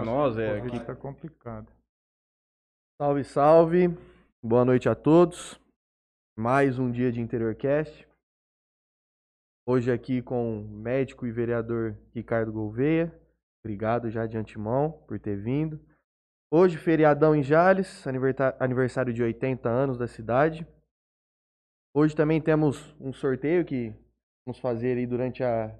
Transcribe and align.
Pra 0.00 0.06
nós 0.06 0.38
é 0.38 0.60
tá 0.82 0.96
complicado. 0.96 1.70
Salve, 2.98 3.22
salve. 3.22 3.88
Boa 4.42 4.64
noite 4.64 4.88
a 4.88 4.94
todos. 4.94 5.60
Mais 6.38 6.78
um 6.78 6.90
dia 6.90 7.12
de 7.12 7.20
Interiorcast. 7.20 8.08
Hoje 9.68 9.92
aqui 9.92 10.22
com 10.22 10.60
o 10.60 10.66
médico 10.66 11.26
e 11.26 11.30
vereador 11.30 11.98
Ricardo 12.14 12.50
Gouveia. 12.50 13.14
Obrigado 13.62 14.08
já 14.08 14.24
de 14.26 14.38
antemão 14.38 14.92
por 15.06 15.20
ter 15.20 15.36
vindo. 15.36 15.78
Hoje, 16.50 16.78
feriadão 16.78 17.36
em 17.36 17.42
Jales, 17.42 18.06
aniversário 18.58 19.12
de 19.12 19.22
80 19.22 19.68
anos 19.68 19.98
da 19.98 20.08
cidade. 20.08 20.66
Hoje 21.94 22.16
também 22.16 22.40
temos 22.40 22.96
um 22.98 23.12
sorteio 23.12 23.66
que 23.66 23.94
vamos 24.46 24.58
fazer 24.60 24.96
aí 24.96 25.06
durante 25.06 25.44
a. 25.44 25.78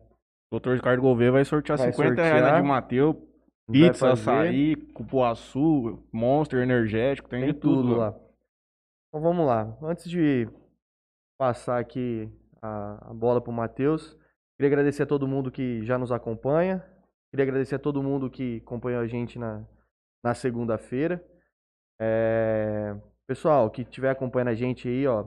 Doutor 0.52 0.77
Ricardo 0.77 1.00
Gouveia 1.00 1.32
vai 1.32 1.45
sortear 1.45 1.79
Vai 1.79 1.91
50 1.91 2.23
reais 2.23 2.34
na 2.34 2.41
sortear. 2.41 2.62
de 2.62 2.68
Mateu. 2.68 3.30
A 3.71 3.91
Pizza, 3.91 4.12
açaí, 4.12 4.77
cupuaçu, 4.77 6.02
monster, 6.12 6.60
energético, 6.62 7.29
tem, 7.29 7.41
Tem 7.41 7.52
de 7.52 7.59
tudo, 7.59 7.83
tudo 7.83 7.96
lá. 7.96 8.15
Então 9.09 9.20
vamos 9.20 9.46
lá. 9.46 9.77
Antes 9.83 10.09
de 10.09 10.48
passar 11.38 11.79
aqui 11.79 12.29
a, 12.60 13.10
a 13.10 13.15
bola 13.15 13.41
pro 13.41 13.52
Matheus, 13.52 14.16
queria 14.56 14.69
agradecer 14.69 15.02
a 15.05 15.06
todo 15.06 15.27
mundo 15.29 15.51
que 15.51 15.84
já 15.84 15.98
nos 15.98 16.12
acompanha. 16.12 16.84
Queria 17.30 17.45
agradecer 17.45 17.77
a 17.77 17.79
todo 17.79 18.02
mundo 18.02 18.29
que 18.29 18.62
acompanhou 18.65 19.01
a 19.01 19.06
gente 19.06 19.38
na, 19.38 19.65
na 20.23 20.34
segunda-feira. 20.34 21.24
É, 22.01 22.96
Pessoal, 23.30 23.71
que 23.71 23.82
estiver 23.82 24.10
acompanhando 24.10 24.48
a 24.48 24.55
gente 24.55 24.88
aí, 24.88 25.07
ó, 25.07 25.24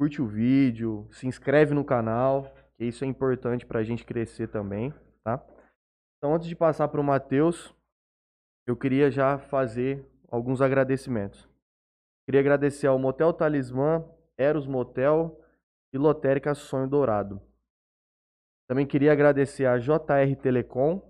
curte 0.00 0.22
o 0.22 0.26
vídeo, 0.26 1.06
se 1.10 1.26
inscreve 1.26 1.74
no 1.74 1.84
canal, 1.84 2.50
que 2.74 2.86
isso 2.86 3.04
é 3.04 3.06
importante 3.06 3.66
pra 3.66 3.82
gente 3.82 4.02
crescer 4.02 4.48
também, 4.48 4.94
tá? 5.22 5.38
Então, 6.18 6.34
antes 6.34 6.48
de 6.48 6.56
passar 6.56 6.88
pro 6.88 7.02
Matheus, 7.02 7.74
eu 8.66 8.76
queria 8.76 9.10
já 9.10 9.38
fazer 9.38 10.04
alguns 10.28 10.60
agradecimentos. 10.60 11.48
Queria 12.26 12.40
agradecer 12.40 12.86
ao 12.86 12.98
Motel 12.98 13.32
Talismã, 13.32 14.04
Eros 14.36 14.66
Motel 14.66 15.40
e 15.92 15.96
Lotérica 15.96 16.54
Sonho 16.54 16.88
Dourado. 16.88 17.40
Também 18.68 18.86
queria 18.86 19.12
agradecer 19.12 19.64
a 19.64 19.78
JR 19.78 20.36
Telecom, 20.42 21.00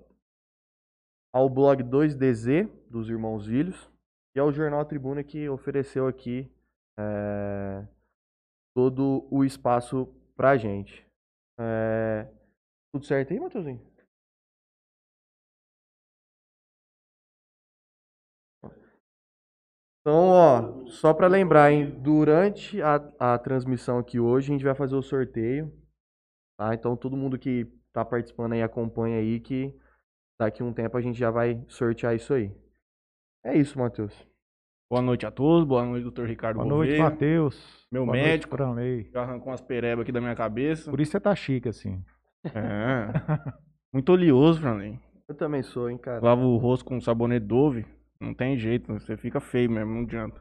ao 1.32 1.48
blog 1.48 1.82
2DZ 1.82 2.70
dos 2.88 3.08
Irmãos 3.08 3.48
Ilhos 3.48 3.90
e 4.34 4.40
ao 4.40 4.52
Jornal 4.52 4.84
Tribuna 4.84 5.24
que 5.24 5.48
ofereceu 5.48 6.06
aqui 6.06 6.50
é, 6.98 7.86
todo 8.74 9.26
o 9.30 9.44
espaço 9.44 10.06
pra 10.36 10.56
gente. 10.56 11.06
É, 11.58 12.28
tudo 12.92 13.04
certo 13.04 13.32
aí, 13.32 13.40
Matheusinho? 13.40 13.97
Então, 20.08 20.28
ó, 20.30 20.86
só 20.86 21.12
pra 21.12 21.26
lembrar, 21.26 21.70
hein, 21.70 21.94
durante 22.00 22.80
a, 22.80 22.94
a 23.18 23.38
transmissão 23.38 23.98
aqui 23.98 24.18
hoje, 24.18 24.48
a 24.48 24.52
gente 24.54 24.64
vai 24.64 24.74
fazer 24.74 24.96
o 24.96 25.02
sorteio, 25.02 25.70
tá? 26.58 26.72
Então, 26.72 26.96
todo 26.96 27.14
mundo 27.14 27.38
que 27.38 27.66
tá 27.92 28.02
participando 28.06 28.54
aí, 28.54 28.62
acompanha 28.62 29.18
aí, 29.18 29.38
que 29.38 29.78
daqui 30.40 30.62
a 30.62 30.64
um 30.64 30.72
tempo 30.72 30.96
a 30.96 31.02
gente 31.02 31.18
já 31.18 31.30
vai 31.30 31.62
sortear 31.68 32.16
isso 32.16 32.32
aí. 32.32 32.50
É 33.44 33.54
isso, 33.54 33.78
Matheus. 33.78 34.26
Boa 34.90 35.02
noite 35.02 35.26
a 35.26 35.30
todos, 35.30 35.68
boa 35.68 35.84
noite, 35.84 36.04
doutor 36.04 36.26
Ricardo 36.26 36.56
Boa 36.56 36.66
noite, 36.66 36.92
Gouveia. 36.92 37.10
Matheus. 37.10 37.86
Meu 37.92 38.06
Boa 38.06 38.16
noite, 38.16 38.28
médico. 38.28 38.56
Franley. 38.56 39.10
Já 39.12 39.20
arrancou 39.20 39.50
umas 39.50 39.60
perebas 39.60 40.04
aqui 40.04 40.12
da 40.12 40.22
minha 40.22 40.34
cabeça. 40.34 40.90
Por 40.90 41.02
isso 41.02 41.12
você 41.12 41.20
tá 41.20 41.34
chique, 41.36 41.68
assim. 41.68 42.02
É. 42.46 43.12
Muito 43.92 44.10
oleoso, 44.10 44.58
Franley. 44.58 44.98
Eu 45.28 45.34
também 45.34 45.62
sou, 45.62 45.90
hein, 45.90 45.98
cara. 45.98 46.24
Lava 46.24 46.40
o 46.40 46.56
rosto 46.56 46.86
com 46.86 46.98
sabonete 46.98 47.44
Dove. 47.44 47.97
Não 48.20 48.34
tem 48.34 48.58
jeito, 48.58 48.92
você 48.92 49.16
fica 49.16 49.40
feio 49.40 49.70
mesmo, 49.70 49.94
não 49.94 50.02
adianta. 50.02 50.40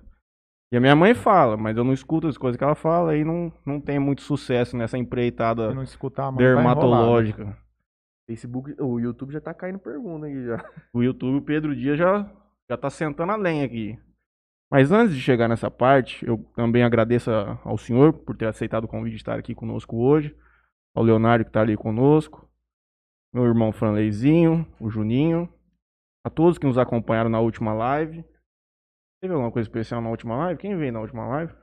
E 0.72 0.76
a 0.76 0.82
minha 0.82 0.96
mãe 0.96 1.14
fala, 1.14 1.56
mas 1.56 1.78
eu 1.78 1.84
não 1.84 1.94
escuto 1.94 2.28
as 2.28 2.38
coisas 2.38 2.58
que 2.58 2.64
ela 2.64 2.76
fala 2.76 3.16
e 3.16 3.24
não, 3.24 3.54
não 3.66 3.80
tem 3.80 4.00
muito 4.00 4.22
sucesso 4.22 4.76
nessa 4.76 4.98
empreitada 4.98 5.72
escutar 5.84 6.32
tá 6.32 6.38
dermatológica. 6.38 7.58
Facebook, 8.28 8.76
o 8.78 9.00
YouTube 9.00 9.32
já 9.32 9.40
tá 9.40 9.54
caindo 9.54 9.80
pergunta 9.80 10.28
aqui 10.28 10.44
já. 10.46 10.66
O 10.94 11.02
YouTube, 11.02 11.38
o 11.38 11.42
Pedro 11.42 11.74
Dias 11.74 11.98
já, 11.98 12.30
já 12.70 12.76
tá 12.76 12.90
sentando 12.90 13.32
a 13.32 13.38
lenha 13.38 13.66
aqui. 13.66 13.98
Mas 14.70 14.92
antes 14.92 15.16
de 15.16 15.22
chegar 15.22 15.48
nessa 15.48 15.72
parte, 15.72 16.26
eu 16.26 16.38
também 16.54 16.84
agradeço 16.84 17.32
ao 17.64 17.78
senhor 17.78 18.12
por 18.12 18.36
ter 18.36 18.48
aceitado 18.48 18.84
o 18.84 18.88
convite 18.88 19.14
de 19.14 19.22
estar 19.22 19.40
aqui 19.40 19.56
conosco 19.56 19.96
hoje. 19.96 20.36
Ao 20.94 21.04
Leonardo 21.04 21.46
que 21.46 21.50
está 21.50 21.62
ali 21.62 21.78
conosco. 21.78 22.50
Meu 23.34 23.46
irmão 23.46 23.72
Franleizinho, 23.72 24.68
o 24.78 24.90
Juninho. 24.90 25.48
A 26.28 26.30
todos 26.30 26.58
que 26.58 26.68
nos 26.68 26.78
acompanharam 26.78 27.30
na 27.30 27.40
última 27.40 27.74
live. 27.74 28.22
Teve 29.22 29.34
alguma 29.34 29.50
coisa 29.50 29.66
especial 29.66 30.02
na 30.02 30.10
última 30.10 30.36
live? 30.36 30.60
Quem 30.60 30.76
veio 30.76 30.92
na 30.92 31.00
última 31.00 31.26
live? 31.26 31.54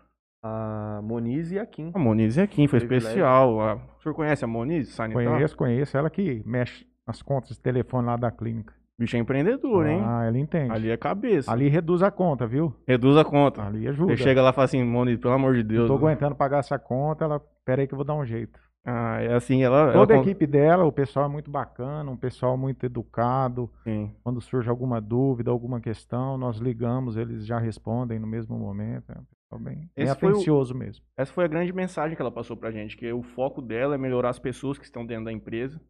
A 0.42 1.00
Moniz 1.02 1.52
e 1.52 1.58
a 1.58 1.66
Kim. 1.66 1.90
A 1.94 1.98
Moniz 1.98 2.38
e 2.38 2.40
a 2.40 2.46
Kim, 2.46 2.66
foi 2.66 2.78
Privilégio. 2.78 3.08
especial. 3.08 3.60
A- 3.60 3.74
O 3.74 4.02
senhor 4.02 4.14
conhece 4.14 4.42
a 4.42 4.48
Moniz? 4.48 4.88
Sanitária? 4.88 5.28
Conheço, 5.30 5.56
conheço. 5.56 5.96
Ela 5.98 6.08
que 6.08 6.42
mexe 6.46 6.86
nas 7.06 7.20
contas 7.20 7.50
de 7.50 7.60
telefone 7.60 8.06
lá 8.06 8.16
da 8.16 8.30
clínica. 8.30 8.72
Bicho 8.98 9.16
é 9.16 9.18
empreendedor, 9.18 9.86
hein? 9.86 10.00
Ah, 10.02 10.24
ela 10.24 10.38
entende. 10.38 10.70
Ali 10.70 10.84
Ali, 10.84 10.90
é 10.92 10.96
cabeça. 10.96 11.54
reduz 11.54 12.02
a 12.02 12.10
conta, 12.10 12.46
viu? 12.46 12.74
Reduz 12.88 13.18
a 13.18 13.24
conta. 13.24 13.62
Ali 13.66 13.86
ajuda. 13.86 14.16
Você 14.16 14.22
chega 14.22 14.40
lá 14.40 14.48
e 14.48 14.52
fala 14.54 14.64
assim, 14.64 14.82
Moniz, 14.82 15.18
pelo 15.18 15.34
amor 15.34 15.52
de 15.52 15.60
Não 15.62 15.68
Deus. 15.68 15.88
tô 15.88 15.94
aguentando 15.94 16.34
pagar 16.34 16.60
essa 16.60 16.78
conta, 16.78 17.24
ela... 17.24 17.38
Pera 17.66 17.82
aí 17.82 17.86
que 17.86 17.92
eu 17.92 17.98
vou 17.98 18.04
dar 18.06 18.14
um 18.14 18.24
jeito. 18.24 18.58
Ah, 18.86 19.18
é 19.20 19.32
assim, 19.34 19.62
ela. 19.62 19.82
ela 19.84 19.92
Toda 19.94 20.14
a 20.14 20.16
con- 20.18 20.22
equipe 20.24 20.46
dela, 20.46 20.84
o 20.84 20.92
pessoal 20.92 21.24
é 21.26 21.28
muito 21.28 21.50
bacana, 21.50 22.10
um 22.10 22.16
pessoal 22.16 22.56
muito 22.56 22.84
educado. 22.84 23.70
Sim. 23.82 24.14
Quando 24.22 24.40
surge 24.42 24.68
alguma 24.68 25.00
dúvida, 25.00 25.50
alguma 25.50 25.80
questão, 25.80 26.36
nós 26.36 26.58
ligamos, 26.58 27.16
eles 27.16 27.46
já 27.46 27.58
respondem 27.58 28.18
no 28.18 28.26
mesmo 28.26 28.58
momento. 28.58 29.10
É 29.10 29.18
um 29.18 29.24
pessoal 29.24 29.60
bem, 29.60 29.90
bem 29.96 30.06
foi 30.14 30.28
o- 30.28 30.32
atencioso 30.32 30.74
mesmo. 30.74 31.02
Essa 31.16 31.32
foi 31.32 31.44
a 31.44 31.48
grande 31.48 31.72
mensagem 31.72 32.14
que 32.14 32.20
ela 32.20 32.30
passou 32.30 32.56
pra 32.56 32.70
gente, 32.70 32.94
que 32.96 33.10
o 33.10 33.22
foco 33.22 33.62
dela 33.62 33.94
é 33.94 33.98
melhorar 33.98 34.28
as 34.28 34.38
pessoas 34.38 34.76
que 34.78 34.84
estão 34.84 35.06
dentro 35.06 35.24
da 35.24 35.32
empresa. 35.32 35.80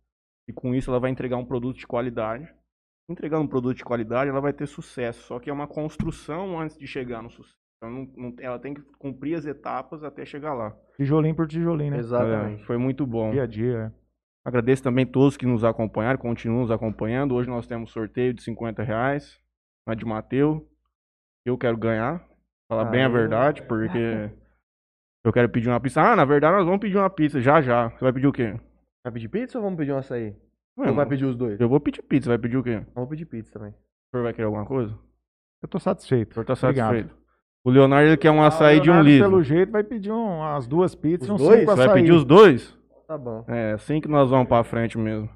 E 0.48 0.52
com 0.52 0.72
isso 0.74 0.90
ela 0.90 1.00
vai 1.00 1.10
entregar 1.10 1.36
um 1.36 1.44
produto 1.44 1.76
de 1.78 1.86
qualidade. 1.86 2.46
Entregando 3.10 3.44
um 3.44 3.48
produto 3.48 3.76
de 3.76 3.84
qualidade, 3.84 4.30
ela 4.30 4.40
vai 4.40 4.52
ter 4.52 4.66
sucesso. 4.66 5.22
Só 5.26 5.38
que 5.40 5.50
é 5.50 5.52
uma 5.52 5.66
construção 5.66 6.60
antes 6.60 6.78
de 6.78 6.86
chegar 6.86 7.22
no 7.22 7.30
sucesso. 7.30 7.56
Então 7.84 7.90
não- 7.90 8.30
não- 8.30 8.34
ela 8.40 8.58
tem 8.58 8.74
que 8.74 8.82
cumprir 8.98 9.34
as 9.34 9.44
etapas 9.44 10.02
até 10.02 10.24
chegar 10.24 10.54
lá. 10.54 10.74
Tijolinho 10.96 11.34
por 11.34 11.46
tijolinho, 11.46 11.90
né? 11.92 11.98
Exatamente. 11.98 12.62
É, 12.62 12.66
foi 12.66 12.78
muito 12.78 13.06
bom. 13.06 13.30
Dia 13.30 13.42
a 13.42 13.46
dia. 13.46 13.92
é. 14.00 14.04
Agradeço 14.46 14.82
também 14.82 15.06
todos 15.06 15.36
que 15.38 15.46
nos 15.46 15.64
acompanharam, 15.64 16.18
continuam 16.18 16.60
nos 16.62 16.70
acompanhando. 16.70 17.34
Hoje 17.34 17.48
nós 17.48 17.66
temos 17.66 17.90
sorteio 17.90 18.34
de 18.34 18.42
50 18.42 18.82
reais 18.82 19.40
na 19.86 19.94
de 19.94 20.04
Mateu. 20.04 20.68
Eu 21.46 21.56
quero 21.56 21.76
ganhar. 21.78 22.26
Falar 22.68 22.84
bem 22.86 23.02
a 23.02 23.08
verdade, 23.08 23.62
porque 23.62 23.98
eu 25.24 25.32
quero 25.32 25.48
pedir 25.48 25.68
uma 25.68 25.80
pizza. 25.80 26.00
Ah, 26.02 26.14
na 26.16 26.24
verdade 26.24 26.56
nós 26.56 26.64
vamos 26.66 26.80
pedir 26.80 26.96
uma 26.96 27.08
pizza 27.10 27.40
já 27.40 27.60
já. 27.62 27.88
Você 27.90 28.00
vai 28.04 28.12
pedir 28.12 28.26
o 28.26 28.32
quê? 28.32 28.58
Vai 29.04 29.12
pedir 29.12 29.28
pizza 29.28 29.58
ou 29.58 29.64
vamos 29.64 29.78
pedir 29.78 29.92
um 29.92 29.98
açaí? 29.98 30.36
Ué, 30.78 30.88
ou 30.88 30.94
vai 30.94 31.06
pedir 31.06 31.24
os 31.24 31.36
dois? 31.36 31.58
Eu 31.60 31.68
vou 31.68 31.80
pedir 31.80 32.02
pizza, 32.02 32.28
vai 32.28 32.38
pedir 32.38 32.56
o 32.56 32.62
quê? 32.62 32.84
Vamos 32.94 33.08
pedir 33.10 33.24
pizza 33.26 33.52
também. 33.52 33.70
O 33.70 33.76
senhor 34.10 34.22
vai 34.24 34.32
querer 34.32 34.46
alguma 34.46 34.66
coisa? 34.66 34.92
O 34.94 34.98
Eu 35.62 35.68
tô 35.68 35.78
satisfeito. 35.78 36.34
senhor 36.34 36.44
tá 36.44 36.52
Obrigado. 36.52 37.23
O 37.64 37.70
Leonardo 37.70 38.08
ele 38.08 38.16
quer 38.16 38.30
um 38.30 38.42
açaí 38.42 38.76
Ah, 38.76 38.80
o 38.80 38.82
de 38.82 38.90
um 38.90 38.92
Leonardo, 38.94 39.10
litro. 39.10 39.28
Pelo 39.30 39.42
jeito, 39.42 39.72
vai 39.72 39.82
pedir 39.82 40.12
um, 40.12 40.42
as 40.42 40.66
duas 40.66 40.94
pizzas, 40.94 41.28
Os 41.28 41.34
uns 41.36 41.40
dois? 41.40 41.60
cinco 41.60 41.70
Você 41.72 41.86
vai 41.86 41.94
pedir 41.94 42.12
os 42.12 42.24
dois? 42.24 42.76
Tá 43.08 43.16
bom. 43.18 43.44
É, 43.48 43.72
assim 43.72 44.00
que 44.00 44.08
nós 44.08 44.28
vamos 44.30 44.46
pra 44.48 44.62
frente 44.64 44.98
mesmo. 44.98 45.28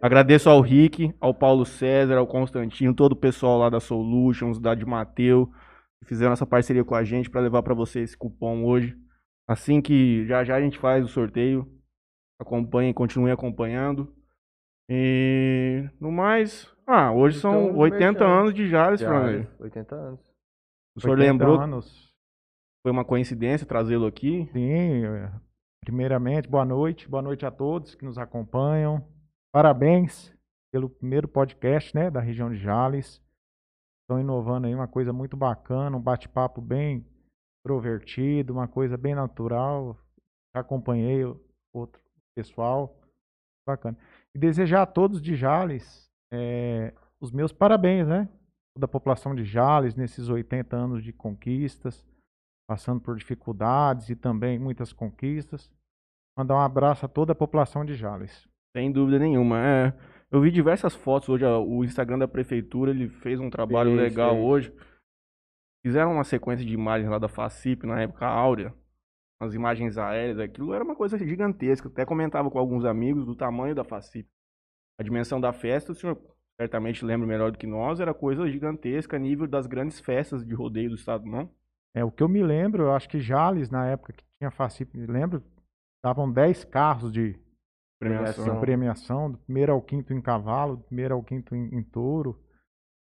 Agradeço 0.00 0.48
ao 0.48 0.60
Rick, 0.62 1.14
ao 1.20 1.34
Paulo 1.34 1.66
César, 1.66 2.16
ao 2.16 2.26
Constantino, 2.26 2.94
todo 2.94 3.12
o 3.12 3.16
pessoal 3.16 3.58
lá 3.58 3.68
da 3.68 3.78
Solutions, 3.78 4.58
da 4.58 4.74
de 4.74 4.86
Mateu, 4.86 5.50
que 6.00 6.08
fizeram 6.08 6.32
essa 6.32 6.46
parceria 6.46 6.82
com 6.82 6.94
a 6.94 7.04
gente 7.04 7.28
para 7.28 7.42
levar 7.42 7.62
para 7.62 7.74
você 7.74 8.00
esse 8.00 8.16
cupom 8.16 8.64
hoje. 8.64 8.96
Assim 9.46 9.82
que 9.82 10.24
já 10.26 10.42
já 10.44 10.56
a 10.56 10.60
gente 10.62 10.78
faz 10.78 11.04
o 11.04 11.08
sorteio, 11.08 11.66
acompanhem, 12.40 12.92
continuem 12.94 13.32
acompanhando. 13.34 14.10
E 14.88 15.84
no 16.00 16.10
mais, 16.10 16.68
ah, 16.86 17.12
hoje 17.12 17.38
Então, 17.38 17.52
são 17.52 17.62
vamos 17.66 17.78
80 17.80 18.18
fechar. 18.20 18.30
anos 18.40 18.54
de 18.54 18.68
Jales, 18.68 19.00
Já, 19.00 19.08
Franley. 19.08 19.46
80 19.60 19.94
anos. 19.94 20.20
O 20.96 21.00
senhor 21.00 21.18
80 21.18 21.30
lembrou 21.30 21.60
anos. 21.60 22.10
foi 22.82 22.90
uma 22.90 23.04
coincidência 23.04 23.66
trazê-lo 23.66 24.06
aqui? 24.06 24.48
Sim, 24.50 25.04
é. 25.04 25.30
primeiramente, 25.84 26.48
boa 26.48 26.64
noite. 26.64 27.06
Boa 27.06 27.22
noite 27.22 27.44
a 27.44 27.50
todos 27.50 27.94
que 27.94 28.02
nos 28.02 28.16
acompanham. 28.16 29.06
Parabéns 29.52 30.34
pelo 30.72 30.88
primeiro 30.88 31.28
podcast 31.28 31.94
né, 31.94 32.10
da 32.10 32.18
região 32.18 32.50
de 32.50 32.56
Jales. 32.56 33.22
Estão 34.00 34.18
inovando 34.18 34.68
aí 34.68 34.74
uma 34.74 34.88
coisa 34.88 35.12
muito 35.12 35.36
bacana, 35.36 35.98
um 35.98 36.00
bate-papo 36.00 36.62
bem 36.62 37.06
extrovertido, 37.58 38.54
uma 38.54 38.66
coisa 38.66 38.96
bem 38.96 39.14
natural. 39.14 39.98
Já 40.54 40.62
acompanhei 40.62 41.24
outro 41.74 42.00
pessoal. 42.34 42.98
Bacana. 43.68 43.98
E 44.34 44.38
desejar 44.38 44.80
a 44.80 44.86
todos 44.86 45.20
de 45.20 45.36
Jales 45.36 46.10
eh, 46.32 46.94
os 47.20 47.30
meus 47.30 47.52
parabéns, 47.52 48.08
né? 48.08 48.30
Toda 48.76 48.84
a 48.84 48.88
população 48.88 49.34
de 49.34 49.44
Jales 49.44 49.94
nesses 49.94 50.28
80 50.28 50.76
anos 50.76 51.02
de 51.02 51.12
conquistas 51.12 52.06
passando 52.66 53.00
por 53.00 53.16
dificuldades 53.16 54.10
e 54.10 54.16
também 54.16 54.58
muitas 54.58 54.92
conquistas. 54.92 55.72
Mandar 56.36 56.56
um 56.56 56.60
abraço 56.60 57.06
a 57.06 57.08
toda 57.08 57.32
a 57.32 57.36
população 57.36 57.84
de 57.84 57.94
Jales. 57.94 58.48
Sem 58.76 58.92
dúvida 58.92 59.18
nenhuma. 59.18 59.58
É, 59.58 59.94
Eu 60.30 60.40
vi 60.40 60.50
diversas 60.50 60.94
fotos 60.94 61.28
hoje, 61.28 61.44
o 61.46 61.84
Instagram 61.84 62.18
da 62.18 62.28
prefeitura, 62.28 62.90
ele 62.90 63.08
fez 63.08 63.38
um 63.40 63.48
trabalho 63.48 63.94
legal 63.94 64.36
hoje. 64.36 64.74
Fizeram 65.86 66.12
uma 66.12 66.24
sequência 66.24 66.66
de 66.66 66.74
imagens 66.74 67.08
lá 67.08 67.18
da 67.18 67.28
FACIP, 67.28 67.86
na 67.86 68.02
época 68.02 68.26
áurea, 68.26 68.74
as 69.40 69.54
imagens 69.54 69.96
aéreas, 69.96 70.40
aquilo 70.40 70.74
era 70.74 70.82
uma 70.82 70.96
coisa 70.96 71.16
gigantesca. 71.16 71.88
Até 71.88 72.04
comentava 72.04 72.50
com 72.50 72.58
alguns 72.58 72.84
amigos 72.84 73.24
do 73.24 73.36
tamanho 73.36 73.74
da 73.74 73.84
FACIP. 73.84 74.28
A 74.98 75.04
dimensão 75.04 75.40
da 75.40 75.52
festa, 75.52 75.92
o 75.92 75.94
senhor 75.94 76.20
certamente 76.60 77.04
lembra 77.04 77.26
melhor 77.26 77.50
do 77.52 77.58
que 77.58 77.66
nós, 77.66 78.00
era 78.00 78.14
coisa 78.14 78.48
gigantesca 78.48 79.16
a 79.16 79.20
nível 79.20 79.46
das 79.46 79.66
grandes 79.66 80.00
festas 80.00 80.44
de 80.44 80.54
rodeio 80.54 80.90
do 80.90 80.96
estado, 80.96 81.26
não? 81.26 81.50
É, 81.94 82.04
o 82.04 82.10
que 82.10 82.22
eu 82.22 82.28
me 82.28 82.42
lembro, 82.42 82.84
eu 82.84 82.92
acho 82.92 83.08
que 83.08 83.20
Jales, 83.20 83.70
na 83.70 83.86
época 83.86 84.12
que 84.12 84.24
tinha 84.38 84.50
Facip, 84.50 84.96
me 84.96 85.06
lembro, 85.06 85.42
davam 86.04 86.30
10 86.30 86.64
carros 86.64 87.12
de 87.12 87.38
Premiação. 87.98 88.54
de 88.54 88.60
premiação, 88.60 89.30
do 89.30 89.38
primeiro 89.38 89.72
ao 89.72 89.80
quinto 89.80 90.12
em 90.12 90.20
cavalo, 90.20 90.76
do 90.76 90.84
primeiro 90.84 91.14
ao 91.14 91.22
quinto 91.22 91.54
em, 91.56 91.74
em 91.74 91.82
touro. 91.82 92.38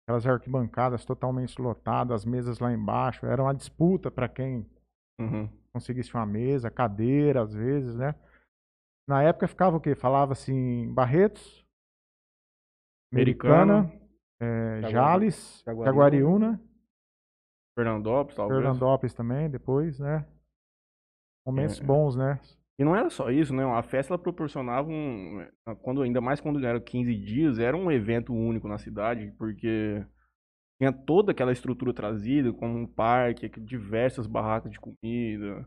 Aquelas 0.04 0.26
arquibancadas 0.26 1.04
totalmente 1.04 1.60
lotadas, 1.62 2.22
as 2.22 2.24
mesas 2.24 2.58
lá 2.58 2.72
embaixo. 2.72 3.24
Era 3.24 3.42
uma 3.42 3.54
disputa 3.54 4.10
para 4.10 4.28
quem 4.28 4.68
Uhum. 5.20 5.48
conseguisse 5.72 6.12
uma 6.12 6.26
mesa, 6.26 6.70
cadeira, 6.70 7.42
às 7.42 7.54
vezes, 7.54 7.94
né? 7.94 8.16
Na 9.08 9.22
época 9.22 9.46
ficava 9.46 9.76
o 9.76 9.80
quê? 9.80 9.94
Falava 9.94 10.32
assim, 10.32 10.92
Barretos, 10.92 11.61
Americana, 13.12 13.92
eh, 14.40 14.80
Jaguari- 14.82 14.92
Jales, 14.92 15.62
Jaguariúna. 15.66 15.86
Jaguariúna, 15.92 16.60
Fernandópolis, 17.76 18.36
talvez. 18.36 18.60
Fernandópolis 18.62 19.14
também, 19.14 19.50
depois, 19.50 19.98
né? 19.98 20.26
Momentos 21.46 21.80
É. 21.80 21.84
bons, 21.84 22.16
né? 22.16 22.40
E 22.78 22.84
não 22.84 22.96
era 22.96 23.10
só 23.10 23.30
isso, 23.30 23.54
né? 23.54 23.64
A 23.64 23.82
festa 23.82 24.14
ela 24.14 24.22
proporcionava 24.22 24.88
um. 24.88 25.46
Quando, 25.82 26.02
ainda 26.02 26.20
mais 26.20 26.40
quando 26.40 26.64
eram 26.64 26.80
15 26.80 27.14
dias, 27.14 27.58
era 27.58 27.76
um 27.76 27.90
evento 27.90 28.32
único 28.32 28.66
na 28.66 28.78
cidade, 28.78 29.32
porque 29.38 30.04
tinha 30.80 30.92
toda 30.92 31.32
aquela 31.32 31.52
estrutura 31.52 31.92
trazida, 31.92 32.52
como 32.52 32.76
um 32.78 32.86
parque, 32.86 33.48
diversas 33.60 34.26
barracas 34.26 34.72
de 34.72 34.80
comida. 34.80 35.66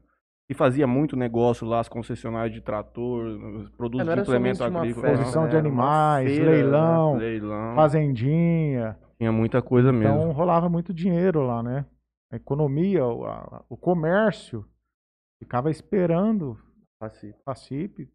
E 0.49 0.53
fazia 0.53 0.85
muito 0.85 1.15
negócio 1.15 1.65
lá, 1.65 1.79
as 1.79 1.89
concessionárias 1.89 2.53
de 2.53 2.61
trator, 2.61 3.25
os 3.25 3.69
produtos 3.71 4.07
de 4.13 4.19
implemento 4.21 4.63
agrícola. 4.63 5.09
Exposição 5.11 5.43
né? 5.43 5.49
de 5.49 5.55
uma 5.55 5.59
animais, 5.59 6.29
feira, 6.29 6.45
né? 6.45 6.51
leilão, 6.51 7.15
Leilão. 7.15 7.75
fazendinha. 7.75 8.97
Tinha 9.17 9.31
muita 9.31 9.61
coisa 9.61 9.91
mesmo. 9.91 10.15
Então 10.19 10.31
rolava 10.31 10.69
muito 10.69 10.93
dinheiro 10.93 11.41
lá, 11.41 11.63
né? 11.63 11.85
A 12.31 12.35
economia, 12.35 13.03
o, 13.05 13.25
a- 13.25 13.63
o 13.69 13.75
comércio 13.75 14.63
ficava 15.41 15.71
esperando 15.71 16.57
Facip. 17.01 17.33
a 17.39 17.43
Facip. 17.43 18.09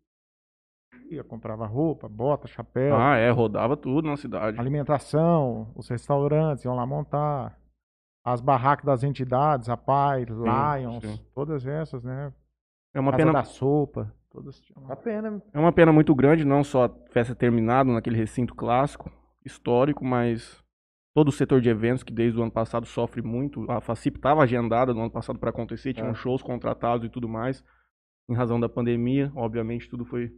Ia, 1.10 1.24
comprava 1.24 1.66
roupa, 1.66 2.08
bota, 2.08 2.46
chapéu, 2.46 2.94
Ah, 2.96 3.16
é, 3.16 3.30
rodava 3.30 3.76
tudo 3.76 4.06
na 4.08 4.16
cidade. 4.16 4.60
alimentação, 4.60 5.72
os 5.74 5.88
restaurantes 5.88 6.64
iam 6.64 6.76
lá 6.76 6.86
montar. 6.86 7.58
As 8.24 8.40
barracas 8.40 8.84
das 8.84 9.02
entidades, 9.02 9.68
a 9.68 9.76
Pai, 9.76 10.24
Lions, 10.24 11.02
sim. 11.04 11.18
todas 11.34 11.66
essas, 11.66 12.02
né? 12.04 12.32
É 12.92 13.00
uma 13.00 13.12
Casa 13.12 13.22
pena 13.22 13.32
da 13.32 13.44
Sopa, 13.44 14.12
todas 14.30 14.60
tinham. 14.60 14.82
Uma 14.84 14.96
pena. 14.96 15.42
É 15.54 15.58
uma 15.58 15.72
pena 15.72 15.92
muito 15.92 16.14
grande, 16.14 16.44
não 16.44 16.62
só 16.62 16.84
a 16.84 16.90
festa 17.10 17.34
terminada 17.34 17.90
naquele 17.90 18.16
recinto 18.16 18.54
clássico, 18.54 19.10
histórico, 19.44 20.04
mas 20.04 20.62
todo 21.14 21.28
o 21.28 21.32
setor 21.32 21.60
de 21.60 21.70
eventos 21.70 22.02
que 22.02 22.12
desde 22.12 22.38
o 22.38 22.42
ano 22.42 22.52
passado 22.52 22.84
sofre 22.86 23.22
muito. 23.22 23.68
A 23.70 23.80
FACIP 23.80 24.16
estava 24.18 24.42
agendada 24.42 24.92
no 24.92 25.00
ano 25.00 25.10
passado 25.10 25.38
para 25.38 25.50
acontecer, 25.50 25.94
tinham 25.94 26.10
É. 26.10 26.14
shows 26.14 26.42
contratados 26.42 27.06
e 27.06 27.08
tudo 27.08 27.28
mais. 27.28 27.64
Em 28.28 28.34
razão 28.34 28.60
da 28.60 28.68
pandemia, 28.68 29.32
obviamente 29.34 29.88
tudo 29.88 30.04
foi 30.04 30.30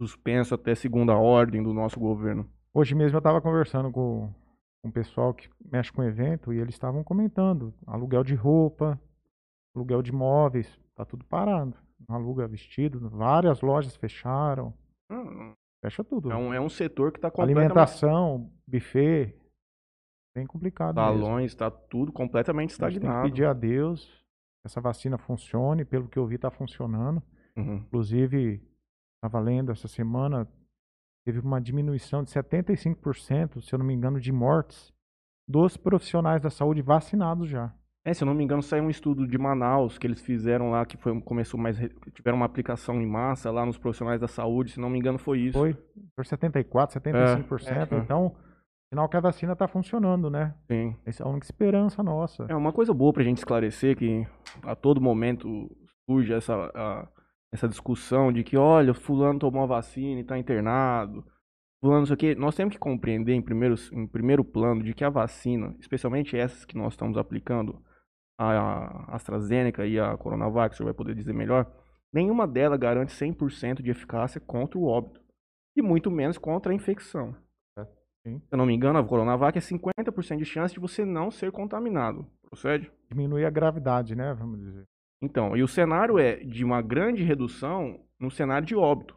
suspenso 0.00 0.54
até 0.54 0.74
segunda 0.74 1.14
ordem 1.14 1.62
do 1.62 1.72
nosso 1.72 1.98
governo. 2.00 2.48
Hoje 2.74 2.94
mesmo 2.94 3.16
eu 3.16 3.18
estava 3.20 3.40
conversando 3.40 3.90
com, 3.90 4.32
com 4.86 4.90
o 4.90 4.92
pessoal 4.92 5.34
que 5.34 5.48
mexe 5.70 5.92
com 5.92 6.02
evento 6.02 6.52
e 6.52 6.58
eles 6.58 6.74
estavam 6.74 7.02
comentando 7.02 7.74
aluguel 7.86 8.22
de 8.22 8.34
roupa, 8.34 9.00
aluguel 9.74 10.00
de 10.00 10.12
móveis, 10.12 10.78
tá 10.94 11.04
tudo 11.04 11.24
parado. 11.24 11.74
Não 12.08 12.14
aluga 12.14 12.46
vestido, 12.46 13.08
várias 13.08 13.60
lojas 13.62 13.96
fecharam, 13.96 14.72
Hum, 15.10 15.54
fecha 15.84 16.02
tudo. 16.02 16.30
É 16.32 16.36
um, 16.36 16.52
é 16.52 16.60
um 16.60 16.68
setor 16.68 17.12
que 17.12 17.18
está 17.18 17.30
completamente... 17.30 17.58
Alimentação, 17.58 18.50
buffet, 18.66 19.34
bem 20.34 20.46
complicado. 20.46 20.96
Salões, 20.96 21.52
está 21.52 21.70
tudo 21.70 22.12
completamente 22.12 22.70
gente 22.70 22.80
tem 22.80 22.90
que 22.90 22.96
estagnado. 22.96 23.28
pedir 23.28 23.44
a 23.44 23.52
Deus 23.52 24.04
que 24.04 24.66
essa 24.66 24.80
vacina 24.80 25.16
funcione, 25.16 25.84
pelo 25.84 26.08
que 26.08 26.18
eu 26.18 26.26
vi 26.26 26.38
tá 26.38 26.50
funcionando. 26.50 27.22
Uhum. 27.56 27.76
Inclusive, 27.76 28.62
estava 29.16 29.42
lendo 29.42 29.72
essa 29.72 29.88
semana, 29.88 30.46
teve 31.26 31.40
uma 31.40 31.60
diminuição 31.60 32.22
de 32.22 32.30
75%, 32.30 33.60
se 33.60 33.74
eu 33.74 33.78
não 33.80 33.84
me 33.84 33.92
engano, 33.92 34.20
de 34.20 34.30
mortes 34.30 34.92
dos 35.48 35.76
profissionais 35.76 36.40
da 36.40 36.50
saúde 36.50 36.80
vacinados 36.82 37.48
já. 37.48 37.74
É, 38.04 38.14
se 38.14 38.22
eu 38.22 38.26
não 38.26 38.34
me 38.34 38.44
engano, 38.44 38.62
saiu 38.62 38.84
um 38.84 38.90
estudo 38.90 39.26
de 39.26 39.36
Manaus 39.36 39.98
que 39.98 40.06
eles 40.06 40.20
fizeram 40.20 40.70
lá, 40.70 40.86
que 40.86 40.96
foi, 40.96 41.20
começou 41.22 41.58
mais. 41.58 41.76
Tiveram 42.14 42.36
uma 42.36 42.46
aplicação 42.46 43.02
em 43.02 43.06
massa 43.06 43.50
lá 43.50 43.66
nos 43.66 43.76
profissionais 43.76 44.20
da 44.20 44.28
saúde, 44.28 44.70
se 44.70 44.80
não 44.80 44.88
me 44.88 44.96
engano, 45.00 45.18
foi 45.18 45.40
isso. 45.40 45.58
Foi 45.58 45.74
por 46.14 46.24
74%, 46.24 46.92
75%. 46.92 47.92
é. 47.92 47.98
Então, 47.98 48.36
sinal 48.88 49.08
que 49.08 49.16
a 49.16 49.20
vacina 49.20 49.54
está 49.54 49.66
funcionando, 49.66 50.30
né? 50.30 50.54
Sim. 50.70 50.94
Essa 51.04 51.24
é 51.24 51.26
a 51.26 51.28
única 51.28 51.46
esperança 51.46 52.00
nossa. 52.04 52.46
É 52.48 52.54
uma 52.54 52.72
coisa 52.72 52.94
boa 52.94 53.12
pra 53.12 53.24
gente 53.24 53.38
esclarecer 53.38 53.96
que 53.96 54.24
a 54.62 54.76
todo 54.76 55.00
momento 55.00 55.68
surge 56.08 56.32
essa, 56.32 56.54
a- 56.76 57.08
essa 57.52 57.68
discussão 57.68 58.32
de 58.32 58.42
que, 58.42 58.56
olha, 58.56 58.92
fulano 58.94 59.38
tomou 59.38 59.62
a 59.62 59.66
vacina 59.66 60.20
e 60.20 60.24
tá 60.24 60.38
internado. 60.38 61.24
Fulano, 61.80 62.00
não 62.00 62.06
sei 62.06 62.14
o 62.14 62.18
quê. 62.18 62.34
Nós 62.34 62.54
temos 62.54 62.74
que 62.74 62.78
compreender 62.78 63.34
em 63.34 63.42
primeiro, 63.42 63.74
em 63.92 64.06
primeiro 64.06 64.44
plano 64.44 64.82
de 64.82 64.92
que 64.94 65.04
a 65.04 65.10
vacina, 65.10 65.74
especialmente 65.78 66.36
essas 66.36 66.64
que 66.64 66.76
nós 66.76 66.94
estamos 66.94 67.16
aplicando, 67.16 67.82
a 68.38 69.14
AstraZeneca 69.14 69.86
e 69.86 69.98
a 69.98 70.16
Coronavac, 70.16 70.74
o 70.74 70.76
senhor 70.76 70.88
vai 70.88 70.94
poder 70.94 71.14
dizer 71.14 71.32
melhor, 71.32 71.70
nenhuma 72.12 72.46
delas 72.46 72.78
garante 72.78 73.12
100% 73.12 73.82
de 73.82 73.90
eficácia 73.90 74.40
contra 74.40 74.78
o 74.78 74.84
óbito. 74.84 75.20
E 75.76 75.82
muito 75.82 76.10
menos 76.10 76.38
contra 76.38 76.72
a 76.72 76.74
infecção. 76.74 77.34
Sim. 78.26 78.40
Se 78.40 78.54
eu 78.54 78.58
não 78.58 78.66
me 78.66 78.74
engano, 78.74 78.98
a 78.98 79.04
Coronavac 79.04 79.56
é 79.56 79.60
50% 79.60 80.38
de 80.38 80.44
chance 80.44 80.74
de 80.74 80.80
você 80.80 81.04
não 81.04 81.30
ser 81.30 81.52
contaminado. 81.52 82.26
Procede? 82.42 82.90
Diminui 83.08 83.44
a 83.44 83.50
gravidade, 83.50 84.16
né? 84.16 84.34
Vamos 84.34 84.58
dizer. 84.58 84.84
Então, 85.22 85.56
e 85.56 85.62
o 85.62 85.68
cenário 85.68 86.18
é 86.18 86.36
de 86.36 86.64
uma 86.64 86.82
grande 86.82 87.22
redução 87.22 88.04
no 88.20 88.30
cenário 88.30 88.66
de 88.66 88.74
óbito. 88.76 89.16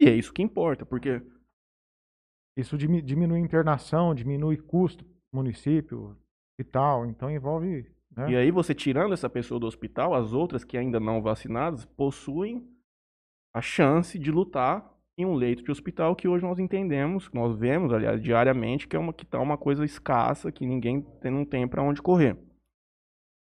E 0.00 0.06
é 0.08 0.14
isso 0.14 0.32
que 0.32 0.42
importa, 0.42 0.84
porque 0.86 1.20
Isso 2.56 2.76
dimi- 2.76 3.00
diminui 3.02 3.40
internação, 3.40 4.14
diminui 4.14 4.58
custo 4.58 5.04
município 5.32 6.16
e 6.60 6.64
tal. 6.64 7.06
Então 7.06 7.30
envolve. 7.30 7.90
Né? 8.14 8.32
e 8.32 8.36
aí 8.36 8.50
você 8.50 8.74
tirando 8.74 9.14
essa 9.14 9.30
pessoa 9.30 9.58
do 9.58 9.66
hospital, 9.66 10.12
as 10.14 10.34
outras 10.34 10.62
que 10.64 10.76
ainda 10.76 11.00
não 11.00 11.22
vacinadas 11.22 11.86
possuem 11.86 12.62
a 13.54 13.62
chance 13.62 14.18
de 14.18 14.30
lutar 14.30 14.86
em 15.16 15.24
um 15.24 15.34
leito 15.34 15.62
de 15.62 15.70
hospital 15.70 16.14
que 16.14 16.28
hoje 16.28 16.44
nós 16.44 16.58
entendemos, 16.58 17.30
nós 17.32 17.56
vemos, 17.56 17.90
aliás, 17.92 18.20
diariamente, 18.22 18.86
que 18.86 18.96
é 18.96 18.98
uma 18.98 19.14
que 19.14 19.24
tá 19.24 19.40
uma 19.40 19.56
coisa 19.56 19.82
escassa, 19.84 20.52
que 20.52 20.66
ninguém 20.66 21.00
tem, 21.22 21.30
não 21.30 21.44
tem 21.46 21.66
para 21.66 21.82
onde 21.82 22.02
correr. 22.02 22.36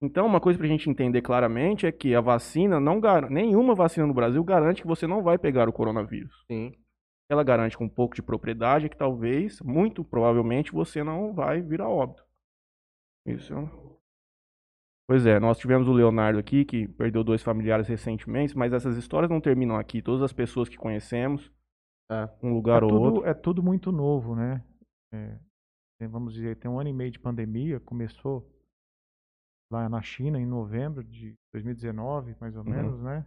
Então, 0.06 0.26
uma 0.26 0.40
coisa 0.40 0.58
para 0.58 0.68
a 0.68 0.70
gente 0.70 0.90
entender 0.90 1.22
claramente 1.22 1.86
é 1.86 1.92
que 1.92 2.14
a 2.16 2.22
vacina 2.22 2.80
não 2.80 3.00
garante, 3.00 3.34
nenhuma 3.34 3.74
vacina 3.76 4.06
no 4.06 4.14
Brasil 4.14 4.44
garante 4.44 4.82
que 4.82 4.88
você 4.88 5.06
não 5.08 5.22
vai 5.24 5.38
pegar 5.38 5.68
o 5.68 5.74
coronavírus. 5.74 6.44
Sim. 6.50 6.74
ela 7.30 7.44
garante 7.44 7.76
com 7.76 7.86
um 7.86 7.90
pouco 7.90 8.16
de 8.16 8.22
propriedade 8.22 8.88
que 8.88 8.96
talvez, 8.96 9.60
muito 9.62 10.04
provavelmente, 10.04 10.72
você 10.72 11.04
não 11.04 11.34
vai 11.34 11.60
vir 11.62 11.82
a 11.82 11.90
óbito. 11.90 12.24
Isso. 13.26 13.54
Pois 15.08 15.26
é, 15.26 15.40
nós 15.40 15.58
tivemos 15.58 15.88
o 15.88 15.94
Leonardo 15.94 16.38
aqui, 16.40 16.64
que 16.66 16.88
perdeu 16.88 17.24
dois 17.24 17.42
familiares 17.44 17.88
recentemente, 17.88 18.56
mas 18.58 18.74
essas 18.74 18.96
histórias 18.98 19.30
não 19.32 19.42
terminam 19.42 19.76
aqui. 19.76 20.02
Todas 20.04 20.22
as 20.22 20.34
pessoas 20.34 20.70
que 20.70 20.78
conhecemos, 20.78 21.52
É. 22.12 22.30
um 22.44 22.54
lugar 22.54 22.82
é, 22.84 22.86
ou 22.86 22.90
tudo, 22.92 23.02
outro. 23.04 23.26
é 23.26 23.34
tudo 23.34 23.64
muito 23.64 23.92
novo, 23.92 24.36
né? 24.36 24.64
É, 25.12 26.08
vamos 26.08 26.34
dizer, 26.36 26.58
tem 26.58 26.70
um 26.70 26.80
ano 26.80 26.90
e 26.90 26.94
meio 26.94 27.10
de 27.12 27.20
pandemia, 27.20 27.80
começou 27.80 28.48
lá 29.76 29.90
na 29.90 30.02
China 30.02 30.40
em 30.40 30.46
novembro 30.46 31.04
de 31.04 31.36
2019, 31.54 32.36
mais 32.40 32.56
ou 32.56 32.64
Uhum. 32.64 32.72
menos, 32.72 33.02
né? 33.02 33.26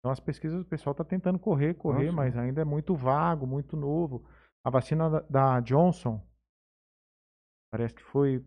Então 0.00 0.10
as 0.10 0.20
pesquisas 0.20 0.60
o 0.60 0.64
pessoal 0.64 0.92
está 0.92 1.04
tentando 1.04 1.38
correr, 1.38 1.74
correr, 1.74 2.06
Nossa. 2.06 2.16
mas 2.16 2.36
ainda 2.36 2.60
é 2.60 2.64
muito 2.64 2.94
vago, 2.94 3.46
muito 3.46 3.76
novo. 3.76 4.24
A 4.62 4.70
vacina 4.70 5.08
da, 5.08 5.20
da 5.20 5.60
Johnson 5.60 6.20
parece 7.70 7.94
que 7.94 8.02
foi 8.02 8.44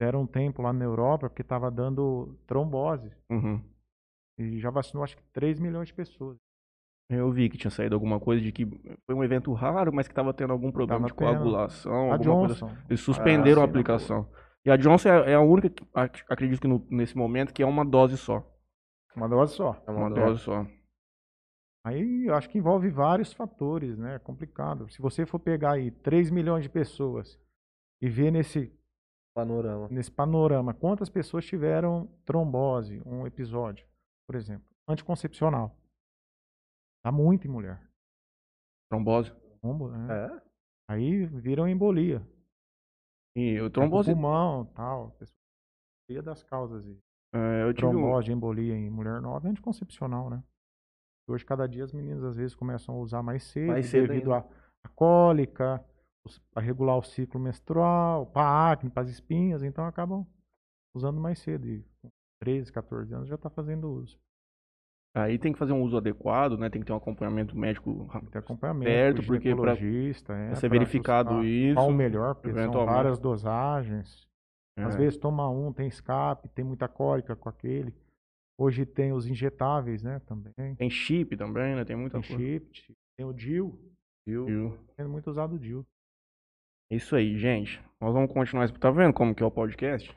deram 0.00 0.22
um 0.22 0.26
tempo 0.26 0.62
lá 0.62 0.72
na 0.72 0.84
Europa 0.84 1.28
porque 1.28 1.42
estava 1.42 1.70
dando 1.70 2.38
trombose 2.46 3.12
Uhum. 3.30 3.62
e 4.38 4.58
já 4.58 4.70
vacinou 4.70 5.04
acho 5.04 5.16
que 5.16 5.22
3 5.32 5.58
milhões 5.58 5.88
de 5.88 5.94
pessoas. 5.94 6.38
Eu 7.10 7.30
vi 7.32 7.48
que 7.50 7.58
tinha 7.58 7.70
saído 7.72 7.94
alguma 7.94 8.20
coisa 8.20 8.40
de 8.40 8.52
que 8.52 8.64
foi 9.04 9.14
um 9.14 9.24
evento 9.24 9.52
raro, 9.52 9.92
mas 9.92 10.06
que 10.06 10.12
estava 10.12 10.32
tendo 10.32 10.52
algum 10.52 10.70
problema 10.70 11.08
Tava 11.08 11.08
de 11.08 11.14
coagulação, 11.14 12.10
A 12.10 12.14
alguma 12.14 12.36
coisa 12.38 12.54
Johnson, 12.54 12.76
Eles 12.88 13.00
suspenderam 13.00 13.62
a 13.62 13.64
Ah, 13.64 13.66
sim, 13.66 13.70
aplicação. 13.70 14.28
E 14.64 14.70
a 14.70 14.76
Johnson 14.76 15.08
é 15.08 15.32
é 15.32 15.34
a 15.34 15.40
única, 15.40 15.70
que- 15.70 15.86
ac- 15.94 16.24
acredito 16.28 16.60
que 16.60 16.68
no- 16.68 16.86
nesse 16.90 17.16
momento, 17.16 17.52
que 17.52 17.62
é 17.62 17.66
uma 17.66 17.84
dose 17.84 18.16
só. 18.16 18.46
uma 19.16 19.28
dose 19.28 19.54
só. 19.54 19.74
É 19.86 19.90
Uma 19.90 20.06
uma 20.06 20.10
dose 20.10 20.40
só. 20.42 20.64
Aí 21.84 22.26
eu 22.26 22.34
acho 22.34 22.48
que 22.50 22.58
envolve 22.58 22.88
vários 22.90 23.32
fatores, 23.32 23.96
né? 23.98 24.16
É 24.16 24.18
complicado. 24.18 24.88
Se 24.90 25.00
você 25.00 25.24
for 25.24 25.38
pegar 25.38 25.72
aí 25.72 25.90
3 25.90 26.30
milhões 26.30 26.62
de 26.62 26.68
pessoas 26.68 27.40
e 28.02 28.08
ver 28.08 28.30
nesse, 28.30 28.70
Panorama. 29.34 29.88
nesse 29.90 30.10
panorama 30.10 30.74
quantas 30.74 31.08
pessoas 31.08 31.44
tiveram 31.46 32.06
trombose, 32.26 33.02
um 33.06 33.26
episódio, 33.26 33.86
por 34.26 34.36
exemplo, 34.36 34.68
anticoncepcional. 34.86 35.74
Dá 37.02 37.10
muito 37.10 37.46
em 37.46 37.50
mulher. 37.50 37.80
Trombose. 38.90 39.32
Trombo, 39.62 39.88
né? 39.90 40.06
É? 40.26 40.42
Aí 40.90 41.24
viram 41.26 41.66
embolia. 41.68 42.20
E 43.36 43.58
o 43.58 43.62
Vai 43.62 43.70
pro 43.70 43.70
trombose. 43.70 44.12
Pulmão, 44.12 44.64
tal. 44.66 45.16
Maioria 46.08 46.22
das 46.22 46.42
causas 46.42 46.84
de 46.84 46.98
é, 47.32 47.62
eu 47.62 47.72
tive 47.72 47.86
um, 47.86 47.90
trombose, 47.92 48.32
embolia 48.32 48.74
em 48.74 48.90
mulher 48.90 49.20
nova 49.20 49.46
é 49.46 49.50
anticoncepcional, 49.50 50.28
né? 50.28 50.42
Hoje, 51.28 51.44
cada 51.44 51.68
dia, 51.68 51.84
as 51.84 51.92
meninas 51.92 52.24
às 52.24 52.34
vezes 52.34 52.56
começam 52.56 52.96
a 52.96 52.98
usar 52.98 53.22
mais 53.22 53.44
cedo, 53.44 53.68
Mais 53.68 53.86
cedo 53.86 54.08
devido 54.08 54.32
à 54.32 54.44
à 54.82 54.88
cólica, 54.88 55.84
para 56.52 56.62
regular 56.62 56.96
o 56.96 57.02
ciclo 57.02 57.40
menstrual, 57.40 58.26
para 58.26 58.70
acne, 58.72 58.90
para 58.90 59.02
as 59.02 59.08
espinhas, 59.08 59.62
então 59.62 59.84
acabam 59.84 60.26
usando 60.94 61.20
mais 61.20 61.38
cedo. 61.38 61.68
E 61.68 61.84
com 62.00 62.08
13, 62.40 62.72
14 62.72 63.14
anos 63.14 63.28
já 63.28 63.34
está 63.34 63.50
fazendo 63.50 63.90
uso. 63.90 64.18
Aí 65.14 65.38
tem 65.38 65.52
que 65.52 65.58
fazer 65.58 65.72
um 65.72 65.82
uso 65.82 65.96
adequado, 65.96 66.56
né? 66.56 66.70
Tem 66.70 66.80
que 66.80 66.86
ter 66.86 66.92
um 66.92 66.96
acompanhamento 66.96 67.56
médico 67.58 68.08
Tem 68.12 68.20
que 68.20 68.30
ter 68.30 68.38
acompanhamento, 68.38 68.90
Certo, 68.90 69.20
com 69.22 69.26
porque 69.26 69.48
ginecologista, 69.50 70.32
é, 70.34 70.54
ser 70.54 70.68
verificado 70.70 71.44
isso, 71.44 71.74
Qual 71.74 71.88
o 71.88 71.92
melhor, 71.92 72.34
porque 72.36 72.52
são 72.52 72.86
várias 72.86 73.18
dosagens. 73.18 74.28
Às 74.78 74.94
É. 74.94 74.98
vezes 74.98 75.18
toma 75.18 75.50
um, 75.50 75.72
tem 75.72 75.88
escape, 75.88 76.48
tem 76.50 76.64
muita 76.64 76.86
cólica 76.88 77.34
com 77.34 77.48
aquele. 77.48 77.92
Hoje 78.58 78.86
tem 78.86 79.12
os 79.12 79.26
injetáveis, 79.26 80.02
né, 80.02 80.20
também. 80.26 80.74
Tem 80.76 80.88
chip 80.88 81.36
também, 81.36 81.74
né? 81.74 81.84
Tem 81.84 81.96
muita 81.96 82.20
Tem 82.20 82.28
coisa. 82.36 82.44
chip, 82.44 82.94
tem 83.16 83.26
o 83.26 83.32
DIL? 83.32 83.78
Viu? 84.26 84.78
sendo 84.94 85.08
muito 85.08 85.28
usado 85.28 85.56
o 85.56 85.58
DIL. 85.58 85.84
Isso 86.90 87.16
aí, 87.16 87.36
gente. 87.36 87.82
Nós 88.00 88.12
vamos 88.12 88.32
continuar. 88.32 88.70
Tá 88.72 88.90
vendo 88.90 89.12
como 89.12 89.34
que 89.34 89.42
é 89.42 89.46
o 89.46 89.50
podcast? 89.50 90.14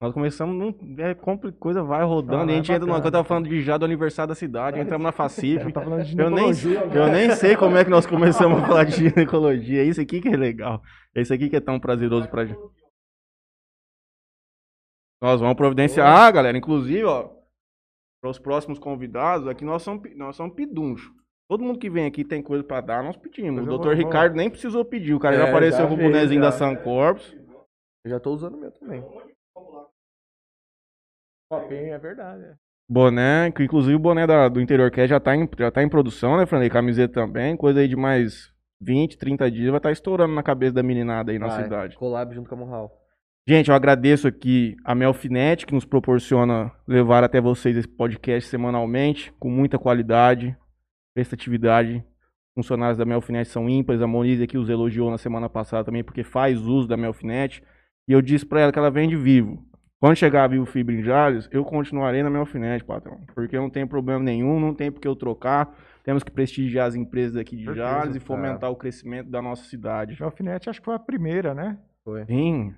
Nós 0.00 0.12
começamos 0.12 0.54
num. 0.54 1.00
É, 1.00 1.14
coisa 1.58 1.82
vai 1.82 2.04
rodando. 2.04 2.42
Ah, 2.42 2.46
e 2.46 2.50
a 2.50 2.52
é 2.52 2.56
gente 2.56 2.70
entra 2.70 2.84
numa. 2.84 2.98
bacana. 2.98 3.08
Eu 3.08 3.12
tava 3.12 3.24
falando 3.24 3.48
de 3.48 3.62
já 3.62 3.78
do 3.78 3.84
aniversário 3.86 4.28
da 4.28 4.34
cidade, 4.34 4.78
entramos 4.78 5.04
na 5.04 5.12
de 6.04 6.18
Eu 6.18 6.30
nem, 6.30 6.50
eu 6.94 7.08
nem 7.08 7.30
sei 7.30 7.56
como 7.56 7.76
é 7.78 7.84
que 7.84 7.90
nós 7.90 8.04
começamos 8.04 8.62
a 8.62 8.66
falar 8.66 8.84
de 8.84 9.08
ginecologia. 9.08 9.82
Isso 9.84 10.00
aqui 10.00 10.20
que 10.20 10.28
é 10.28 10.36
legal. 10.36 10.82
É 11.14 11.22
isso 11.22 11.32
aqui 11.32 11.48
que 11.48 11.56
é 11.56 11.60
tão 11.60 11.80
prazeroso 11.80 12.28
pra 12.28 12.44
gente. 12.44 12.60
Nós 15.22 15.40
vamos 15.40 15.56
providenciar. 15.56 16.06
Ah, 16.06 16.30
galera, 16.30 16.58
inclusive, 16.58 17.04
ó, 17.04 17.30
para 18.20 18.30
os 18.30 18.38
próximos 18.38 18.78
convidados, 18.78 19.48
aqui 19.48 19.64
nós 19.64 19.82
somos, 19.82 20.14
nós 20.14 20.36
somos 20.36 20.54
piduncho. 20.54 21.10
Todo 21.48 21.64
mundo 21.64 21.78
que 21.78 21.88
vem 21.88 22.04
aqui 22.04 22.22
tem 22.22 22.42
coisa 22.42 22.62
pra 22.62 22.82
dar, 22.82 23.02
nós 23.02 23.16
pedimos. 23.16 23.54
Mas 23.54 23.64
O 23.64 23.68
doutor 23.68 23.94
Ricardo 23.96 24.34
nem 24.34 24.50
precisou 24.50 24.84
pedir, 24.84 25.14
o 25.14 25.20
cara 25.20 25.36
É, 25.36 25.38
já 25.38 25.48
apareceu 25.48 25.82
já 25.82 25.88
com 25.88 25.94
o 25.94 25.96
bonezinho 25.96 26.40
da 26.40 26.50
já. 26.50 26.58
Suncorps. 26.58 27.34
Eu 28.04 28.10
já 28.10 28.20
tô 28.20 28.32
usando 28.32 28.56
o 28.56 28.58
meu 28.58 28.70
também. 28.72 29.02
Copinho, 31.48 31.94
é 31.94 31.98
verdade. 31.98 32.42
é. 32.44 32.54
Boné, 32.88 33.50
que 33.50 33.64
inclusive 33.64 33.94
o 33.96 33.98
boné 33.98 34.26
da- 34.26 34.48
do 34.48 34.60
Interior 34.60 34.90
Cast 34.92 35.08
já 35.08 35.18
tá, 35.18 35.34
em, 35.34 35.48
já 35.58 35.70
tá 35.72 35.82
em 35.82 35.88
produção, 35.88 36.36
né, 36.36 36.46
Franley? 36.46 36.70
Camiseta 36.70 37.14
também, 37.14 37.56
coisa 37.56 37.80
aí 37.80 37.88
de 37.88 37.96
mais 37.96 38.52
20, 38.80 39.18
30 39.18 39.50
dias, 39.50 39.70
vai 39.70 39.78
estar 39.78 39.90
estourando 39.90 40.34
na 40.34 40.42
cabeça 40.42 40.74
da 40.74 40.82
meninada 40.84 41.32
aí 41.32 41.38
na 41.38 41.48
Vai, 41.48 41.64
cidade. 41.64 41.96
Collab 41.96 42.32
junto 42.34 42.48
com 42.48 42.54
a 42.54 42.58
Morral. 42.58 42.92
Gente, 43.48 43.70
eu 43.70 43.74
agradeço 43.76 44.26
aqui 44.28 44.76
a 44.84 44.94
Melfinet, 44.94 45.66
que 45.66 45.74
nos 45.74 45.84
proporciona 45.84 46.70
levar 46.86 47.24
até 47.24 47.40
vocês 47.40 47.76
esse 47.76 47.88
podcast 47.88 48.48
semanalmente, 48.48 49.32
com 49.38 49.48
muita 49.50 49.78
qualidade, 49.78 50.56
prestatividade. 51.14 52.04
Funcionários 52.54 52.98
da 52.98 53.04
Melfinet 53.04 53.48
são 53.48 53.68
ímpares. 53.68 54.00
A 54.02 54.06
Monize 54.06 54.42
aqui 54.42 54.56
os 54.58 54.68
elogiou 54.68 55.10
na 55.10 55.18
semana 55.18 55.48
passada 55.48 55.84
também, 55.84 56.02
porque 56.02 56.24
faz 56.24 56.60
uso 56.60 56.88
da 56.88 56.96
Melfinet. 56.96 57.62
E 58.08 58.12
eu 58.12 58.22
disse 58.22 58.46
pra 58.46 58.60
ela 58.60 58.72
que 58.72 58.78
ela 58.78 58.90
vende 58.90 59.14
vivo. 59.16 59.62
Quando 59.98 60.16
chegar 60.16 60.44
a 60.44 60.48
Vivo 60.48 60.66
Fibra 60.66 60.94
em 60.94 61.02
Jales, 61.02 61.48
eu 61.50 61.64
continuarei 61.64 62.22
na 62.22 62.28
Melfinet, 62.28 62.84
patrão. 62.84 63.18
Porque 63.34 63.56
não 63.56 63.70
tem 63.70 63.86
problema 63.86 64.22
nenhum, 64.22 64.60
não 64.60 64.74
tem 64.74 64.92
por 64.92 65.00
que 65.00 65.08
eu 65.08 65.16
trocar. 65.16 65.74
Temos 66.04 66.22
que 66.22 66.30
prestigiar 66.30 66.86
as 66.86 66.94
empresas 66.94 67.36
aqui 67.36 67.56
de 67.56 67.64
Certeza, 67.64 67.86
Jales 67.86 68.14
e 68.14 68.18
é. 68.18 68.20
fomentar 68.20 68.70
o 68.70 68.76
crescimento 68.76 69.30
da 69.30 69.40
nossa 69.40 69.64
cidade. 69.64 70.22
O 70.22 70.24
alfinete 70.24 70.68
acho 70.68 70.80
que 70.80 70.84
foi 70.84 70.94
a 70.94 70.98
primeira, 70.98 71.54
né? 71.54 71.78
Foi. 72.04 72.24
Sim, 72.26 72.74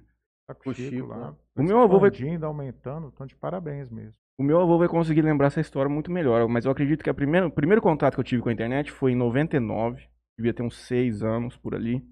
Tá 0.46 0.54
com 0.54 0.70
O 0.70 0.74
Chico, 0.74 0.90
Chico, 0.96 1.06
lá. 1.08 1.18
né? 1.30 1.34
O 1.56 1.62
meu 1.62 1.80
avô 1.82 1.98
vai- 1.98 2.08
expandindo, 2.08 2.46
aumentando, 2.46 3.10
então 3.12 3.26
de 3.26 3.34
parabéns 3.34 3.90
mesmo. 3.90 4.14
O 4.38 4.42
meu 4.42 4.58
avô 4.60 4.78
vai 4.78 4.88
conseguir 4.88 5.20
lembrar 5.20 5.48
essa 5.48 5.60
história 5.60 5.90
muito 5.90 6.10
melhor, 6.10 6.48
mas 6.48 6.64
eu 6.64 6.70
acredito 6.70 7.02
que 7.04 7.10
a 7.10 7.14
primeira, 7.14 7.46
o 7.46 7.50
primeiro 7.50 7.82
contato 7.82 8.14
que 8.14 8.20
eu 8.20 8.24
tive 8.24 8.40
com 8.40 8.48
a 8.48 8.52
internet 8.52 8.90
foi 8.90 9.12
em 9.12 9.16
99, 9.16 10.00
devia 10.38 10.54
ter 10.54 10.62
uns 10.62 10.78
6 10.86 11.22
anos 11.22 11.54
por 11.56 11.74
ali. 11.74 12.02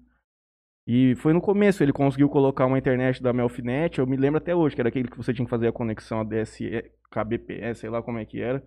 E 0.89 1.15
foi 1.15 1.33
no 1.33 1.41
começo, 1.41 1.83
ele 1.83 1.91
conseguiu 1.91 2.29
colocar 2.29 2.65
uma 2.65 2.77
internet 2.77 3.21
da 3.21 3.33
Melfinet, 3.33 3.99
eu 3.99 4.07
me 4.07 4.15
lembro 4.15 4.37
até 4.37 4.55
hoje, 4.55 4.73
que 4.73 4.81
era 4.81 4.87
aquele 4.87 5.09
que 5.09 5.17
você 5.17 5.33
tinha 5.33 5.45
que 5.45 5.49
fazer 5.49 5.67
a 5.67 5.73
conexão 5.73 6.21
a 6.21 6.23
DSE, 6.23 6.89
KBPS, 7.11 7.81
sei 7.81 7.89
lá 7.89 8.01
como 8.01 8.17
é 8.19 8.25
que 8.25 8.41
era. 8.41 8.65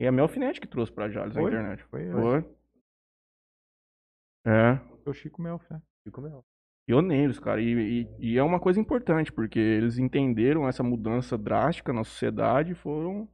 E 0.00 0.06
a 0.06 0.10
Melfinet 0.10 0.60
que 0.60 0.66
trouxe 0.66 0.90
pra 0.90 1.08
Jales 1.08 1.36
a 1.36 1.40
Foi? 1.40 1.50
internet. 1.50 1.84
Foi, 1.84 2.10
Foi. 2.10 2.44
É, 4.44 4.80
o 5.08 5.12
Chico 5.12 5.40
Melf, 5.40 5.62
né? 5.70 5.80
Chico 6.04 6.20
Mel. 6.20 6.44
pioneiros, 6.84 7.38
cara. 7.38 7.60
E, 7.60 8.02
e- 8.02 8.08
e 8.18 8.36
é 8.38 8.42
uma 8.42 8.58
coisa 8.58 8.80
importante, 8.80 9.32
porque 9.32 9.58
eles 9.60 9.98
entenderam 9.98 10.66
essa 10.68 10.82
mudança 10.82 11.38
drástica 11.38 11.92
na 11.92 12.02
sociedade 12.02 12.72
e 12.72 12.74
foram... 12.74 13.28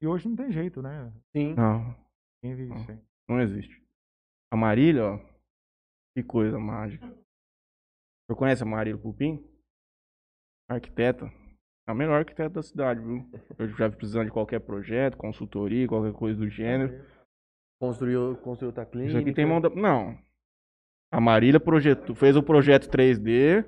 E 0.00 0.06
hoje 0.06 0.26
não 0.28 0.34
tem 0.36 0.50
jeito, 0.50 0.80
né? 0.80 1.12
Sim. 1.36 1.54
Não, 1.54 1.94
Quem 2.42 2.54
vive 2.54 2.70
Não. 2.70 2.84
sem. 2.86 2.98
Não 3.28 3.40
existe. 3.40 3.82
A 4.50 4.56
Marília, 4.56 5.04
ó. 5.04 5.29
Que 6.14 6.22
coisa 6.22 6.58
mágica. 6.58 7.06
Você 7.06 8.36
conhece 8.36 8.62
a 8.62 8.66
Marília 8.66 9.00
Pupim? 9.00 9.44
Arquiteta. 10.68 11.26
É 11.88 11.90
a 11.90 11.94
melhor 11.94 12.20
arquiteta 12.20 12.50
da 12.50 12.62
cidade, 12.62 13.00
viu? 13.00 13.28
Eu 13.58 13.68
já 13.68 13.88
vi 13.88 13.96
precisando 13.96 14.26
de 14.26 14.30
qualquer 14.30 14.60
projeto, 14.60 15.16
consultoria, 15.16 15.88
qualquer 15.88 16.12
coisa 16.12 16.38
do 16.38 16.48
gênero. 16.48 17.04
Construiu, 17.80 18.36
construiu 18.36 18.68
outra 18.68 18.84
clínica. 18.86 19.10
Isso 19.10 19.18
aqui 19.18 19.32
tem 19.32 19.46
mão 19.46 19.60
da... 19.60 19.70
Não. 19.70 20.16
A 21.12 21.20
Marília 21.20 21.58
projetou, 21.58 22.14
fez 22.14 22.36
o 22.36 22.42
projeto 22.42 22.88
3D. 22.88 23.64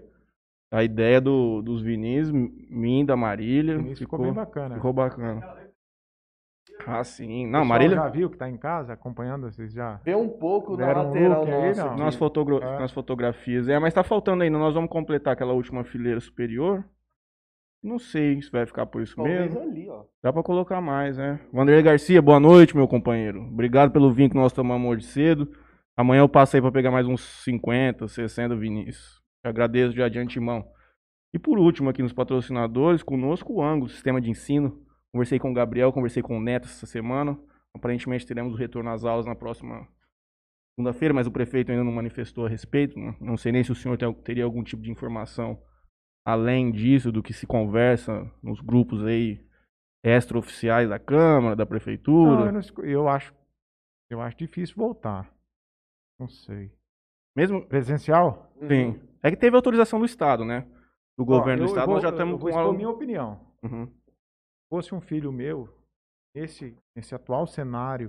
A 0.72 0.82
ideia 0.82 1.20
do, 1.20 1.60
dos 1.60 1.82
vinis, 1.82 2.30
mim 2.30 3.04
da 3.04 3.16
Marília. 3.16 3.76
Isso 3.90 4.04
ficou, 4.04 4.20
bem 4.20 4.32
bacana. 4.32 4.76
Ficou 4.76 4.92
bacana. 4.92 5.61
Ah, 6.86 7.04
sim. 7.04 7.46
Não, 7.46 7.64
Marília... 7.64 7.96
já 7.96 8.08
viu 8.08 8.28
que 8.30 8.36
tá 8.36 8.48
em 8.48 8.56
casa 8.56 8.92
acompanhando 8.92 9.50
vocês 9.50 9.72
já? 9.72 10.00
Vê 10.04 10.14
um 10.14 10.28
pouco 10.28 10.76
Deram 10.76 11.02
um 11.02 11.04
lateral 11.08 11.44
aí, 11.44 11.68
nossa. 11.68 11.84
não? 11.84 11.90
aqui. 11.92 12.00
Nas, 12.00 12.14
fotogra- 12.16 12.64
É. 12.64 12.78
nas 12.78 12.92
fotografias. 12.92 13.68
É, 13.68 13.78
mas 13.78 13.94
tá 13.94 14.02
faltando 14.02 14.42
ainda. 14.42 14.58
Nós 14.58 14.74
vamos 14.74 14.90
completar 14.90 15.32
aquela 15.34 15.52
última 15.52 15.84
fileira 15.84 16.20
superior. 16.20 16.84
Não 17.82 17.98
sei 17.98 18.40
se 18.40 18.50
vai 18.50 18.64
ficar 18.64 18.86
por 18.86 19.02
isso 19.02 19.16
Talvez 19.16 19.52
mesmo. 19.52 19.60
ali, 19.60 19.88
ó. 19.90 20.04
Dá 20.22 20.32
pra 20.32 20.42
colocar 20.42 20.80
mais, 20.80 21.16
né? 21.18 21.40
Wanderlei 21.52 21.82
Garcia, 21.82 22.22
boa 22.22 22.38
noite, 22.38 22.76
meu 22.76 22.86
companheiro. 22.86 23.40
Obrigado 23.42 23.90
pelo 23.90 24.12
vinho 24.12 24.30
que 24.30 24.36
nós 24.36 24.52
tomamos 24.52 24.88
hoje 24.88 25.04
cedo. 25.06 25.50
Amanhã 25.96 26.20
eu 26.20 26.28
passo 26.28 26.54
aí 26.56 26.62
pra 26.62 26.70
pegar 26.70 26.92
mais 26.92 27.08
uns 27.08 27.20
50, 27.44 28.06
60 28.06 28.54
vinis. 28.54 28.96
Te 29.42 29.48
agradeço 29.48 29.96
já 29.96 30.08
de 30.08 30.18
antemão. 30.18 30.64
E 31.34 31.38
por 31.40 31.58
último, 31.58 31.90
aqui 31.90 32.02
nos 32.02 32.12
patrocinadores, 32.12 33.02
conosco 33.02 33.54
o 33.54 33.62
Ango, 33.62 33.88
Sistema 33.88 34.20
de 34.20 34.30
Ensino. 34.30 34.80
Conversei 35.12 35.38
com 35.38 35.50
o 35.50 35.54
Gabriel, 35.54 35.92
conversei 35.92 36.22
com 36.22 36.36
o 36.38 36.40
Neto 36.40 36.64
essa 36.66 36.86
semana. 36.86 37.38
Aparentemente 37.74 38.26
teremos 38.26 38.54
o 38.54 38.56
retorno 38.56 38.90
às 38.90 39.04
aulas 39.04 39.26
na 39.26 39.34
próxima 39.34 39.86
segunda-feira, 40.74 41.12
mas 41.14 41.26
o 41.26 41.30
prefeito 41.30 41.70
ainda 41.70 41.84
não 41.84 41.92
manifestou 41.92 42.46
a 42.46 42.48
respeito. 42.48 42.98
né? 42.98 43.14
Não 43.20 43.36
sei 43.36 43.52
nem 43.52 43.62
se 43.62 43.70
o 43.72 43.74
senhor 43.74 43.96
tem- 43.98 44.12
teria 44.14 44.44
algum 44.44 44.62
tipo 44.62 44.82
de 44.82 44.90
informação 44.90 45.62
além 46.24 46.70
disso, 46.70 47.10
do 47.12 47.22
que 47.22 47.32
se 47.32 47.46
conversa 47.46 48.30
nos 48.42 48.60
grupos 48.60 49.04
aí 49.04 49.44
extraoficiais 50.04 50.88
da 50.88 50.98
Câmara, 50.98 51.54
da 51.56 51.64
Não, 51.64 51.68
Prefeitura. 51.68 52.46
eu, 52.46 52.52
não 52.52 52.60
eu 52.84 53.08
acho, 53.08 53.34
eu 54.10 54.20
acho 54.20 54.36
difícil 54.36 54.76
voltar. 54.76 55.32
Não 56.18 56.28
sei. 56.28 56.70
Mesmo. 57.36 57.66
Presencial? 57.66 58.52
Sim. 58.68 59.00
É 59.22 59.30
que 59.30 59.36
teve 59.36 59.56
autorização 59.56 59.98
do 59.98 60.04
Estado, 60.04 60.44
né? 60.44 60.66
Do 61.18 61.24
governo 61.24 61.62
Ó, 61.64 61.66
do 61.66 61.68
Estado, 61.70 61.86
vou- 61.86 61.94
nós 61.94 62.02
já 62.02 62.10
estamos 62.10 62.40
com. 62.40 62.58
algo- 62.58 62.76
minha 62.76 62.88
opinião. 62.90 63.40
Uhum. 63.62 63.88
Se 64.72 64.76
fosse 64.76 64.94
um 64.94 65.02
filho 65.02 65.30
meu, 65.30 65.68
nesse, 66.34 66.74
nesse 66.96 67.14
atual 67.14 67.46
cenário 67.46 68.08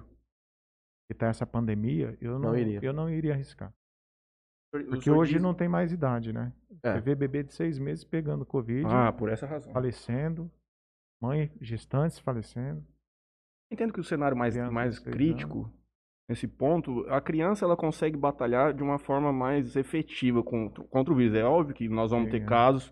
que 1.05 1.12
está 1.13 1.27
essa 1.27 1.46
pandemia, 1.46 2.17
eu 2.22 2.39
não, 2.39 2.51
Não 2.51 2.58
iria. 2.58 2.79
eu 2.82 2.93
não 2.93 3.10
iria 3.10 3.34
arriscar. 3.34 3.74
Porque 4.72 5.12
hoje 5.12 5.34
diz- 5.34 5.41
não 5.41 5.53
tem 5.53 5.67
mais 5.67 5.91
idade, 5.91 6.32
né? 6.32 6.53
É. 6.82 6.93
Você 6.93 7.01
vê 7.01 7.15
bebê 7.15 7.43
de 7.43 7.51
seis 7.53 7.77
meses 7.77 8.05
pegando 8.05 8.46
Covid, 8.46 8.86
Ah, 8.88 9.12
por 9.12 9.27
essa 9.29 9.46
razão. 9.46 9.74
falecendo, 9.74 10.50
mãe 11.22 11.51
gestantes 11.60 12.17
falecendo. 12.17 12.82
Entendo 13.70 13.91
que 13.91 14.00
o 14.00 14.03
cenário 14.03 14.38
mais, 14.38 14.53
Criança 14.53 14.72
mais 14.72 15.00
crítico, 15.00 15.70
nesse 16.29 16.48
ponto, 16.48 17.01
a 17.10 17.20
criança 17.20 17.65
ela 17.65 17.75
consegue 17.75 18.15
batalhar 18.15 18.74
de 18.74 18.82
uma 18.82 18.98
forma 18.98 19.34
mais 19.34 19.75
efetiva 19.75 20.41
contra, 20.41 20.82
contra 20.86 21.13
o 21.13 21.17
vírus. 21.17 21.36
É 21.36 21.43
óbvio 21.43 21.75
que 21.75 21.89
nós 21.89 22.12
vamos 22.12 22.27
Sim, 22.27 22.32
ter 22.32 22.43
é. 22.43 22.46
casos 22.46 22.89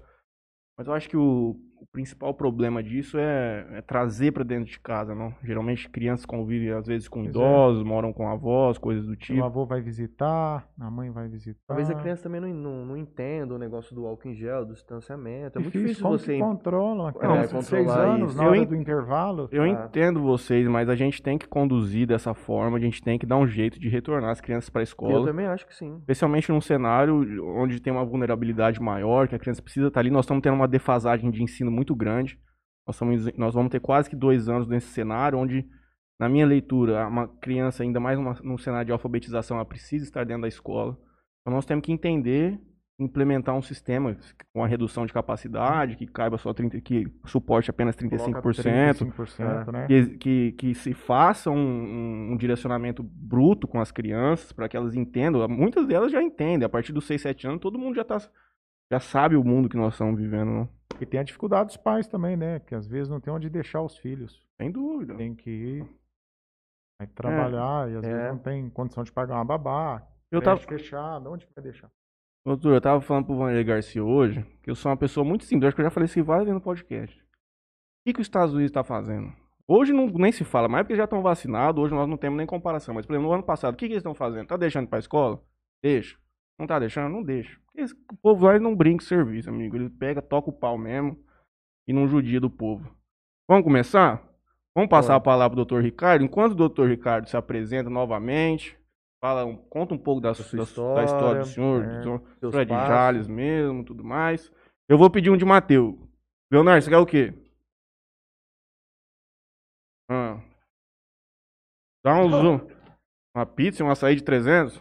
Mas 0.78 0.88
eu 0.88 0.94
acho 0.94 1.08
que 1.10 1.16
o, 1.18 1.56
o 1.82 1.86
principal 1.92 2.34
problema 2.34 2.82
disso 2.84 3.18
é, 3.18 3.66
é 3.74 3.82
trazer 3.82 4.32
pra 4.32 4.44
dentro 4.44 4.66
de 4.72 4.80
casa, 4.80 5.16
não? 5.16 5.34
Geralmente 5.44 5.90
crianças 5.90 6.26
convivem 6.26 6.70
às 6.72 6.86
vezes 6.86 7.08
com 7.08 7.22
Pois 7.24 7.28
é. 7.28 7.30
idosos, 7.40 7.84
moram 7.84 8.14
com 8.14 8.28
avós, 8.28 8.78
coisas 8.78 9.06
do 9.06 9.14
O 9.14 9.16
tipo. 9.16 9.44
avô 9.44 9.66
vai 9.66 9.82
visitar, 9.82 10.68
a 10.80 10.92
mãe 10.92 11.10
vai 11.10 11.28
visitar. 11.28 11.60
Talvez 11.68 11.90
a 11.90 11.96
criança 11.96 12.24
também 12.24 12.40
não, 12.40 12.50
não, 12.54 12.86
não 12.86 12.98
entenda 12.98 13.54
o 13.54 13.58
negócio 13.58 13.96
do 13.96 14.06
álcool 14.06 14.30
em 14.30 14.36
gel, 14.36 14.66
do 14.66 14.74
distanciamento. 14.74 15.58
É 15.58 15.62
muito 15.62 15.78
difícil 15.78 16.04
como 16.04 16.18
você. 16.18 16.38
controlam 16.38 17.08
a 17.08 17.14
criança 17.14 17.58
de 17.58 17.66
seis 17.66 17.90
anos 17.90 18.30
isso. 18.30 18.38
na 18.38 18.44
Eu 18.46 18.50
hora 18.50 18.58
en- 18.60 18.66
do 18.66 18.76
intervalo. 18.76 19.50
Eu 19.52 19.64
Ah. 19.64 19.68
entendo 19.70 20.22
vocês, 20.22 20.68
mas 20.68 20.88
a 20.90 20.96
gente 20.96 21.22
tem 21.22 21.38
que 21.38 21.48
conduzir 21.48 22.06
dessa 22.08 22.34
forma, 22.34 22.78
a 22.78 22.80
gente 22.80 23.02
tem 23.02 23.18
que 23.18 23.26
dar 23.26 23.38
um 23.38 23.48
jeito 23.48 23.80
de 23.80 23.90
retornar 23.90 24.30
as 24.30 24.40
crianças 24.42 24.70
para 24.70 24.82
a 24.82 24.84
Eu 24.84 24.86
escola. 24.86 25.26
também 25.26 25.46
acho 25.48 25.66
que 25.66 25.76
sim. 25.76 25.96
Especialmente 25.98 26.52
num 26.52 26.62
cenário 26.62 27.44
onde 27.58 27.82
tem 27.82 27.92
uma 27.92 28.06
vulnerabilidade 28.06 28.80
maior, 28.82 29.28
que 29.28 29.36
a 29.36 29.40
criança 29.40 29.62
precisa 29.62 29.88
estar 29.88 30.00
ali. 30.00 30.12
Nós 30.12 30.26
estamos 30.26 30.42
tendo 30.42 30.54
uma 30.56 30.68
defasagem 30.68 31.32
de 31.32 31.42
ensino 31.42 31.71
muito 31.72 31.96
grande. 31.96 32.40
Nós, 32.88 32.96
estamos, 32.96 33.38
nós 33.38 33.54
vamos 33.54 33.72
ter 33.72 33.80
quase 33.80 34.10
que 34.10 34.16
dois 34.16 34.50
anos 34.50 34.68
nesse 34.68 34.88
cenário, 34.88 35.38
onde, 35.40 35.66
na 36.20 36.28
minha 36.28 36.46
leitura, 36.46 37.08
uma 37.08 37.28
criança, 37.28 37.84
ainda 37.84 38.00
mais 38.00 38.18
numa, 38.18 38.34
num 38.44 38.58
cenário 38.58 38.86
de 38.88 38.92
alfabetização, 38.92 39.58
ela 39.58 39.66
precisa 39.66 40.04
estar 40.06 40.26
dentro 40.26 40.44
da 40.44 40.48
escola. 40.48 40.98
Então 41.42 41.54
nós 41.56 41.66
temos 41.66 41.84
que 41.86 41.92
entender, 41.92 42.60
implementar 43.00 43.56
um 43.56 43.62
sistema 43.62 44.16
com 44.54 44.64
a 44.64 44.68
redução 44.68 45.06
de 45.06 45.14
capacidade, 45.14 45.96
que 45.96 46.06
caiba 46.06 46.38
só 46.38 46.54
30, 46.54 46.80
que 46.82 47.08
suporte 47.26 47.70
apenas 47.72 47.96
35%, 47.96 48.18
Coloca 48.18 48.42
35%, 49.06 49.72
né? 49.72 49.88
que, 49.88 50.06
que, 50.18 50.52
que 50.54 50.76
se 50.76 50.94
faça 50.94 51.50
um, 51.50 51.56
um- 51.58 52.32
um 52.34 52.38
direcionamento 52.38 53.02
bruto 53.04 53.68
com 53.68 53.80
as 53.80 53.92
crianças 53.92 54.52
para 54.52 54.68
que 54.70 54.78
elas 54.78 54.96
entendam. 54.96 55.48
Muitas 55.48 55.88
delas 55.88 56.12
já 56.12 56.22
entendem. 56.22 56.66
A 56.66 56.70
partir 56.70 56.94
dos 56.94 57.06
6, 57.06 57.22
7 57.22 57.48
anos, 57.48 57.60
todo 57.62 57.80
mundo 57.80 57.96
já, 57.96 58.04
tá, 58.04 58.18
já 58.92 59.00
sabe 59.00 59.36
o 59.36 59.44
mundo 59.44 59.68
que 59.70 59.78
nós 59.78 59.94
estamos 59.94 60.20
vivendo. 60.20 60.50
Não? 60.52 60.70
E 61.00 61.06
tem 61.06 61.20
a 61.20 61.24
dificuldade 61.24 61.68
dos 61.68 61.78
pais 61.78 62.08
também, 62.08 62.36
né? 62.36 62.60
Que 62.60 62.76
às 62.76 62.88
vezes 62.88 63.10
não 63.10 63.20
tem 63.20 63.34
onde 63.34 63.50
deixar 63.50 63.82
os 63.82 63.98
filhos. 63.98 64.46
Sem 64.60 64.72
dúvida. 64.72 65.16
Tem 65.16 65.34
que 65.36 65.50
ir 65.50 65.86
vai 67.00 67.08
trabalhar 67.08 67.90
e 67.90 67.96
às 67.98 68.04
É. 68.04 68.08
vezes 68.14 68.28
não 68.32 68.38
tem 68.38 68.70
condição 68.70 69.04
de 69.04 69.12
pagar 69.12 69.36
uma 69.36 69.46
babá. 69.46 70.08
Eu 70.30 70.42
tava, 70.42 70.60
fechada, 70.60 71.30
onde 71.30 71.46
que 71.48 71.54
vai 71.54 71.64
deixar? 71.64 71.90
doutor, 72.46 72.74
eu 72.74 72.82
tava 72.82 73.02
falando 73.02 73.26
pro 73.26 73.36
Vanderlei 73.36 73.64
Garcia 73.64 74.04
hoje 74.04 74.44
que 74.64 74.70
eu 74.70 74.76
sou 74.76 74.92
uma 74.92 74.98
pessoa 74.98 75.24
muito 75.26 75.44
simples. 75.46 75.68
Acho 75.68 75.76
que 75.76 75.82
eu 75.82 75.86
já 75.86 75.92
falei 75.92 76.06
isso 76.06 76.24
várias 76.24 76.46
vezes 76.46 76.56
no 76.60 76.64
podcast. 76.64 77.20
O 77.20 77.24
que, 78.06 78.14
que 78.14 78.22
os 78.22 78.28
Estados 78.28 78.54
Unidos 78.54 78.70
está 78.70 78.84
fazendo? 78.84 79.32
Hoje 79.68 79.94
não, 79.94 80.08
nem 80.08 80.32
se 80.32 80.44
fala, 80.44 80.68
mais 80.68 80.84
porque 80.84 80.96
já 80.96 81.06
estão 81.06 81.22
vacinados, 81.22 81.82
hoje 81.82 81.94
nós 81.94 82.08
não 82.08 82.18
temos 82.18 82.38
nem 82.38 82.46
comparação. 82.48 82.94
Mas, 82.96 83.06
por 83.06 83.14
exemplo, 83.14 83.30
no 83.30 83.34
ano 83.34 83.44
passado, 83.44 83.74
o 83.74 83.78
que, 83.78 83.86
que 83.88 83.94
eles 83.94 84.02
estão 84.02 84.14
fazendo? 84.14 84.48
Tá 84.48 84.58
deixando 84.58 84.88
para 84.88 84.98
a 84.98 85.00
escola? 85.00 85.42
Deixa. 85.84 86.18
Não 86.60 86.68
tá 86.68 86.78
deixando? 86.80 87.12
Não 87.12 87.24
deixa. 87.24 87.60
Esse- 87.76 87.94
o 88.12 88.16
povo 88.18 88.46
lá 88.46 88.60
não 88.60 88.76
brinca 88.76 89.04
em 89.04 89.08
serviço, 89.08 89.50
amigo. 89.50 89.76
Ele 89.76 89.90
pega, 89.90 90.22
toca 90.22 90.50
o 90.50 90.54
pau 90.54 90.78
mesmo 90.78 91.18
e 91.88 91.94
não 91.94 92.08
judia 92.08 92.40
do 92.40 92.50
povo. 92.50 92.96
Vamos 93.50 93.64
começar? 93.64 94.22
Vamos 94.76 94.90
passar 94.90 95.14
a 95.14 95.18
Vamos. 95.18 95.26
palavra 95.26 95.50
pro 95.50 95.56
doutor 95.58 95.82
Ricardo. 95.84 96.24
Enquanto 96.24 96.52
o 96.54 96.56
doutor 96.56 96.88
Ricardo 96.90 97.28
se 97.28 97.36
apresenta 97.36 97.90
novamente, 97.90 98.78
fala, 99.22 99.46
conta 99.70 99.94
um 99.94 99.98
pouco 99.98 100.22
da, 100.22 100.30
Da 100.30 100.36
sua 100.36 100.60
da, 100.60 100.66
su- 100.66 100.94
da 100.96 101.04
história 101.04 101.40
do 101.42 101.46
história, 101.46 101.46
senhor, 101.46 101.84
é, 101.84 102.00
do 102.40 102.52
senhor 102.52 102.68
passos. 102.68 102.88
Jales 102.88 103.28
mesmo, 103.28 103.84
tudo 103.84 104.04
mais. 104.04 104.52
Eu 104.88 104.98
vou 104.98 105.10
pedir 105.10 105.30
um 105.30 105.38
de 105.38 105.46
Mateus. 105.46 105.96
Leonardo, 106.52 106.84
você 106.84 106.90
quer 106.90 106.98
o 106.98 107.06
quê? 107.06 107.34
Ah. 110.10 110.40
Dá 112.04 112.16
um 112.16 112.30
zoom. 112.30 112.60
Uma 113.36 113.46
pizza, 113.46 113.84
um 113.84 113.90
açaí 113.90 114.16
de 114.16 114.24
300? 114.24 114.78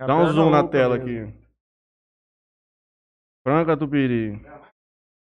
Dá 0.00 0.16
um 0.16 0.32
zoom 0.32 0.50
na 0.50 0.66
tela 0.66 0.96
mesmo. 0.98 1.28
aqui. 1.28 1.38
Franca 3.46 3.76
tupiri. 3.76 4.40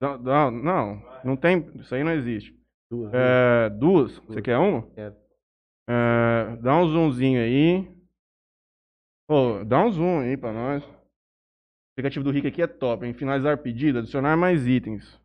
Dá- 0.00 0.16
dá- 0.16 0.50
não, 0.50 1.02
não 1.24 1.36
tem. 1.36 1.58
Isso 1.78 1.94
aí 1.94 2.02
não 2.02 2.12
existe. 2.12 2.58
Duas. 2.90 3.12
É, 3.14 3.70
duas? 3.70 4.18
Você 4.20 4.42
quer 4.42 4.58
uma? 4.58 4.82
Quero. 4.92 5.14
É, 5.88 6.56
dá 6.62 6.76
um 6.76 6.88
zoomzinho 6.88 7.40
aí. 7.40 7.94
Pô, 9.28 9.64
dá 9.64 9.82
um 9.84 9.90
zoom 9.90 10.20
aí 10.20 10.36
pra 10.36 10.52
nós. 10.52 10.84
O 10.84 10.90
aplicativo 11.96 12.24
do 12.24 12.30
Rick 12.30 12.46
aqui 12.48 12.62
é 12.62 12.66
top, 12.66 13.06
hein? 13.06 13.14
Finalizar 13.14 13.58
pedido, 13.58 13.98
adicionar 14.00 14.36
mais 14.36 14.66
itens. 14.66 15.20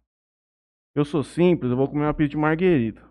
Eu 0.95 1.03
sou 1.03 1.23
simples, 1.23 1.71
eu 1.71 1.77
vou 1.77 1.87
comer 1.87 2.03
uma 2.05 2.13
pizza 2.13 2.29
de 2.31 2.37
marguerita. 2.37 3.08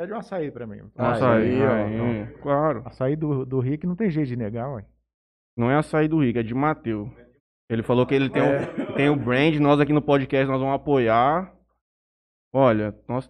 Pede 0.00 0.14
um 0.14 0.16
açaí 0.16 0.50
pra 0.50 0.66
mim. 0.66 0.80
Um 0.80 0.90
Ah, 0.96 1.12
açaí, 1.12 1.60
aí, 1.60 1.62
ó, 1.62 1.72
aí, 1.74 2.38
claro. 2.40 2.82
Açaí 2.88 3.14
do, 3.14 3.44
do 3.44 3.60
Rick 3.60 3.86
não 3.86 3.94
tem 3.94 4.08
jeito 4.10 4.28
de 4.28 4.36
negar, 4.36 4.72
ué. 4.72 4.86
Não 5.54 5.70
é 5.70 5.76
açaí 5.76 6.08
do 6.08 6.20
Rick, 6.20 6.38
é 6.38 6.42
de 6.42 6.54
Mateu. 6.54 7.06
Ele 7.68 7.82
falou 7.82 8.06
que 8.06 8.14
ele 8.14 8.30
tem, 8.30 8.40
o, 8.40 8.94
tem 8.96 9.10
o 9.10 9.14
brand, 9.16 9.56
nós 9.56 9.78
aqui 9.78 9.92
no 9.92 10.00
podcast 10.00 10.50
nós 10.50 10.58
vamos 10.58 10.74
apoiar. 10.74 11.54
Olha, 12.50 12.98
nós. 13.06 13.26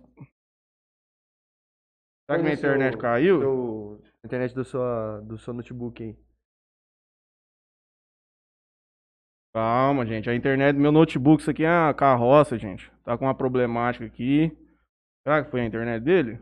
Será 2.30 2.38
que 2.38 2.42
minha 2.44 2.54
internet 2.54 2.92
seu- 2.92 3.00
caiu? 3.00 3.40
seu- 3.40 4.02
internet 4.24 4.54
do, 4.54 4.64
sua, 4.64 5.20
do 5.22 5.36
seu 5.38 5.52
notebook 5.52 6.00
aí. 6.04 6.16
Calma, 9.52 10.06
gente. 10.06 10.30
A 10.30 10.36
internet 10.36 10.76
do 10.76 10.80
meu 10.80 10.92
notebook, 10.92 11.40
isso 11.42 11.50
aqui 11.50 11.64
é 11.64 11.68
uma 11.68 11.92
carroça, 11.94 12.56
gente. 12.56 12.88
Tá 13.02 13.18
com 13.18 13.24
uma 13.24 13.34
problemática 13.34 14.04
aqui. 14.04 14.56
Será 15.26 15.42
que 15.44 15.50
foi 15.50 15.62
a 15.62 15.66
internet 15.66 16.00
dele? 16.04 16.38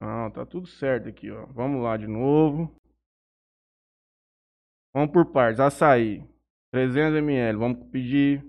Não, 0.00 0.30
tá 0.30 0.46
tudo 0.46 0.66
certo 0.66 1.08
aqui, 1.08 1.30
ó. 1.30 1.46
Vamos 1.46 1.82
lá 1.82 1.96
de 1.96 2.06
novo. 2.06 2.72
Vamos 4.94 5.12
por 5.12 5.26
partes. 5.32 5.60
Açaí. 5.60 6.22
300ml. 6.74 7.58
Vamos 7.58 7.88
pedir. 7.90 8.42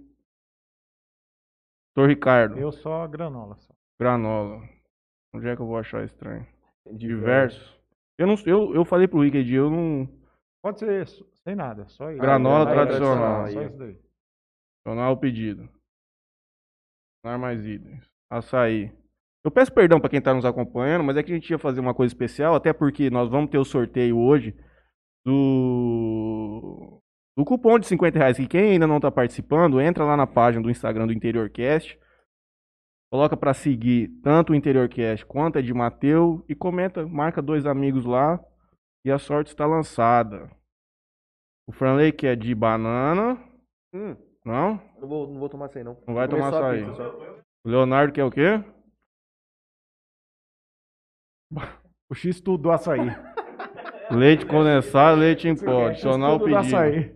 Doutor 1.95 2.09
Ricardo. 2.09 2.57
Eu 2.57 2.71
só 2.71 3.07
granola. 3.07 3.55
Só. 3.57 3.73
Granola. 3.99 4.61
Onde 5.33 5.47
é 5.47 5.55
que 5.55 5.61
eu 5.61 5.67
vou 5.67 5.77
achar 5.77 6.03
estranho? 6.03 6.47
Diversos. 6.91 7.79
Eu, 8.17 8.27
não, 8.27 8.35
eu, 8.45 8.75
eu 8.75 8.85
falei 8.85 9.07
pro 9.07 9.29
dia, 9.29 9.57
eu 9.57 9.69
não. 9.69 10.09
Pode 10.61 10.79
ser 10.79 11.03
isso, 11.03 11.25
sem 11.43 11.55
nada, 11.55 11.87
só 11.87 12.11
isso. 12.11 12.19
Granola 12.19 12.69
Aí, 12.69 12.75
tradicional. 12.75 13.47
Só 13.47 13.61
isso 13.61 13.77
daí. 13.77 13.97
Adicionar 14.85 15.11
o 15.11 15.17
pedido. 15.17 15.69
Dar 17.23 17.37
mais 17.37 17.65
itens. 17.65 18.09
Açaí. 18.29 18.91
Eu 19.43 19.51
peço 19.51 19.71
perdão 19.73 19.99
para 19.99 20.09
quem 20.09 20.21
tá 20.21 20.33
nos 20.33 20.43
acompanhando, 20.45 21.03
mas 21.03 21.15
é 21.17 21.23
que 21.23 21.31
a 21.31 21.35
gente 21.35 21.49
ia 21.49 21.57
fazer 21.57 21.79
uma 21.79 21.93
coisa 21.93 22.13
especial, 22.13 22.55
até 22.55 22.73
porque 22.73 23.09
nós 23.09 23.29
vamos 23.29 23.49
ter 23.49 23.57
o 23.57 23.63
sorteio 23.63 24.17
hoje 24.17 24.53
do, 25.25 27.01
do 27.37 27.45
cupom 27.45 27.79
de 27.79 27.87
50 27.87 28.17
reais. 28.19 28.39
E 28.39 28.47
quem 28.47 28.71
ainda 28.71 28.85
não 28.87 28.99
tá 28.99 29.09
participando, 29.11 29.79
entra 29.79 30.03
lá 30.03 30.17
na 30.17 30.27
página 30.27 30.61
do 30.61 30.69
Instagram 30.69 31.07
do 31.07 31.13
InteriorCast. 31.13 31.97
Coloca 33.11 33.35
para 33.35 33.53
seguir 33.53 34.09
tanto 34.21 34.51
o 34.53 34.55
InteriorCast 34.55 35.25
quanto 35.25 35.57
a 35.57 35.61
de 35.61 35.73
Mateu 35.73 36.43
e 36.47 36.53
comenta, 36.53 37.07
marca 37.07 37.41
dois 37.41 37.65
amigos 37.65 38.05
lá 38.05 38.39
e 39.03 39.11
a 39.11 39.17
sorte 39.17 39.47
está 39.47 39.65
lançada. 39.65 40.49
O 41.67 41.71
Franley 41.71 42.11
que 42.11 42.27
é 42.27 42.35
de 42.35 42.53
banana, 42.53 43.37
Hum, 43.93 44.15
não? 44.45 44.79
não, 45.01 45.07
vou, 45.07 45.27
não 45.27 45.39
vou 45.39 45.49
tomar 45.49 45.65
açaí, 45.65 45.83
não. 45.83 45.97
Não 46.07 46.13
vai 46.13 46.27
tomar 46.27 46.51
só 46.51 46.57
a 46.63 46.67
açaí. 46.67 46.85
pizza, 46.85 46.95
só. 46.95 47.39
O 47.65 47.69
Leonardo 47.69 48.13
quer 48.13 48.23
o 48.23 48.29
quê? 48.29 48.63
O 52.09 52.15
X 52.15 52.41
tudo 52.41 52.63
do 52.63 52.71
açaí. 52.71 52.99
Leite 54.11 54.45
condensado, 54.45 55.19
leite 55.19 55.47
em 55.47 55.55
pó. 55.55 55.87
Adicionar 55.87 56.33
o 56.33 56.39
pedido. 56.39 57.15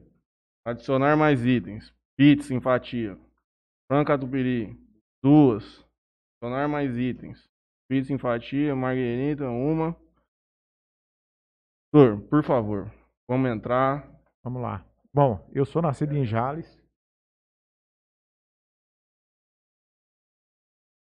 Adicionar 0.65 1.17
mais 1.17 1.43
itens. 1.43 1.93
Pizza 2.15 2.53
em 2.53 2.61
fatia. 2.61 3.17
Frango 3.87 4.07
catupiry. 4.07 4.77
Duas. 5.23 5.83
Adicionar 6.41 6.67
mais 6.67 6.95
itens. 6.97 7.49
Pizza 7.89 8.13
em 8.13 8.17
fatia, 8.17 8.75
marguerita, 8.75 9.49
uma. 9.49 9.95
Doutor, 11.91 12.21
por 12.27 12.43
favor, 12.43 12.91
vamos 13.27 13.49
entrar. 13.51 14.09
Vamos 14.43 14.61
lá. 14.61 14.85
Bom, 15.13 15.47
eu 15.53 15.65
sou 15.65 15.81
nascido 15.81 16.15
em 16.15 16.25
Jales. 16.25 16.67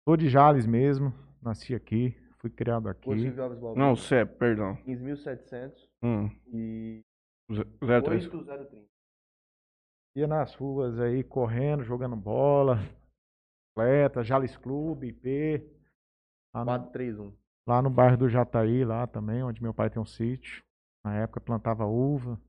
Sou 0.04 0.18
de 0.18 0.30
Jales 0.30 0.66
mesmo. 0.66 1.14
Nasci 1.42 1.74
aqui. 1.74 2.14
Fui 2.46 2.52
criado 2.52 2.88
aqui. 2.88 3.10
Alves 3.10 3.34
Balbino, 3.36 3.76
Não, 3.76 3.96
CEP, 3.96 4.38
perdão. 4.38 4.76
15.700 4.86 5.90
Hum, 6.04 6.30
e 6.54 7.02
03. 7.80 8.28
8030. 8.28 8.86
Ia 10.16 10.28
nas 10.28 10.54
ruas 10.54 11.00
aí, 11.00 11.24
correndo, 11.24 11.84
jogando 11.84 12.16
bola. 12.16 12.78
Atleta, 13.76 14.24
Jales 14.24 14.56
Clube, 14.58 15.08
IP. 15.08 15.68
Lá 16.54 16.62
no, 16.62 16.66
431. 16.68 17.34
lá 17.68 17.82
no 17.82 17.90
bairro 17.90 18.16
do 18.18 18.30
Jataí, 18.30 18.86
lá 18.86 19.08
também, 19.08 19.42
onde 19.42 19.64
meu 19.64 19.74
pai 19.74 19.90
tem 19.90 20.00
um 20.00 20.06
sítio. 20.06 20.64
Na 21.04 21.16
época 21.16 21.42
plantava 21.42 21.84
uva. 21.88 22.40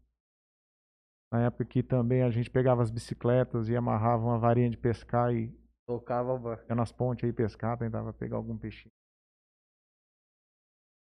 Na 1.33 1.47
época 1.47 1.65
que 1.65 1.83
também 1.83 2.23
a 2.23 2.29
gente 2.31 2.51
pegava 2.51 2.83
as 2.83 2.91
bicicletas 2.91 3.71
e 3.71 3.75
amarrava 3.75 4.23
uma 4.27 4.39
varinha 4.39 4.69
de 4.69 4.77
pescar 4.77 5.35
e 5.35 5.51
Tocava. 5.89 6.37
va- 6.39 6.63
ia 6.69 6.75
nas 6.75 6.93
pontes 6.93 7.25
aí 7.25 7.33
pescar, 7.33 7.79
tentava 7.79 8.13
pegar 8.13 8.37
algum 8.37 8.59
peixinho. 8.59 8.93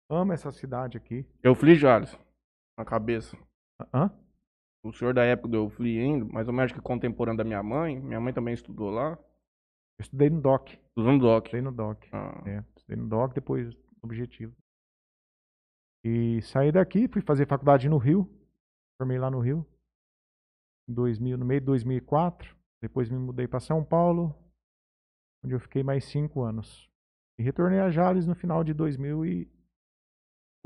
Amo 0.08 0.32
essa 0.32 0.52
cidade 0.52 0.96
aqui. 0.96 1.26
Eu 1.42 1.54
fui 1.54 1.74
Jales. 1.74 2.16
Na 2.78 2.84
cabeça. 2.84 3.36
Hã? 3.92 4.10
o 4.84 4.92
senhor 4.92 5.12
da 5.12 5.24
época 5.24 5.48
do 5.48 5.56
Eufli 5.56 5.98
ainda, 5.98 6.24
mais 6.26 6.46
ou 6.46 6.54
menos 6.54 6.70
que 6.72 6.80
contemporâneo 6.80 7.38
da 7.38 7.44
minha 7.44 7.62
mãe. 7.62 7.98
Minha 8.00 8.20
mãe 8.20 8.32
também 8.32 8.54
estudou 8.54 8.90
lá. 8.90 9.18
Eu 9.98 10.02
estudei 10.02 10.30
no 10.30 10.40
DOC. 10.40 10.74
Estudou 10.74 11.12
no 11.12 11.18
DOC. 11.18 11.46
Estudei 11.46 11.62
no 11.62 11.72
DOC. 11.72 12.08
Ah, 12.12 12.42
É, 12.46 12.64
estudei 12.76 12.96
no 12.96 13.08
DOC, 13.08 13.34
depois 13.34 13.74
no 13.74 13.82
Objetivo. 14.04 14.54
E 16.04 16.40
saí 16.42 16.70
daqui, 16.70 17.08
fui 17.08 17.20
fazer 17.20 17.48
faculdade 17.48 17.88
no 17.88 17.98
Rio. 17.98 18.30
Formei 18.96 19.18
lá 19.18 19.28
no 19.28 19.40
Rio. 19.40 19.66
Em 20.88 20.94
2000, 20.94 21.36
no 21.36 21.44
meio 21.44 21.60
de 21.60 21.66
2004. 21.66 22.56
Depois 22.80 23.10
me 23.10 23.18
mudei 23.18 23.48
para 23.48 23.58
São 23.58 23.84
Paulo, 23.84 24.32
onde 25.44 25.54
eu 25.54 25.58
fiquei 25.60 25.82
mais 25.82 26.04
cinco 26.04 26.42
anos. 26.42 26.88
E 27.38 27.42
retornei 27.42 27.80
a 27.80 27.90
Jales 27.90 28.26
no 28.26 28.36
final 28.36 28.62
de 28.62 28.72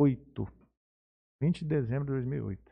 2008. 0.04 0.46
20 1.42 1.60
de 1.60 1.64
dezembro 1.66 2.04
de 2.06 2.12
2008. 2.12 2.70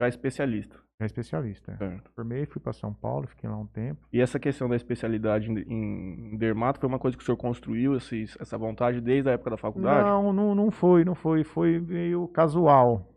já 0.00 0.06
é 0.06 0.08
especialista. 0.08 0.80
Já 1.00 1.06
especialista. 1.06 1.72
é. 1.72 1.76
Certo. 1.76 2.10
Formei, 2.12 2.46
fui 2.46 2.60
para 2.60 2.72
São 2.72 2.92
Paulo, 2.94 3.26
fiquei 3.26 3.48
lá 3.48 3.56
um 3.56 3.66
tempo. 3.66 4.06
E 4.12 4.20
essa 4.20 4.38
questão 4.38 4.68
da 4.68 4.76
especialidade 4.76 5.50
em, 5.50 6.32
em 6.32 6.36
dermato 6.36 6.78
foi 6.78 6.88
uma 6.88 6.98
coisa 7.00 7.16
que 7.16 7.22
o 7.22 7.26
senhor 7.26 7.36
construiu, 7.36 7.96
esse- 7.96 8.24
essa 8.40 8.56
vontade 8.56 9.00
desde 9.00 9.28
a 9.28 9.32
época 9.32 9.50
da 9.50 9.56
faculdade? 9.56 10.08
Não, 10.08 10.32
não, 10.32 10.54
não 10.54 10.70
foi, 10.70 11.04
não 11.04 11.14
foi. 11.16 11.42
Foi 11.42 11.80
meio 11.80 12.28
casual. 12.28 13.12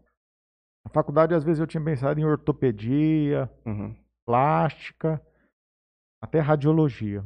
Na 0.85 0.91
faculdade, 0.91 1.33
às 1.35 1.43
vezes, 1.43 1.59
eu 1.59 1.67
tinha 1.67 1.83
pensado 1.83 2.19
em 2.19 2.25
ortopedia, 2.25 3.51
Uhum. 3.65 3.95
plástica, 4.25 5.21
até 6.21 6.39
radiologia. 6.39 7.23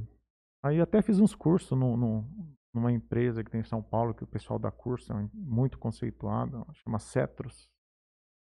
Aí 0.64 0.82
até 0.82 1.02
fiz 1.02 1.20
uns 1.20 1.34
cursos 1.34 1.78
num- 1.78 1.96
num- 1.96 2.56
numa 2.74 2.92
empresa 2.92 3.44
que 3.44 3.52
tem 3.52 3.62
em 3.62 3.66
São 3.66 3.82
Paulo, 3.82 4.14
que 4.14 4.24
o 4.24 4.28
pessoal 4.28 4.58
dá 4.58 4.72
curso, 4.72 5.12
é 5.12 5.30
muito 5.34 5.78
conceituado, 5.78 6.66
chama 6.74 7.00
Cetros. 7.00 7.70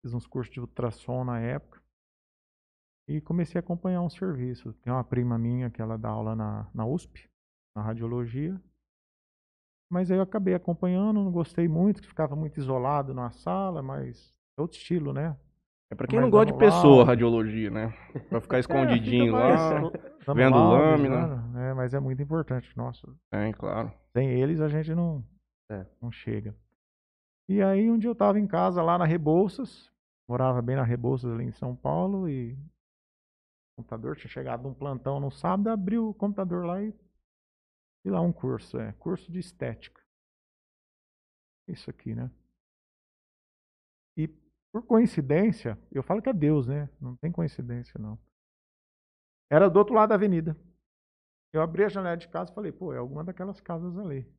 Fiz 0.02 0.14
uns 0.14 0.28
cursos 0.28 0.54
de 0.54 0.60
ultrassom 0.60 1.24
na 1.24 1.40
época. 1.40 1.82
E 3.08 3.20
comecei 3.22 3.60
a 3.60 3.62
acompanhar 3.62 4.02
um 4.02 4.10
serviço. 4.10 4.74
Tem 4.74 4.94
uma 4.94 5.04
prima 5.04 5.38
minha 5.38 5.70
que 5.70 5.82
ela 5.82 5.98
dá 5.98 6.10
aula 6.10 6.36
na, 6.36 6.70
na 6.74 6.86
USP, 6.86 7.30
na 7.76 7.82
radiologia. 7.82 8.62
Mas 9.92 10.12
aí 10.12 10.18
eu 10.18 10.22
acabei 10.22 10.54
acompanhando, 10.54 11.24
não 11.24 11.32
gostei 11.32 11.68
muito, 11.68 12.02
que 12.02 12.08
ficava 12.08 12.36
muito 12.36 12.60
isolado 12.60 13.14
na 13.14 13.32
sala, 13.32 13.82
mas 13.82 14.32
é 14.58 14.62
outro 14.62 14.78
estilo, 14.78 15.12
né? 15.12 15.36
É 15.92 15.96
pra 15.96 16.06
quem 16.08 16.18
Mas 16.20 16.26
não 16.26 16.30
gosta 16.30 16.52
de 16.54 16.60
pessoa, 16.60 17.04
radiologia, 17.04 17.72
né? 17.72 17.90
Pra 18.30 18.40
ficar 18.40 18.58
É, 18.58 18.60
escondidinho 18.60 19.34
fica 19.34 19.38
lá. 19.38 19.80
dando 19.80 19.92
vendo 20.36 20.56
laudo, 20.56 20.84
lâmina. 21.04 21.38
né? 21.38 21.70
É, 21.70 21.74
mas 21.74 21.94
é 21.94 22.00
muito 22.00 22.22
importante. 22.22 22.76
Nossa, 22.78 23.08
É, 23.32 23.52
claro. 23.54 23.92
sem 24.16 24.30
eles 24.30 24.62
a 24.62 24.68
gente 24.70 24.94
não, 24.94 25.24
É. 25.72 25.86
não 26.02 26.12
chega. 26.12 26.56
E 27.50 27.62
aí 27.64 27.90
um 27.90 27.98
dia 27.98 28.08
eu 28.10 28.14
estava 28.14 28.40
em 28.40 28.46
casa 28.46 28.84
lá 28.84 28.98
na 29.00 29.06
Rebouças, 29.06 29.92
morava 30.28 30.62
bem 30.62 30.76
na 30.76 30.84
Rebouças 30.84 31.32
ali 31.32 31.46
em 31.46 31.52
São 31.52 31.76
Paulo 31.76 32.30
e 32.30 32.54
o 32.54 32.58
computador 33.82 34.16
tinha 34.16 34.30
chegado 34.30 34.62
num 34.62 34.74
plantão 34.76 35.20
no 35.20 35.32
sábado, 35.32 35.70
abri 35.70 35.98
o 35.98 36.14
computador 36.14 36.66
lá 36.66 36.82
e 36.84 36.94
e 38.06 38.10
lá 38.10 38.22
um 38.22 38.32
curso, 38.32 38.80
é, 38.80 38.94
curso 38.94 39.30
de 39.32 39.40
estética. 39.40 40.00
Isso 41.68 41.90
aqui, 41.90 42.16
né? 42.16 42.30
Por 44.72 44.84
coincidência, 44.86 45.78
eu 45.92 46.04
falo 46.04 46.22
que 46.22 46.30
é 46.30 46.34
Deus, 46.34 46.68
né? 46.68 46.90
Não 47.02 47.16
tem 47.16 47.32
coincidência 47.32 48.00
não. 48.00 48.20
Era 49.50 49.70
do 49.70 49.80
outro 49.80 49.96
lado 49.96 50.10
da 50.10 50.16
avenida. 50.16 50.56
Eu 51.52 51.62
abri 51.62 51.84
a 51.84 51.90
janela 51.90 52.16
de 52.16 52.28
casa 52.28 52.52
e 52.52 52.54
falei, 52.54 52.72
pô, 52.72 52.94
é 52.94 52.98
alguma 52.98 53.24
daquelas 53.24 53.60
casas 53.60 53.98
ali. 53.98 54.32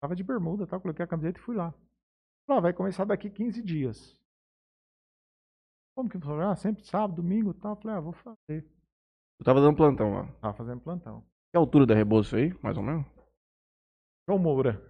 Tava 0.00 0.14
de 0.14 0.22
bermuda, 0.22 0.66
tá? 0.66 0.78
Coloquei 0.78 1.04
a 1.04 1.08
camiseta 1.08 1.38
e 1.38 1.42
fui 1.42 1.56
lá. 1.56 1.72
Falei, 2.46 2.58
ah, 2.58 2.60
vai 2.60 2.72
começar 2.72 3.04
daqui 3.04 3.28
15 3.28 3.62
dias. 3.62 4.16
Como 5.96 6.08
que 6.08 6.18
falou? 6.18 6.42
Ah, 6.42 6.54
sempre 6.54 6.84
sábado, 6.84 7.20
domingo 7.20 7.50
e 7.50 7.54
tal. 7.54 7.76
Falei, 7.76 7.96
ah, 7.96 8.00
vou 8.00 8.12
fazer. 8.12 8.64
Eu 9.38 9.44
tava 9.44 9.60
dando 9.60 9.76
plantão 9.76 10.14
lá. 10.14 10.26
Tava 10.40 10.54
fazendo 10.54 10.80
plantão. 10.80 11.24
Que 11.50 11.56
altura 11.56 11.84
da 11.84 11.94
Rebouça 11.94 12.36
aí, 12.36 12.56
mais 12.62 12.76
ou 12.76 12.82
menos? 12.82 13.04
João 14.28 14.38
Moura. 14.38 14.80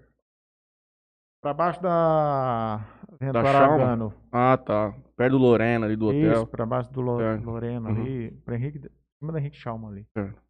Pra 1.41 1.53
baixo 1.53 1.83
da 1.83 2.92
Chalma? 3.31 3.49
Aragano. 3.49 4.15
Ah, 4.31 4.57
tá. 4.57 4.93
Perto 5.17 5.33
do 5.33 5.39
Lorena, 5.39 5.87
ali 5.87 5.97
do 5.97 6.07
hotel. 6.07 6.33
Isso, 6.33 6.47
pra 6.47 6.67
baixo 6.67 6.91
do 6.93 7.01
Lo- 7.01 7.19
Certo. 7.19 7.45
Lorena 7.45 7.91
Uhum. 7.91 8.01
ali. 8.01 8.31
Pra 8.45 8.57
Henrique, 8.57 8.79
em 8.79 8.91
cima 9.19 9.33
da 9.33 9.39
Henrique 9.39 9.57
Chalma 9.57 9.89
ali. 9.89 10.07
Certo. 10.17 10.43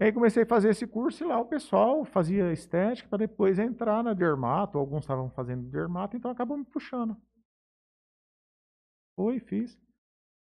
E 0.00 0.04
aí 0.04 0.12
comecei 0.12 0.42
a 0.44 0.46
fazer 0.46 0.70
esse 0.70 0.86
curso 0.86 1.22
e 1.22 1.26
lá 1.26 1.38
o 1.38 1.44
pessoal 1.44 2.04
fazia 2.06 2.50
estética 2.52 3.08
para 3.08 3.18
depois 3.18 3.58
entrar 3.58 4.02
na 4.02 4.14
dermato. 4.14 4.78
Alguns 4.78 5.00
estavam 5.04 5.28
fazendo 5.30 5.68
dermato, 5.68 6.16
então 6.16 6.30
acabou 6.30 6.56
me 6.56 6.64
puxando. 6.64 7.16
Foi, 9.16 9.38
fiz. 9.40 9.78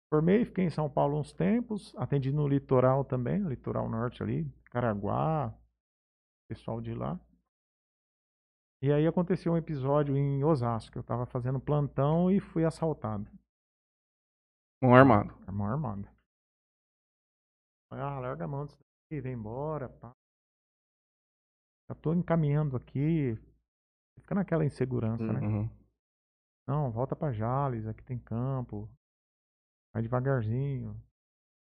Formei, 0.09 0.45
fiquei 0.45 0.65
em 0.65 0.69
São 0.69 0.89
Paulo 0.89 1.19
uns 1.19 1.33
tempos, 1.33 1.93
atendi 1.97 2.31
no 2.31 2.47
litoral 2.47 3.03
também, 3.03 3.41
litoral 3.43 3.89
norte 3.89 4.21
ali, 4.21 4.47
Caraguá, 4.65 5.53
pessoal 6.47 6.79
de 6.79 6.93
lá. 6.93 7.19
E 8.83 8.91
aí 8.91 9.07
aconteceu 9.07 9.53
um 9.53 9.57
episódio 9.57 10.17
em 10.17 10.43
Osasco, 10.43 10.97
eu 10.97 11.01
estava 11.01 11.25
fazendo 11.25 11.57
plantão 11.57 12.29
e 12.29 12.41
fui 12.41 12.65
assaltado. 12.65 13.31
Um 14.81 14.93
armado. 14.93 15.33
Armão 15.47 15.67
armada. 15.67 16.13
Ah, 17.89 18.19
larga 18.19 18.43
a 18.43 18.47
mão 18.47 18.65
disso 18.65 18.77
daqui, 18.77 19.21
vem 19.21 19.35
embora, 19.35 19.87
pá. 19.87 20.11
Já 21.89 21.95
tô 21.95 22.13
encaminhando 22.13 22.75
aqui. 22.75 23.35
Fica 24.19 24.35
naquela 24.35 24.65
insegurança, 24.65 25.31
né? 25.31 25.39
Uhum. 25.39 25.69
Não, 26.67 26.91
volta 26.91 27.15
pra 27.15 27.31
Jales, 27.31 27.87
aqui 27.87 28.03
tem 28.03 28.19
campo. 28.19 28.89
Vai 29.93 30.03
devagarzinho. 30.03 31.01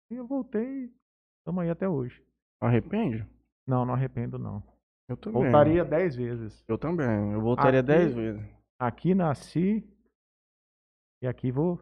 E 0.10 0.15
eu 0.15 0.26
voltei, 0.26 0.91
estamos 1.38 1.62
aí 1.62 1.70
até 1.70 1.88
hoje. 1.88 2.26
Arrepende? 2.60 3.24
Não, 3.68 3.86
não 3.86 3.94
arrependo 3.94 4.39
não. 4.39 4.63
Eu 5.08 5.18
também. 5.18 5.44
Voltaria 5.44 5.86
dez 5.86 6.15
vezes. 6.15 6.63
Eu 6.68 6.78
também. 6.78 7.32
Eu 7.34 7.41
voltaria 7.41 7.80
Aqui- 7.80 7.88
10 7.88 8.13
vezes. 8.13 8.56
Aqui 8.80 9.13
nasci 9.15 9.88
e 11.22 11.28
aqui 11.28 11.52
vou 11.52 11.80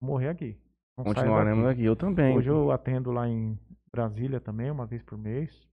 morrer 0.00 0.28
aqui. 0.28 0.60
Não 0.96 1.04
Continuaremos 1.04 1.64
aqui. 1.66 1.84
Eu 1.84 1.96
também. 1.96 2.36
Hoje 2.36 2.50
eu 2.50 2.70
atendo 2.70 3.10
lá 3.10 3.26
em 3.28 3.58
Brasília 3.90 4.40
também, 4.40 4.70
uma 4.70 4.86
vez 4.86 5.02
por 5.02 5.16
mês. 5.16 5.66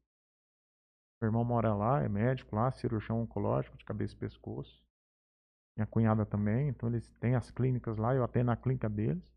Meu 1.22 1.30
irmão 1.30 1.44
mora 1.44 1.74
lá, 1.74 2.02
é 2.04 2.10
médico 2.10 2.56
lá, 2.56 2.72
cirurgião 2.72 3.22
oncológico 3.22 3.78
de 3.78 3.86
cabeça 3.86 4.14
e 4.14 4.18
pescoço. 4.18 4.84
Minha 5.78 5.88
cunhada 5.88 6.26
também, 6.26 6.70
então 6.70 6.88
eles 6.88 7.10
têm 7.20 7.36
as 7.36 7.52
clínicas 7.52 7.98
lá, 7.98 8.14
eu 8.16 8.24
atendo 8.24 8.46
na 8.46 8.56
clínica 8.56 8.88
deles. 8.90 9.34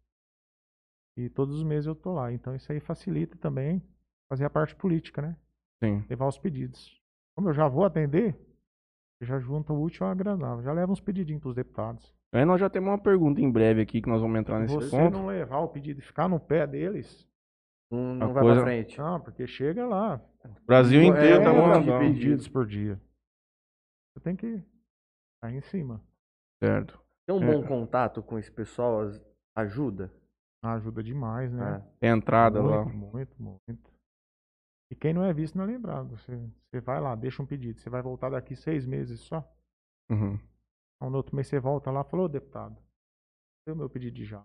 E 1.17 1.29
todos 1.29 1.57
os 1.57 1.65
meses 1.65 1.87
eu 1.87 1.95
tô 1.97 2.13
lá. 2.15 2.33
Então 2.33 2.55
isso 2.55 2.71
aí 2.71 2.79
facilita 2.79 3.37
também 3.37 3.83
fazer 4.31 4.45
a 4.45 4.51
parte 4.51 4.75
política, 4.77 5.21
né? 5.21 5.37
Sim. 5.83 6.05
Levar 6.09 6.29
os 6.29 6.39
pedidos. 6.39 6.98
Como 7.39 7.51
eu 7.51 7.55
já 7.55 7.69
vou 7.69 7.85
atender, 7.85 8.37
já 9.23 9.39
junto 9.39 9.73
o 9.73 9.81
útil 9.81 10.05
ao 10.05 10.11
agradável. 10.11 10.61
Já 10.61 10.73
leva 10.73 10.91
uns 10.91 11.01
pedidinhos 11.01 11.41
pros 11.41 11.55
deputados. 11.55 12.13
Aí 12.33 12.45
nós 12.45 12.61
já 12.61 12.69
temos 12.69 12.89
uma 12.89 12.99
pergunta 12.99 13.41
em 13.41 13.49
breve 13.49 13.81
aqui 13.81 14.03
que 14.03 14.09
nós 14.09 14.21
vamos 14.21 14.41
entrar 14.41 14.57
Se 14.57 14.63
nesse 14.75 14.91
você 14.91 14.91
ponto. 14.99 15.13
não 15.17 15.27
levar 15.29 15.59
o 15.61 15.69
pedido 15.69 16.01
e 16.01 16.03
ficar 16.03 16.29
no 16.29 16.41
pé 16.41 16.67
deles, 16.67 17.29
Não, 17.93 18.17
não 18.17 18.33
vai 18.33 18.43
coisa- 18.43 18.61
pra 18.61 18.69
frente. 18.73 18.99
não, 18.99 19.21
porque 19.21 19.47
chega 19.47 19.87
lá, 19.87 20.21
O 20.45 20.67
Brasil 20.67 21.01
É, 21.01 21.05
inteiro 21.05 21.45
tá 21.45 21.51
é, 21.51 21.57
mandando. 21.57 21.85
de 21.85 21.99
pedir. 22.01 22.21
pedidos 22.23 22.49
por 22.49 22.67
dia. 22.67 23.01
Você 24.17 24.21
tem 24.25 24.35
que 24.35 24.47
estar 25.37 25.53
em 25.55 25.61
cima. 25.61 26.03
Certo. 26.61 27.01
Tem 27.25 27.37
um 27.37 27.43
É. 27.45 27.53
bom 27.55 27.65
contato 27.65 28.21
com 28.21 28.37
esse 28.37 28.51
pessoal? 28.51 29.03
Ajuda? 29.57 30.13
Ajuda 30.65 31.05
demais, 31.05 31.53
né? 31.53 31.85
É. 31.87 31.99
Tem 32.01 32.11
entrada 32.11 32.61
lá. 32.61 32.85
muito, 32.85 32.97
muito, 32.97 33.43
muito. 33.69 33.98
E 34.91 34.97
quem 34.97 35.13
não 35.13 35.25
é 35.25 35.33
visto 35.33 35.57
não 35.57 35.65
é 35.65 35.67
lembrado. 35.69 36.17
Você, 36.17 36.37
você 36.37 36.81
vai 36.81 37.01
lá, 37.01 37.15
deixa 37.15 37.43
um 37.43 37.47
pedido. 37.47 37.79
Você 37.79 37.91
vai 37.91 38.03
voltar 38.03 38.31
daqui 38.31 38.57
seis 38.57 38.87
meses 38.87 39.21
só. 39.21 39.47
Uhum. 40.11 40.39
Então, 40.97 41.11
no 41.11 41.17
outro 41.17 41.37
mês 41.37 41.47
você 41.47 41.61
volta 41.61 41.91
lá 41.91 42.01
e 42.01 42.11
falou, 42.11 42.29
deputado, 42.29 42.77
deu 43.67 43.77
meu 43.77 43.89
pedido 43.91 44.17
de 44.17 44.25
já. 44.25 44.43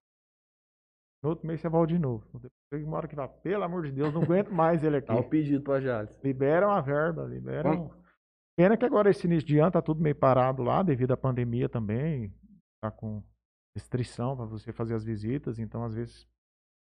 No 1.23 1.29
outro 1.29 1.47
mês 1.47 1.61
você 1.61 1.69
volta 1.69 1.93
de 1.93 1.99
novo. 1.99 2.27
Tem 2.69 2.83
uma 2.83 2.97
hora 2.97 3.07
que 3.07 3.15
vai, 3.15 3.27
pelo 3.27 3.63
amor 3.63 3.83
de 3.83 3.91
Deus, 3.91 4.13
não 4.13 4.23
aguento 4.23 4.51
mais 4.51 4.83
ele 4.83 4.97
aqui. 4.97 5.07
Dá 5.07 5.15
o 5.15 5.29
pedido 5.29 5.63
pra 5.63 5.79
Jales. 5.79 6.19
Liberam 6.21 6.69
a 6.69 6.81
verba, 6.81 7.23
liberam. 7.23 7.89
Pena 8.57 8.75
que 8.75 8.85
agora 8.85 9.09
esse 9.09 9.25
início 9.25 9.47
de 9.47 9.57
ano 9.57 9.71
tá 9.71 9.81
tudo 9.81 10.01
meio 10.01 10.15
parado 10.15 10.61
lá, 10.61 10.83
devido 10.83 11.11
à 11.11 11.17
pandemia 11.17 11.69
também. 11.69 12.31
Tá 12.81 12.91
com 12.91 13.23
restrição 13.75 14.35
para 14.35 14.45
você 14.45 14.73
fazer 14.73 14.93
as 14.93 15.03
visitas, 15.03 15.57
então 15.57 15.83
às 15.83 15.95
vezes 15.95 16.27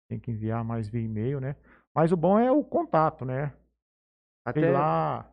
tem 0.10 0.20
que 0.20 0.32
enviar 0.32 0.64
mais 0.64 0.90
via 0.90 1.02
e-mail, 1.02 1.40
né? 1.40 1.56
Mas 1.96 2.12
o 2.12 2.18
bom 2.18 2.40
é 2.40 2.52
o 2.52 2.64
contato, 2.64 3.24
né? 3.26 3.54
Até 4.46 4.62
Ir 4.62 4.72
lá, 4.72 5.30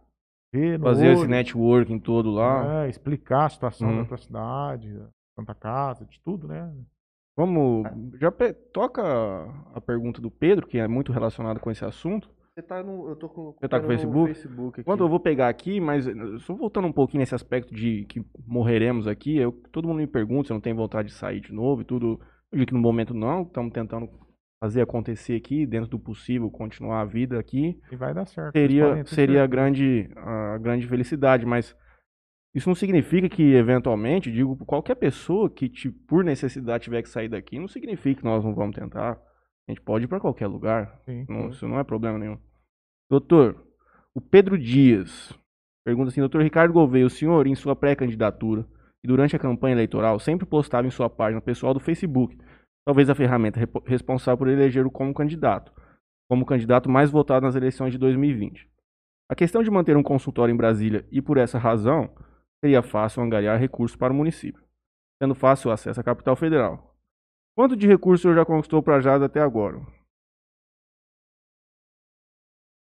ver 0.52 0.78
no 0.78 0.84
Fazer 0.84 1.12
esse 1.12 1.20
olho, 1.22 1.30
networking 1.30 1.98
todo 1.98 2.30
lá. 2.30 2.84
é, 2.84 2.88
explicar 2.88 3.46
a 3.46 3.48
situação 3.48 3.88
Uhum. 3.88 4.02
da 4.02 4.04
tua 4.04 4.18
cidade, 4.18 4.92
da 4.92 5.08
Santa 5.38 5.54
Casa, 5.54 6.04
de 6.04 6.20
tudo, 6.20 6.46
né? 6.46 6.72
Vamos. 7.36 7.86
Já 8.20 8.30
pe- 8.30 8.52
toca 8.52 9.02
a 9.74 9.80
pergunta 9.80 10.20
do 10.20 10.30
Pedro, 10.30 10.66
que 10.66 10.78
é 10.78 10.86
muito 10.86 11.12
relacionada 11.12 11.58
com 11.58 11.70
esse 11.70 11.84
assunto. 11.84 12.28
você 12.54 12.62
tá 12.62 12.82
no. 12.82 13.08
Eu 13.08 13.16
tô 13.16 13.28
com, 13.28 13.52
Você 13.58 13.68
tá 13.68 13.78
com 13.80 13.86
o 13.86 13.88
no 13.88 13.94
Facebook? 13.96 14.34
Facebook 14.34 14.80
aqui. 14.80 14.84
Quando 14.84 15.02
eu 15.04 15.08
vou 15.08 15.18
pegar 15.20 15.48
aqui, 15.48 15.80
mas 15.80 16.06
eh, 16.06 16.12
só 16.40 16.52
voltando 16.54 16.86
um 16.88 16.92
pouquinho 16.92 17.20
nesse 17.20 17.34
aspecto 17.34 17.72
de 17.74 18.04
que 18.04 18.22
morreremos 18.46 19.06
aqui, 19.06 19.36
eu, 19.38 19.52
todo 19.72 19.88
mundo 19.88 19.98
me 19.98 20.06
pergunta 20.06 20.48
se 20.48 20.52
eu 20.52 20.56
não 20.56 20.60
tenho 20.60 20.76
vontade 20.76 21.08
de 21.08 21.14
sair 21.14 21.40
de 21.40 21.52
novo 21.52 21.80
e 21.80 21.84
tudo. 21.84 22.20
Eu 22.52 22.58
digo 22.58 22.66
que 22.68 22.74
no 22.74 22.80
momento 22.80 23.14
não, 23.14 23.42
estamos 23.42 23.72
tentando 23.72 24.10
fazer 24.62 24.82
acontecer 24.82 25.34
aqui, 25.36 25.64
dentro 25.66 25.88
do 25.88 25.98
possível, 25.98 26.50
continuar 26.50 27.00
a 27.00 27.04
vida 27.04 27.38
aqui. 27.38 27.80
E 27.90 27.96
vai 27.96 28.12
dar 28.12 28.26
certo. 28.26 28.52
Seria, 28.52 29.04
seria 29.06 29.42
a 29.42 29.46
grande, 29.46 30.10
a 30.16 30.58
grande 30.58 30.86
felicidade, 30.86 31.46
mas 31.46 31.74
isso 32.54 32.68
não 32.68 32.74
significa 32.74 33.28
que, 33.28 33.54
eventualmente, 33.54 34.30
digo, 34.30 34.56
qualquer 34.66 34.96
pessoa 34.96 35.48
que, 35.48 35.68
te- 35.68 35.90
por 35.90 36.22
necessidade, 36.22 36.84
tiver 36.84 37.02
que 37.02 37.08
sair 37.08 37.28
daqui, 37.28 37.58
não 37.58 37.68
significa 37.68 38.20
que 38.20 38.26
nós 38.26 38.44
não 38.44 38.54
vamos 38.54 38.76
tentar. 38.76 39.12
A 39.68 39.72
gente 39.72 39.80
pode 39.80 40.04
ir 40.04 40.08
para 40.08 40.20
qualquer 40.20 40.46
lugar. 40.46 41.00
Sim. 41.06 41.24
Não- 41.28 41.48
isso 41.48 41.66
não 41.66 41.78
é 41.78 41.84
problema 41.84 42.18
nenhum. 42.18 42.38
Doutor, 43.08 43.64
o 44.14 44.20
Pedro 44.20 44.58
Dias 44.58 45.32
pergunta 45.84 46.08
assim, 46.10 46.20
doutor 46.20 46.42
Ricardo 46.42 46.72
Gouveia, 46.74 47.06
o 47.06 47.10
senhor, 47.10 47.46
em 47.46 47.54
sua 47.54 47.74
pré-candidatura 47.74 48.66
e 49.02 49.08
durante 49.08 49.34
a 49.34 49.38
campanha 49.38 49.74
eleitoral, 49.74 50.20
sempre 50.20 50.46
postava 50.46 50.86
em 50.86 50.90
sua 50.90 51.08
página 51.08 51.40
pessoal 51.40 51.72
do 51.72 51.80
Facebook, 51.80 52.36
talvez 52.90 53.08
a 53.08 53.14
ferramenta 53.14 53.60
responsável 53.86 54.36
por 54.36 54.48
elegê-lo 54.48 54.90
como 54.90 55.14
candidato, 55.14 55.72
como 56.28 56.44
candidato 56.44 56.90
mais 56.90 57.08
votado 57.08 57.46
nas 57.46 57.54
eleições 57.54 57.92
de 57.92 57.98
2020. 57.98 58.68
A 59.30 59.34
questão 59.36 59.62
de 59.62 59.70
manter 59.70 59.96
um 59.96 60.02
consultório 60.02 60.52
em 60.52 60.56
Brasília 60.56 61.06
e, 61.08 61.22
por 61.22 61.36
essa 61.36 61.56
razão, 61.56 62.12
seria 62.58 62.82
fácil 62.82 63.22
angariar 63.22 63.60
recursos 63.60 63.96
para 63.96 64.12
o 64.12 64.16
município, 64.16 64.60
sendo 65.22 65.36
fácil 65.36 65.70
o 65.70 65.72
acesso 65.72 66.00
à 66.00 66.02
capital 66.02 66.34
federal. 66.34 66.96
Quanto 67.56 67.76
de 67.76 67.86
recursos 67.86 68.22
senhor 68.22 68.34
já 68.34 68.44
conquistou 68.44 68.82
para 68.82 69.00
Jada 69.00 69.26
até 69.26 69.40
agora? 69.40 69.78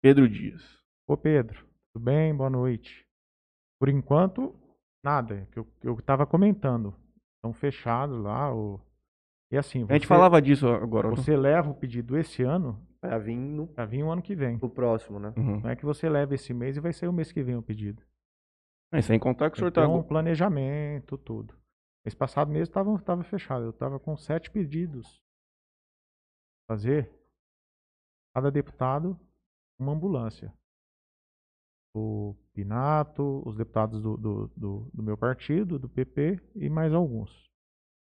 Pedro 0.03 0.29
Dias. 0.29 0.83
Ô 1.09 1.17
Pedro, 1.17 1.65
tudo 1.93 2.05
bem? 2.05 2.35
Boa 2.35 2.51
noite. 2.51 3.07
Por 3.79 3.89
enquanto, 3.89 4.53
nada. 5.05 5.47
Que 5.53 5.61
eu, 5.61 5.65
que 5.65 5.87
eu 5.87 6.03
tava 6.03 6.27
comentando. 6.27 6.93
Estão 7.37 7.53
fechados 7.53 8.21
lá. 8.21 8.53
O... 8.53 8.81
E 9.53 9.59
assim, 9.59 9.85
A 9.89 9.93
gente 9.93 10.03
você- 10.03 10.07
falava 10.09 10.41
disso 10.41 10.67
agora. 10.67 11.09
Você 11.11 11.37
leva 11.37 11.71
o 11.71 11.75
pedido 11.75 12.17
esse 12.17 12.43
ano, 12.43 12.85
Vai 13.03 13.19
vir 13.21 13.37
no, 13.37 13.67
vai 13.67 13.87
vir 13.87 14.03
o 14.03 14.11
ano 14.11 14.23
que 14.23 14.35
vem. 14.35 14.59
pro 14.59 14.71
próximo, 14.71 15.19
né? 15.19 15.35
Uhum. 15.37 15.61
Não 15.61 15.69
é 15.71 15.77
que 15.77 15.85
você 15.85 16.09
leva 16.09 16.35
esse 16.35 16.55
mês 16.55 16.77
e 16.77 16.81
vai 16.81 16.93
sair 16.93 17.09
o 17.09 17.13
mês 17.13 17.31
que 17.31 17.43
vem 17.43 17.57
o 17.57 17.63
pedido. 17.63 18.03
É, 18.93 19.03
sem 19.03 19.19
contar 19.19 19.51
que 19.51 19.57
o 19.57 19.59
senhor 19.59 19.71
Tem 19.73 19.83
tá. 19.85 19.89
um 19.89 20.03
planejamento, 20.03 21.19
tudo. 21.19 21.55
Mês 22.05 22.15
passado 22.15 22.49
mesmo 22.51 22.63
estava 22.65 22.99
tava 23.01 23.23
fechado. 23.25 23.65
Eu 23.65 23.71
estava 23.71 23.99
com 24.01 24.17
sete 24.17 24.51
pedidos. 24.51 25.23
Fazer. 26.69 27.11
Cada 28.35 28.51
deputado, 28.51 29.19
uma 29.79 29.93
ambulância. 29.93 30.53
O 31.95 32.35
Pinato, 32.55 33.43
os 33.47 33.57
deputados 33.57 34.01
do, 34.03 34.17
do, 34.17 34.49
do, 34.57 34.91
do 34.95 35.03
meu 35.03 35.17
partido, 35.19 35.79
do 35.79 35.89
PP 35.89 36.41
e 36.55 36.71
mais 36.71 36.93
alguns. 36.95 37.51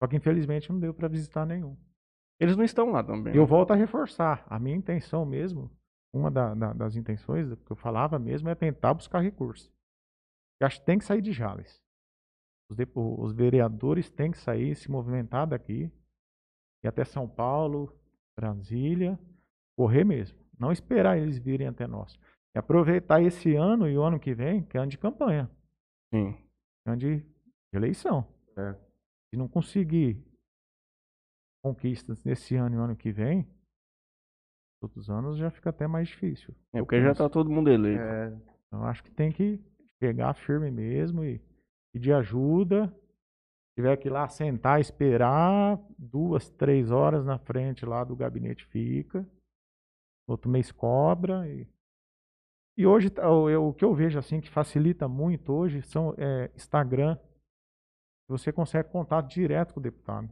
Só 0.02 0.08
que 0.08 0.16
infelizmente 0.16 0.72
não 0.72 0.80
deu 0.80 0.94
para 0.94 1.08
visitar 1.08 1.46
nenhum. 1.46 1.78
Eles 2.40 2.58
não 2.58 2.64
estão 2.64 2.90
lá 2.92 3.04
também. 3.04 3.36
Eu 3.36 3.44
né? 3.44 3.48
volto 3.48 3.72
a 3.72 3.76
reforçar. 3.76 4.44
A 4.50 4.58
minha 4.58 4.76
intenção 4.76 5.24
mesmo, 5.26 5.70
uma 6.12 6.32
da- 6.32 6.56
da- 6.56 6.74
das 6.74 6.96
intenções 6.96 7.54
que 7.54 7.72
eu 7.72 7.76
falava 7.76 8.18
mesmo 8.18 8.50
é 8.50 8.56
tentar 8.56 8.94
buscar 8.96 9.20
recursos. 9.20 9.72
Eu 10.60 10.66
acho 10.66 10.80
que 10.80 10.86
tem 10.86 10.98
que 10.98 11.06
sair 11.06 11.22
de 11.22 11.32
Jales. 11.32 11.80
Os, 12.70 12.78
os 12.96 13.34
vereadores 13.34 14.10
têm 14.10 14.32
que 14.32 14.38
sair, 14.40 14.76
se 14.76 14.90
movimentar 14.90 15.46
daqui, 15.46 15.92
ir 16.84 16.88
até 16.88 17.04
São 17.06 17.28
Paulo, 17.30 17.96
Brasília, 18.36 19.20
correr 19.78 20.04
mesmo. 20.04 20.40
Não 20.58 20.72
esperar 20.72 21.18
eles 21.20 21.38
virem 21.38 21.68
até 21.68 21.86
nós. 21.86 22.20
E 22.56 22.60
aproveitar 22.60 23.22
esse 23.22 23.56
ano 23.56 23.88
e 23.88 23.98
o 23.98 24.02
ano 24.04 24.20
que 24.20 24.34
vem, 24.34 24.64
que 24.64 24.78
é 24.78 24.82
ano 24.82 24.90
de 24.90 24.98
campanha, 24.98 25.50
Sim. 26.14 26.36
é 26.86 26.90
ano 26.90 26.98
de 26.98 27.24
eleição. 27.72 28.26
É. 28.58 28.76
Se 29.32 29.38
não 29.38 29.48
conseguir 29.48 30.22
conquistas 31.64 32.24
nesse 32.24 32.56
ano 32.56 32.76
e 32.76 32.80
ano 32.80 32.96
que 32.96 33.12
vem, 33.12 33.48
outros 34.82 35.10
anos 35.10 35.38
já 35.38 35.50
fica 35.50 35.70
até 35.70 35.88
mais 35.88 36.08
difícil. 36.10 36.54
É 36.74 36.80
porque 36.80 37.02
já 37.02 37.14
tá 37.14 37.30
todo 37.30 37.50
mundo 37.50 37.70
eleito. 37.70 38.02
É, 38.02 38.28
Então, 38.68 38.84
acho 38.86 39.04
que 39.04 39.12
tem 39.12 39.32
que 39.32 39.60
pegar 40.00 40.34
firme 40.34 40.72
mesmo 40.72 41.24
e 41.24 41.40
pedir 41.94 42.14
ajuda. 42.14 42.88
Se 42.88 43.76
tiver 43.78 43.96
que 43.98 44.08
ir 44.10 44.12
lá 44.12 44.28
sentar, 44.28 44.82
esperar 44.82 45.80
duas, 45.98 46.50
três 46.50 46.92
horas 46.92 47.26
na 47.26 47.38
frente 47.38 47.86
lá 47.86 48.04
do 48.04 48.16
gabinete 48.16 48.66
fica. 48.66 49.26
Outro 50.28 50.50
mês 50.50 50.72
cobra. 50.72 51.48
E, 51.48 51.68
e 52.78 52.86
hoje 52.86 53.10
tá- 53.10 53.30
o 53.30 53.74
que 53.74 53.86
eu 53.86 53.94
vejo 53.94 54.18
assim 54.20 54.42
que 54.42 54.50
facilita 54.50 55.08
muito 55.08 55.54
hoje 55.54 55.82
são 55.84 56.14
é, 56.18 56.52
Instagram. 56.56 57.18
Você 58.32 58.52
consegue 58.52 58.90
contato 58.90 59.28
direto 59.28 59.74
com 59.74 59.80
o 59.80 59.84
deputado. 59.84 60.30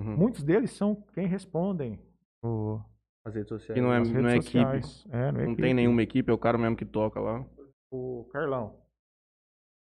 Uhum. 0.00 0.16
Muitos 0.16 0.42
deles 0.44 0.70
são 0.70 0.94
quem 1.12 1.26
respondem 1.26 1.98
o, 2.44 2.80
as 3.26 3.34
redes 3.34 3.48
sociais. 3.48 3.74
Que 3.74 3.80
não 3.80 3.92
é- 3.92 3.98
as 3.98 4.08
redes 4.08 4.22
não 4.22 4.30
é 4.30 4.36
equipe. 4.36 4.44
sociais. 4.46 5.06
É, 5.10 5.16
não 5.32 5.40
é 5.40 5.44
Não 5.44 5.52
equipe. 5.52 5.62
tem 5.62 5.74
nenhuma 5.74 6.02
equipe, 6.02 6.30
é 6.30 6.34
o 6.34 6.38
cara 6.38 6.56
mesmo 6.56 6.76
que 6.76 6.84
toca 6.86 7.20
lá. 7.20 7.44
o 7.90 8.24
Carlão, 8.32 8.78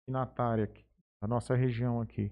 signatária 0.07 0.63
aqui, 0.63 0.85
da 1.21 1.27
nossa 1.27 1.53
região 1.55 1.99
aqui. 2.01 2.31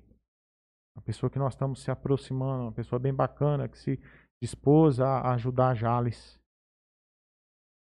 Uma 0.96 1.04
pessoa 1.04 1.30
que 1.30 1.38
nós 1.38 1.54
estamos 1.54 1.84
se 1.84 1.92
aproximando, 1.92 2.64
uma 2.64 2.72
pessoa 2.72 2.98
bem 2.98 3.14
bacana, 3.14 3.68
que 3.70 3.78
se 3.78 4.00
dispôs 4.42 5.00
a 5.00 5.20
a 5.20 5.34
ajudar 5.34 5.70
a 5.70 5.74
Jales. 5.76 6.40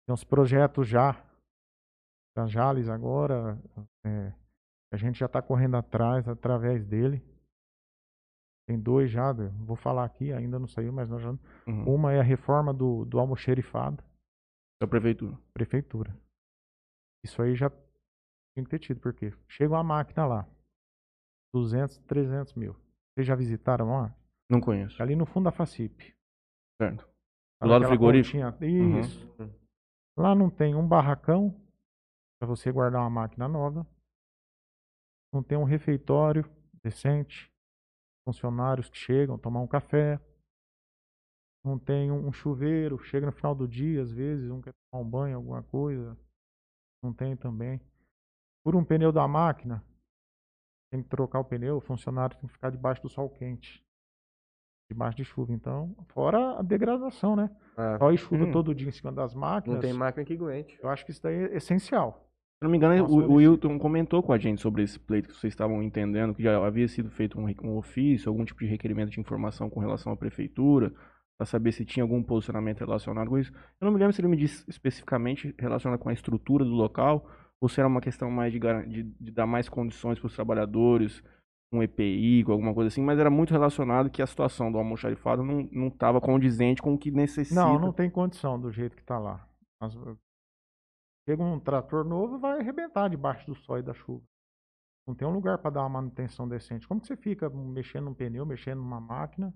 Tem 0.07 0.14
uns 0.14 0.25
projetos 0.25 0.88
já, 0.88 1.22
da 2.37 2.46
Jales 2.46 2.88
agora, 2.88 3.59
é, 4.07 4.33
a 4.93 4.97
gente 4.97 5.19
já 5.19 5.27
está 5.27 5.41
correndo 5.43 5.77
atrás, 5.77 6.29
através 6.29 6.85
dele. 6.87 7.23
Tem 8.69 8.79
dois 8.79 9.11
já, 9.11 9.33
vou 9.33 9.77
falar 9.77 10.05
aqui, 10.05 10.33
ainda 10.33 10.59
não 10.59 10.69
saiu, 10.69 10.93
mas 10.93 11.09
nós 11.11 11.21
já... 11.23 11.31
Uhum. 11.67 11.95
Uma 11.95 12.13
é 12.13 12.21
a 12.21 12.23
reforma 12.23 12.73
do, 12.73 13.05
do 13.05 13.19
almoxerifado 13.19 14.03
Da 14.81 14.87
prefeitura. 14.87 15.37
prefeitura. 15.53 16.17
Isso 17.25 17.41
aí 17.43 17.55
já 17.57 17.71
tem 18.55 18.63
que 18.65 18.71
ter 18.71 18.79
tido, 18.79 19.01
porque 19.01 19.33
chega 19.49 19.75
uma 19.75 19.83
máquina 19.83 20.27
lá, 20.27 20.49
200, 21.55 21.99
300 22.01 22.55
mil. 22.55 22.75
Vocês 23.15 23.27
já 23.27 23.35
visitaram 23.35 23.91
lá? 23.91 24.15
Não 24.51 24.61
conheço. 24.61 25.03
Ali 25.03 25.17
no 25.17 25.27
fundo 25.27 25.45
da 25.45 25.53
FACIP. 25.53 26.15
Certo. 26.81 27.05
Tá 27.59 27.67
Do 27.67 27.71
lado 27.71 27.83
do 27.83 27.89
frigorífico? 27.89 28.39
pontinha- 28.53 29.01
Isso. 29.01 29.27
Lá 30.17 30.35
não 30.35 30.51
tem 30.51 30.75
um 30.75 30.87
barracão 30.87 31.55
para 32.39 32.47
você 32.49 32.71
guardar 32.71 33.01
uma 33.01 33.11
máquina 33.11 33.49
nova. 33.49 33.87
Não 35.33 35.42
tem 35.42 35.57
um 35.57 35.64
refeitório 35.64 36.45
decente. 36.83 37.51
Funcionários 38.25 38.88
que 38.88 38.97
chegam, 38.97 39.38
tomar 39.38 39.61
um 39.61 39.66
café. 39.66 40.21
Não 41.64 41.79
tem 41.79 42.11
um 42.11 42.33
chuveiro, 42.33 42.99
chega 42.99 43.27
no 43.27 43.33
final 43.33 43.55
do 43.55 43.66
dia, 43.68 44.03
às 44.03 44.12
vezes, 44.12 44.51
um 44.51 44.61
quer 44.61 44.73
tomar 44.90 45.03
um 45.05 45.09
banho, 45.09 45.37
alguma 45.37 45.62
coisa. 45.62 46.16
Não 47.03 47.12
tem 47.12 47.37
também. 47.37 47.81
Por 48.64 48.77
um 48.77 48.85
pneu 48.85 49.11
da 49.12 49.27
máquina, 49.27 49.85
tem 50.92 51.03
que 51.03 51.09
trocar 51.09 51.40
o 51.40 51.45
pneu, 51.45 51.77
o 51.77 51.81
funcionário 51.81 52.37
tem 52.37 52.47
que 52.47 52.53
ficar 52.53 52.71
debaixo 52.71 53.03
do 53.03 53.09
sol 53.09 53.29
quente. 53.31 53.85
Debaixo 54.90 55.16
de 55.16 55.25
chuva. 55.25 55.53
Então, 55.53 55.95
fora 56.09 56.59
a 56.59 56.62
degradação, 56.62 57.35
né? 57.35 57.49
É, 57.77 57.99
Sol 57.99 58.12
e 58.12 58.18
chuva 58.18 58.45
Hum. 58.45 58.53
todo 58.53 58.75
dia 58.75 58.88
em 58.88 58.92
cima 58.92 59.11
das 59.11 59.35
máquinas. 59.35 59.77
não 59.77 59.81
tem 59.81 59.92
máquina 59.92 60.25
que 60.25 60.35
aguente. 60.35 60.79
Eu 60.83 60.88
acho 60.90 61.05
que 61.05 61.11
isso 61.12 61.23
daí 61.23 61.35
é 61.45 61.57
essencial. 61.57 62.29
Se 62.62 62.64
não 62.64 62.70
me 62.70 62.77
engano, 62.77 62.96
Nossa, 62.96 63.12
o, 63.12 63.33
o. 63.33 63.35
Wilton 63.35 63.77
comentou 63.77 64.22
com 64.22 64.33
a 64.33 64.38
gente 64.38 64.61
sobre 64.61 64.85
esse 64.85 64.96
pleito 64.96 65.29
que 65.29 65.35
vocês 65.35 65.53
estavam 65.53 65.83
entendendo, 65.83 66.33
que 66.33 66.44
já 66.44 66.64
havia 66.64 66.87
sido 66.87 67.11
feito 67.11 67.37
um, 67.37 67.53
um 67.64 67.77
ofício, 67.77 68.29
algum 68.29 68.44
tipo 68.44 68.61
de 68.61 68.66
requerimento 68.66 69.11
de 69.11 69.18
informação 69.18 69.68
com 69.68 69.81
relação 69.81 70.12
à 70.12 70.16
prefeitura, 70.16 70.92
para 71.37 71.44
saber 71.44 71.72
se 71.72 71.85
tinha 71.85 72.05
algum 72.05 72.22
posicionamento 72.22 72.79
relacionado 72.79 73.29
com 73.31 73.37
isso. 73.37 73.53
Eu 73.81 73.87
não 73.87 73.90
me 73.90 73.98
lembro 73.98 74.12
se 74.12 74.20
ele 74.20 74.29
me 74.29 74.37
disse 74.37 74.64
especificamente 74.70 75.53
relacionado 75.59 75.98
com 75.98 76.09
a 76.09 76.12
estrutura 76.12 76.64
do 76.64 76.70
local, 76.70 77.29
ou 77.61 77.68
se 77.68 77.81
era 77.81 77.88
uma 77.88 78.01
questão 78.01 78.31
mais 78.31 78.53
de, 78.53 78.61
de, 78.61 79.03
de 79.03 79.33
dar 79.33 79.44
mais 79.48 79.68
condições 79.68 80.20
para 80.20 80.29
os 80.29 80.35
trabalhadores, 80.37 81.20
um 81.72 81.83
EPI, 81.83 82.44
com 82.44 82.53
alguma 82.53 82.72
coisa 82.72 82.87
assim, 82.87 83.03
mas 83.03 83.18
era 83.18 83.29
muito 83.29 83.51
relacionado 83.51 84.09
que 84.09 84.22
a 84.22 84.27
situação 84.27 84.70
do 84.70 84.79
almoxarifado 84.79 85.42
não 85.42 85.88
estava 85.88 86.20
condizente 86.20 86.81
com 86.81 86.94
o 86.94 86.98
que 86.98 87.11
necessita. 87.11 87.61
Não, 87.61 87.77
não 87.81 87.92
tem 87.92 88.09
condição 88.09 88.57
do 88.61 88.70
jeito 88.70 88.96
que 88.96 89.03
tá 89.03 89.18
lá. 89.18 89.44
Uh, 89.83 90.16
chega 91.29 91.43
um 91.43 91.59
trator 91.61 92.05
novo 92.05 92.39
vai 92.39 92.61
arrebentar 92.61 93.09
debaixo 93.09 93.47
do 93.47 93.55
sol 93.55 93.79
e 93.79 93.83
da 93.83 93.95
chuva. 93.95 94.25
Não 95.07 95.15
tem 95.15 95.27
um 95.27 95.33
lugar 95.33 95.59
para 95.59 95.71
dar 95.71 95.81
uma 95.83 95.89
manutenção 96.01 96.49
decente. 96.49 96.87
Como 96.87 97.01
que 97.01 97.07
você 97.09 97.17
fica 97.17 97.51
mexendo 97.51 98.05
num 98.05 98.15
pneu, 98.15 98.47
mexendo 98.47 98.79
numa 98.79 99.01
máquina, 99.01 99.53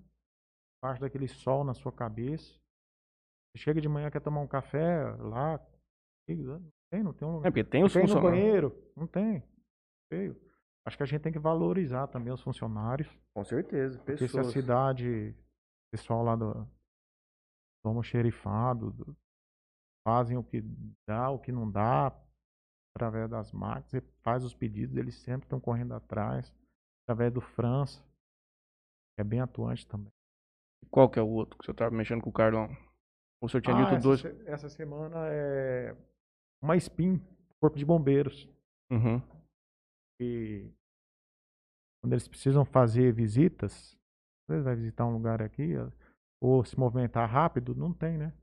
debaixo 0.81 1.01
daquele 1.01 1.27
sol 1.27 1.63
na 1.63 1.73
sua 1.73 1.91
cabeça? 1.91 2.53
Você 3.55 3.63
chega 3.63 3.79
de 3.81 3.87
manhã 3.87 4.11
quer 4.11 4.19
tomar 4.21 4.41
um 4.41 4.47
café 4.47 5.05
lá, 5.19 5.57
não 6.27 6.71
tem, 6.91 7.03
não 7.03 7.13
tem 7.13 7.27
um 7.27 7.31
lugar. 7.35 7.47
É 7.47 7.51
porque 7.51 7.63
tem 7.63 7.83
os 7.83 7.93
Tem 7.93 8.01
no 8.03 8.07
funcionários. 8.09 8.39
banheiro? 8.41 8.91
Não 8.95 9.07
tem. 9.07 9.41
Feio. 10.11 10.35
Acho 10.85 10.97
que 10.97 11.03
a 11.03 11.05
gente 11.05 11.21
tem 11.21 11.31
que 11.33 11.39
valorizar 11.39 12.07
também 12.07 12.31
os 12.33 12.41
funcionários. 12.41 13.09
Com 13.33 13.43
certeza. 13.43 13.97
Porque 13.99 14.17
se 14.17 14.23
a 14.25 14.27
Pessoas. 14.41 14.51
cidade, 14.53 15.29
o 15.31 15.91
pessoal 15.91 16.23
lá 16.23 16.35
do, 16.35 16.53
do 16.53 16.69
almoxerifado, 17.89 18.91
do- 18.91 19.17
fazem 20.07 20.37
o 20.37 20.43
que 20.43 20.63
dá, 21.05 21.29
o 21.29 21.37
que 21.37 21.51
não 21.51 21.69
dá, 21.69 22.17
através 22.95 23.29
das 23.29 23.51
máquinas, 23.51 23.91
você 23.91 23.99
faz 24.23 24.41
os 24.41 24.53
pedidos, 24.53 24.95
eles 24.95 25.15
sempre 25.15 25.45
estão 25.45 25.59
correndo 25.59 25.93
atrás, 25.93 26.53
através 27.03 27.33
do 27.33 27.41
França, 27.41 28.01
que 28.01 29.19
é 29.19 29.23
bem 29.25 29.41
atuante 29.41 29.85
também. 29.85 30.07
Qual 30.89 31.09
que 31.09 31.19
é 31.19 31.21
o 31.21 31.27
outro 31.27 31.59
que 31.59 31.65
você 31.65 31.73
tava 31.73 31.93
mexendo 31.93 32.21
com 32.21 32.29
o 32.29 32.33
Carlão? 32.33 32.69
O 33.43 33.49
senhor 33.49 33.61
tinha 33.61 33.75
Ah, 33.75 33.83
dito 33.83 33.95
essa, 33.95 34.01
dois. 34.01 34.21
se- 34.21 34.49
essa 34.49 34.69
semana 34.69 35.27
é 35.27 35.93
uma 36.63 36.77
SPIN, 36.77 37.19
Corpo 37.59 37.77
de 37.77 37.83
Bombeiros. 37.85 38.47
Uhum. 38.89 39.21
E 40.21 40.71
quando 42.01 42.13
eles 42.13 42.29
precisam 42.29 42.63
fazer 42.63 43.11
visitas, 43.11 43.93
às 44.43 44.53
vezes 44.53 44.63
vai 44.63 44.75
visitar 44.77 45.05
um 45.05 45.11
lugar 45.11 45.41
aqui, 45.41 45.73
ou 46.41 46.63
se 46.63 46.79
movimentar 46.79 47.29
rápido, 47.29 47.75
não 47.75 47.93
tem, 47.93 48.17
né? 48.17 48.33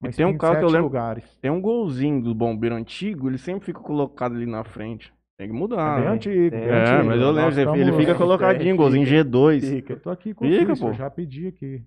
E 0.00 0.06
Mas 0.06 0.16
tem 0.16 0.24
um 0.26 0.38
carro 0.38 0.58
que 0.58 0.64
eu 0.64 0.68
lembro- 0.68 0.84
lugares. 0.84 1.38
Tem 1.38 1.50
um 1.50 1.60
golzinho 1.60 2.22
do 2.22 2.34
bombeiro 2.34 2.74
antigo, 2.76 3.28
ele 3.28 3.38
sempre 3.38 3.66
fica 3.66 3.80
colocado 3.80 4.34
ali 4.36 4.46
na 4.46 4.62
frente. 4.64 5.12
Tem 5.38 5.48
que 5.48 5.54
mudar. 5.54 5.98
é 5.98 6.00
bem 6.00 6.04
né? 6.08 6.14
antigo, 6.16 6.54
É, 6.54 6.58
É, 6.68 6.82
antigo. 6.82 7.08
mas 7.08 7.20
eu 7.20 7.30
lembro, 7.30 7.42
Nós 7.42 7.58
ele- 7.58 7.80
ele 7.80 7.92
fica 7.92 8.14
colocadinho, 8.16 8.74
É, 8.74 8.76
golzinho 8.76 9.06
fica. 9.06 9.16
G2. 9.24 9.60
Fica. 9.70 9.92
Eu 9.94 10.00
tô 10.00 10.10
aqui 10.10 10.34
com 10.34 10.44
Fica, 10.44 10.72
isso, 10.72 10.84
eu 10.84 10.88
pô. 10.90 10.94
já 10.94 11.10
pedi 11.10 11.46
aqui. 11.48 11.78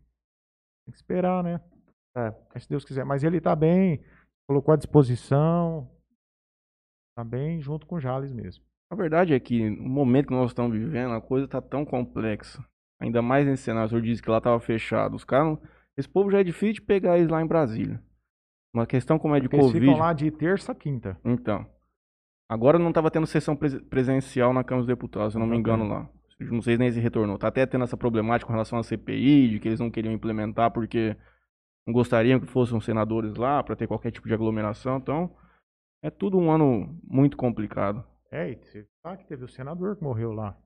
Tem 0.85 0.91
que 0.91 0.95
esperar, 0.95 1.43
né? 1.43 1.59
É. 2.17 2.33
Mas 2.53 2.63
se 2.63 2.69
Deus 2.69 2.83
quiser. 2.85 3.03
Mas 3.05 3.23
ele 3.23 3.39
tá 3.41 3.55
bem, 3.55 4.03
colocou 4.47 4.73
à 4.73 4.77
disposição. 4.77 5.89
Tá 7.17 7.23
bem 7.23 7.61
junto 7.61 7.85
com 7.85 7.95
o 7.95 7.99
Jales 7.99 8.31
mesmo. 8.31 8.63
A 8.91 8.95
verdade 8.95 9.33
é 9.33 9.39
que 9.39 9.69
no 9.69 9.87
momento 9.89 10.27
que 10.27 10.33
nós 10.33 10.51
estamos 10.51 10.77
vivendo, 10.77 11.13
a 11.13 11.21
coisa 11.21 11.47
tá 11.47 11.61
tão 11.61 11.85
complexa. 11.85 12.63
Ainda 13.01 13.21
mais 13.21 13.45
nesse 13.45 13.63
cenário, 13.63 13.87
o 13.87 13.89
senhor 13.89 14.01
disse 14.01 14.21
que 14.21 14.29
lá 14.29 14.39
tava 14.41 14.59
fechado. 14.59 15.15
Os 15.15 15.23
caras, 15.23 15.47
não- 15.47 15.61
esse 16.01 16.09
povo 16.09 16.29
já 16.29 16.39
é 16.39 16.43
difícil 16.43 16.75
de 16.75 16.81
pegar 16.81 17.17
eles 17.17 17.29
lá 17.29 17.41
em 17.41 17.47
Brasília. 17.47 18.01
Uma 18.73 18.85
questão 18.85 19.17
como 19.19 19.35
é 19.35 19.39
de 19.39 19.47
Porque 19.47 19.57
eles 19.57 19.67
Covid. 19.67 19.85
ficam 19.85 19.99
lá 19.99 20.13
de 20.13 20.31
terça 20.31 20.71
a 20.71 20.75
quinta. 20.75 21.17
Então. 21.23 21.65
Agora 22.49 22.77
não 22.77 22.91
tava 22.91 23.09
tendo 23.09 23.25
sessão 23.25 23.55
pres- 23.55 23.79
presencial 23.83 24.53
na 24.53 24.63
Câmara 24.63 24.81
dos 24.85 24.87
Deputados, 24.87 25.33
se 25.33 25.39
não 25.39 25.47
me 25.47 25.57
engano 25.57 25.87
lá. 25.87 26.09
Não 26.39 26.61
sei 26.61 26.77
nem 26.77 26.91
se 26.91 26.99
retornou. 26.99 27.37
Tá 27.37 27.47
até 27.47 27.65
tendo 27.65 27.83
essa 27.83 27.95
problemática 27.95 28.47
com 28.47 28.53
relação 28.53 28.77
à 28.79 28.83
CPI, 28.83 29.49
de 29.49 29.59
que 29.59 29.67
eles 29.69 29.79
não 29.79 29.91
queriam 29.91 30.13
implementar 30.13 30.71
porque 30.71 31.15
não 31.87 31.93
gostariam 31.93 32.39
que 32.39 32.47
fossem 32.47 32.77
os 32.77 32.83
senadores 32.83 33.35
lá 33.35 33.63
para 33.63 33.75
ter 33.75 33.87
qualquer 33.87 34.11
tipo 34.11 34.27
de 34.27 34.33
aglomeração. 34.33 34.97
Então, 34.97 35.33
é 36.03 36.09
tudo 36.09 36.37
um 36.37 36.49
ano 36.51 36.97
muito 37.03 37.37
complicado. 37.37 38.03
É, 38.31 38.51
e 38.51 38.55
você 38.55 38.85
sabe 39.05 39.19
que 39.19 39.27
teve 39.27 39.43
o 39.45 39.49
senador 39.49 39.95
que 39.95 40.03
morreu 40.03 40.31
lá. 40.31 40.57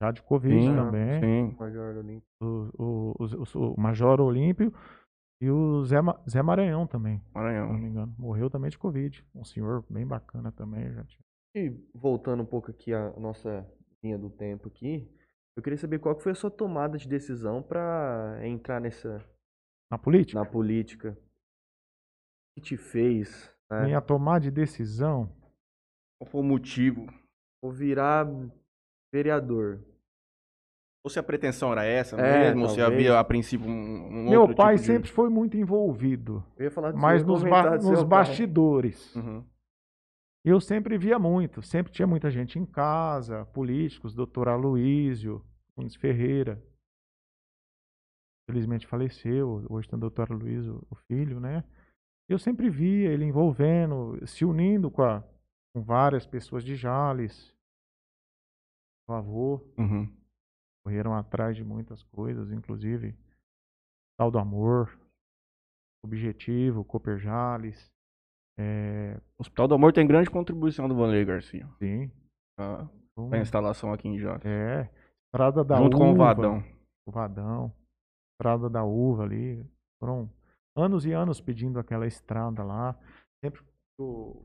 Já 0.00 0.12
de 0.12 0.22
Covid 0.22 0.54
Sim, 0.60 0.74
também. 0.76 1.20
Sim. 1.20 1.56
Major 1.58 1.96
Olímpio. 1.96 2.28
O, 2.40 2.70
o, 2.78 3.14
o- 3.18 3.72
o 3.74 3.80
Major 3.80 4.20
Olímpio 4.20 4.72
e 5.42 5.50
o 5.50 5.84
Zé, 5.84 6.00
Ma- 6.00 6.20
Zé 6.28 6.40
Maranhão 6.42 6.86
também, 6.86 7.18
se 7.18 7.24
não 7.34 7.42
Maranhão. 7.42 7.72
me 7.74 7.88
engano. 7.88 8.14
Morreu 8.18 8.48
também 8.48 8.70
de 8.70 8.78
Covid. 8.78 9.26
Um 9.34 9.44
senhor 9.44 9.84
bem 9.90 10.06
bacana 10.06 10.52
também. 10.52 10.92
Já 10.92 11.04
tinha... 11.04 11.20
E 11.56 11.70
voltando 11.94 12.42
um 12.42 12.46
pouco 12.46 12.70
aqui 12.70 12.94
à 12.94 13.10
nossa 13.18 13.66
linha 14.02 14.16
do 14.18 14.30
tempo 14.30 14.68
aqui, 14.68 15.10
eu 15.56 15.62
queria 15.62 15.78
saber 15.78 15.98
qual 15.98 16.14
que 16.14 16.22
foi 16.22 16.32
a 16.32 16.36
sua 16.36 16.50
tomada 16.50 16.96
de 16.96 17.08
decisão 17.08 17.60
para 17.62 18.38
entrar 18.46 18.80
nessa 18.80 19.18
Na 19.90 19.98
política, 19.98 20.38
na 20.38 20.46
política. 20.46 21.18
O 22.56 22.60
que 22.60 22.68
te 22.68 22.76
fez, 22.76 23.52
né? 23.70 23.86
minha 23.86 24.00
tomada 24.00 24.40
de 24.40 24.50
decisão 24.52 25.28
Qual 26.20 26.30
foi 26.30 26.40
o 26.40 26.44
motivo? 26.44 27.06
Ou 27.64 27.72
virar 27.72 28.26
vereador. 29.12 29.80
Ou 31.04 31.10
se 31.10 31.18
a 31.18 31.22
pretensão 31.22 31.72
era 31.72 31.84
essa 31.84 32.16
É, 32.16 32.46
mesmo, 32.48 32.62
ou 32.62 32.68
se 32.68 32.76
talvez. 32.78 32.98
havia 33.00 33.18
a 33.18 33.24
princípio 33.24 33.66
um, 33.68 33.72
um 33.72 34.30
Meu 34.30 34.40
outro 34.42 34.56
pai 34.56 34.74
tipo 34.74 34.86
de- 34.86 34.86
sempre 34.94 35.10
foi 35.10 35.28
muito 35.30 35.56
envolvido, 35.56 36.44
Eu 36.56 36.64
ia 36.64 36.70
falar 36.70 36.90
do 36.92 36.98
mas 36.98 37.24
nos, 37.24 37.42
ba- 37.42 37.76
nos 37.78 38.02
bastidores. 38.02 39.14
Uhum. 39.14 39.44
Eu 40.44 40.60
sempre 40.60 40.98
via 40.98 41.18
muito, 41.18 41.62
sempre 41.62 41.92
tinha 41.92 42.06
muita 42.06 42.30
gente 42.30 42.58
em 42.58 42.64
casa, 42.66 43.44
políticos, 43.46 44.14
doutor 44.14 44.48
Aloísio, 44.48 45.44
Nunes 45.76 45.94
Ferreira. 45.94 46.62
Felizmente 48.50 48.86
faleceu, 48.86 49.64
hoje 49.68 49.88
tem 49.88 49.96
o 49.96 50.00
doutor 50.00 50.32
Aloísio, 50.32 50.82
o 50.90 50.94
filho, 50.94 51.38
né? 51.38 51.62
Eu 52.28 52.38
sempre 52.38 52.70
via 52.70 53.10
ele 53.10 53.24
envolvendo, 53.24 54.18
se 54.26 54.44
unindo 54.44 54.90
com, 54.90 55.02
a- 55.02 55.22
com 55.74 55.82
várias 55.82 56.26
pessoas 56.26 56.64
de 56.64 56.74
Jales, 56.76 57.54
o 59.06 59.12
avô, 59.12 59.60
Uhum. 59.78 60.08
Correram 60.88 61.14
atrás 61.14 61.54
de 61.54 61.62
muitas 61.62 62.02
coisas, 62.04 62.50
inclusive 62.50 63.14
tal 64.18 64.30
do 64.30 64.38
amor, 64.38 64.98
objetivo, 66.02 66.82
Cooper 66.82 67.18
Jales, 67.18 67.92
é, 68.58 69.20
O 69.38 69.42
Hospital 69.42 69.68
do 69.68 69.74
Amor 69.74 69.92
tem 69.92 70.06
grande 70.06 70.30
contribuição 70.30 70.88
do 70.88 70.94
Vanley 70.96 71.24
Garcia. 71.26 71.68
sim, 71.78 72.10
Tá? 72.58 72.88
uma- 73.16 73.28
Pra 73.30 73.40
instalação 73.40 73.92
aqui 73.92 74.08
em 74.08 74.18
Jales. 74.18 74.44
É, 74.46 74.90
Estrada 75.26 75.62
da 75.62 75.76
Junto 75.76 75.96
Uva. 75.98 76.04
com 76.06 76.12
o 76.12 76.16
Vadão. 76.16 76.64
O 77.06 77.12
Vadão. 77.12 77.72
Estrada 78.32 78.70
da 78.70 78.82
Uva 78.82 79.24
ali. 79.24 79.62
Foram 80.00 80.30
anos 80.76 81.04
e 81.04 81.12
anos 81.12 81.38
pedindo 81.40 81.78
aquela 81.78 82.06
estrada 82.06 82.64
lá. 82.64 82.98
Sempre 83.44 83.60
que 83.62 83.68
o 84.00 84.42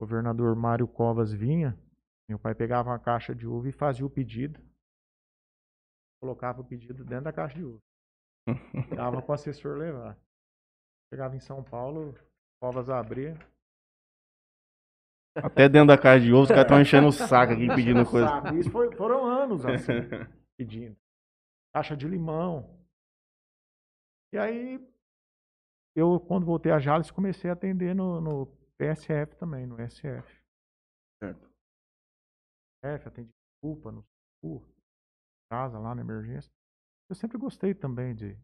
governador 0.00 0.54
Mário 0.54 0.86
Covas 0.86 1.32
vinha, 1.32 1.76
meu 2.28 2.38
pai 2.38 2.54
pegava 2.54 2.90
uma 2.90 2.98
caixa 2.98 3.34
de 3.34 3.46
uva 3.46 3.68
e 3.68 3.72
fazia 3.72 4.04
o 4.04 4.10
pedido. 4.10 4.60
Colocava 6.24 6.62
o 6.62 6.64
pedido 6.64 7.04
dentro 7.04 7.24
da 7.24 7.32
caixa 7.34 7.54
de 7.54 7.64
uva. 7.64 7.82
Dava 8.96 9.20
para 9.20 9.30
o 9.30 9.34
assessor 9.34 9.76
levar. 9.76 10.18
Chegava 11.12 11.36
em 11.36 11.40
São 11.40 11.62
Paulo, 11.62 12.14
Covas 12.58 12.88
abria. 12.88 13.34
Até 15.36 15.68
dentro 15.68 15.88
da 15.88 15.98
casa 16.00 16.24
de 16.24 16.32
ovo, 16.32 16.44
os 16.44 16.48
caras 16.48 16.62
estão 16.64 16.80
enchendo 16.80 17.08
o 17.08 17.12
saco 17.28 17.52
aqui 17.52 17.66
pedindo 17.66 18.08
coisa. 18.08 18.26
Sabe, 18.26 18.58
Isso 18.58 18.70
foi- 18.70 18.96
foram 18.96 19.26
anos 19.26 19.66
assim. 19.66 19.92
pedindo. 20.56 20.96
Caixa 21.74 21.94
de 21.94 22.08
limão. 22.08 22.74
E 24.32 24.38
aí, 24.38 24.80
eu, 25.94 26.18
quando 26.20 26.46
voltei 26.46 26.72
a 26.72 26.78
Jales, 26.78 27.10
comecei 27.10 27.50
a 27.50 27.52
atender 27.52 27.94
no, 27.94 28.18
no 28.18 28.46
PSF 28.78 29.36
também, 29.36 29.66
no 29.66 29.76
SF. 29.76 30.42
Certo. 31.22 31.50
SF, 32.82 33.08
atendi 33.08 33.30
culpa 33.62 33.92
no 33.92 34.02
SUR, 34.40 34.62
casa 35.50 35.78
lá 35.78 35.94
na 35.94 36.02
emergência. 36.02 36.50
Eu 37.10 37.16
sempre 37.16 37.38
gostei 37.38 37.74
também 37.74 38.14
de, 38.14 38.36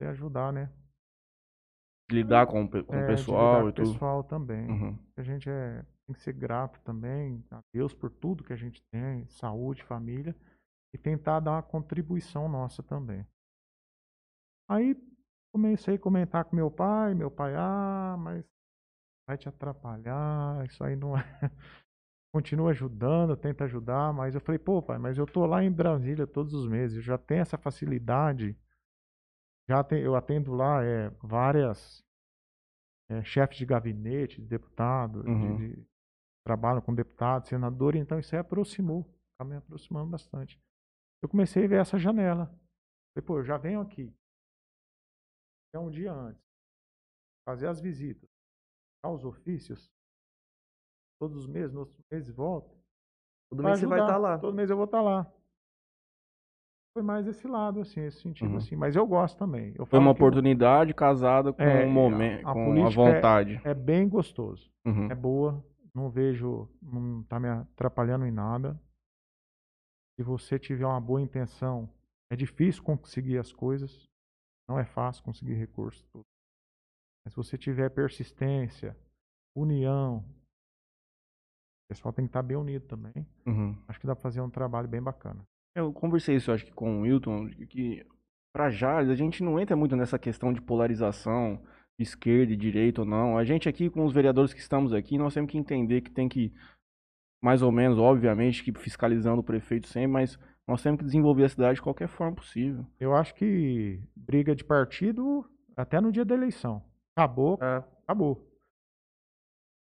de 0.00 0.06
ajudar, 0.08 0.52
né? 0.52 0.70
Lidar 2.10 2.46
com, 2.46 2.68
com 2.68 2.78
É, 2.96 3.04
o 3.04 3.06
pessoal 3.06 3.60
e 3.60 3.62
com 3.64 3.68
o 3.68 3.72
tudo. 3.72 3.92
pessoal 3.92 4.24
também. 4.24 4.68
Uhum. 4.68 4.98
A 5.16 5.22
gente 5.22 5.48
é, 5.48 5.82
tem 6.06 6.14
que 6.14 6.20
ser 6.20 6.32
grato 6.32 6.80
também 6.82 7.44
a 7.50 7.60
Deus 7.72 7.94
por 7.94 8.10
tudo 8.10 8.42
que 8.44 8.52
a 8.52 8.56
gente 8.56 8.82
tem, 8.92 9.26
saúde, 9.28 9.82
família, 9.84 10.34
e 10.94 10.98
tentar 10.98 11.40
dar 11.40 11.52
uma 11.52 11.62
contribuição 11.62 12.48
nossa 12.48 12.82
também. 12.82 13.24
Aí 14.68 14.94
comecei 15.52 15.96
a 15.96 15.98
comentar 15.98 16.44
com 16.44 16.56
meu 16.56 16.70
pai, 16.70 17.14
meu 17.14 17.30
pai, 17.30 17.54
ah, 17.56 18.16
mas 18.18 18.44
vai 19.28 19.38
te 19.38 19.48
atrapalhar, 19.48 20.64
isso 20.66 20.82
aí 20.84 20.96
não 20.96 21.16
é. 21.16 21.22
Continua 22.32 22.70
ajudando, 22.70 23.36
tenta 23.36 23.64
ajudar, 23.64 24.12
mas 24.12 24.34
eu 24.34 24.40
falei, 24.40 24.58
pô, 24.58 24.80
pai, 24.80 24.98
mas 24.98 25.18
eu 25.18 25.26
tô 25.26 25.44
lá 25.46 25.64
em 25.64 25.70
Brasília 25.70 26.26
todos 26.26 26.54
os 26.54 26.66
meses, 26.68 26.96
eu 26.96 27.02
já 27.02 27.18
tenho 27.18 27.40
essa 27.40 27.58
facilidade, 27.58 28.56
já 29.68 29.82
tem, 29.82 30.00
eu 30.00 30.14
atendo 30.14 30.52
lá 30.54 30.84
é, 30.84 31.10
várias 31.22 32.04
é, 33.08 33.22
chefes 33.24 33.58
de 33.58 33.66
gabinete, 33.66 34.40
de 34.40 34.46
deputado, 34.46 35.24
de- 35.24 35.28
Uhum. 35.28 35.56
de, 35.56 35.86
trabalham 36.44 36.80
com 36.80 36.94
deputado, 36.94 37.48
senador, 37.48 37.96
então 37.96 38.18
isso 38.18 38.34
aí 38.34 38.40
aproximou, 38.40 39.04
tá 39.36 39.44
me 39.44 39.56
aproximando 39.56 40.10
bastante. 40.10 40.60
Eu 41.22 41.28
comecei 41.28 41.64
a 41.64 41.68
ver 41.68 41.80
essa 41.80 41.98
janela. 41.98 42.46
Falei, 43.12 43.26
pô, 43.26 43.38
eu 43.38 43.44
já 43.44 43.58
venho 43.58 43.80
aqui, 43.80 44.14
é 45.74 45.78
um 45.78 45.90
dia 45.90 46.12
antes, 46.12 46.42
fazer 47.44 47.66
as 47.66 47.80
visitas, 47.80 48.28
dar 49.04 49.10
os 49.10 49.24
ofícios, 49.24 49.90
todos 51.20 51.36
os 51.36 51.46
meses, 51.46 51.72
nos 51.74 51.88
meses 52.10 52.34
volto. 52.34 52.74
Todo 53.50 53.62
mês 53.62 53.78
você 53.78 53.86
vai 53.86 53.98
ajudar. 54.00 54.16
estar 54.16 54.18
lá. 54.28 54.38
Todo 54.38 54.54
mês 54.54 54.70
eu 54.70 54.76
vou 54.76 54.86
estar 54.86 55.02
lá. 55.02 55.30
Foi 56.94 57.02
mais 57.02 57.26
esse 57.26 57.46
lado, 57.46 57.80
assim, 57.80 58.00
esse 58.00 58.20
sentido, 58.20 58.50
Uhum. 58.50 58.56
assim. 58.56 58.74
Mas 58.74 58.96
eu 58.96 59.06
gosto 59.06 59.38
também. 59.38 59.72
Eu 59.78 59.86
Foi 59.86 59.98
uma 59.98 60.14
que 60.14 60.20
eu- 60.20 60.26
oportunidade 60.26 60.92
casada 60.94 61.52
com 61.52 61.62
É, 61.62 61.84
o 61.86 61.90
momento, 61.90 62.48
a 62.48 62.52
com 62.52 62.72
a 62.72 62.78
é- 62.90 62.90
vontade. 62.90 63.60
É 63.64 63.74
bem 63.74 64.08
gostoso. 64.08 64.72
Uhum. 64.84 65.10
É 65.10 65.14
boa. 65.14 65.64
Não 65.94 66.08
vejo, 66.10 66.68
não 66.82 67.22
tá 67.24 67.38
me 67.38 67.48
atrapalhando 67.48 68.24
em 68.26 68.30
nada. 68.32 68.80
Se 70.18 70.24
você 70.24 70.58
tiver 70.58 70.86
uma 70.86 71.00
boa 71.00 71.20
intenção, 71.20 71.88
é 72.30 72.36
difícil 72.36 72.82
conseguir 72.82 73.38
as 73.38 73.52
coisas. 73.52 74.08
Não 74.68 74.78
é 74.78 74.84
fácil 74.84 75.22
conseguir 75.24 75.54
recursos. 75.54 76.04
Mas 77.24 77.32
se 77.32 77.36
você 77.36 77.56
tiver 77.58 77.88
persistência, 77.90 78.96
união, 79.56 80.24
o 81.90 81.92
pessoal 81.92 82.12
tem 82.12 82.24
que 82.24 82.28
estar 82.28 82.42
bem 82.42 82.56
unido 82.56 82.86
também. 82.86 83.26
Uhum. 83.44 83.74
Acho 83.88 83.98
que 83.98 84.06
dá 84.06 84.14
pra 84.14 84.22
fazer 84.22 84.40
um 84.40 84.48
trabalho 84.48 84.86
bem 84.86 85.02
bacana. 85.02 85.42
Eu 85.74 85.92
conversei 85.92 86.36
isso, 86.36 86.52
acho 86.52 86.64
que 86.64 86.72
com 86.72 86.98
o 86.98 87.02
Wilton, 87.02 87.48
que 87.68 88.06
pra 88.54 88.70
Jales 88.70 89.10
a 89.10 89.16
gente 89.16 89.42
não 89.42 89.58
entra 89.58 89.74
muito 89.76 89.96
nessa 89.96 90.16
questão 90.18 90.52
de 90.52 90.60
polarização, 90.62 91.60
de 91.98 92.04
esquerda 92.04 92.52
e 92.52 92.56
direita 92.56 93.00
ou 93.00 93.06
não. 93.06 93.36
A 93.36 93.42
gente 93.44 93.68
aqui, 93.68 93.90
com 93.90 94.04
os 94.04 94.12
vereadores 94.12 94.54
que 94.54 94.60
estamos 94.60 94.92
aqui, 94.92 95.18
nós 95.18 95.34
temos 95.34 95.50
que 95.50 95.58
entender 95.58 96.00
que 96.00 96.10
tem 96.12 96.28
que, 96.28 96.52
mais 97.42 97.60
ou 97.60 97.72
menos, 97.72 97.98
obviamente, 97.98 98.62
que 98.62 98.72
fiscalizando 98.78 99.40
o 99.40 99.44
prefeito 99.44 99.88
sempre, 99.88 100.12
mas 100.12 100.38
nós 100.68 100.80
temos 100.82 100.98
que 100.98 101.04
desenvolver 101.04 101.44
a 101.44 101.48
cidade 101.48 101.74
de 101.76 101.82
qualquer 101.82 102.06
forma 102.08 102.36
possível. 102.36 102.86
Eu 103.00 103.14
acho 103.16 103.34
que 103.34 104.00
briga 104.14 104.54
de 104.54 104.62
partido 104.64 105.44
até 105.76 106.00
no 106.00 106.12
dia 106.12 106.24
da 106.24 106.34
eleição. 106.36 106.82
Acabou, 107.16 107.58
É, 107.60 107.82
acabou. 108.04 108.46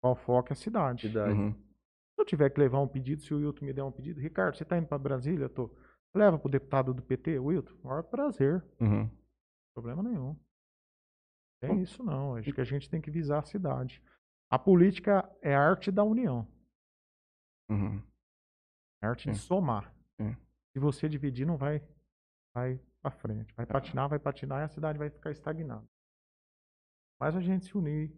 Qual 0.02 0.16
foco 0.16 0.49
é 0.49 0.54
a 0.54 0.56
cidade. 0.56 1.08
cidade. 1.08 1.34
Uhum. 1.34 1.56
Se 2.22 2.24
eu 2.24 2.28
tiver 2.28 2.51
que 2.51 2.59
levar 2.59 2.80
um 2.80 2.88
pedido, 2.88 3.24
se 3.24 3.34
o 3.34 3.38
Wilton 3.38 3.65
me 3.65 3.74
der 3.74 3.82
um 3.84 3.91
pedido, 3.91 4.22
Ricardo, 4.22 4.55
você 4.55 4.61
está 4.61 4.78
indo 4.78 4.86
para 4.86 4.99
Brasília? 4.99 5.45
Eu 5.45 5.49
tô. 5.49 5.72
Leva 6.13 6.38
para 6.38 6.47
o 6.47 6.51
deputado 6.51 6.93
do 6.93 7.01
PT, 7.01 7.39
Wilton. 7.39 7.74
Maior 7.84 8.03
prazer, 8.03 8.63
Uhum. 8.80 9.09
problema 9.74 10.03
nenhum. 10.03 10.38
Tem 11.59 11.82
isso 11.82 12.03
não. 12.03 12.36
Acho 12.36 12.53
que 12.53 12.61
a 12.61 12.63
gente 12.63 12.88
tem 12.88 13.01
que 13.01 13.09
visar 13.09 13.39
a 13.39 13.43
cidade. 13.43 14.03
A 14.51 14.59
política 14.59 15.28
é 15.41 15.55
a 15.55 15.67
arte 15.67 15.89
da 15.91 16.03
união, 16.03 16.47
Uhum. 17.72 17.99
é 19.01 19.07
a 19.07 19.09
arte 19.09 19.32
de 19.32 19.36
Sim. 19.38 19.41
somar. 19.43 19.91
Sim. 20.19 20.36
Se 20.74 20.80
você 20.80 21.09
dividir, 21.09 21.47
não 21.47 21.57
vai, 21.57 21.82
vai 22.53 22.80
para 23.01 23.09
frente. 23.09 23.51
Vai 23.55 23.65
patinar, 23.65 24.07
vai 24.07 24.19
patinar 24.19 24.61
e 24.61 24.65
a 24.65 24.69
cidade 24.69 24.99
vai 24.99 25.09
ficar 25.09 25.32
estagnada. 25.32 25.88
Mas 27.19 27.36
a 27.36 27.41
gente 27.41 27.65
se 27.65 27.76
unir, 27.76 28.13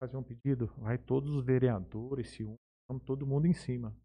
fazer 0.00 0.16
um 0.16 0.22
pedido, 0.22 0.66
vai 0.78 0.98
todos 0.98 1.30
os 1.34 1.44
vereadores 1.44 2.30
se 2.30 2.44
vamos 2.88 3.02
todo 3.04 3.26
mundo 3.26 3.46
em 3.46 3.52
cima. 3.52 3.96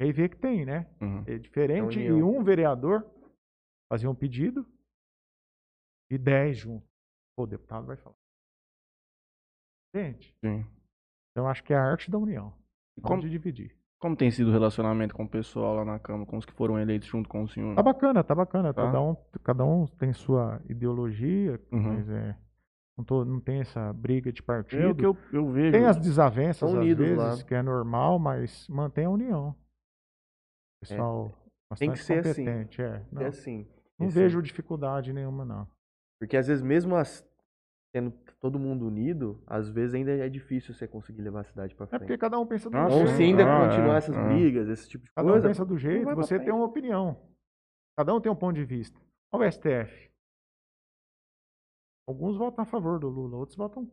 E 0.00 0.04
aí 0.04 0.12
vê 0.12 0.28
que 0.28 0.36
tem, 0.36 0.64
né? 0.64 0.90
Uhum. 1.00 1.24
É 1.26 1.38
diferente 1.38 1.98
É 2.00 2.04
e 2.06 2.22
um 2.22 2.42
vereador 2.42 3.08
fazer 3.90 4.08
um 4.08 4.14
pedido 4.14 4.66
e 6.10 6.18
dez 6.18 6.58
juntos. 6.58 6.88
Pô, 7.36 7.44
o 7.44 7.46
deputado 7.46 7.86
vai 7.86 7.96
falar. 7.96 8.16
Gente, 9.94 10.34
Sim. 10.44 10.66
eu 11.36 11.46
acho 11.46 11.62
que 11.62 11.72
é 11.72 11.76
a 11.76 11.82
arte 11.84 12.10
da 12.10 12.18
união. 12.18 12.52
E 12.96 13.00
como, 13.00 13.22
de 13.22 13.30
dividir. 13.30 13.76
como 13.98 14.16
tem 14.16 14.30
sido 14.30 14.48
o 14.48 14.52
relacionamento 14.52 15.14
com 15.14 15.24
o 15.24 15.28
pessoal 15.28 15.76
lá 15.76 15.84
na 15.84 15.98
Câmara, 15.98 16.26
com 16.28 16.36
os 16.38 16.44
que 16.46 16.52
foram 16.52 16.78
eleitos 16.78 17.08
junto 17.08 17.28
com 17.28 17.42
o 17.42 17.48
senhor? 17.48 17.74
Tá 17.74 17.82
bacana, 17.82 18.24
tá 18.24 18.34
bacana. 18.34 18.72
Tá. 18.74 18.82
Cada, 18.86 19.00
um, 19.00 19.14
cada 19.42 19.64
um 19.64 19.86
tem 19.86 20.12
sua 20.12 20.60
ideologia, 20.68 21.60
Uhum. 21.70 21.82
mas 21.94 22.08
é. 22.08 22.36
Não, 22.96 23.04
tô- 23.04 23.24
não 23.24 23.40
tem 23.40 23.60
essa 23.60 23.92
briga 23.92 24.30
de 24.32 24.42
partido. 24.42 24.82
É 24.82 24.86
o 24.88 24.94
que 24.94 25.06
eu, 25.06 25.16
eu 25.32 25.50
vejo. 25.50 25.72
Tem 25.72 25.86
as 25.86 25.96
desavenças, 25.96 26.58
São 26.58 26.68
às 26.68 26.74
unidos 26.74 27.06
vezes, 27.06 27.38
lá. 27.40 27.44
que 27.44 27.54
é 27.54 27.62
normal, 27.62 28.18
mas 28.18 28.68
mantém 28.68 29.06
a 29.06 29.10
união. 29.10 29.54
Pessoal 30.80 31.32
É. 31.70 31.74
Tem 31.76 31.90
que 31.92 31.98
ser 31.98 32.18
assim. 32.18 32.44
competente, 32.44 32.82
é. 32.82 33.02
Não, 33.10 33.22
É 33.22 33.26
assim. 33.28 33.66
não 33.98 34.08
esse- 34.08 34.14
vejo 34.18 34.42
dificuldade 34.42 35.10
nenhuma, 35.12 35.42
não. 35.44 35.66
Porque 36.20 36.36
às 36.36 36.46
vezes, 36.46 36.62
mesmo 36.62 36.94
as, 36.94 37.26
tendo 37.94 38.12
todo 38.38 38.58
mundo 38.58 38.86
unido, 38.86 39.42
às 39.46 39.70
vezes 39.70 39.94
ainda 39.94 40.10
é 40.12 40.28
difícil 40.28 40.74
você 40.74 40.86
conseguir 40.86 41.22
levar 41.22 41.40
a 41.40 41.44
cidade 41.44 41.74
pra 41.74 41.84
É 41.84 41.88
frente. 41.88 42.00
porque 42.02 42.18
cada 42.18 42.38
um 42.38 42.46
pensa 42.46 42.68
do 42.68 42.76
Ah, 42.76 42.84
Ou 42.84 42.90
jeito. 42.90 43.08
sim. 43.12 43.16
se 43.16 43.22
ainda 43.22 43.44
Ah, 43.44 43.68
continuar 43.68 43.94
é, 43.94 43.98
essas 43.98 44.14
é. 44.16 44.24
brigas, 44.28 44.68
esse 44.68 44.86
tipo 44.88 45.04
de 45.04 45.10
Cada 45.12 45.26
um 45.28 45.32
coisa. 45.32 45.48
pensa 45.48 45.64
do 45.64 45.78
jeito, 45.78 46.14
você 46.14 46.38
tem 46.38 46.52
uma 46.52 46.66
opinião. 46.66 47.18
Cada 47.96 48.14
um 48.14 48.20
tem 48.20 48.30
um 48.30 48.36
ponto 48.36 48.54
de 48.54 48.64
vista. 48.66 49.00
Olha 49.32 49.48
o 49.48 49.50
STF. 49.50 50.11
Alguns 52.06 52.36
votam 52.36 52.62
a 52.62 52.66
favor 52.66 52.98
do 52.98 53.08
Lula, 53.08 53.36
outros 53.36 53.56
votam 53.56 53.86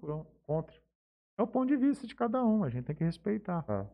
contra. 0.46 0.76
É 1.38 1.44
o 1.44 1.48
ponto 1.48 1.68
de 1.68 1.78
vista 1.78 2.06
de 2.08 2.16
cada 2.16 2.44
um, 2.44 2.64
a 2.64 2.70
gente 2.70 2.86
tem 2.86 2.96
que 2.96 3.04
respeitar. 3.04 3.64
Ah, 3.68 3.86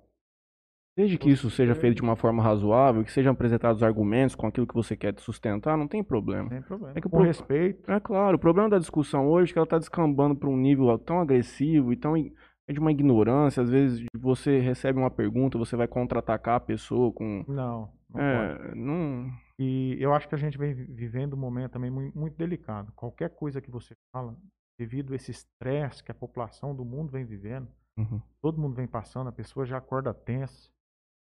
Desde 0.98 1.18
que 1.18 1.30
isso 1.30 1.50
seja 1.50 1.76
feito 1.76 1.98
de 1.98 2.02
uma 2.02 2.16
forma 2.16 2.42
razoável, 2.42 3.04
que 3.04 3.12
sejam 3.12 3.34
apresentados 3.34 3.84
argumentos 3.84 4.34
com 4.34 4.48
aquilo 4.48 4.66
que 4.66 4.74
você 4.74 4.96
quer 4.96 5.14
sustentar, 5.20 5.78
não 5.78 5.88
tem 5.90 6.02
problema. 6.02 6.44
Não 6.44 6.50
tem 6.50 6.62
problema. 6.62 6.94
É 6.98 7.02
que 7.02 7.08
o 7.08 7.10
Com 7.10 7.18
pro- 7.18 7.26
respeito. 7.26 7.92
É 7.92 8.00
claro, 8.00 8.38
o 8.38 8.40
problema 8.40 8.70
da 8.70 8.80
discussão 8.80 9.28
hoje 9.28 9.52
é 9.52 9.54
que 9.54 9.60
ela 9.60 9.66
está 9.66 9.78
descambando 9.78 10.36
para 10.38 10.50
um 10.50 10.56
nível 10.56 10.98
tão 10.98 11.20
agressivo 11.20 11.92
e 11.92 11.98
tão 11.98 12.16
é 12.16 12.74
de 12.74 12.80
uma 12.80 12.92
ignorância. 12.92 13.62
Às 13.62 13.70
vezes 13.70 14.06
você 14.18 14.60
recebe 14.60 14.98
uma 14.98 15.12
pergunta, 15.12 15.58
você 15.58 15.76
vai 15.76 15.88
contra-atacar 15.88 16.56
a 16.56 16.60
pessoa 16.62 17.12
com. 17.12 17.44
Não, 17.48 17.92
não 18.10 18.14
pode. 18.14 18.70
É, 18.72 18.76
não. 18.76 19.30
E 19.60 19.96
eu 20.00 20.14
acho 20.14 20.28
que 20.28 20.36
a 20.36 20.38
gente 20.38 20.58
vem 20.58 20.74
vi- 20.74 20.86
vivendo 20.86 21.34
um 21.34 21.40
momento 21.40 21.72
também 21.74 21.90
muito, 21.90 22.18
muito 22.18 22.36
delicado. 22.36 22.92
Qualquer 22.94 23.30
coisa 23.30 23.62
que 23.62 23.72
você 23.72 23.96
fala, 24.12 24.36
devido 24.78 25.14
a 25.14 25.16
esse 25.16 25.32
estresse 25.32 26.04
que 26.04 26.12
a 26.12 26.16
população 26.16 26.76
do 26.76 26.84
mundo 26.84 27.12
vem 27.12 27.24
vivendo, 27.26 27.72
Uhum. 27.98 28.22
todo 28.42 28.60
mundo 28.60 28.76
vem 28.76 28.88
passando, 28.88 29.28
a 29.30 29.32
pessoa 29.32 29.66
já 29.66 29.78
acorda 29.78 30.14
tensa, 30.14 30.70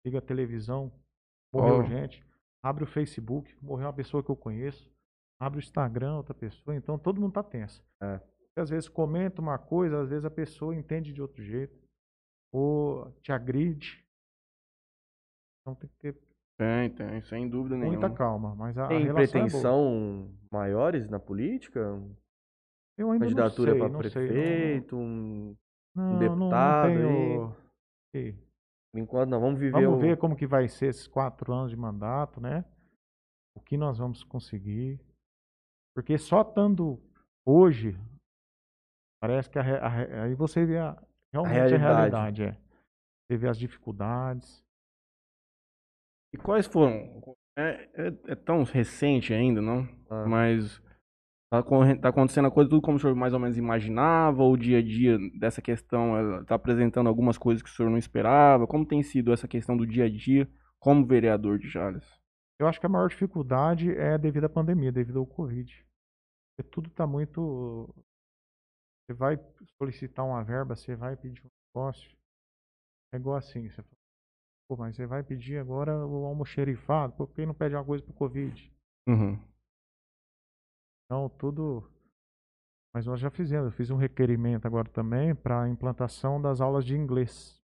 liga 0.04 0.18
a 0.18 0.22
televisão, 0.22 0.92
morreu 1.50 1.78
Oh. 1.78 1.84
gente, 1.84 2.22
abre 2.62 2.84
o 2.84 2.86
Facebook, 2.86 3.56
morreu 3.62 3.86
uma 3.86 3.92
pessoa 3.94 4.22
que 4.22 4.30
eu 4.30 4.36
conheço, 4.36 4.92
abre 5.40 5.58
o 5.58 5.62
Instagram, 5.62 6.16
outra 6.16 6.34
pessoa, 6.34 6.76
então 6.76 6.98
todo 6.98 7.18
mundo 7.20 7.32
tá 7.32 7.42
tenso. 7.42 7.82
É. 8.02 8.20
Às 8.56 8.68
vezes 8.68 8.88
comenta 8.88 9.40
uma 9.40 9.56
coisa, 9.58 10.02
às 10.02 10.10
vezes 10.10 10.24
a 10.26 10.30
pessoa 10.30 10.74
entende 10.76 11.12
de 11.14 11.22
outro 11.22 11.42
jeito, 11.42 11.78
ou 12.52 13.10
te 13.22 13.32
agride. 13.32 14.04
Então 15.62 15.74
tem 15.74 15.88
que 15.88 15.96
ter 15.96 16.12
Tem, 16.58 16.90
tem, 16.90 17.20
sem 17.22 17.48
dúvida 17.48 17.76
nenhuma. 17.76 18.00
muita 18.00 18.14
calma, 18.16 18.54
mas 18.56 18.76
a, 18.76 18.84
a 18.86 18.88
Tem 18.88 19.04
relação 19.04 19.22
é 19.22 19.24
boa. 19.24 19.50
pretensão 19.50 20.30
maiores 20.52 21.08
na 21.08 21.20
política? 21.20 21.80
Eu 22.98 23.12
ainda 23.12 23.26
Candidatura 23.26 23.70
não 23.70 23.78
sei, 23.78 23.80
para 23.80 23.92
não 23.92 24.02
sei, 24.10 24.22
não- 24.26 24.34
prefeito? 24.34 24.96
um- 24.96 25.56
não, 25.94 26.12
não, 26.12 26.18
deputado 26.18 26.88
não 26.88 26.94
tenho... 26.96 27.56
Ih, 28.14 28.32
Por 28.92 28.98
enquanto 29.00 29.30
não, 29.30 29.40
vamos 29.40 29.60
viver 29.60 29.82
Vamos 29.84 29.98
o... 29.98 30.00
ver 30.00 30.16
como 30.18 30.34
que 30.34 30.46
vai 30.48 30.66
ser 30.66 30.86
esses 30.86 31.06
quatro 31.06 31.52
anos 31.52 31.70
de 31.70 31.76
mandato, 31.76 32.40
né? 32.40 32.64
O 33.56 33.60
que 33.60 33.76
nós 33.76 33.98
vamos 33.98 34.24
conseguir. 34.24 34.98
Porque 35.94 36.18
só 36.18 36.42
estando 36.42 37.00
hoje, 37.46 37.96
parece 39.20 39.48
que 39.50 39.58
a 39.58 39.62
a 39.86 40.22
aí 40.24 40.34
você 40.34 40.64
vê 40.64 40.78
a, 40.78 41.00
realmente 41.32 41.56
a 41.74 41.78
realidade. 41.78 42.40
realidade. 42.40 42.42
é. 42.44 42.52
Você 43.30 43.36
vê 43.36 43.48
as 43.48 43.58
dificuldades. 43.58 44.64
E 46.38 46.42
quais 46.42 46.66
foram? 46.66 47.20
É, 47.58 47.88
é- 47.94 48.32
é 48.32 48.34
tão 48.36 48.62
recente 48.62 49.34
ainda, 49.34 49.60
não? 49.60 49.88
Ah. 50.08 50.24
Mas 50.26 50.80
tá, 51.50 51.62
tá 51.62 52.08
acontecendo 52.08 52.46
a 52.46 52.50
coisa 52.50 52.70
tudo 52.70 52.80
como 52.80 52.96
o 52.96 53.00
senhor 53.00 53.16
mais 53.16 53.34
ou 53.34 53.40
menos 53.40 53.58
imaginava, 53.58 54.42
ou 54.42 54.52
o 54.52 54.56
dia 54.56 54.78
a 54.78 54.82
dia 54.82 55.18
dessa 55.38 55.60
questão 55.60 56.16
ela 56.16 56.44
tá 56.44 56.54
apresentando 56.54 57.08
algumas 57.08 57.36
coisas 57.36 57.62
que 57.62 57.68
o 57.68 57.72
senhor 57.72 57.90
não 57.90 57.98
esperava? 57.98 58.66
Como 58.66 58.86
tem 58.86 59.02
sido 59.02 59.32
essa 59.32 59.48
questão 59.48 59.76
do 59.76 59.86
dia 59.86 60.04
a 60.04 60.08
dia 60.08 60.48
como 60.78 61.04
vereador 61.04 61.58
de 61.58 61.68
Jales? 61.68 62.06
Eu 62.60 62.66
acho 62.68 62.78
que 62.80 62.86
a 62.86 62.88
maior 62.88 63.08
dificuldade 63.08 63.90
é 63.90 64.16
devido 64.16 64.44
à 64.44 64.48
pandemia, 64.48 64.92
devido 64.92 65.18
ao 65.18 65.26
Covid. 65.26 65.86
Porque 66.56 66.70
tudo 66.70 66.88
está 66.88 67.06
muito. 67.06 67.88
Você 69.06 69.14
vai 69.14 69.38
solicitar 69.78 70.24
uma 70.24 70.42
verba, 70.44 70.76
você 70.76 70.94
vai 70.94 71.16
pedir 71.16 71.40
um 71.44 71.48
negócio. 71.74 72.10
É 73.12 73.16
igual 73.16 73.36
assim. 73.36 73.68
Você 73.68 73.82
fala, 73.82 73.97
Pô, 74.68 74.76
mas 74.76 74.94
você 74.96 75.06
vai 75.06 75.22
pedir 75.22 75.58
agora 75.58 75.96
o 76.06 76.26
almoxerifado, 76.26 77.14
por 77.14 77.28
que 77.30 77.46
não 77.46 77.54
pede 77.54 77.74
uma 77.74 77.84
coisa 77.84 78.04
pro 78.04 78.12
Covid? 78.12 78.70
Uhum. 79.08 79.38
Então, 81.06 81.28
tudo. 81.38 81.90
Mas 82.94 83.06
nós 83.06 83.18
já 83.18 83.30
fizemos. 83.30 83.66
Eu 83.66 83.72
fiz 83.72 83.90
um 83.90 83.96
requerimento 83.96 84.66
agora 84.66 84.88
também 84.90 85.34
para 85.34 85.62
a 85.62 85.68
implantação 85.68 86.40
das 86.40 86.60
aulas 86.60 86.84
de 86.84 86.94
inglês 86.96 87.58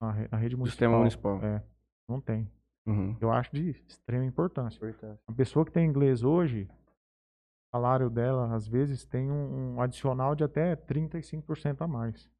na, 0.00 0.12
re- 0.12 0.28
na 0.32 0.38
rede 0.38 0.56
municipal. 0.56 0.70
Sistema 0.88 0.98
municipal. 0.98 1.44
É, 1.44 1.62
não 2.08 2.20
tem. 2.20 2.50
Uhum. 2.86 3.16
Eu 3.20 3.30
acho 3.32 3.54
de 3.54 3.70
extrema 3.86 4.24
importância. 4.24 4.76
Importante. 4.78 5.20
A 5.26 5.32
pessoa 5.32 5.64
que 5.66 5.72
tem 5.72 5.86
inglês 5.86 6.22
hoje, 6.22 6.62
o 6.70 7.76
salário 7.76 8.08
dela, 8.08 8.54
às 8.54 8.66
vezes, 8.66 9.04
tem 9.04 9.30
um, 9.30 9.74
um 9.74 9.80
adicional 9.82 10.34
de 10.34 10.44
até 10.44 10.76
35% 10.76 11.82
a 11.82 11.86
mais. 11.88 12.30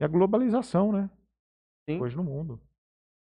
E 0.00 0.04
a 0.04 0.08
globalização, 0.08 0.90
né? 0.92 1.10
Sim. 1.88 2.00
Hoje 2.00 2.16
no 2.16 2.24
mundo. 2.24 2.58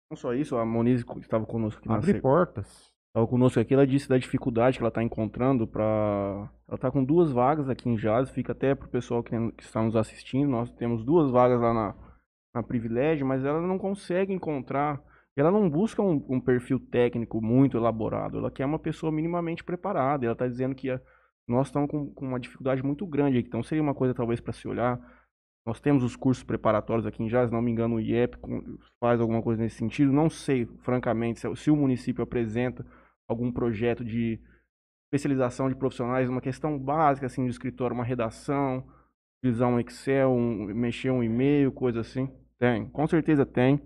Não 0.10 0.18
só 0.18 0.34
isso, 0.34 0.56
a 0.56 0.66
Moniz 0.66 1.04
que 1.04 1.20
estava 1.20 1.46
conosco 1.46 1.80
aqui 1.80 1.90
na 1.90 1.96
Abre 1.96 2.14
se- 2.14 2.22
portas. 2.22 2.92
Estava 3.10 3.28
conosco 3.28 3.60
aqui, 3.60 3.74
ela 3.74 3.86
disse 3.88 4.08
da 4.08 4.18
dificuldade 4.18 4.78
que 4.78 4.84
ela 4.84 4.90
está 4.90 5.02
encontrando 5.04 5.68
para. 5.68 6.50
Ela 6.68 6.76
está 6.76 6.92
com 6.92 7.04
duas 7.04 7.32
vagas 7.32 7.68
aqui 7.70 7.90
em 7.90 7.96
Jazz, 7.96 8.30
fica 8.30 8.52
até 8.52 8.76
para 8.76 8.88
o 8.88 8.92
pessoal 8.92 9.24
que, 9.24 9.32
que 9.54 9.64
está 9.64 9.82
nos 9.82 9.96
assistindo. 9.96 10.50
Nós 10.50 10.72
temos 10.76 11.04
duas 11.04 11.30
vagas 11.32 11.60
lá 11.60 11.74
na, 11.74 11.96
na 12.56 12.64
Privilégio, 12.64 13.26
mas 13.26 13.44
ela 13.44 13.60
não 13.62 13.78
consegue 13.78 14.32
encontrar. 14.34 15.02
Ela 15.36 15.52
não 15.52 15.70
busca 15.70 16.02
um, 16.02 16.24
um 16.30 16.40
perfil 16.40 16.80
técnico 16.80 17.42
muito 17.42 17.78
elaborado, 17.78 18.38
ela 18.40 18.50
quer 18.52 18.66
uma 18.66 18.80
pessoa 18.80 19.12
minimamente 19.12 19.64
preparada. 19.64 20.26
Ela 20.26 20.34
está 20.34 20.48
dizendo 20.48 20.74
que 20.76 20.90
a- 20.90 21.02
nós 21.48 21.68
estamos 21.68 21.90
com, 21.90 22.12
com 22.14 22.26
uma 22.26 22.40
dificuldade 22.40 22.84
muito 22.84 23.06
grande 23.06 23.38
aqui, 23.40 23.48
então 23.48 23.64
seria 23.64 23.82
uma 23.84 23.94
coisa 23.96 24.14
talvez 24.14 24.40
para 24.40 24.54
se 24.54 24.68
olhar. 24.68 25.00
Nós 25.68 25.82
temos 25.82 26.02
os 26.02 26.16
cursos 26.16 26.46
preparatórios 26.46 27.06
aqui 27.06 27.22
em 27.22 27.28
Jazz, 27.28 27.50
se 27.50 27.54
não 27.54 27.62
me 27.62 27.70
engano, 27.70 27.96
o 27.96 28.00
IEP 28.00 28.38
faz 29.02 29.20
alguma 29.20 29.42
coisa 29.42 29.62
nesse 29.62 29.76
sentido. 29.76 30.14
Não 30.14 30.30
sei, 30.30 30.66
francamente, 30.80 31.42
se, 31.42 31.56
se 31.58 31.70
o 31.70 31.76
município 31.76 32.24
apresenta 32.24 32.86
algum 33.28 33.52
projeto 33.52 34.02
de 34.02 34.40
especialização 35.08 35.68
de 35.68 35.76
profissionais, 35.76 36.30
uma 36.30 36.40
questão 36.40 36.80
básica 36.80 37.26
assim 37.26 37.44
de 37.44 37.50
escritório, 37.50 37.94
uma 37.94 38.06
redação, 38.06 38.82
utilizar 39.44 39.68
um 39.68 39.78
Excel, 39.78 40.32
um, 40.32 40.68
mexer 40.68 41.10
um 41.10 41.22
e-mail, 41.22 41.70
coisa 41.70 42.00
assim. 42.00 42.32
Tem, 42.58 42.88
com 42.88 43.06
certeza 43.06 43.46
tem. 43.46 43.82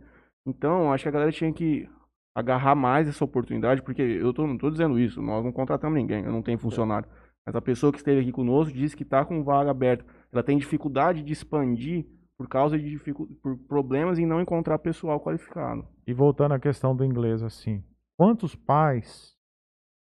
Então, 0.46 0.94
acho 0.94 1.04
que 1.06 1.10
a 1.10 1.12
galera 1.12 1.32
tinha 1.32 1.52
que 1.52 1.90
agarrar 2.38 2.76
mais 2.76 3.08
essa 3.08 3.26
oportunidade, 3.26 3.82
porque 3.82 4.04
eu 4.04 4.32
tô, 4.32 4.46
não 4.46 4.54
estou 4.54 4.70
dizendo 4.70 5.00
isso, 5.00 5.20
nós 5.20 5.44
não 5.44 5.52
contratamos 5.52 5.98
ninguém, 5.98 6.24
eu 6.26 6.32
não 6.32 6.44
tenho 6.44 6.60
funcionário. 6.60 7.10
Mas 7.44 7.56
a 7.56 7.62
pessoa 7.62 7.92
que 7.92 7.98
esteve 7.98 8.22
aqui 8.22 8.32
conosco 8.32 8.72
disse 8.72 8.96
que 8.96 9.02
está 9.02 9.26
com 9.26 9.44
vaga 9.44 9.72
aberta. 9.72 10.06
Ela 10.32 10.44
tem 10.44 10.58
dificuldade 10.58 11.22
de 11.24 11.34
expandir 11.34 12.06
por 12.38 12.48
causa 12.48 12.78
de 12.78 12.90
dificu- 12.90 13.28
por 13.42 13.58
problemas 13.58 14.18
em 14.18 14.26
não 14.26 14.42
encontrar 14.42 14.80
pessoal 14.80 15.20
qualificado. 15.20 15.88
E 16.08 16.14
voltando 16.14 16.54
à 16.54 16.60
questão 16.60 16.96
do 16.96 17.04
inglês, 17.06 17.44
assim. 17.44 17.84
Quantos 18.18 18.56
pais 18.56 19.36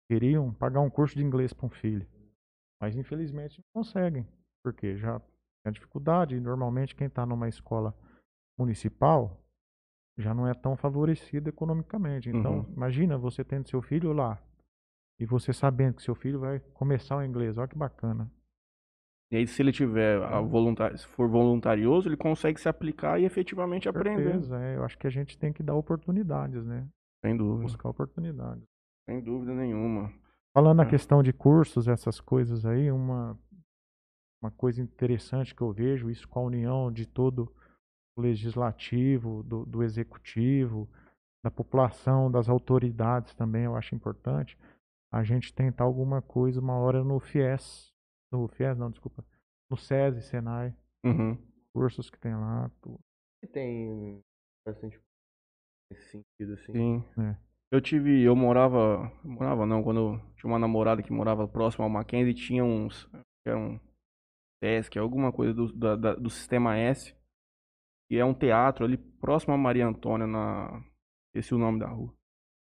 queriam 0.09 0.53
pagar 0.53 0.81
um 0.81 0.89
curso 0.89 1.15
de 1.15 1.23
inglês 1.23 1.53
para 1.53 1.65
um 1.65 1.69
filho? 1.69 2.07
Mas 2.81 2.95
infelizmente 2.95 3.59
não 3.59 3.81
conseguem, 3.83 4.27
porque 4.63 4.97
já 4.97 5.19
tem 5.63 5.73
dificuldade. 5.73 6.35
E 6.35 6.39
normalmente 6.39 6.95
quem 6.95 7.07
está 7.07 7.25
numa 7.25 7.47
escola 7.47 7.93
municipal 8.57 9.41
já 10.17 10.33
não 10.33 10.47
é 10.47 10.53
tão 10.53 10.75
favorecido 10.75 11.47
economicamente. 11.49 12.29
Então, 12.29 12.59
Uhum. 12.59 12.73
imagina 12.75 13.17
você 13.17 13.43
tendo 13.43 13.69
seu 13.69 13.81
filho 13.81 14.11
lá 14.13 14.41
e 15.19 15.25
você 15.25 15.53
sabendo 15.53 15.95
que 15.95 16.01
seu 16.03 16.15
filho 16.15 16.39
vai 16.39 16.59
começar 16.73 17.17
o 17.17 17.23
inglês. 17.23 17.57
Olha 17.57 17.67
que 17.67 17.77
bacana. 17.77 18.29
E 19.31 19.35
aí, 19.35 19.45
se 19.47 19.61
ele 19.61 19.71
tiver 19.73 20.21
a 20.23 20.39
Uhum. 20.39 20.47
voluntário, 20.47 20.97
se 20.97 21.05
for 21.07 21.27
voluntarioso, 21.27 22.07
ele 22.07 22.15
consegue 22.15 22.59
se 22.61 22.69
aplicar 22.69 23.19
e 23.19 23.25
efetivamente 23.25 23.89
aprender. 23.89 24.23
Certeza, 24.23 24.57
é, 24.61 24.77
eu 24.77 24.83
acho 24.85 24.97
que 24.97 25.05
a 25.07 25.09
gente 25.09 25.37
tem 25.37 25.51
que 25.51 25.61
dar 25.61 25.75
oportunidades, 25.75 26.65
né? 26.65 26.87
Sem 27.25 27.35
dúvida. 27.35 27.63
Buscar 27.63 27.89
oportunidades. 27.89 28.63
Sem 29.09 29.21
dúvida 29.21 29.53
nenhuma. 29.53 30.13
Falando 30.53 30.77
na 30.77 30.83
É. 30.83 30.89
questão 30.89 31.21
de 31.21 31.33
cursos, 31.33 31.87
essas 31.89 32.21
coisas 32.21 32.65
aí, 32.65 32.89
uma, 32.89 33.37
uma 34.41 34.49
coisa 34.51 34.81
interessante 34.81 35.53
que 35.53 35.61
eu 35.61 35.73
vejo, 35.73 36.09
isso 36.09 36.27
com 36.27 36.39
a 36.39 36.43
união 36.43 36.91
de 36.91 37.05
todo 37.05 37.51
o 38.17 38.21
legislativo, 38.21 39.43
do, 39.43 39.65
do 39.65 39.83
executivo, 39.83 40.89
da 41.43 41.51
população, 41.51 42.31
das 42.31 42.49
autoridades 42.49 43.35
também, 43.35 43.65
eu 43.65 43.75
acho 43.75 43.93
importante, 43.93 44.57
a 45.11 45.23
gente 45.23 45.53
tentar 45.53 45.83
alguma 45.83 46.21
coisa 46.21 46.59
uma 46.59 46.73
hora 46.75 47.03
no 47.03 47.19
FIES, 47.19 47.93
no 48.31 48.47
FIES 48.47 48.77
não, 48.77 48.89
desculpa, 48.91 49.23
no 49.69 49.77
SESI, 49.77 50.21
Senai, 50.21 50.73
Uhum. 51.03 51.37
cursos 51.73 52.09
que 52.09 52.19
tem 52.19 52.33
lá, 52.35 52.69
tudo. 52.81 52.99
Tem 53.53 54.21
bastante 54.65 54.99
nesse 55.91 56.09
sentido, 56.11 56.53
assim. 56.53 56.71
Sim. 56.73 57.03
É. 57.19 57.37
Eu 57.71 57.81
tive, 57.81 58.21
eu 58.23 58.35
morava, 58.35 59.11
morava 59.23 59.65
não, 59.65 59.83
quando 59.83 59.99
eu 59.99 60.19
tinha 60.35 60.49
uma 60.51 60.59
namorada 60.59 61.03
que 61.03 61.11
morava 61.11 61.47
próximo 61.47 61.83
ao 61.83 61.89
Mackenzie, 61.89 62.33
tinha 62.33 62.63
uns, 62.63 63.09
era 63.45 63.57
um 63.57 63.79
Sesc, 64.63 64.97
alguma 64.97 65.31
coisa 65.31 65.53
do, 65.53 65.71
da- 65.73 65.95
da- 65.95 66.15
do 66.15 66.29
Sistema 66.29 66.77
S, 66.77 67.15
que 68.09 68.17
é 68.17 68.25
um 68.25 68.33
teatro 68.33 68.85
ali 68.85 68.97
próximo 68.97 69.53
a 69.53 69.57
Maria 69.57 69.85
Antônia, 69.87 70.25
na, 70.25 70.81
esqueci 71.27 71.53
o 71.53 71.57
nome 71.59 71.79
da 71.79 71.87
rua. 71.87 72.13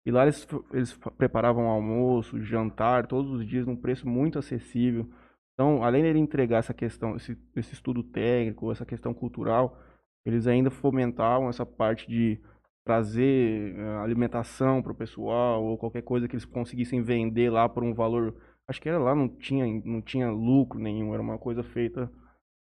E 0.07 0.11
lá 0.11 0.23
eles, 0.25 0.47
eles 0.73 0.97
preparavam 1.17 1.67
almoço, 1.69 2.41
jantar, 2.43 3.07
todos 3.07 3.31
os 3.31 3.47
dias 3.47 3.67
num 3.67 3.77
preço 3.77 4.09
muito 4.09 4.39
acessível. 4.39 5.09
Então, 5.55 5.85
além 5.85 6.03
dele 6.03 6.19
entregar 6.19 6.59
essa 6.59 6.75
questão, 6.75 7.17
esse, 7.17 7.39
esse 7.55 7.75
estudo 7.75 8.03
técnico, 8.03 8.73
essa 8.73 8.85
questão 8.85 9.15
cultural, 9.15 9.79
eles 10.27 10.47
ainda 10.47 10.71
fomentavam 10.71 11.49
essa 11.49 11.65
parte 11.65 12.09
de 12.09 12.41
trazer 12.85 13.75
eh, 13.77 13.97
alimentação 14.03 14.83
para 14.83 14.93
o 14.93 14.97
pessoal 14.97 15.65
ou 15.65 15.79
qualquer 15.79 16.03
coisa 16.03 16.29
que 16.29 16.35
eles 16.35 16.45
conseguissem 16.45 17.03
vender 17.03 17.51
lá 17.51 17.69
por 17.69 17.83
um 17.83 17.95
valor. 17.95 18.35
Acho 18.69 18.81
que 18.81 18.89
era 18.89 18.99
lá, 18.99 19.15
não 19.15 19.29
tinha, 19.29 19.65
não 19.85 20.03
tinha 20.03 20.31
lucro 20.31 20.79
nenhum, 20.79 21.15
era 21.15 21.23
uma 21.23 21.39
coisa 21.39 21.63
feita 21.63 22.11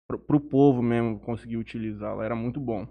para 0.07 0.35
o 0.35 0.39
povo 0.39 0.81
mesmo 0.81 1.19
conseguir 1.19 1.57
utilizar 1.57 2.15
lá, 2.15 2.25
era 2.25 2.35
muito 2.35 2.59
bom. 2.59 2.87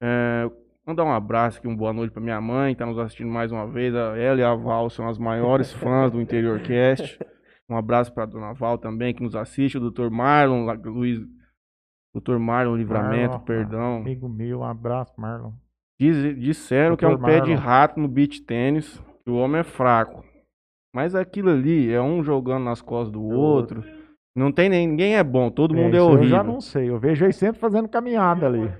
É, 0.00 0.48
mandar 0.86 1.04
um 1.04 1.12
abraço 1.12 1.58
aqui, 1.58 1.66
uma 1.66 1.76
boa 1.76 1.92
noite 1.92 2.12
para 2.12 2.22
minha 2.22 2.40
mãe, 2.40 2.74
que 2.74 2.82
está 2.82 2.86
nos 2.86 2.98
assistindo 2.98 3.30
mais 3.30 3.50
uma 3.50 3.66
vez. 3.66 3.94
A 3.94 4.16
ela 4.16 4.40
e 4.40 4.44
a 4.44 4.54
Val 4.54 4.88
são 4.88 5.08
as 5.08 5.18
maiores 5.18 5.72
fãs 5.74 6.12
do 6.12 6.20
Interior 6.20 6.60
Cast. 6.60 7.18
Um 7.72 7.76
abraço 7.76 8.12
para 8.12 8.26
dona 8.26 8.52
Val 8.52 8.76
também, 8.76 9.14
que 9.14 9.22
nos 9.22 9.34
assiste, 9.34 9.78
o 9.78 9.90
Dr. 9.90 10.10
Marlon, 10.10 10.66
Luiz, 10.84 11.18
Dr. 12.14 12.36
Marlon 12.38 12.76
Livramento, 12.76 13.30
Marlon, 13.32 13.44
perdão. 13.44 13.96
Amigo 13.96 14.28
meu, 14.28 14.60
um 14.60 14.64
abraço, 14.64 15.18
Marlon. 15.18 15.52
Diz- 15.98 16.38
disseram 16.38 16.96
que 16.96 17.04
é 17.04 17.08
um 17.08 17.16
Dr. 17.16 17.24
pé 17.24 17.40
de 17.40 17.50
Marlon. 17.50 17.64
rato 17.64 18.00
no 18.00 18.08
beach 18.08 18.42
tênis, 18.42 19.02
que 19.24 19.30
o 19.30 19.36
homem 19.36 19.60
é 19.60 19.64
fraco. 19.64 20.22
Mas 20.94 21.14
aquilo 21.14 21.48
ali 21.50 21.90
é 21.90 22.02
um 22.02 22.22
jogando 22.22 22.64
nas 22.64 22.82
costas 22.82 23.10
do 23.12 23.22
outro. 23.22 23.82
Não 24.36 24.52
tem 24.52 24.68
nem, 24.68 24.86
ninguém 24.86 25.16
é 25.16 25.24
bom, 25.24 25.50
todo 25.50 25.74
mundo 25.74 25.96
é, 25.96 26.00
horrível. 26.02 26.24
Eu 26.24 26.28
já 26.28 26.42
não 26.44 26.60
sei, 26.60 26.90
eu 26.90 26.98
vejo 26.98 27.24
ele 27.24 27.32
sempre 27.32 27.60
fazendo 27.60 27.88
caminhada 27.88 28.46
ali. 28.46 28.70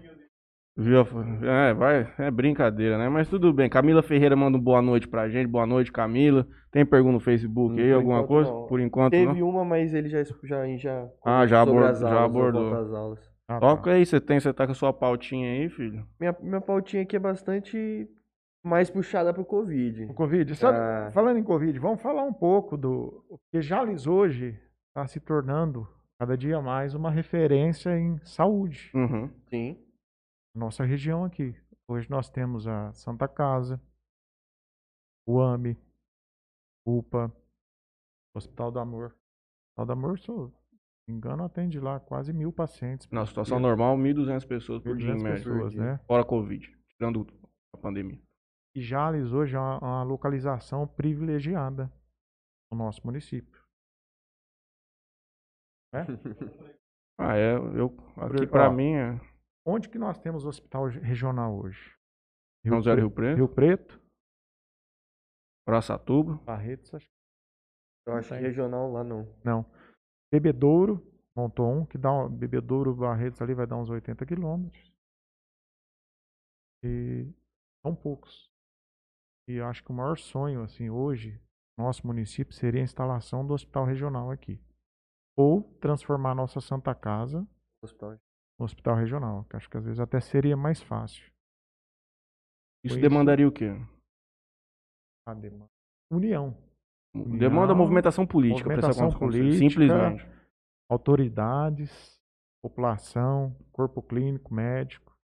Viu? 0.77 1.01
É, 1.43 1.75
vai, 1.75 2.11
é 2.19 2.31
brincadeira, 2.31 2.97
né? 2.97 3.09
Mas 3.09 3.29
tudo 3.29 3.53
bem. 3.53 3.69
Camila 3.69 4.03
Ferreira 4.03 4.35
manda 4.35 4.57
um 4.57 4.61
boa 4.61 4.81
noite 4.81 5.07
pra 5.07 5.29
gente. 5.29 5.47
Boa 5.47 5.67
noite, 5.67 5.93
Camila. 5.93 6.47
Tem 6.71 6.85
pergunta 6.87 7.13
no 7.13 7.21
Facebook 7.21 7.75
Hum, 7.75 7.85
aí, 7.85 7.93
alguma 7.93 8.17
enquanto 8.21 8.29
coisa? 8.29 8.51
não. 8.51 8.67
Por 8.67 8.81
enquanto, 8.81 9.11
Teve 9.11 9.41
não. 9.41 9.49
uma, 9.51 9.65
mas 9.67 9.93
ele 9.93 10.09
já, 10.09 10.23
já, 10.25 10.77
já 10.77 11.09
Ah, 11.25 11.47
já 11.47 11.65
sobre 11.65 11.79
abor- 11.81 11.91
as 11.91 12.01
já 12.01 12.09
aulas, 12.09 12.25
abordou. 12.25 12.75
às 12.75 12.91
aulas. 12.93 13.19
Ah, 13.47 13.55
tá. 13.55 13.61
Toca 13.61 13.91
aí, 13.93 14.07
você 14.07 14.19
tem, 14.19 14.41
você 14.41 14.51
tá 14.53 14.65
com 14.65 14.73
a 14.73 14.75
sua 14.75 14.93
pautinha 14.95 15.51
aí, 15.53 15.69
filho. 15.69 16.07
Minha, 16.19 16.35
minha 16.41 16.61
pautinha 16.61 17.03
aqui 17.03 17.17
é 17.17 17.19
bastante 17.19 18.09
mais 18.65 18.89
puxada 18.89 19.35
pro 19.35 19.45
Covid. 19.45 20.05
O 20.05 20.15
Covid. 20.15 20.55
Sabe, 20.57 20.79
Ah. 20.79 21.11
Falando 21.13 21.37
em 21.39 21.43
Covid, 21.45 21.79
vamos 21.79 22.01
falar 22.01 22.23
um 22.25 22.33
pouco 22.33 22.79
do. 22.79 23.23
Porque 23.29 23.61
Jales 23.61 24.07
hoje 24.07 24.59
está 24.89 25.07
se 25.07 25.21
tornando 25.21 25.87
cada 26.19 26.35
dia 26.35 26.63
mais 26.63 26.95
uma 26.95 27.11
referência 27.11 27.91
em 27.99 28.17
saúde. 28.25 28.91
Uhum. 28.95 29.29
Sim. 29.51 29.77
Nossa 30.55 30.85
região 30.85 31.25
aqui. 31.25 31.55
Hoje 31.89 32.11
nós 32.11 32.29
temos 32.29 32.67
a 32.69 32.93
Santa 32.93 33.27
Casa, 33.27 33.81
o 35.27 35.41
AME, 35.41 35.79
UPA, 36.87 37.35
Hospital 38.37 38.71
do 38.71 38.79
Amor. 38.79 39.17
Hospital 39.71 39.87
do 39.87 39.93
Amor, 39.93 40.19
se 40.19 40.29
eu 40.29 40.37
não 40.37 40.53
me 41.09 41.15
engano, 41.15 41.45
atende 41.45 41.81
lá 41.81 41.99
quase 41.99 42.33
mil 42.35 42.53
pacientes. 42.53 43.09
Na 43.11 43.25
situação 43.25 43.59
dia. 43.59 43.67
normal, 43.67 43.97
1.200 43.97 44.47
pessoas 44.47 44.83
por 44.83 44.97
dia 44.97 45.13
em 45.13 45.17
1.200 45.17 45.23
média. 45.23 45.37
pessoas, 45.39 45.75
né? 45.75 45.99
Fora 46.07 46.25
Covid, 46.25 46.79
tirando 46.89 47.27
a 47.75 47.79
pandemia. 47.79 48.21
E 48.75 48.81
Jales 48.83 49.33
hoje 49.33 49.57
é 49.57 49.59
uma, 49.59 49.79
uma 49.79 50.03
localização 50.03 50.87
privilegiada 50.87 51.91
no 52.71 52.79
nosso 52.79 53.05
município. 53.07 53.63
Ah, 57.19 57.37
é, 57.37 57.55
eu, 57.55 57.95
aqui 58.17 58.69
ó, 58.71 58.73
mim 58.73 58.95
é 58.95 59.21
Onde 59.65 59.89
que 59.89 59.99
nós 59.99 60.19
temos 60.19 60.45
hospital 60.45 60.91
ge- 60.91 61.01
regional 61.01 61.57
hoje? 61.57 61.97
José 62.65 62.95
do 62.95 63.01
Rio 63.03 63.11
Pre- 63.11 63.25
Preto, 63.35 63.37
Rio 63.37 63.49
Preto, 63.49 64.03
Araçatuba. 65.67 66.35
Barretos, 66.45 66.93
acho 66.95 67.07
que 67.07 67.13
Eu 68.07 68.15
acho 68.15 68.29
que 68.29 68.35
tem. 68.35 68.43
regional 68.43 68.91
lá 68.91 69.05
não. 69.05 69.25
não. 69.45 69.65
Bebedouro, 70.33 71.05
montou 71.37 71.71
um, 71.71 71.87
que 71.87 71.97
dá 71.99 72.11
um, 72.13 72.29
Bebedouro, 72.29 72.95
Barretos 72.95 73.41
ali 73.43 73.55
vai 73.55 73.67
dar 73.67 73.77
uns 73.77 73.91
80 73.91 74.25
quilômetros. 74.27 74.93
E 76.85 77.29
são 77.85 77.95
poucos. 77.95 78.51
E 79.49 79.55
eu 79.55 79.67
acho 79.67 79.83
que 79.85 79.91
o 79.91 79.95
maior 79.95 80.17
sonho, 80.19 80.63
assim, 80.63 80.89
hoje, 80.91 81.41
nosso 81.79 82.07
município, 82.07 82.55
seria 82.55 82.81
a 82.81 82.85
instalação 82.85 83.47
do 83.47 83.55
hospital 83.55 83.85
regional 83.85 84.31
aqui. 84.31 84.61
Ou 85.37 85.63
transformar 85.81 86.33
a 86.33 86.35
nossa 86.35 86.61
Santa 86.61 86.95
Casa 86.95 87.47
Hospital. 87.83 88.17
No 88.63 88.67
hospital 88.67 88.95
regional, 88.95 89.45
que 89.45 89.57
acho 89.57 89.69
que 89.69 89.77
às 89.77 89.85
vezes 89.85 89.99
até 89.99 90.21
seria 90.21 90.57
mais 90.57 90.81
fácil. 90.81 91.25
Isso 92.85 92.97
Isso. 92.97 93.01
demandaria 93.01 93.47
o 93.47 93.53
quê? 93.53 93.71
A 95.27 95.35
demanda. 95.35 95.69
União. 96.11 96.57
União, 97.15 97.39
Demanda 97.39 97.75
movimentação 97.75 98.27
política 98.27 98.69
movimentação 98.69 99.09
isso 99.09 99.19
política, 99.19 99.69
Simplesmente. 99.69 100.27
autoridades, 100.91 102.19
população, 102.63 103.55
corpo 103.71 104.03
clínico, 104.03 104.55
médico, 104.55 105.15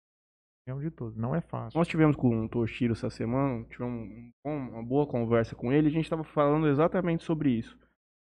união 0.67 0.81
de 0.81 0.91
tudo. 0.91 1.19
Não 1.19 1.35
é 1.35 1.41
fácil. 1.41 1.79
Nós 1.79 1.89
tivemos 1.89 2.15
com 2.15 2.45
o 2.45 2.49
Toshiro 2.49 2.93
essa 2.93 3.09
semana, 3.09 3.65
tivemos 3.65 4.11
um 4.45 4.51
uma 4.51 4.83
boa 4.83 5.07
conversa 5.07 5.57
com 5.57 5.73
ele, 5.73 5.89
e 5.89 5.91
a 5.91 5.93
gente 5.93 6.05
estava 6.05 6.25
falando 6.25 6.69
exatamente 6.69 7.25
sobre 7.25 7.51
isso. 7.51 7.79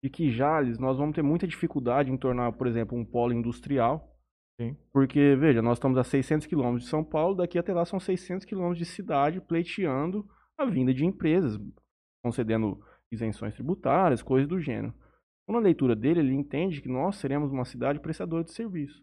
E 0.02 0.08
que 0.08 0.30
Jales, 0.30 0.78
nós 0.78 0.96
vamos 0.96 1.14
ter 1.14 1.22
muita 1.22 1.46
dificuldade 1.46 2.10
em 2.10 2.16
tornar, 2.16 2.52
por 2.52 2.66
exemplo, 2.66 2.96
um 2.96 3.04
polo 3.04 3.32
industrial. 3.32 4.11
Sim. 4.62 4.76
Porque, 4.92 5.34
veja, 5.36 5.60
nós 5.60 5.78
estamos 5.78 5.98
a 5.98 6.04
600 6.04 6.46
quilômetros 6.46 6.84
de 6.84 6.90
São 6.90 7.02
Paulo, 7.02 7.34
daqui 7.34 7.58
até 7.58 7.72
lá 7.72 7.84
são 7.84 7.98
600 7.98 8.44
quilômetros 8.44 8.78
de 8.78 8.84
cidade 8.84 9.40
pleiteando 9.40 10.28
a 10.56 10.64
vinda 10.64 10.94
de 10.94 11.04
empresas, 11.04 11.58
concedendo 12.24 12.80
isenções 13.10 13.54
tributárias, 13.54 14.22
coisas 14.22 14.48
do 14.48 14.60
gênero. 14.60 14.94
Então, 15.42 15.60
na 15.60 15.64
leitura 15.64 15.96
dele, 15.96 16.20
ele 16.20 16.34
entende 16.34 16.80
que 16.80 16.88
nós 16.88 17.16
seremos 17.16 17.50
uma 17.50 17.64
cidade 17.64 18.00
prestadora 18.00 18.44
de 18.44 18.52
serviço. 18.52 19.02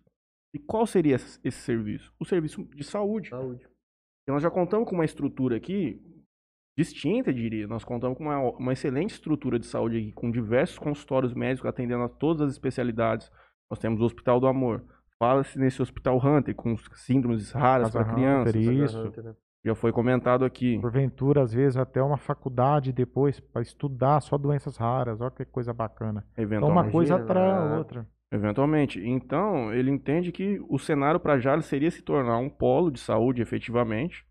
E 0.54 0.60
qual 0.60 0.88
seria 0.88 1.16
esse 1.16 1.40
esse 1.44 1.60
serviço? 1.60 2.12
O 2.20 2.26
serviço 2.26 2.64
de 2.64 2.84
saúde. 2.84 3.30
Saúde. 3.30 3.68
Então, 4.24 4.36
nós 4.36 4.44
já 4.44 4.50
contamos 4.50 4.88
com 4.88 4.96
uma 4.96 5.06
estrutura 5.06 5.58
aqui 5.58 6.02
distinta, 6.78 7.34
diria. 7.34 7.68
Nós 7.68 7.84
contamos 7.84 8.18
com 8.18 8.24
uma, 8.24 8.40
uma 8.52 8.74
excelente 8.74 9.12
estrutura 9.12 9.60
de 9.60 9.66
saúde 9.66 9.98
aqui, 9.98 10.12
com 10.14 10.32
diversos 10.32 10.80
consultórios 10.80 11.34
médicos 11.34 11.70
atendendo 11.70 12.04
a 12.04 12.10
todas 12.10 12.44
as 12.44 12.52
especialidades. 12.54 13.30
Nós 13.70 13.80
temos 13.80 14.00
o 14.00 14.06
Hospital 14.06 14.40
do 14.40 14.48
Amor. 14.48 14.84
Fala-se 15.20 15.60
nesse 15.60 15.82
Hospital 15.82 16.18
Hunter, 16.18 16.56
com 16.56 16.78
síndromes 16.96 17.52
raras 17.52 17.92
para 17.92 18.06
crianças. 18.06 18.56
Isso. 18.56 19.00
Hunter, 19.00 19.24
né? 19.24 19.36
Já 19.66 19.76
foi 19.76 19.92
comentado 19.92 20.46
aqui. 20.46 20.80
Porventura, 20.80 21.42
às 21.42 21.54
vezes, 21.54 21.76
até 21.76 22.02
uma 22.02 22.18
faculdade 22.18 22.94
depois 22.94 23.42
para 23.42 23.62
estudar 23.62 24.22
só 24.22 24.38
doenças 24.38 24.78
raras. 24.78 25.20
Olha 25.20 25.32
que 25.32 25.44
coisa 25.44 25.74
bacana. 25.74 26.24
Então, 26.32 26.46
uma 26.46 26.56
Eventualmente. 26.56 26.92
coisa 26.92 27.16
atrai 27.16 27.52
a 27.52 27.66
né? 27.66 27.78
outra. 27.78 28.08
Eventualmente. 28.32 29.06
Então, 29.06 29.74
ele 29.74 29.92
entende 29.92 30.32
que 30.32 30.64
o 30.70 30.80
cenário 30.80 31.20
para 31.20 31.40
Jales 31.40 31.66
seria 31.66 31.92
se 31.92 32.02
tornar 32.02 32.38
um 32.38 32.50
polo 32.50 32.90
de 32.90 33.00
saúde 33.00 33.42
efetivamente. 33.42 34.26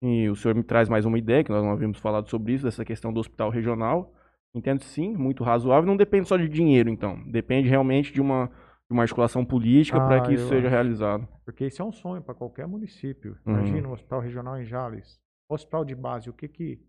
E 0.00 0.28
o 0.28 0.36
senhor 0.36 0.54
me 0.54 0.62
traz 0.62 0.88
mais 0.88 1.04
uma 1.04 1.18
ideia, 1.18 1.42
que 1.42 1.50
nós 1.50 1.64
não 1.64 1.72
havíamos 1.72 1.98
falado 1.98 2.28
sobre 2.28 2.52
isso, 2.52 2.64
dessa 2.64 2.84
questão 2.84 3.12
do 3.12 3.18
hospital 3.18 3.50
regional. 3.50 4.12
Entendo 4.54 4.84
sim, 4.84 5.16
muito 5.16 5.42
razoável. 5.42 5.88
Não 5.88 5.96
depende 5.96 6.28
só 6.28 6.36
de 6.36 6.48
dinheiro, 6.48 6.88
então. 6.88 7.18
Depende 7.26 7.68
realmente 7.68 8.12
de 8.12 8.20
uma, 8.20 8.50
uma 8.94 9.02
articulação 9.02 9.44
política 9.44 9.98
para 9.98 10.22
Ah, 10.22 10.26
que 10.26 10.34
isso 10.34 10.48
seja 10.48 10.66
acho. 10.68 10.70
realizado. 10.74 11.28
Porque 11.44 11.66
isso 11.66 11.82
é 11.82 11.84
um 11.84 11.92
sonho 11.92 12.22
para 12.22 12.34
qualquer 12.34 12.66
município. 12.66 13.36
Uhum. 13.44 13.54
Imagina 13.54 13.88
um 13.88 13.92
hospital 13.92 14.20
regional 14.20 14.58
em 14.58 14.64
Jales. 14.64 15.20
Hospital 15.50 15.84
de 15.84 15.94
base, 15.94 16.30
o 16.30 16.32
que 16.32 16.48
que 16.48 16.80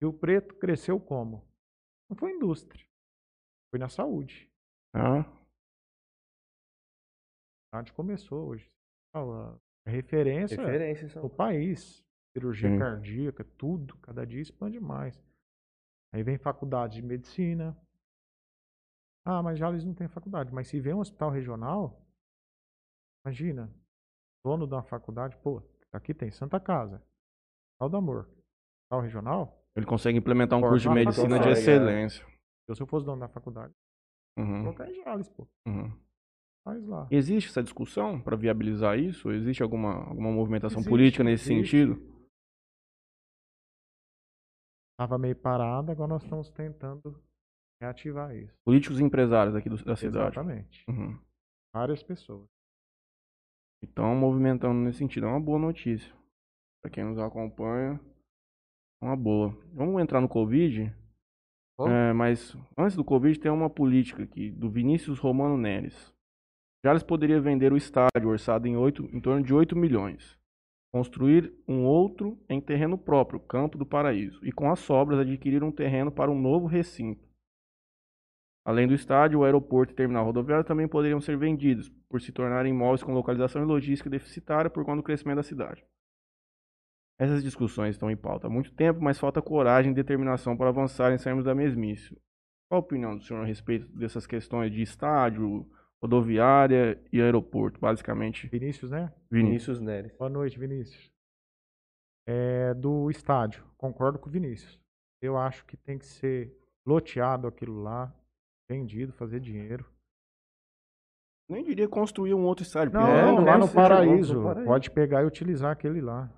Rio 0.00 0.12
Preto 0.12 0.54
cresceu 0.56 1.00
como? 1.00 1.42
Não 2.10 2.16
foi 2.16 2.32
indústria, 2.32 2.84
foi 3.70 3.78
na 3.78 3.88
saúde. 3.88 4.50
Tá? 4.92 5.20
A 5.20 5.24
cidade 7.76 7.92
começou 7.92 8.48
hoje. 8.48 8.70
A 9.14 9.56
referência 9.86 10.56
Referência, 10.56 11.08
são. 11.08 11.22
no 11.22 11.30
país. 11.30 12.04
Cirurgia 12.36 12.70
Sim. 12.70 12.78
cardíaca, 12.78 13.44
tudo, 13.56 13.96
cada 13.98 14.26
dia 14.26 14.40
expande 14.40 14.80
mais. 14.80 15.22
Aí 16.14 16.22
vem 16.22 16.38
faculdade 16.38 16.96
de 16.96 17.02
medicina. 17.02 17.76
Ah, 19.24 19.42
mas 19.42 19.58
Jales 19.58 19.84
não 19.84 19.94
tem 19.94 20.08
faculdade. 20.08 20.52
Mas 20.52 20.68
se 20.68 20.80
vem 20.80 20.94
um 20.94 21.00
hospital 21.00 21.30
regional, 21.30 22.04
imagina, 23.24 23.72
dono 24.44 24.66
da 24.66 24.82
faculdade, 24.82 25.36
pô, 25.38 25.62
aqui 25.92 26.12
tem 26.12 26.30
Santa 26.30 26.58
Casa, 26.58 26.96
Hospital 27.80 27.88
do 27.90 27.96
Amor, 27.96 28.18
hospital 28.26 29.00
regional. 29.00 29.64
Ele 29.76 29.86
consegue 29.86 30.18
implementar 30.18 30.58
um 30.58 30.62
curso 30.62 30.80
de 30.82 30.88
uma 30.88 30.94
medicina 30.96 31.38
de 31.38 31.48
é. 31.48 31.52
excelência. 31.52 32.26
Eu, 32.68 32.74
se 32.74 32.82
eu 32.82 32.86
fosse 32.86 33.06
dono 33.06 33.20
da 33.20 33.28
faculdade, 33.28 33.72
Uhum, 34.38 34.62
colocar 34.62 34.88
em 34.88 34.94
Jales, 34.94 35.28
pô. 35.28 35.46
uhum. 35.66 35.92
Faz 36.64 36.86
lá. 36.86 37.06
Existe 37.10 37.50
essa 37.50 37.62
discussão 37.62 38.20
para 38.20 38.36
viabilizar 38.36 38.98
isso? 38.98 39.30
Existe 39.30 39.62
alguma, 39.62 40.08
alguma 40.08 40.30
movimentação 40.30 40.78
Existe, 40.78 40.88
política 40.88 41.24
nesse 41.24 41.52
existe. 41.52 41.70
sentido? 41.76 42.12
Tava 44.98 45.18
meio 45.18 45.36
parado, 45.36 45.90
agora 45.90 46.08
nós 46.08 46.22
estamos 46.22 46.48
tentando 46.50 47.20
reativar 47.82 48.34
isso. 48.36 48.54
Políticos 48.64 49.00
e 49.00 49.04
empresários 49.04 49.54
aqui 49.54 49.68
do- 49.68 49.84
da 49.84 49.96
cidade. 49.96 50.26
Exatamente. 50.38 50.84
Uhum. 50.88 51.18
Várias 51.74 52.02
pessoas. 52.02 52.46
Então, 53.82 54.14
movimentando 54.14 54.78
nesse 54.80 54.98
sentido. 54.98 55.26
É 55.26 55.28
uma 55.28 55.40
boa 55.40 55.58
notícia. 55.58 56.12
Para 56.82 56.90
quem 56.90 57.04
nos 57.04 57.18
acompanha, 57.18 58.00
é 59.02 59.04
uma 59.04 59.16
boa. 59.16 59.50
Vamos 59.72 60.00
entrar 60.00 60.20
no 60.20 60.28
Covid. 60.28 60.94
Vamos. 61.78 61.92
É, 61.92 62.12
mas 62.12 62.56
antes 62.78 62.96
do 62.96 63.04
Covid, 63.04 63.38
tem 63.40 63.50
uma 63.50 63.68
política 63.70 64.22
aqui 64.22 64.50
do 64.50 64.70
Vinícius 64.70 65.18
Romano 65.18 65.56
Neres. 65.56 66.12
Jales 66.84 67.02
poderia 67.02 67.40
vender 67.40 67.72
o 67.72 67.76
estádio 67.76 68.28
orçado 68.28 68.66
em, 68.66 68.76
oito, 68.76 69.04
em 69.14 69.20
torno 69.20 69.42
de 69.44 69.54
8 69.54 69.74
milhões. 69.76 70.38
Construir 70.92 71.52
um 71.66 71.84
outro 71.84 72.38
em 72.48 72.60
terreno 72.60 72.98
próprio, 72.98 73.40
Campo 73.40 73.78
do 73.78 73.86
Paraíso. 73.86 74.44
E 74.44 74.52
com 74.52 74.70
as 74.70 74.80
sobras, 74.80 75.18
adquirir 75.20 75.62
um 75.64 75.72
terreno 75.72 76.12
para 76.12 76.30
um 76.30 76.38
novo 76.38 76.66
recinto. 76.66 77.26
Além 78.64 78.86
do 78.86 78.94
estádio, 78.94 79.40
o 79.40 79.44
aeroporto 79.44 79.92
e 79.92 79.96
terminal 79.96 80.24
rodoviário 80.24 80.64
também 80.64 80.86
poderiam 80.86 81.20
ser 81.20 81.36
vendidos, 81.36 81.88
por 82.08 82.20
se 82.20 82.30
tornarem 82.30 82.72
imóveis 82.72 83.02
com 83.02 83.12
localização 83.12 83.62
e 83.62 83.64
logística 83.64 84.08
deficitária 84.08 84.70
por 84.70 84.84
conta 84.84 84.98
do 84.98 85.02
crescimento 85.02 85.36
da 85.36 85.42
cidade. 85.42 85.84
Essas 87.18 87.42
discussões 87.42 87.94
estão 87.94 88.10
em 88.10 88.16
pauta 88.16 88.46
há 88.46 88.50
muito 88.50 88.72
tempo, 88.72 89.00
mas 89.00 89.18
falta 89.18 89.42
coragem 89.42 89.92
e 89.92 89.94
determinação 89.94 90.56
para 90.56 90.68
avançar 90.68 91.12
em 91.12 91.18
sairmos 91.18 91.44
da 91.44 91.54
mesmice. 91.54 92.16
Qual 92.68 92.80
a 92.80 92.84
opinião 92.84 93.16
do 93.16 93.22
senhor 93.22 93.42
a 93.42 93.46
respeito 93.46 93.86
dessas 93.96 94.26
questões 94.26 94.72
de 94.72 94.80
estádio, 94.80 95.68
rodoviária 96.00 97.00
e 97.12 97.20
aeroporto, 97.20 97.80
basicamente? 97.80 98.48
Vinícius, 98.48 98.90
né? 98.90 99.12
Vinícius. 99.30 99.78
Vinícius 99.78 99.80
Neres. 99.80 100.16
Boa 100.16 100.30
noite, 100.30 100.58
Vinícius. 100.58 101.12
É, 102.26 102.72
do 102.74 103.10
estádio, 103.10 103.64
concordo 103.76 104.18
com 104.18 104.28
o 104.28 104.32
Vinícius. 104.32 104.80
Eu 105.20 105.36
acho 105.36 105.64
que 105.66 105.76
tem 105.76 105.98
que 105.98 106.06
ser 106.06 106.56
loteado 106.86 107.46
aquilo 107.46 107.82
lá, 107.82 108.12
vendido, 108.68 109.12
fazer 109.12 109.40
dinheiro. 109.40 109.86
Nem 111.48 111.62
diria 111.64 111.88
construir 111.88 112.34
um 112.34 112.44
outro 112.44 112.64
estádio. 112.64 112.94
Não, 112.94 113.06
É, 113.06 113.22
não, 113.26 113.36
não 113.36 113.44
lá 113.44 113.58
no 113.58 113.72
paraíso, 113.72 114.34
no 114.34 114.44
Paraíso. 114.44 114.66
pode 114.66 114.90
pegar 114.90 115.22
e 115.22 115.26
utilizar 115.26 115.70
aquele 115.72 116.00
lá. 116.00 116.30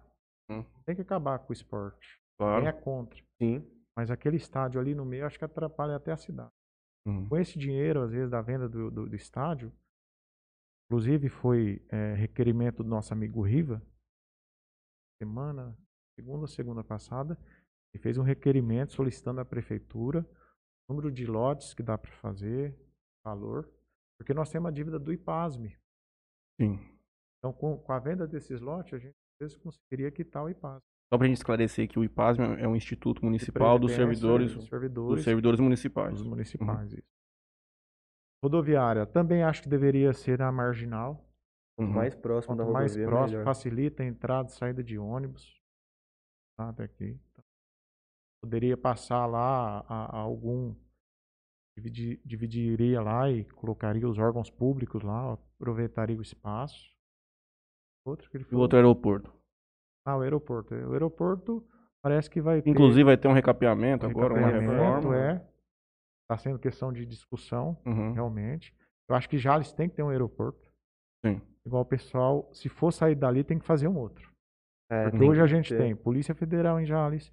Hum. 0.50 0.64
Tem 0.84 0.94
que 0.96 1.02
acabar 1.02 1.38
com 1.38 1.50
o 1.50 1.52
esporte. 1.52 2.20
claro. 2.38 2.62
Quem 2.62 2.68
é 2.68 2.72
contra. 2.72 3.22
Sim. 3.40 3.70
Mas 3.96 4.10
aquele 4.10 4.36
estádio 4.36 4.80
ali 4.80 4.94
no 4.94 5.04
meio, 5.04 5.24
acho 5.24 5.38
que 5.38 5.44
atrapalha 5.44 5.94
até 5.94 6.10
a 6.10 6.16
cidade. 6.16 6.50
Uhum. 7.06 7.28
Com 7.28 7.36
esse 7.36 7.56
dinheiro, 7.58 8.02
às 8.02 8.10
vezes, 8.10 8.30
da 8.30 8.40
venda 8.42 8.68
do, 8.68 8.90
do, 8.90 9.08
do 9.08 9.14
estádio, 9.14 9.72
inclusive 10.86 11.28
foi 11.28 11.80
é, 11.90 12.14
requerimento 12.14 12.82
do 12.82 12.88
nosso 12.88 13.12
amigo 13.12 13.40
Riva, 13.42 13.80
semana, 15.22 15.76
segunda 16.18 16.46
segunda 16.48 16.82
passada, 16.82 17.38
ele 17.92 18.02
fez 18.02 18.18
um 18.18 18.22
requerimento 18.22 18.92
solicitando 18.94 19.40
à 19.40 19.44
prefeitura 19.44 20.26
número 20.89 21.11
de 21.11 21.26
lotes 21.26 21.74
que 21.74 21.82
dá 21.82 21.97
para 21.99 22.11
fazer, 22.12 22.74
valor, 23.24 23.68
porque 24.18 24.35
nós 24.35 24.51
temos 24.51 24.68
a 24.68 24.72
dívida 24.72 24.99
do 24.99 25.12
IPASME. 25.12 25.76
Sim. 26.61 26.78
Então, 27.39 27.53
com, 27.53 27.78
com 27.78 27.93
a 27.93 27.99
venda 27.99 28.26
desses 28.26 28.61
lotes, 28.61 28.95
a 28.95 28.99
gente 28.99 29.14
às 29.41 29.49
vezes 29.49 29.57
conseguiria 29.57 30.11
quitar 30.11 30.45
o 30.45 30.49
IPASME. 30.49 30.82
Só 31.12 31.18
para 31.18 31.26
a 31.26 31.28
gente 31.28 31.37
esclarecer 31.37 31.89
que 31.89 31.99
o 31.99 32.05
IPASM 32.05 32.41
é 32.59 32.66
um 32.66 32.74
instituto 32.74 33.24
municipal 33.24 33.78
dos 33.78 33.93
Previdência 33.93 33.97
servidores, 34.20 34.47
dos 34.53 34.57
dos 34.62 34.68
servidores 34.68 35.24
servidores 35.24 35.61
municipais. 35.61 36.20
Os 36.20 36.26
municipais, 36.26 36.93
isso. 36.93 37.03
Rodoviária, 38.43 39.07
também 39.07 39.43
acho 39.43 39.62
que 39.62 39.68
deveria 39.68 40.12
ser 40.12 40.39
na 40.39 40.51
marginal. 40.53 41.24
Quanto 41.76 41.89
Uhum. 41.89 41.95
mais 41.95 42.14
próximo 42.14 42.55
da 42.57 42.62
Quanto 42.64 42.72
mais 42.72 42.93
rodovia, 42.93 43.09
próximo, 43.09 43.39
melhor. 43.39 43.45
facilita 43.45 44.03
a 44.03 44.07
entrada 44.07 44.49
e 44.49 44.53
saída 44.53 44.82
de 44.82 44.97
ônibus. 44.99 45.61
Tá, 46.57 46.68
até 46.68 46.85
aqui. 46.85 47.18
Poderia 48.45 48.76
passar 48.76 49.24
lá 49.24 49.80
a, 49.88 50.16
a 50.16 50.18
algum. 50.18 50.74
dividi- 51.78 52.20
dividiria 52.24 53.01
lá 53.01 53.30
e 53.30 53.42
colocaria 53.45 54.07
os 54.07 54.18
órgãos 54.18 54.51
públicos 54.51 55.03
lá, 55.03 55.32
aproveitaria 55.32 56.18
o 56.18 56.22
espaço. 56.22 56.92
Outro 58.07 58.28
que 58.30 58.36
ele 58.36 58.45
E 58.45 58.47
o 58.47 58.51
falou. 58.51 58.62
outro 58.64 58.76
aeroporto. 58.76 59.32
Ah, 60.07 60.18
o 60.18 60.20
aeroporto. 60.20 60.74
O 60.74 60.92
aeroporto 60.92 61.66
parece 62.03 62.28
que 62.28 62.42
vai 62.42 62.61
ter. 62.61 62.68
Inclusive 62.68 63.05
vai 63.05 63.16
ter 63.16 63.28
um 63.28 63.32
recapeamento 63.32 64.05
agora, 64.05 64.34
uma 64.34 64.49
reforma. 64.49 65.16
é. 65.16 65.34
Está 66.24 66.36
sendo 66.38 66.59
questão 66.59 66.92
de 66.92 67.07
discussão. 67.07 67.80
Uhum. 67.86 68.12
realmente. 68.12 68.74
Eu 69.09 69.16
acho 69.16 69.26
que 69.28 69.38
Jales 69.38 69.72
tem 69.72 69.88
que 69.88 69.95
ter 69.97 70.03
um 70.03 70.11
aeroporto. 70.11 70.70
Sim. 71.24 71.40
Igual 71.64 71.82
o 71.82 71.86
pessoal, 71.86 72.51
se 72.53 72.68
for 72.68 72.92
sair 72.92 73.14
dali, 73.14 73.42
tem 73.42 73.59
que 73.59 73.64
fazer 73.64 73.88
um 73.88 73.97
outro. 73.97 74.30
É, 74.92 75.09
hoje 75.26 75.40
a 75.40 75.47
gente 75.47 75.70
ter. 75.70 75.78
tem 75.78 75.97
Polícia 75.97 76.34
Federal 76.34 76.78
em 76.78 76.84
Jales, 76.84 77.32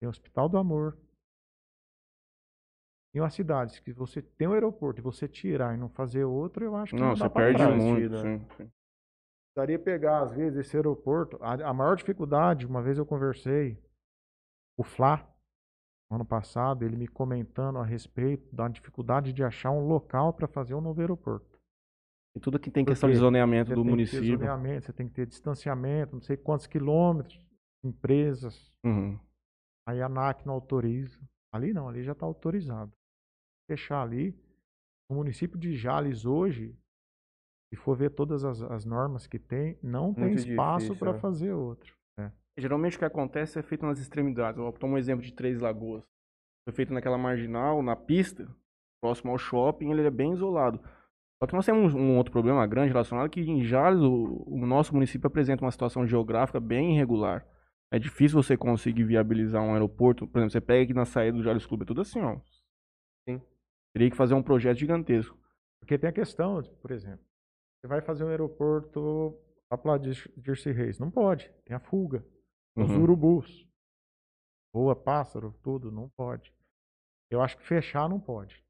tem 0.00 0.08
Hospital 0.08 0.48
do 0.48 0.58
Amor. 0.58 0.96
Em 3.14 3.20
uma 3.20 3.30
cidade 3.30 3.80
que 3.80 3.92
você 3.92 4.20
tem 4.20 4.48
um 4.48 4.52
aeroporto 4.52 5.00
e 5.00 5.02
você 5.02 5.28
tirar 5.28 5.74
e 5.74 5.78
não 5.78 5.88
fazer 5.88 6.24
outro, 6.24 6.64
eu 6.64 6.74
acho 6.74 6.94
que 6.94 7.00
não, 7.00 7.10
Não, 7.10 7.16
você 7.16 7.30
perde 7.30 7.58
trás. 7.58 7.82
muito. 7.82 8.16
Sim, 8.18 8.38
sim. 8.56 8.70
Precisaria 9.54 9.78
pegar, 9.78 10.22
às 10.22 10.32
vezes, 10.32 10.58
esse 10.58 10.76
aeroporto. 10.76 11.38
A, 11.40 11.52
a 11.70 11.72
maior 11.72 11.94
dificuldade, 11.96 12.66
uma 12.66 12.82
vez 12.82 12.98
eu 12.98 13.06
conversei, 13.06 13.80
o 14.76 14.82
Flá, 14.82 15.32
ano 16.10 16.24
passado, 16.24 16.84
ele 16.84 16.96
me 16.96 17.06
comentando 17.06 17.78
a 17.78 17.84
respeito 17.84 18.52
da 18.54 18.66
dificuldade 18.66 19.32
de 19.32 19.44
achar 19.44 19.70
um 19.70 19.86
local 19.86 20.32
para 20.32 20.48
fazer 20.48 20.74
um 20.74 20.80
novo 20.80 21.00
aeroporto. 21.00 21.54
E 22.36 22.40
tudo 22.40 22.58
que 22.58 22.68
tem 22.68 22.84
Por 22.84 22.90
questão 22.90 23.08
de 23.08 23.14
zoneamento 23.14 23.70
do 23.72 23.82
tem 23.82 23.90
município. 23.90 24.26
zoneamento, 24.36 24.86
você 24.86 24.92
tem 24.92 25.06
que 25.06 25.14
ter 25.14 25.26
distanciamento, 25.26 26.16
não 26.16 26.20
sei 26.22 26.36
quantos 26.36 26.66
quilômetros, 26.66 27.38
empresas. 27.84 28.76
Uhum. 28.84 29.16
Aí 29.86 30.00
a 30.00 30.06
ANAC 30.06 30.46
não 30.46 30.54
autoriza. 30.54 31.18
Ali 31.52 31.72
não, 31.72 31.88
ali 31.88 32.02
já 32.02 32.12
está 32.12 32.26
autorizado. 32.26 32.92
Fechar 33.70 34.02
ali. 34.02 34.36
O 35.10 35.14
município 35.14 35.58
de 35.58 35.76
Jales 35.76 36.24
hoje, 36.24 36.76
se 37.72 37.76
for 37.76 37.96
ver 37.96 38.10
todas 38.10 38.44
as, 38.44 38.62
as 38.62 38.84
normas 38.84 39.26
que 39.26 39.38
tem, 39.38 39.78
não 39.82 40.14
tem 40.14 40.24
Muito 40.24 40.38
espaço 40.38 40.86
difícil, 40.86 40.98
para 40.98 41.12
né? 41.12 41.18
fazer 41.18 41.52
outro. 41.52 41.94
Geralmente 42.56 42.96
o 42.96 42.98
que 43.00 43.04
acontece 43.04 43.58
é 43.58 43.62
feito 43.62 43.84
nas 43.84 43.98
extremidades. 43.98 44.60
Eu 44.60 44.72
tomar 44.72 44.94
um 44.94 44.98
exemplo 44.98 45.24
de 45.24 45.32
Três 45.32 45.58
Lagoas. 45.58 46.04
Foi 46.66 46.74
feito 46.74 46.92
naquela 46.92 47.18
marginal, 47.18 47.82
na 47.82 47.96
pista, 47.96 48.48
próximo 49.02 49.32
ao 49.32 49.38
shopping, 49.38 49.90
ele 49.90 50.06
é 50.06 50.10
bem 50.10 50.32
isolado. 50.32 50.80
Só 51.42 51.48
que 51.48 51.54
nós 51.54 51.66
temos 51.66 51.92
um, 51.94 51.98
um 51.98 52.16
outro 52.16 52.32
problema 52.32 52.66
grande 52.66 52.92
relacionado 52.92 53.28
que 53.28 53.40
em 53.40 53.64
Jales 53.64 54.00
o, 54.00 54.44
o 54.46 54.66
nosso 54.66 54.94
município 54.94 55.26
apresenta 55.26 55.64
uma 55.64 55.70
situação 55.70 56.06
geográfica 56.06 56.60
bem 56.60 56.94
irregular. 56.94 57.44
É 57.94 57.98
difícil 57.98 58.42
você 58.42 58.56
conseguir 58.56 59.04
viabilizar 59.04 59.62
um 59.62 59.72
aeroporto. 59.72 60.26
Por 60.26 60.38
exemplo, 60.38 60.50
você 60.52 60.60
pega 60.60 60.82
aqui 60.82 60.92
na 60.94 61.04
saída 61.04 61.36
do 61.38 61.44
Jales 61.44 61.64
Clube, 61.64 61.84
é 61.84 61.86
tudo 61.86 62.00
assim, 62.00 62.20
ó. 62.20 62.40
Sim. 63.28 63.40
Teria 63.92 64.10
que 64.10 64.16
fazer 64.16 64.34
um 64.34 64.42
projeto 64.42 64.78
gigantesco. 64.78 65.38
Porque 65.80 65.96
tem 65.96 66.10
a 66.10 66.12
questão, 66.12 66.60
por 66.80 66.90
exemplo, 66.90 67.24
você 67.80 67.86
vai 67.86 68.00
fazer 68.00 68.24
um 68.24 68.28
aeroporto 68.28 69.38
lá 69.70 69.78
para 69.78 69.98
de 69.98 70.10
Dirce 70.36 70.72
Reis. 70.72 70.98
Não 70.98 71.08
pode, 71.10 71.48
tem 71.64 71.76
a 71.76 71.78
fuga. 71.78 72.24
Os 72.76 72.90
Uhum. 72.90 73.02
urubus. 73.02 73.64
Voa 74.74 74.96
pássaro, 74.96 75.54
tudo, 75.62 75.92
não 75.92 76.08
pode. 76.08 76.52
Eu 77.30 77.40
acho 77.40 77.56
que 77.56 77.64
fechar 77.64 78.08
não 78.08 78.18
pode. 78.18 78.64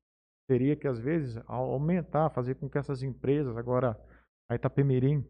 Teria 0.47 0.77
que, 0.77 0.87
às 0.87 0.99
vezes, 0.99 1.39
au- 1.47 1.73
aumentar, 1.73 2.29
fazer 2.29 2.57
com 2.57 2.69
que 2.69 2.77
essas 2.77 3.03
empresas, 3.03 3.57
agora 3.57 3.99
a 4.51 4.55
Itapemirim, 4.55 5.25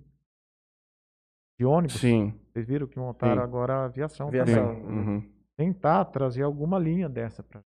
de 1.58 1.64
ônibus. 1.64 2.00
Sim. 2.00 2.34
Vocês 2.52 2.66
viram 2.66 2.86
que 2.86 2.98
montaram 2.98 3.36
Sim. 3.36 3.42
agora 3.42 3.74
a 3.74 3.84
aviação. 3.86 4.28
Aviação. 4.28 4.74
também. 4.76 4.98
Uhum. 4.98 5.30
Tentar 5.56 6.04
trazer 6.06 6.42
alguma 6.42 6.78
linha 6.78 7.08
dessa 7.08 7.42
pra. 7.42 7.60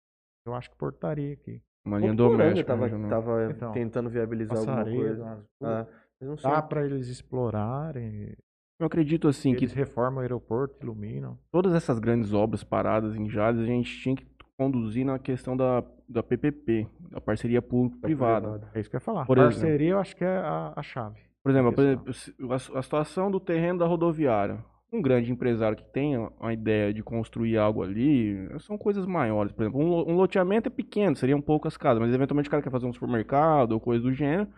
Eu 0.45 0.53
acho 0.53 0.69
que 0.69 0.77
portaria 0.77 1.33
aqui. 1.33 1.61
Uma 1.85 1.99
linha 1.99 2.13
doméstica. 2.13 2.65
tava, 2.73 2.83
regional. 2.85 3.09
tava 3.09 3.51
Então, 3.51 3.71
tentando 3.71 4.09
viabilizar 4.09 4.57
alguma 4.57 4.83
coisa. 4.83 5.25
Ah, 5.61 5.85
mas 6.19 6.29
não 6.29 6.37
sei. 6.37 6.51
Dá 6.51 6.61
para 6.61 6.85
eles 6.85 7.07
explorarem. 7.07 8.33
Eu 8.79 8.85
acredito 8.85 9.27
assim 9.27 9.53
que 9.55 9.63
Eles 9.65 9.73
reformam 9.73 10.17
o 10.19 10.21
aeroporto, 10.21 10.85
iluminam. 10.85 11.37
todas 11.51 11.73
essas 11.73 11.97
grandes 11.97 12.31
obras 12.33 12.63
paradas 12.63 13.15
em 13.15 13.27
Jales, 13.27 13.61
a 13.61 13.65
gente 13.65 13.89
tinha 14.01 14.15
que 14.15 14.25
conduzir 14.57 15.03
na 15.05 15.17
questão 15.17 15.57
da, 15.57 15.83
da 16.07 16.21
PPP, 16.21 16.87
da 17.09 17.19
parceria 17.19 17.61
público-privada. 17.61 18.69
É 18.75 18.79
isso 18.79 18.89
que 18.89 18.95
eu 18.95 18.99
ia 18.99 19.01
falar. 19.01 19.25
Por 19.25 19.37
Parceria, 19.37 19.91
eu 19.91 19.99
acho 19.99 20.15
que 20.15 20.23
é 20.23 20.37
a, 20.37 20.73
a 20.75 20.83
chave. 20.83 21.21
Por 21.47 21.51
exemplo, 21.51 21.73
por 21.73 21.81
exemplo, 22.11 22.53
a, 22.75 22.79
a 22.79 22.81
situação 22.81 23.31
do 23.31 23.39
terreno 23.39 23.79
da 23.79 23.85
rodoviária. 23.85 24.63
Um 24.91 25.01
grande 25.01 25.31
empresário 25.31 25.77
que 25.77 25.83
tenha 25.93 26.29
uma 26.39 26.53
ideia 26.53 26.93
de 26.93 27.01
construir 27.03 27.57
algo 27.57 27.83
ali, 27.83 28.35
são 28.59 28.77
coisas 28.77 29.05
maiores. 29.05 29.51
Por 29.53 29.63
exemplo, 29.63 29.81
um, 29.81 29.87
lo- 29.89 30.11
loteamento 30.11 30.67
é 30.67 30.69
pequeno, 30.71 31.15
seriam 31.15 31.41
poucas 31.41 31.75
casas, 31.77 31.99
mas 32.01 32.13
eventualmente 32.13 32.47
o 32.47 32.51
cara 32.51 32.63
quer 32.63 32.71
fazer 32.71 32.85
um 32.85 32.93
supermercado 32.93 33.73
ou 33.73 33.79
coisa 33.79 34.01
do 34.03 34.13
gênero. 34.13 34.49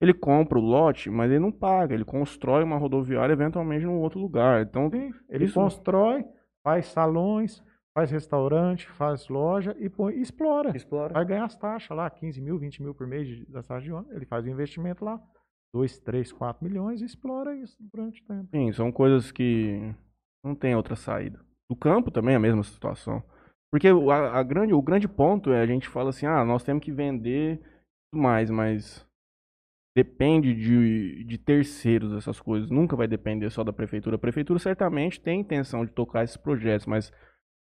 Ele 0.00 0.14
compra 0.14 0.58
o 0.58 0.62
lote, 0.62 1.10
mas 1.10 1.30
ele 1.30 1.40
não 1.40 1.52
paga, 1.52 1.94
ele 1.94 2.04
constrói 2.04 2.62
uma 2.64 2.78
rodoviária 2.78 3.32
eventualmente 3.32 3.84
num 3.84 4.00
outro 4.00 4.18
lugar. 4.18 4.62
Então, 4.62 4.88
Sim, 4.90 5.10
ele 5.28 5.44
Isso- 5.44 5.54
constrói, 5.54 6.24
faz 6.64 6.86
salões, 6.86 7.62
faz 7.94 8.10
restaurante, 8.10 8.88
faz 8.88 9.28
loja 9.28 9.76
e 9.78 9.90
põe, 9.90 10.18
explora. 10.18 10.74
Explora. 10.74 11.12
Vai 11.12 11.24
ganhar 11.26 11.44
as 11.44 11.56
taxas 11.56 11.94
lá, 11.94 12.08
15 12.08 12.40
mil, 12.40 12.58
20 12.58 12.82
mil 12.82 12.94
por 12.94 13.06
mês 13.06 13.28
de- 13.28 13.44
das 13.52 13.66
taxas 13.66 13.84
de 13.84 13.92
ônibus. 13.92 14.16
Ele 14.16 14.24
faz 14.24 14.44
o 14.46 14.48
investimento 14.48 15.04
lá, 15.04 15.20
2, 15.74 15.98
3, 15.98 16.32
4 16.32 16.64
milhões 16.64 17.00
e 17.00 17.04
explora 17.04 17.54
isso 17.54 17.76
durante 17.80 18.22
o 18.22 18.26
tempo. 18.26 18.48
Sim, 18.50 18.72
são 18.72 18.90
coisas 18.90 19.30
que 19.30 19.94
não 20.44 20.54
tem 20.54 20.74
outra 20.74 20.96
saída. 20.96 21.40
Do 21.70 21.76
campo 21.76 22.10
também 22.10 22.34
é 22.34 22.36
a 22.36 22.40
mesma 22.40 22.62
situação. 22.62 23.22
Porque 23.70 23.88
a, 23.88 24.38
a 24.38 24.42
grande, 24.42 24.74
o 24.74 24.82
grande 24.82 25.06
ponto 25.06 25.52
é 25.52 25.62
a 25.62 25.66
gente 25.66 25.88
fala 25.88 26.10
assim, 26.10 26.26
ah, 26.26 26.44
nós 26.44 26.64
temos 26.64 26.82
que 26.82 26.90
vender 26.90 27.60
tudo 28.10 28.22
mais, 28.22 28.50
mas 28.50 29.06
depende 29.96 30.54
de, 30.54 31.24
de 31.24 31.38
terceiros 31.38 32.12
essas 32.12 32.40
coisas. 32.40 32.70
Nunca 32.70 32.96
vai 32.96 33.06
depender 33.06 33.48
só 33.50 33.62
da 33.62 33.72
prefeitura. 33.72 34.16
A 34.16 34.18
prefeitura 34.18 34.58
certamente 34.58 35.20
tem 35.20 35.40
intenção 35.40 35.84
de 35.84 35.92
tocar 35.92 36.24
esses 36.24 36.36
projetos, 36.36 36.86
mas 36.86 37.12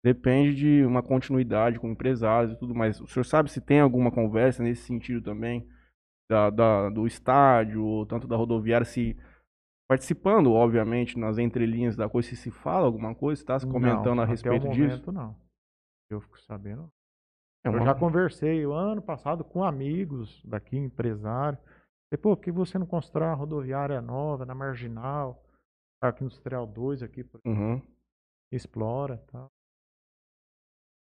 depende 0.04 0.56
de 0.56 0.86
uma 0.86 1.04
continuidade 1.04 1.80
com 1.80 1.90
empresários 1.90 2.54
e 2.54 2.60
tudo 2.60 2.74
mais. 2.74 3.02
O 3.02 3.08
senhor 3.08 3.26
sabe 3.26 3.52
se 3.52 3.60
tem 3.60 3.82
alguma 3.82 4.12
conversa 4.12 4.64
nesse 4.64 4.84
sentido 4.84 5.22
também? 5.22 5.68
Da, 6.30 6.50
da- 6.50 6.90
do 6.90 7.08
estádio, 7.08 7.84
ou 7.86 8.06
tanto 8.06 8.28
da 8.28 8.36
rodoviária, 8.36 8.86
se 8.86 9.18
participando, 9.90 10.52
obviamente, 10.52 11.18
nas 11.18 11.38
entrelinhas 11.38 11.96
da 11.96 12.10
coisa, 12.10 12.28
se 12.28 12.36
se 12.36 12.52
fala 12.52 12.86
alguma 12.86 13.16
coisa, 13.16 13.42
está 13.42 13.58
se 13.58 13.66
comentando 13.66 14.16
Não, 14.18 14.24
a 14.24 14.24
até 14.24 14.32
o 14.32 14.32
respeito 14.32 14.68
disso. 14.70 14.82
momento, 14.82 15.12
não. 15.12 15.36
Eu 16.10 16.20
fico 16.20 16.38
sabendo. 16.42 16.92
É 17.66 17.70
Eu 17.70 17.74
uma- 17.74 17.86
já 17.86 17.96
conversei 17.96 18.66
o 18.66 18.74
ano 18.74 19.02
passado 19.02 19.44
com 19.44 19.64
amigos 19.64 20.44
daqui, 20.46 20.76
empresário. 20.78 21.58
E, 22.14 22.18
pô, 22.18 22.36
por 22.36 22.44
que 22.44 22.52
você 22.52 22.78
não 22.78 22.86
constrói 22.86 23.28
uma 23.30 23.34
rodoviária 23.36 24.02
nova 24.02 24.46
na 24.46 24.54
Marginal, 24.56 25.42
Parque 26.02 26.24
Industrial 26.24 26.68
2 26.68 27.02
aqui, 27.02 27.24
por 27.24 27.40
Uhum. 27.46 27.82
explora 28.52 29.16
e 29.16 29.32
tal. 29.32 29.50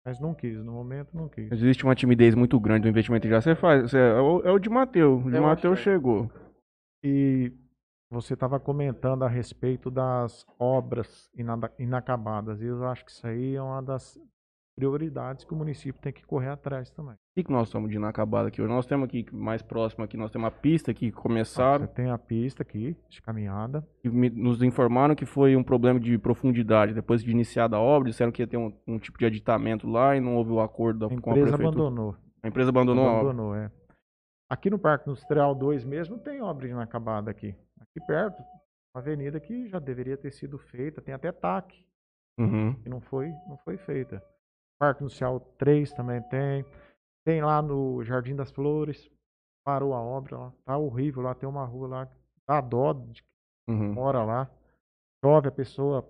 Mas 0.08 0.22
não 0.22 0.34
quis, 0.34 0.58
no 0.64 0.72
momento 0.72 1.14
não 1.14 1.28
quis. 1.28 1.52
Existe 1.52 1.84
uma 1.84 1.94
timidez 1.94 2.34
muito 2.34 2.58
grande 2.62 2.84
do 2.84 2.88
investimento 2.88 3.28
já. 3.28 3.42
Você 3.42 3.54
faz. 3.54 3.92
você- 3.92 3.98
é, 3.98 4.14
o, 4.14 4.40
é 4.40 4.52
o 4.54 4.58
de 4.58 4.70
Mateus. 4.70 5.26
O 5.26 5.30
de 5.30 5.38
Mateus 5.38 5.76
que 5.76 5.90
é. 5.90 5.94
chegou. 5.94 6.32
E 7.04 7.52
você 8.10 8.34
estava 8.34 8.58
comentando 8.58 9.24
a 9.24 9.28
respeito 9.28 9.92
das 9.92 10.46
obras 10.58 11.30
inacabadas. 11.78 12.62
E 12.62 12.68
eu 12.68 12.86
acho 12.88 13.04
que 13.04 13.12
isso 13.12 13.28
aí 13.28 13.56
é 13.56 13.62
uma 13.62 13.84
das 13.84 14.18
prioridades 14.78 15.44
que 15.44 15.54
o 15.54 15.58
município 15.58 16.02
tem 16.02 16.14
que 16.14 16.26
correr 16.26 16.52
atrás 16.52 16.90
também. 16.90 17.18
O 17.38 17.40
que, 17.40 17.44
que 17.44 17.52
nós 17.52 17.68
estamos 17.68 17.92
de 17.92 17.98
inacabado 17.98 18.48
aqui 18.48 18.60
hoje? 18.60 18.74
Nós 18.74 18.88
temos 18.88 19.06
aqui, 19.08 19.24
mais 19.32 19.62
próximo 19.62 20.04
aqui, 20.04 20.18
nós 20.18 20.32
temos 20.32 20.46
uma 20.46 20.50
pista 20.52 20.92
que 20.92 21.12
Você 21.12 21.22
começaram. 21.22 21.86
tem 21.86 22.10
a 22.10 22.18
pista 22.18 22.64
aqui, 22.64 22.98
de 23.08 23.22
caminhada. 23.22 23.88
E 24.04 24.10
me- 24.10 24.32
nos 24.32 24.64
informaram 24.64 25.14
que 25.14 25.24
foi 25.24 25.56
um 25.56 25.62
problema 25.64 26.00
de 26.00 26.18
profundidade. 26.18 26.96
Depois 26.96 27.24
de 27.24 27.30
iniciada 27.30 27.76
a 27.76 27.80
obra, 27.80 28.10
disseram 28.10 28.32
que 28.32 28.42
ia 28.42 28.48
ter 28.48 28.58
um, 28.58 28.74
um 28.88 28.98
tipo 28.98 29.20
de 29.20 29.26
aditamento 29.28 29.88
lá 29.88 30.16
e 30.16 30.20
não 30.20 30.36
houve 30.36 30.50
o 30.50 30.60
acordo 30.60 30.98
da, 31.02 31.06
A 31.06 31.10
com 31.10 31.14
a 31.14 31.18
empresa 31.34 31.56
prefeitura. 31.58 31.68
abandonou. 31.68 32.16
A 32.42 32.48
empresa 32.48 32.70
abandonou 32.72 33.06
a 33.06 33.12
obra. 33.12 33.22
Abandonou, 33.30 33.56
é. 33.56 33.72
Aqui 34.50 34.72
no 34.72 34.80
Parque 34.80 35.08
Industrial 35.08 35.54
2 35.54 35.86
mesmo 35.86 36.18
tem 36.18 36.42
obra 36.42 36.68
inacabada 36.68 37.30
aqui. 37.30 37.54
Aqui 37.80 38.04
perto, 38.08 38.42
uma 38.96 39.00
avenida 39.04 39.40
que 39.40 39.68
já 39.68 39.78
deveria 39.78 40.18
ter 40.18 40.32
sido 40.32 40.58
feita, 40.58 41.04
tem 41.04 41.14
até 41.14 41.32
TAC, 41.32 41.86
Uhum. 42.40 42.74
que 42.82 42.90
não 42.90 43.00
foi, 43.00 43.28
não 43.48 43.58
foi 43.64 43.78
feita. 43.78 44.24
Parque 44.80 45.04
Industrial 45.04 45.40
3 45.60 45.92
também 45.94 46.20
tem. 46.32 46.66
Tem 47.28 47.42
lá 47.42 47.62
no 47.62 48.02
Jardim 48.06 48.38
das 48.38 48.50
Flores, 48.52 49.12
parou 49.66 49.94
a 49.94 50.00
obra 50.02 50.38
lá, 50.38 50.54
tá 50.64 50.78
horrível 50.78 51.22
lá, 51.22 51.36
tem 51.36 51.50
uma 51.50 51.66
rua 51.66 51.86
lá, 51.86 52.08
dá 52.48 52.62
dó 52.62 52.94
de 52.94 53.22
Uhum. 53.68 53.92
mora 53.92 54.24
lá. 54.24 54.50
Chove 55.22 55.50
a 55.50 55.52
pessoa, 55.52 56.08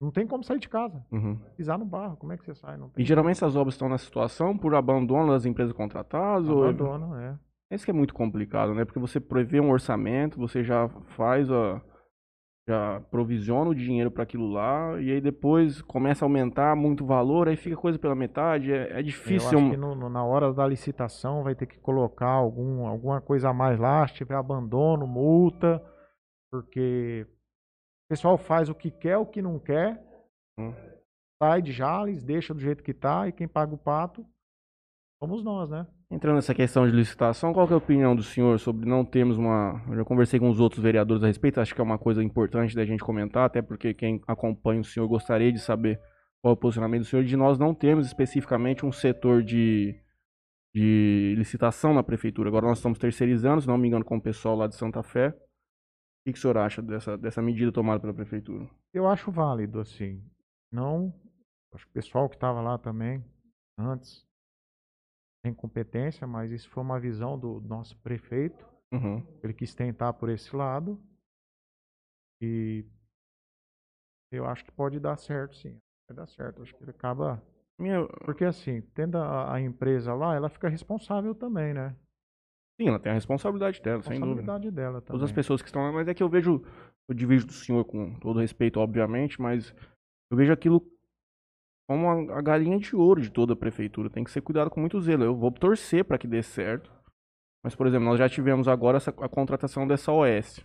não 0.00 0.10
tem 0.10 0.26
como 0.26 0.42
sair 0.42 0.58
de 0.58 0.66
casa, 0.70 1.04
Uhum. 1.12 1.36
pisar 1.54 1.78
no 1.78 1.84
barro, 1.84 2.16
como 2.16 2.32
é 2.32 2.38
que 2.38 2.46
você 2.46 2.54
sai? 2.54 2.78
E 2.96 3.04
geralmente 3.04 3.36
essas 3.36 3.56
obras 3.56 3.74
estão 3.74 3.90
nessa 3.90 4.06
situação 4.06 4.56
por 4.56 4.74
abandono 4.74 5.32
das 5.32 5.44
empresas 5.44 5.74
contratadas? 5.74 6.48
ou 6.48 6.62
abandono, 6.64 7.14
é. 7.16 7.38
Isso 7.70 7.84
que 7.84 7.90
é 7.90 7.94
muito 7.94 8.14
complicado, 8.14 8.74
né? 8.74 8.86
Porque 8.86 8.98
você 8.98 9.20
prevê 9.20 9.60
um 9.60 9.70
orçamento, 9.70 10.38
você 10.38 10.64
já 10.64 10.88
faz 11.14 11.50
a. 11.50 11.78
já 12.68 13.00
provisiona 13.10 13.70
o 13.70 13.74
dinheiro 13.74 14.10
para 14.10 14.24
aquilo 14.24 14.46
lá, 14.52 15.00
e 15.00 15.10
aí 15.10 15.20
depois 15.22 15.80
começa 15.80 16.22
a 16.22 16.26
aumentar 16.26 16.76
muito 16.76 17.02
o 17.02 17.06
valor, 17.06 17.48
aí 17.48 17.56
fica 17.56 17.74
coisa 17.74 17.98
pela 17.98 18.14
metade. 18.14 18.70
É, 18.70 18.92
é 18.92 18.98
Eu 18.98 19.02
difícil. 19.02 19.58
acho 19.58 19.70
que 19.70 19.76
no- 19.78 19.94
no- 19.94 20.10
na 20.10 20.22
hora 20.22 20.52
da 20.52 20.66
licitação 20.66 21.42
vai 21.42 21.54
ter 21.54 21.64
que 21.66 21.78
colocar 21.78 22.28
algum, 22.30 22.86
alguma 22.86 23.22
coisa 23.22 23.48
a 23.48 23.54
mais 23.54 23.78
lá, 23.78 24.06
se 24.06 24.14
tiver 24.14 24.34
abandono, 24.34 25.06
multa, 25.06 25.82
porque 26.52 27.26
o 27.26 28.08
pessoal 28.10 28.36
faz 28.36 28.68
o 28.68 28.74
que 28.74 28.90
quer, 28.90 29.16
o 29.16 29.24
que 29.26 29.40
não 29.40 29.58
quer, 29.58 30.04
Hum. 30.60 30.74
sai 31.42 31.62
de 31.62 31.72
Jales, 31.72 32.22
deixa 32.22 32.52
do 32.52 32.60
jeito 32.60 32.82
que 32.84 32.92
tá, 32.92 33.26
e 33.28 33.32
quem 33.32 33.48
paga 33.48 33.74
o 33.74 33.78
pato 33.78 34.26
somos 35.22 35.42
nós, 35.42 35.70
né? 35.70 35.86
Entrando 36.10 36.36
nessa 36.36 36.54
questão 36.54 36.86
de 36.88 36.96
licitação, 36.96 37.52
qual 37.52 37.68
é 37.68 37.72
a 37.74 37.76
opinião 37.76 38.16
do 38.16 38.22
senhor 38.22 38.58
sobre 38.58 38.88
não 38.88 39.04
termos 39.04 39.36
uma. 39.36 39.84
Eu 39.88 39.96
já 39.96 40.04
conversei 40.04 40.40
com 40.40 40.48
os 40.48 40.58
outros 40.58 40.82
vereadores 40.82 41.22
a 41.22 41.26
respeito, 41.26 41.60
acho 41.60 41.74
que 41.74 41.80
é 41.82 41.84
uma 41.84 41.98
coisa 41.98 42.24
importante 42.24 42.74
da 42.74 42.84
gente 42.84 43.04
comentar, 43.04 43.44
até 43.44 43.60
porque 43.60 43.92
quem 43.92 44.22
acompanha 44.26 44.80
o 44.80 44.84
senhor 44.84 45.06
gostaria 45.06 45.52
de 45.52 45.58
saber 45.58 46.00
qual 46.40 46.52
é 46.52 46.54
o 46.54 46.56
posicionamento 46.56 47.02
do 47.02 47.06
senhor, 47.06 47.24
de 47.24 47.36
nós 47.36 47.58
não 47.58 47.74
termos 47.74 48.06
especificamente 48.06 48.86
um 48.86 48.92
setor 48.92 49.42
de, 49.42 50.00
de 50.74 51.34
licitação 51.36 51.92
na 51.92 52.02
prefeitura. 52.02 52.48
Agora 52.48 52.66
nós 52.66 52.78
estamos 52.78 52.98
terceirizando, 52.98 53.60
se 53.60 53.68
não 53.68 53.76
me 53.76 53.88
engano, 53.88 54.04
com 54.04 54.16
o 54.16 54.22
pessoal 54.22 54.56
lá 54.56 54.66
de 54.66 54.76
Santa 54.76 55.02
Fé. 55.02 55.28
O 55.28 55.34
que, 56.24 56.32
que 56.32 56.38
o 56.38 56.40
senhor 56.40 56.56
acha 56.56 56.80
dessa, 56.80 57.18
dessa 57.18 57.42
medida 57.42 57.70
tomada 57.70 58.00
pela 58.00 58.14
prefeitura? 58.14 58.66
Eu 58.94 59.06
acho 59.06 59.30
válido, 59.30 59.78
assim. 59.78 60.22
Não. 60.72 61.12
Acho 61.74 61.84
que 61.84 61.90
o 61.90 61.94
pessoal 61.94 62.28
que 62.30 62.36
estava 62.36 62.62
lá 62.62 62.78
também, 62.78 63.22
antes, 63.78 64.26
tem 65.42 65.54
competência, 65.54 66.26
mas 66.26 66.50
isso 66.50 66.68
foi 66.70 66.82
uma 66.82 66.98
visão 66.98 67.38
do 67.38 67.60
nosso 67.60 67.96
prefeito. 67.98 68.66
Uhum. 68.92 69.24
Ele 69.42 69.52
quis 69.52 69.74
tentar 69.74 70.12
por 70.14 70.28
esse 70.28 70.54
lado. 70.54 71.00
E 72.40 72.84
eu 74.32 74.46
acho 74.46 74.64
que 74.64 74.72
pode 74.72 74.98
dar 75.00 75.16
certo, 75.16 75.56
sim. 75.56 75.78
Vai 76.08 76.16
dar 76.16 76.26
certo. 76.26 76.62
Acho 76.62 76.74
que 76.74 76.82
ele 76.82 76.90
acaba. 76.90 77.42
Minha, 77.78 78.06
Porque 78.24 78.44
assim, 78.44 78.82
tendo 78.94 79.18
a, 79.18 79.54
a 79.54 79.60
empresa 79.60 80.12
lá, 80.14 80.34
ela 80.34 80.48
fica 80.48 80.68
responsável 80.68 81.34
também, 81.34 81.72
né? 81.72 81.94
sim, 82.80 82.88
ela 82.88 83.00
tem 83.00 83.10
a 83.10 83.14
responsabilidade 83.14 83.82
dela, 83.82 84.02
sem 84.02 84.20
dúvida. 84.20 84.36
Responsabilidade 84.36 84.70
dela 84.74 85.00
também. 85.00 85.18
todas 85.18 85.24
as 85.24 85.32
pessoas 85.32 85.60
que 85.60 85.68
estão 85.68 85.82
lá, 85.82 85.92
mas 85.92 86.06
é 86.06 86.14
que 86.14 86.22
eu 86.22 86.28
vejo, 86.28 86.64
eu 87.08 87.14
divido 87.14 87.46
do 87.46 87.52
senhor 87.52 87.84
com 87.84 88.14
todo 88.20 88.38
respeito, 88.38 88.78
obviamente, 88.78 89.40
mas 89.40 89.74
eu 90.30 90.36
vejo 90.36 90.52
aquilo 90.52 90.80
como 91.88 92.32
a, 92.32 92.42
galinha 92.42 92.78
de 92.78 92.94
ouro 92.94 93.20
de 93.20 93.30
toda 93.30 93.54
a 93.54 93.56
prefeitura. 93.56 94.10
Tem 94.10 94.22
que 94.22 94.30
ser 94.30 94.42
cuidado 94.42 94.70
com 94.70 94.78
muito 94.80 95.00
zelo. 95.00 95.24
Eu 95.24 95.34
vou 95.36 95.50
torcer 95.50 96.04
para 96.04 96.18
que 96.18 96.26
dê 96.28 96.42
certo. 96.42 96.92
Mas, 97.64 97.74
por 97.74 97.86
exemplo, 97.86 98.04
nós 98.06 98.18
já 98.18 98.28
tivemos 98.28 98.68
agora 98.68 98.98
essa, 98.98 99.10
a 99.10 99.28
contratação 99.28 99.86
dessa 99.86 100.12
OS. 100.12 100.64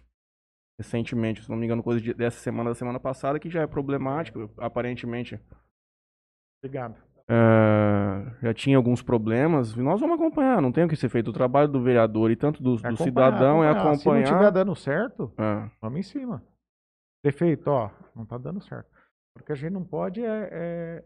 Recentemente, 0.79 1.43
se 1.43 1.49
não 1.49 1.55
me 1.57 1.65
engano, 1.65 1.81
coisa 1.83 2.01
de- 2.01 2.13
dessa 2.13 2.39
semana, 2.39 2.71
da 2.71 2.75
semana 2.75 2.99
passada, 2.99 3.39
que 3.39 3.49
já 3.49 3.61
é 3.61 3.67
problemática. 3.67 4.49
Aparentemente, 4.57 5.39
Obrigado. 6.63 6.95
é, 7.29 8.35
já 8.41 8.53
tinha 8.53 8.75
alguns 8.77 9.01
problemas. 9.01 9.75
Nós 9.75 10.01
vamos 10.01 10.15
acompanhar, 10.19 10.61
não 10.61 10.71
tem 10.71 10.83
o 10.83 10.87
que 10.89 10.95
ser 10.95 11.09
feito. 11.09 11.29
O 11.29 11.33
trabalho 11.33 11.67
do 11.69 11.81
vereador 11.81 12.31
e 12.31 12.35
tanto 12.35 12.61
do, 12.61 12.75
do 12.75 12.79
Acompanhar, 12.79 12.97
cidadão 12.97 13.63
é 13.63 13.71
Se 13.71 13.79
não 13.79 13.91
acompanhar. 13.91 14.23
estiver 14.23 14.51
dando 14.51 14.75
certo, 14.75 15.31
É. 15.37 15.69
vamos 15.81 15.99
em 15.99 16.03
cima. 16.03 16.43
Prefeito, 17.23 17.67
ó, 17.69 17.89
não 18.15 18.25
tá 18.25 18.37
dando 18.37 18.61
certo. 18.61 18.89
Porque 19.35 19.51
a 19.51 19.55
gente 19.55 19.71
não 19.73 19.83
pode 19.83 20.23
é, 20.23 20.49
é 20.51 21.03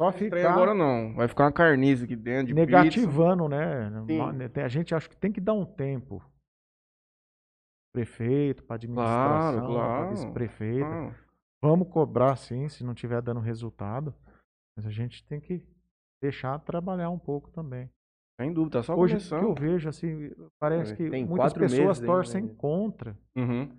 só 0.00 0.12
ficar 0.12 0.52
agora 0.52 0.74
não. 0.74 1.14
Vai 1.14 1.28
ficar 1.28 1.44
uma 1.44 1.52
carniça 1.52 2.04
aqui 2.04 2.16
dentro 2.16 2.46
de 2.48 2.54
pizza. 2.54 2.66
negativando, 2.66 3.48
né? 3.48 3.90
Sim. 4.06 4.18
Ma- 4.18 4.32
A 4.64 4.68
gente 4.68 4.94
acha 4.94 5.08
que 5.08 5.16
tem 5.16 5.30
que 5.32 5.40
dar 5.40 5.52
um 5.54 5.64
tempo. 5.64 6.22
prefeito, 7.92 8.62
para 8.64 8.76
administração, 8.76 9.52
Claro, 9.52 9.56
para 9.58 9.66
claro. 9.66 10.10
vice-prefeito. 10.10 10.84
Ah, 10.84 11.14
Vamos 11.62 11.88
cobrar 11.88 12.36
sim, 12.36 12.68
se 12.68 12.82
não 12.84 12.94
tiver 12.94 13.20
dando 13.20 13.40
resultado. 13.40 14.14
Mas 14.76 14.86
a 14.86 14.90
gente 14.90 15.24
tem 15.26 15.40
que 15.40 15.66
deixar 16.22 16.58
trabalhar 16.60 17.10
um 17.10 17.18
pouco 17.18 17.50
também. 17.50 17.90
sem 18.40 18.52
dúvida, 18.52 18.78
tá 18.78 18.82
só 18.84 18.94
Hoje 18.96 19.16
o 19.16 19.18
que 19.18 19.34
eu 19.34 19.54
vejo, 19.54 19.88
assim, 19.88 20.30
parece 20.58 20.96
que 20.96 21.10
Tem 21.10 21.26
muitas 21.26 21.52
quatro 21.52 21.60
pessoas 21.60 22.00
torcem 22.00 22.44
né? 22.44 22.54
contra. 22.56 23.18
Uhum. 23.36 23.76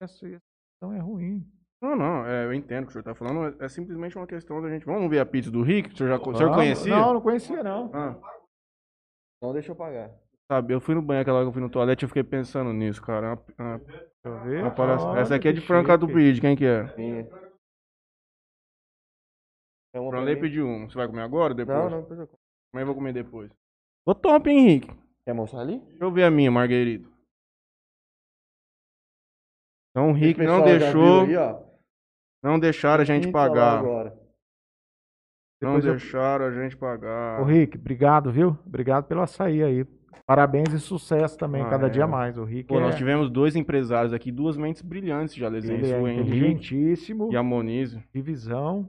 Essa 0.00 0.26
questão 0.26 0.92
é 0.94 0.98
ruim. 1.00 1.44
Não, 1.80 1.94
não, 1.94 2.26
é, 2.26 2.44
eu 2.46 2.52
entendo 2.52 2.82
o 2.82 2.86
que 2.86 2.90
o 2.90 2.92
senhor 2.92 3.04
tá 3.04 3.14
falando. 3.14 3.56
É, 3.60 3.66
é 3.66 3.68
simplesmente 3.68 4.16
uma 4.16 4.26
questão 4.26 4.60
da 4.60 4.68
gente. 4.68 4.84
Vamos 4.84 5.08
ver 5.08 5.20
a 5.20 5.26
pizza 5.26 5.50
do 5.50 5.62
Rick? 5.62 5.94
O 5.94 5.96
senhor, 5.96 6.08
já, 6.08 6.16
o 6.16 6.34
senhor 6.34 6.50
Ah, 6.50 6.54
conhecia? 6.54 6.96
Não, 6.96 7.14
não 7.14 7.20
conhecia, 7.20 7.62
não. 7.62 7.90
Ah, 7.94 8.16
Não 9.40 9.52
deixa 9.52 9.70
eu 9.70 9.76
pagar. 9.76 10.10
sabe, 10.50 10.74
eu 10.74 10.80
fui 10.80 10.94
no 10.96 11.02
banheiro 11.02 11.22
aquela 11.22 11.36
hora 11.38 11.44
que 11.46 11.50
eu 11.50 11.52
fui 11.52 11.62
no 11.62 11.70
toalete 11.70 12.02
e 12.02 12.04
eu 12.04 12.08
fiquei 12.08 12.24
pensando 12.24 12.72
nisso, 12.72 13.00
cara. 13.00 13.26
É 13.26 13.30
uma- 13.30 13.44
uma- 13.70 13.78
Deixa 13.78 14.08
eu 14.24 14.40
ver. 14.42 14.62
uma 14.64 15.06
Olha, 15.06 15.20
Essa 15.20 15.36
aqui 15.36 15.48
é 15.48 15.52
de 15.52 15.60
Franca 15.60 15.96
do. 15.96 16.08
Pide, 16.08 16.40
quem 16.40 16.56
que 16.56 16.64
é? 16.66 16.96
Minha. 16.96 17.28
É 19.94 20.00
uma 20.00 20.10
Franley 20.10 20.36
pediu 20.36 20.66
um. 20.66 20.88
Você 20.90 20.96
vai 20.96 21.06
comer 21.06 21.22
agora 21.22 21.52
ou 21.52 21.56
depois? 21.56 21.78
Não, 21.78 21.88
não, 21.90 22.00
depois 22.02 22.18
eu 22.18 22.26
como. 22.26 22.38
Mas 22.74 22.80
eu 22.80 22.86
vou 22.86 22.94
comer 22.96 23.12
depois. 23.12 23.50
Ô 24.04 24.14
top, 24.14 24.50
hein, 24.50 24.58
Henrique? 24.58 24.90
Quer 25.24 25.34
mostrar 25.34 25.60
ali? 25.60 25.78
Deixa 25.78 26.04
eu 26.04 26.10
ver 26.10 26.24
a 26.24 26.30
minha, 26.30 26.50
Marguerito. 26.50 27.08
Então 29.90 30.10
o 30.10 30.12
Rick 30.12 30.40
não 30.40 30.62
deixou. 30.64 31.22
aí, 31.22 31.36
ó. 31.36 31.67
Não 32.42 32.58
deixaram 32.58 33.02
a 33.02 33.04
gente 33.04 33.30
pagar. 33.30 33.78
Agora. 33.80 34.10
Não 35.60 35.70
Depois 35.74 35.84
eu- 35.86 35.92
deixaram 35.96 36.44
a 36.46 36.50
gente 36.52 36.76
pagar. 36.76 37.40
Ô, 37.40 37.44
Rick, 37.44 37.76
obrigado, 37.76 38.30
viu? 38.30 38.56
Obrigado 38.64 39.06
pelo 39.06 39.22
açaí 39.22 39.62
aí. 39.62 39.84
Parabéns 40.24 40.72
e 40.72 40.78
sucesso 40.78 41.36
também, 41.38 41.62
Ah, 41.62 41.70
cada 41.70 41.86
é. 41.86 41.90
dia 41.90 42.06
mais. 42.06 42.36
O 42.36 42.44
Rick 42.44 42.68
Pô, 42.68 42.78
é, 42.78 42.82
nós 42.82 42.96
tivemos 42.96 43.30
dois 43.30 43.56
empresários 43.56 44.12
aqui, 44.12 44.30
duas 44.30 44.56
mentes 44.56 44.82
brilhantes 44.82 45.42
Alesense, 45.42 45.84
ele 45.84 45.90
é 45.92 45.98
o 45.98 46.06
Henrique 46.06 46.76
e 47.30 47.36
a 47.36 47.42
Monize. 47.42 47.98
de 48.14 48.20
visão. 48.22 48.88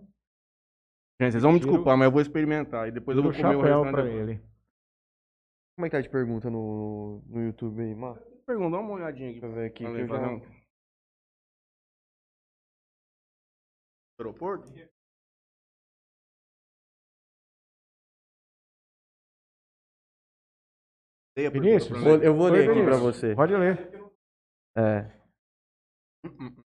Gente, 1.21 1.31
vocês 1.31 1.43
vão 1.43 1.53
me 1.53 1.59
desculpar, 1.59 1.97
mas 1.97 2.05
eu 2.05 2.11
vou 2.11 2.21
experimentar. 2.21 2.87
E 2.87 2.91
depois 2.91 3.17
eu 3.17 3.23
vou 3.23 3.31
comer 3.31 3.55
o 3.55 3.61
restante. 3.61 3.91
pra 3.91 4.03
depois. 4.03 4.21
ele. 4.29 4.41
Como 5.75 5.85
é 5.85 5.89
que 5.89 5.95
tá 5.95 6.01
de 6.01 6.09
pergunta 6.09 6.49
no, 6.49 7.23
no 7.27 7.41
YouTube 7.41 7.81
aí, 7.81 7.95
mano? 7.95 8.19
Pergunta, 8.45 8.71
dá 8.71 8.79
uma 8.79 8.93
olhadinha 8.93 9.29
aqui. 9.31 9.39
Eu 9.43 9.51
ver 9.53 9.65
aqui. 9.67 9.83
Pra 9.85 9.93
que 9.93 10.01
eu 10.01 10.07
já- 10.07 10.41
Aeroporto? 14.19 14.69
Vinícius, 21.37 21.87
pra 21.89 21.99
Vou- 21.99 22.21
eu 22.23 22.35
vou 22.35 22.45
Oi, 22.45 22.51
ler 22.51 22.69
aqui 22.69 22.83
pra 22.83 22.97
você. 22.97 23.33
Pode 23.35 23.55
ler. 23.55 23.77
É. 24.77 25.19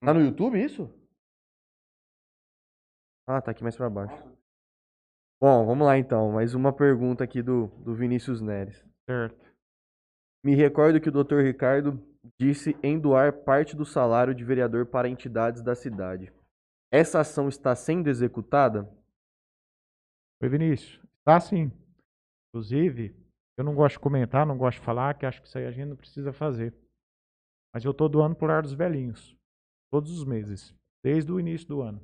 Tá 0.00 0.14
no 0.14 0.20
YouTube 0.20 0.56
isso? 0.62 0.84
Ah, 3.26 3.42
tá 3.42 3.50
aqui 3.50 3.62
mais 3.64 3.76
pra 3.76 3.90
baixo. 3.90 4.16
Bom, 5.42 5.66
vamos 5.66 5.84
lá 5.84 5.98
então. 5.98 6.30
Mais 6.30 6.54
uma 6.54 6.72
pergunta 6.72 7.24
aqui 7.24 7.42
do, 7.42 7.66
do 7.84 7.92
Vinícius 7.94 8.40
Neres. 8.40 8.82
Certo. 9.10 9.47
Me 10.44 10.54
recordo 10.54 11.00
que 11.00 11.08
o 11.08 11.12
Dr. 11.12 11.40
Ricardo 11.42 11.98
disse 12.38 12.76
em 12.82 12.98
doar 12.98 13.44
parte 13.44 13.76
do 13.76 13.84
salário 13.84 14.34
de 14.34 14.44
vereador 14.44 14.86
para 14.86 15.08
entidades 15.08 15.62
da 15.62 15.74
cidade. 15.74 16.32
Essa 16.92 17.20
ação 17.20 17.48
está 17.48 17.74
sendo 17.74 18.08
executada? 18.08 18.88
Oi, 20.42 20.48
Vinícius. 20.48 21.02
Tá 21.24 21.40
sim. 21.40 21.70
Inclusive, 22.48 23.14
eu 23.58 23.64
não 23.64 23.74
gosto 23.74 23.96
de 23.96 24.00
comentar, 24.00 24.46
não 24.46 24.56
gosto 24.56 24.78
de 24.78 24.84
falar, 24.84 25.18
que 25.18 25.26
acho 25.26 25.42
que 25.42 25.48
isso 25.48 25.58
aí 25.58 25.66
a 25.66 25.70
gente 25.70 25.88
não 25.88 25.96
precisa 25.96 26.32
fazer. 26.32 26.72
Mas 27.74 27.84
eu 27.84 27.92
tô 27.92 28.08
doando 28.08 28.36
pro 28.36 28.46
Lar 28.46 28.62
dos 28.62 28.72
Velhinhos. 28.72 29.36
Todos 29.92 30.10
os 30.16 30.24
meses. 30.24 30.74
Desde 31.04 31.30
o 31.30 31.40
início 31.40 31.68
do 31.68 31.82
ano. 31.82 32.00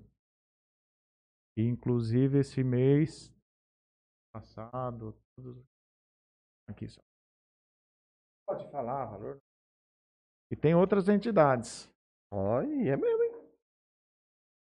E, 1.56 1.62
inclusive, 1.62 2.40
esse 2.40 2.62
mês 2.64 3.32
passado, 4.34 5.16
aqui 6.68 6.88
só. 6.88 7.00
Pode 8.46 8.70
falar, 8.70 9.06
valor. 9.06 9.38
E 10.50 10.56
tem 10.56 10.74
outras 10.74 11.08
entidades. 11.08 11.90
Olha, 12.32 12.66
é 12.90 12.96
mesmo, 12.96 13.22
hein? 13.22 13.32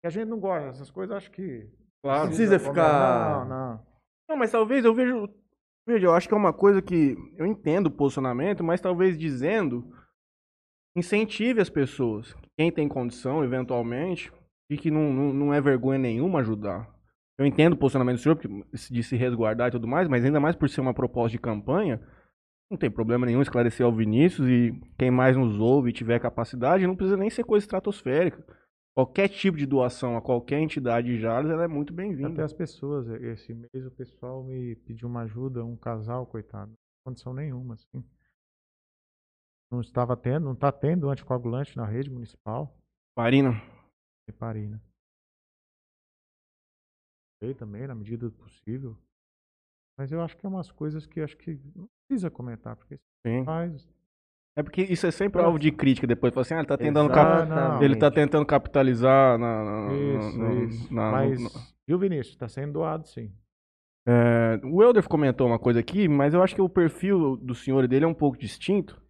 Que 0.02 0.06
a 0.06 0.10
gente 0.10 0.28
não 0.28 0.40
gosta 0.40 0.68
dessas 0.68 0.90
coisas, 0.90 1.16
acho 1.16 1.30
que. 1.30 1.70
Claro. 2.02 2.20
Não 2.20 2.26
precisa 2.28 2.58
comentar. 2.58 2.74
ficar- 2.74 3.44
Não, 3.46 3.48
não. 3.76 3.86
Não, 4.28 4.36
mas 4.36 4.50
talvez 4.50 4.84
eu 4.84 4.94
vejo. 4.94 5.28
Veja, 5.86 6.06
eu 6.06 6.14
acho 6.14 6.28
que 6.28 6.34
é 6.34 6.36
uma 6.36 6.52
coisa 6.52 6.80
que. 6.82 7.16
Eu 7.36 7.46
entendo 7.46 7.86
o 7.86 7.90
posicionamento, 7.90 8.64
mas 8.64 8.80
talvez 8.80 9.18
dizendo. 9.18 9.84
Incentive 10.96 11.60
as 11.60 11.70
pessoas. 11.70 12.34
Quem 12.58 12.72
tem 12.72 12.88
condição, 12.88 13.44
eventualmente, 13.44 14.32
e 14.68 14.76
que 14.76 14.90
não, 14.90 15.12
não, 15.12 15.32
não 15.32 15.54
é 15.54 15.60
vergonha 15.60 15.98
nenhuma 15.98 16.40
ajudar. 16.40 16.92
Eu 17.38 17.46
entendo 17.46 17.74
o 17.74 17.76
posicionamento 17.76 18.16
do 18.16 18.22
senhor 18.22 18.36
porque- 18.36 18.64
de 18.92 19.02
se 19.02 19.16
resguardar 19.16 19.68
e 19.68 19.70
tudo 19.70 19.86
mais, 19.86 20.08
mas 20.08 20.24
ainda 20.24 20.40
mais 20.40 20.56
por 20.56 20.68
ser 20.68 20.80
uma 20.80 20.92
proposta 20.92 21.30
de 21.30 21.38
campanha, 21.38 22.00
não 22.70 22.78
tem 22.78 22.90
problema 22.90 23.26
nenhum 23.26 23.42
esclarecer 23.42 23.84
ao 23.84 23.92
Vinícius 23.92 24.48
e 24.48 24.72
quem 24.96 25.10
mais 25.10 25.36
nos 25.36 25.58
ouve 25.58 25.90
e 25.90 25.92
tiver 25.92 26.20
capacidade, 26.20 26.86
não 26.86 26.94
precisa 26.94 27.16
nem 27.16 27.28
ser 27.28 27.42
coisa 27.44 27.64
estratosférica. 27.64 28.44
Qualquer 28.94 29.28
tipo 29.28 29.56
de 29.56 29.66
doação 29.66 30.16
a 30.16 30.22
qualquer 30.22 30.60
entidade 30.60 31.08
de 31.08 31.18
Jales, 31.18 31.50
ela 31.50 31.64
é 31.64 31.68
muito 31.68 31.92
Até 31.92 32.02
bem-vinda. 32.02 32.44
as 32.44 32.52
pessoas, 32.52 33.08
esse 33.08 33.52
mês 33.52 33.86
o 33.86 33.90
pessoal 33.90 34.44
me 34.44 34.76
pediu 34.76 35.08
uma 35.08 35.22
ajuda, 35.22 35.64
um 35.64 35.76
casal, 35.76 36.26
coitado. 36.26 36.72
Condição 37.04 37.32
nenhuma, 37.32 37.74
assim. 37.74 38.04
Não 39.70 39.80
estava 39.80 40.16
tendo, 40.16 40.44
não 40.44 40.52
está 40.52 40.70
tendo 40.70 41.08
anticoagulante 41.08 41.76
na 41.76 41.86
rede 41.86 42.10
municipal, 42.10 42.76
Marina, 43.16 43.50
heparina. 44.28 44.82
Sei 47.42 47.54
também, 47.54 47.86
na 47.86 47.94
medida 47.94 48.28
do 48.28 48.36
possível. 48.36 48.96
Mas 49.96 50.12
eu 50.12 50.20
acho 50.20 50.36
que 50.36 50.44
é 50.44 50.48
umas 50.48 50.70
coisas 50.70 51.06
que 51.06 51.20
acho 51.20 51.36
que 51.36 51.58
não 51.74 51.88
precisa 52.10 52.30
comentar, 52.30 52.74
porque 52.76 52.94
isso 52.94 53.04
sim. 53.24 53.44
faz. 53.44 53.88
É 54.56 54.62
porque 54.64 54.82
isso 54.82 55.06
é 55.06 55.10
sempre 55.12 55.40
alvo 55.40 55.58
de 55.58 55.70
crítica 55.70 56.06
depois. 56.06 56.34
Fala 56.34 56.42
assim, 56.42 56.54
ah, 56.54 56.58
ele 56.58 56.66
tá 56.66 56.76
tentando, 56.76 57.08
cap- 57.12 57.84
ele 57.84 57.96
tá 57.96 58.10
tentando 58.10 58.44
capitalizar 58.44 59.38
na, 59.38 59.64
na- 59.64 59.94
Isso, 59.94 60.38
na- 60.38 60.54
isso. 60.64 60.94
na- 60.94 61.10
Mas, 61.12 61.40
no- 61.40 61.50
viu, 61.86 61.98
Vinícius? 61.98 62.34
Está 62.34 62.48
sendo 62.48 62.72
doado, 62.72 63.06
sim. 63.06 63.32
É, 64.06 64.60
o 64.64 64.82
Elder 64.82 65.06
comentou 65.08 65.46
uma 65.46 65.58
coisa 65.58 65.78
aqui, 65.78 66.08
mas 66.08 66.34
eu 66.34 66.42
acho 66.42 66.54
que 66.54 66.60
o 66.60 66.68
perfil 66.68 67.36
do 67.36 67.54
senhor 67.54 67.84
e 67.84 67.88
dele 67.88 68.04
é 68.04 68.08
um 68.08 68.14
pouco 68.14 68.36
distinto. 68.36 69.00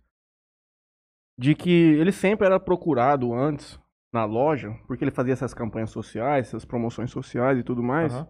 De 1.39 1.55
que 1.55 1.71
ele 1.71 2.13
sempre 2.13 2.47
era 2.47 2.61
procurado 2.61 3.33
antes 3.33 3.81
na 4.13 4.27
loja, 4.27 4.77
porque 4.87 5.03
ele 5.03 5.11
fazia 5.11 5.33
essas 5.33 5.55
campanhas 5.55 5.91
sociais, 5.91 6.49
essas 6.49 6.67
promoções 6.67 7.11
sociais 7.11 7.59
e 7.59 7.63
tudo 7.63 7.83
mais. 7.83 8.13
Aham. 8.13 8.29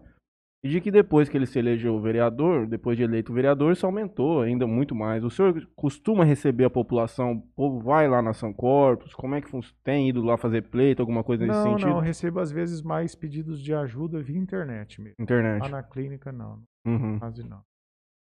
E 0.63 0.69
de 0.69 0.79
que 0.79 0.91
depois 0.91 1.27
que 1.27 1.35
ele 1.35 1.47
se 1.47 1.57
elegeu 1.57 1.99
vereador, 1.99 2.67
depois 2.67 2.95
de 2.95 3.01
eleito 3.03 3.33
vereador, 3.33 3.71
isso 3.73 3.83
aumentou 3.85 4.41
ainda 4.41 4.67
muito 4.67 4.93
mais. 4.93 5.23
O 5.23 5.29
senhor 5.29 5.67
costuma 5.75 6.23
receber 6.23 6.65
a 6.65 6.69
população, 6.69 7.31
o 7.33 7.41
povo 7.55 7.79
vai 7.79 8.07
lá 8.07 8.21
na 8.21 8.31
São 8.31 8.53
Corpus, 8.53 9.11
como 9.15 9.33
é 9.33 9.41
que 9.41 9.49
tem 9.83 10.07
ido 10.09 10.21
lá 10.21 10.37
fazer 10.37 10.69
pleito, 10.69 11.01
alguma 11.01 11.23
coisa 11.23 11.47
nesse 11.47 11.57
Não, 11.57 11.71
sentido? 11.71 11.89
não, 11.89 11.99
recebo 11.99 12.39
às 12.39 12.51
vezes 12.51 12.83
mais 12.83 13.15
pedidos 13.15 13.59
de 13.59 13.73
ajuda 13.73 14.21
via 14.21 14.37
internet 14.37 15.01
mesmo. 15.01 15.15
Internet. 15.19 15.63
Lá 15.63 15.69
na 15.69 15.83
clínica, 15.83 16.31
não. 16.31 16.63
Uhum. 16.85 17.17
Quase 17.17 17.43
não. 17.43 17.63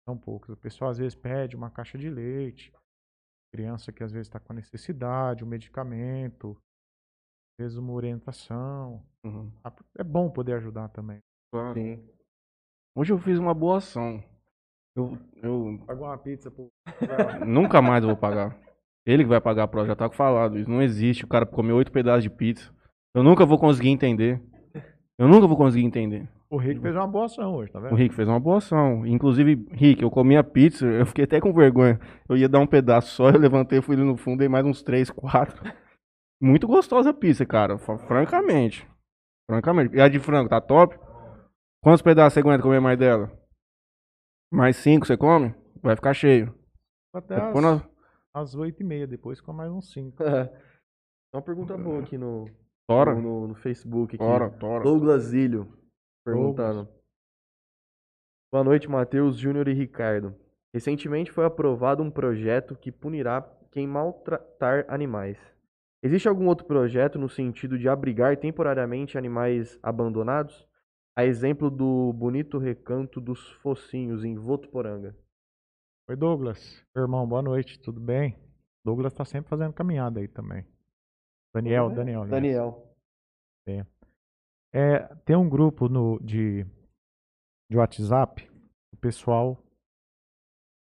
São 0.10 0.18
poucos. 0.18 0.50
O 0.50 0.58
pessoal 0.58 0.90
às 0.90 0.98
vezes 0.98 1.14
pede 1.14 1.56
uma 1.56 1.70
caixa 1.70 1.96
de 1.96 2.10
leite. 2.10 2.74
Criança 3.54 3.92
que 3.92 4.04
às 4.04 4.12
vezes 4.12 4.28
está 4.28 4.40
com 4.40 4.52
necessidade, 4.52 5.44
um 5.44 5.48
medicamento, 5.48 6.58
às 7.54 7.66
vezes 7.66 7.78
uma 7.78 7.94
orientação. 7.94 9.04
uhum. 9.24 9.52
É 9.96 10.04
bom 10.04 10.30
poder 10.30 10.54
ajudar 10.54 10.90
também. 10.90 11.20
Claro. 11.54 11.76
Sim. 11.76 12.15
Hoje 12.96 13.12
eu 13.12 13.20
fiz 13.20 13.38
uma 13.38 13.54
boa 13.54 13.78
ação. 13.78 14.24
Eu, 14.96 15.18
eu 15.44 15.78
Pagou 15.86 16.08
uma 16.08 16.18
pizza 16.18 16.50
pro. 16.50 16.70
nunca 17.46 17.82
mais 17.82 18.06
vou 18.06 18.16
pagar. 18.16 18.58
Ele 19.06 19.24
que 19.24 19.30
vai 19.30 19.42
pagar 19.42 19.68
pro 19.68 19.86
já 19.86 19.96
tá 19.96 20.10
falado. 20.10 20.58
Isso 20.58 20.70
não 20.70 20.82
existe. 20.82 21.26
O 21.26 21.28
cara 21.28 21.46
comeu 21.46 21.76
oito 21.76 21.92
pedaços 21.92 22.24
de 22.24 22.30
pizza. 22.30 22.74
Eu 23.14 23.22
nunca 23.22 23.46
vou 23.46 23.60
conseguir 23.60 23.90
entender. 23.90 24.42
Eu 25.20 25.28
nunca 25.28 25.46
vou 25.46 25.58
conseguir 25.58 25.86
entender. 25.86 26.28
O 26.50 26.58
Rick 26.58 26.80
fez 26.80 26.96
uma 26.96 27.08
boa 27.08 27.26
ação 27.26 27.56
hoje, 27.56 27.72
tá 27.72 27.80
O 27.80 27.82
vendo? 27.82 27.96
Rick 27.96 28.16
fez 28.16 28.28
uma 28.28 28.40
boa 28.40 28.58
ação. 28.58 29.06
Inclusive, 29.06 29.68
Rick, 29.72 30.02
eu 30.02 30.10
comi 30.10 30.38
a 30.38 30.44
pizza, 30.44 30.86
eu 30.86 31.06
fiquei 31.06 31.26
até 31.26 31.42
com 31.42 31.52
vergonha. 31.52 32.00
Eu 32.30 32.38
ia 32.38 32.48
dar 32.48 32.60
um 32.60 32.68
pedaço 32.68 33.10
só, 33.10 33.30
eu 33.30 33.40
levantei, 33.40 33.82
fui 33.82 33.96
ali 33.96 34.06
no 34.06 34.16
fundo, 34.16 34.40
dei 34.40 34.48
mais 34.48 34.66
uns 34.66 34.82
três, 34.82 35.10
quatro. 35.10 35.62
Muito 36.42 36.68
gostosa 36.68 37.10
a 37.10 37.14
pizza, 37.14 37.46
cara. 37.46 37.78
Francamente. 37.78 38.88
Francamente. 39.50 39.96
E 39.96 40.02
a 40.02 40.08
de 40.08 40.20
frango, 40.20 40.50
tá 40.50 40.62
top? 40.62 40.98
Quantos 41.86 42.02
pedaços 42.02 42.34
você 42.34 42.40
aguenta 42.40 42.64
comer 42.64 42.80
mais 42.80 42.98
dela? 42.98 43.32
Mais 44.52 44.76
cinco 44.78 45.06
você 45.06 45.16
come? 45.16 45.54
Vai 45.84 45.96
ficar 45.96 46.16
cheio. 46.16 46.52
Até 47.14 47.36
nós- 47.54 47.88
às, 48.34 48.56
8 48.56 48.82
e 48.82 48.84
meia, 48.84 49.06
depois 49.06 49.40
com 49.40 49.54
mais 49.54 49.72
uns 49.72 49.92
5. 49.94 50.18
Uma 51.32 51.44
pergunta 51.44 51.78
boa 51.78 52.00
aqui 52.00 52.18
no, 52.18 52.50
Tora, 52.90 53.14
no, 53.14 53.22
no- 53.22 53.48
no 53.50 53.54
Facebook. 53.56 54.16
Aqui. 54.16 54.24
tora, 54.26 54.50
tora. 54.50 54.84
Douglas 54.84 55.32
Ilho 55.32 55.72
perguntando. 56.26 56.90
Boa 58.52 58.64
noite, 58.64 58.90
Matheus, 58.90 59.38
Júnior 59.38 59.68
e 59.68 59.74
Ricardo. 59.74 60.36
Recentemente 60.74 61.32
foi 61.32 61.46
aprovado 61.46 62.02
um 62.02 62.10
projeto 62.10 62.76
que 62.76 62.92
punirá 62.92 63.42
quem 63.72 63.86
maltratar 63.86 64.86
animais. 64.88 65.38
Existe 66.04 66.28
algum 66.28 66.48
outro 66.48 66.66
projeto 66.66 67.20
no 67.20 67.30
sentido 67.30 67.78
de 67.78 67.88
abrigar 67.88 68.36
temporariamente 68.38 69.20
animais 69.20 69.78
abandonados? 69.84 70.68
A 71.18 71.24
exemplo 71.24 71.72
do 71.72 72.12
bonito 72.12 72.58
recanto 72.58 73.22
dos 73.22 73.40
focinhos 73.62 74.26
em 74.26 74.36
Votuporanga. 74.36 75.16
Oi, 76.10 76.16
Douglas. 76.18 76.86
Irmão, 76.94 77.26
boa 77.26 77.42
noite, 77.42 77.80
tudo 77.80 78.02
bem? 78.02 78.38
Douglas 78.84 79.14
está 79.14 79.24
sempre 79.24 79.50
fazendo 79.50 79.74
caminhada 79.74 80.20
aí 80.20 80.28
também. 80.28 80.68
Daniel, 81.54 81.90
Daniel. 81.90 82.24
aliás. 82.24 82.32
Daniel. 83.66 83.88
É, 84.74 85.16
tem 85.24 85.38
um 85.38 85.48
grupo 85.48 85.88
no, 85.88 86.20
de, 86.20 86.66
de 87.72 87.78
WhatsApp, 87.78 88.52
o 88.94 88.98
pessoal 88.98 89.58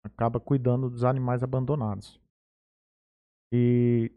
acaba 0.03 0.41
cuidando 0.41 0.89
dos 0.89 1.05
animais 1.05 1.41
abandonados. 1.41 2.19
E 3.49 4.11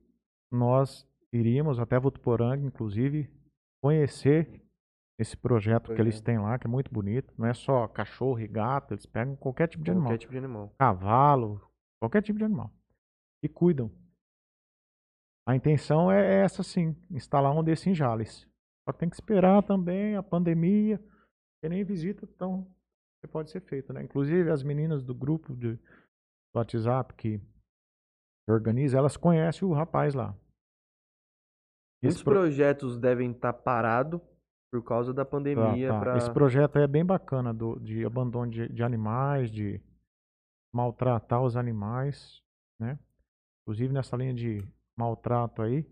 nós 0.51 1.09
iríamos 1.33 1.79
até 1.79 2.01
Votuporanga, 2.01 2.67
inclusive, 2.67 3.31
conhecer 3.81 4.61
esse 5.21 5.37
projeto 5.37 5.87
Pois 5.87 5.97
que 5.97 6.03
eles 6.03 6.19
é. 6.19 6.23
têm 6.25 6.39
lá, 6.39 6.59
que 6.59 6.67
é 6.67 6.71
muito 6.71 6.91
bonito. 6.93 7.33
Não 7.37 7.47
é 7.47 7.53
só 7.53 7.87
cachorro 7.87 8.41
e 8.41 8.49
gato, 8.49 8.95
eles 8.95 9.05
pegam 9.05 9.37
qualquer 9.37 9.69
tipo 9.69 9.85
de 9.85 9.91
animal. 9.91 10.09
Qualquer 10.09 10.19
tipo 10.19 10.33
de 10.33 10.39
animal. 10.39 10.75
Cavalo, 10.79 11.61
qualquer 12.01 12.23
tipo 12.23 12.39
de 12.39 12.45
animal. 12.45 12.73
E 13.45 13.49
cuidam. 13.49 13.91
A 15.47 15.55
intenção 15.55 16.11
é 16.11 16.43
essa 16.43 16.63
sim, 16.63 16.97
instalar 17.11 17.53
um 17.57 17.63
desses 17.63 17.87
em 17.87 17.95
Jales. 17.95 18.49
Só 18.89 18.93
tem 18.93 19.09
que 19.09 19.17
esperar 19.17 19.63
também 19.63 20.17
a 20.17 20.23
pandemia, 20.23 20.99
que 21.63 21.69
nem 21.69 21.85
visita, 21.85 22.25
então 22.25 22.67
você 23.21 23.29
pode 23.31 23.51
ser 23.51 23.61
feito, 23.61 23.93
né? 23.93 24.03
Inclusive 24.03 24.51
as 24.51 24.63
meninas 24.63 25.03
do 25.03 25.15
grupo 25.15 25.55
de, 25.55 25.75
do 25.75 25.81
WhatsApp 26.57 27.13
que 27.15 27.41
organiza, 28.49 28.97
elas 28.97 29.17
conhecem 29.17 29.67
o 29.69 29.73
rapaz 29.73 30.15
lá. 30.15 30.35
Muitos 32.03 32.17
Esse 32.17 32.25
pro- 32.25 32.33
projetos 32.35 32.99
devem 32.99 33.31
estar 33.33 33.53
parados 33.53 34.21
por 34.71 34.83
causa 34.85 35.13
da 35.13 35.25
Tá, 35.25 35.31
pandemia. 35.31 35.89
tá. 35.89 36.01
pra- 36.01 36.17
Esse 36.17 36.33
projeto 36.33 36.79
é 36.79 36.87
bem 36.87 37.05
bacana 37.05 37.53
do, 37.53 37.79
de 37.81 38.05
abandono 38.05 38.51
de, 38.51 38.69
de 38.69 38.83
animais, 38.83 39.51
de 39.51 39.81
maltratar 40.73 41.43
os 41.43 41.57
animais, 41.57 42.43
né? 42.79 42.99
Inclusive 43.63 43.93
nessa 43.93 44.17
linha 44.17 44.33
de 44.35 44.63
maltrato 44.97 45.63
aí, 45.63 45.85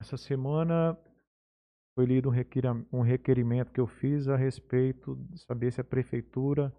essa 0.00 0.16
semana 0.16 0.98
foi 1.94 2.06
lido 2.06 2.28
um, 2.30 2.32
requeira- 2.32 2.72
um 2.92 3.02
requerimento 3.02 3.70
que 3.70 3.80
eu 3.80 3.86
fiz 3.86 4.28
a 4.28 4.36
respeito 4.36 5.14
de 5.30 5.38
saber 5.40 5.70
se 5.72 5.80
a 5.80 5.84
prefeitura 5.84 6.74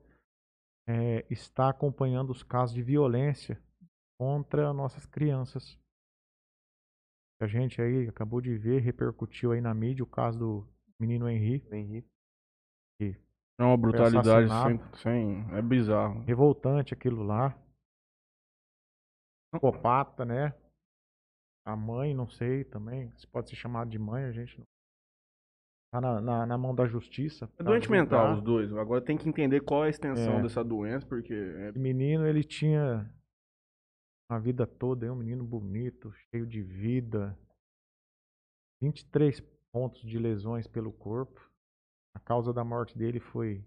eh, 0.88 1.26
está 1.30 1.70
acompanhando 1.70 2.32
os 2.32 2.42
casos 2.44 2.76
de 2.76 2.82
violência 2.82 3.62
contra 4.20 4.74
nossas 4.74 5.06
crianças. 5.06 5.80
A 7.44 7.48
gente 7.48 7.82
aí 7.82 8.08
acabou 8.08 8.40
de 8.40 8.58
ver, 8.58 8.82
repercutiu 8.82 9.52
aí 9.52 9.60
na 9.62 9.74
mídia 9.74 10.04
o 10.04 10.08
caso 10.08 10.40
do 10.40 10.68
menino 11.00 11.28
Henrique. 11.30 11.74
Henrique. 11.76 12.08
É 13.60 13.64
uma 13.64 13.78
brutalidade 13.78 14.50
sem, 14.50 14.82
sem. 14.96 15.56
É 15.56 15.62
bizarro. 15.62 16.22
revoltante 16.22 16.94
aquilo 16.94 17.22
lá. 17.24 17.56
Psicopata, 19.52 20.26
né? 20.26 20.54
A 21.66 21.76
mãe, 21.76 22.14
não 22.14 22.28
sei 22.28 22.64
também. 22.64 23.12
Se 23.18 23.28
pode 23.28 23.50
ser 23.50 23.56
chamado 23.56 23.90
de 23.90 24.00
mãe, 24.00 24.24
a 24.26 24.32
gente 24.32 24.58
não. 24.58 24.66
Tá 25.92 26.02
na, 26.02 26.20
na, 26.20 26.46
na 26.48 26.58
mão 26.58 26.74
da 26.74 26.88
justiça. 26.88 27.48
É 27.60 27.64
doente 27.64 27.90
mental 27.92 28.34
os 28.34 28.42
dois. 28.42 28.74
Agora 28.74 29.00
tem 29.00 29.16
que 29.16 29.30
entender 29.30 29.62
qual 29.62 29.84
é 29.84 29.88
a 29.88 29.90
extensão 29.92 30.40
É. 30.40 30.42
dessa 30.42 30.64
doença, 30.64 31.06
porque 31.06 31.34
é 31.34 31.70
Esse 31.70 31.80
menino, 31.80 32.26
ele 32.26 32.44
tinha 32.44 33.08
a 34.30 34.40
vida 34.40 34.66
toda, 34.66 35.06
é 35.06 35.12
um 35.12 35.16
menino 35.16 35.44
bonito, 35.44 36.12
cheio 36.14 36.46
de 36.48 36.62
vida. 36.62 37.38
23 38.82 39.42
pontos 39.72 40.02
de 40.02 40.18
lesões 40.18 40.68
pelo 40.68 40.92
corpo. 40.92 41.50
A 42.16 42.20
causa 42.20 42.54
da 42.54 42.64
morte 42.64 42.98
dele 42.98 43.20
foi 43.20 43.66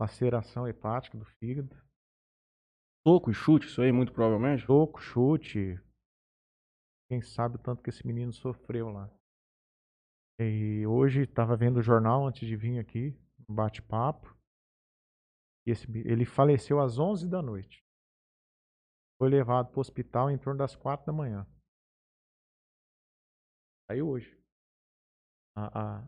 laceração 0.00 0.66
hepática 0.66 1.16
do 1.16 1.24
fígado. 1.24 1.76
soco 3.06 3.30
e 3.30 3.34
chute, 3.34 3.66
isso 3.66 3.82
aí, 3.82 3.92
muito 3.92 4.12
provavelmente. 4.12 4.64
Soco, 4.66 5.00
chute. 5.00 5.80
Quem 7.08 7.20
sabe 7.20 7.56
o 7.56 7.58
tanto 7.58 7.82
que 7.82 7.90
esse 7.90 8.06
menino 8.06 8.32
sofreu 8.32 8.90
lá. 8.90 9.10
E 10.40 10.86
hoje 10.86 11.22
estava 11.22 11.56
vendo 11.56 11.78
o 11.78 11.82
jornal 11.82 12.26
antes 12.26 12.48
de 12.48 12.56
vir 12.56 12.78
aqui, 12.78 13.14
um 13.48 13.54
bate-papo. 13.54 14.36
Esse 15.66 15.86
ele 16.06 16.24
faleceu 16.24 16.80
às 16.80 16.98
11 16.98 17.28
da 17.28 17.42
noite. 17.42 17.81
Foi 19.22 19.30
levado 19.30 19.68
para 19.70 19.78
o 19.78 19.80
hospital 19.80 20.32
em 20.32 20.36
torno 20.36 20.58
das 20.58 20.74
4 20.74 21.06
da 21.06 21.12
manhã. 21.12 21.46
Aí 23.88 24.02
hoje. 24.02 24.36
A, 25.54 25.62
a- 25.80 26.04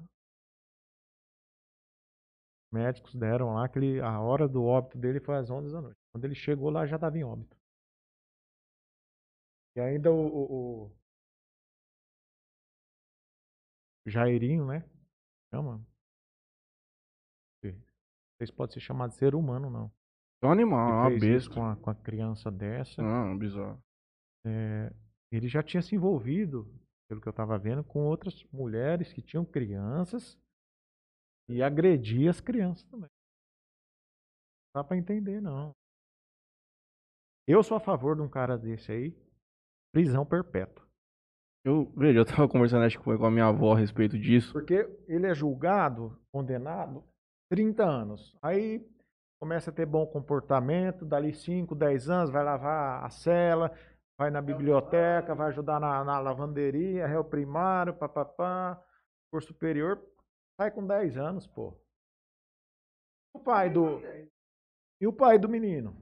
Médicos 2.70 3.14
deram 3.14 3.54
lá 3.54 3.66
que 3.70 3.78
ele, 3.78 4.00
a 4.02 4.20
hora 4.20 4.46
do 4.46 4.62
óbito 4.64 4.98
dele 4.98 5.18
foi 5.18 5.34
às 5.36 5.48
11 5.48 5.72
da 5.72 5.80
noite. 5.80 5.96
Quando 6.12 6.26
ele 6.26 6.34
chegou 6.34 6.68
lá 6.68 6.84
já 6.84 6.96
estava 6.96 7.16
em 7.16 7.24
óbito. 7.24 7.56
E 9.76 9.80
ainda 9.80 10.10
o, 10.10 10.16
o, 10.26 10.84
o 10.86 10.90
Jairinho, 14.06 14.64
né? 14.66 14.82
Chama. 15.52 15.78
Não 15.78 15.86
sei 18.38 18.46
se 18.46 18.52
pode 18.52 18.72
ser 18.72 18.80
chamado 18.80 19.10
de 19.10 19.16
ser 19.16 19.34
humano, 19.34 19.68
não. 19.68 19.92
É 20.44 20.46
um 20.46 20.52
animal, 20.52 20.88
é 20.88 21.08
uma 21.08 21.18
besta. 21.18 21.54
com 21.54 21.64
a, 21.64 21.74
com 21.74 21.88
a 21.88 21.94
criança 21.94 22.50
dessa. 22.50 23.00
Não, 23.02 23.36
bizarro. 23.36 23.82
É, 24.46 24.92
ele 25.32 25.48
já 25.48 25.62
tinha 25.62 25.80
se 25.80 25.94
envolvido, 25.94 26.70
pelo 27.08 27.18
que 27.18 27.26
eu 27.26 27.30
estava 27.30 27.58
vendo, 27.58 27.82
com 27.82 28.00
outras 28.04 28.44
mulheres 28.52 29.10
que 29.10 29.22
tinham 29.22 29.42
crianças 29.42 30.38
e 31.48 31.62
agredia 31.62 32.28
as 32.28 32.42
crianças 32.42 32.84
também. 32.90 33.08
Não 34.74 34.82
dá 34.82 34.84
pra 34.84 34.98
entender, 34.98 35.40
não. 35.40 35.72
Eu 37.48 37.62
sou 37.62 37.78
a 37.78 37.80
favor 37.80 38.14
de 38.14 38.20
um 38.20 38.28
cara 38.28 38.58
desse 38.58 38.92
aí, 38.92 39.16
prisão 39.94 40.26
perpétua. 40.26 40.86
Eu, 41.64 41.90
veja, 41.96 42.18
eu 42.18 42.26
tava 42.26 42.46
conversando 42.46 42.84
acho 42.84 43.00
com 43.00 43.12
a 43.12 43.30
minha 43.30 43.46
avó 43.46 43.72
a 43.72 43.78
respeito 43.78 44.18
disso. 44.18 44.52
Porque 44.52 44.86
ele 45.08 45.26
é 45.26 45.34
julgado, 45.34 46.20
condenado, 46.30 47.02
30 47.50 47.82
anos. 47.82 48.36
Aí 48.42 48.86
começa 49.44 49.68
a 49.68 49.74
ter 49.74 49.84
bom 49.84 50.06
comportamento, 50.06 51.04
dali 51.04 51.34
5, 51.34 51.74
10 51.74 52.08
anos, 52.08 52.30
vai 52.30 52.42
lavar 52.42 53.04
a 53.04 53.10
cela, 53.10 53.70
vai 54.16 54.30
na 54.30 54.40
biblioteca, 54.40 55.34
vai 55.34 55.48
ajudar 55.48 55.78
na, 55.78 56.02
na 56.02 56.18
lavanderia, 56.18 57.06
réu 57.06 57.22
primário, 57.22 57.92
papapá, 57.92 58.82
curso 59.30 59.48
superior, 59.48 60.02
sai 60.56 60.70
com 60.70 60.86
10 60.86 61.18
anos, 61.18 61.46
pô. 61.46 61.78
O 63.34 63.38
pai 63.38 63.68
do. 63.68 64.00
E 64.98 65.06
o 65.06 65.12
pai 65.12 65.38
do 65.38 65.46
menino? 65.46 65.94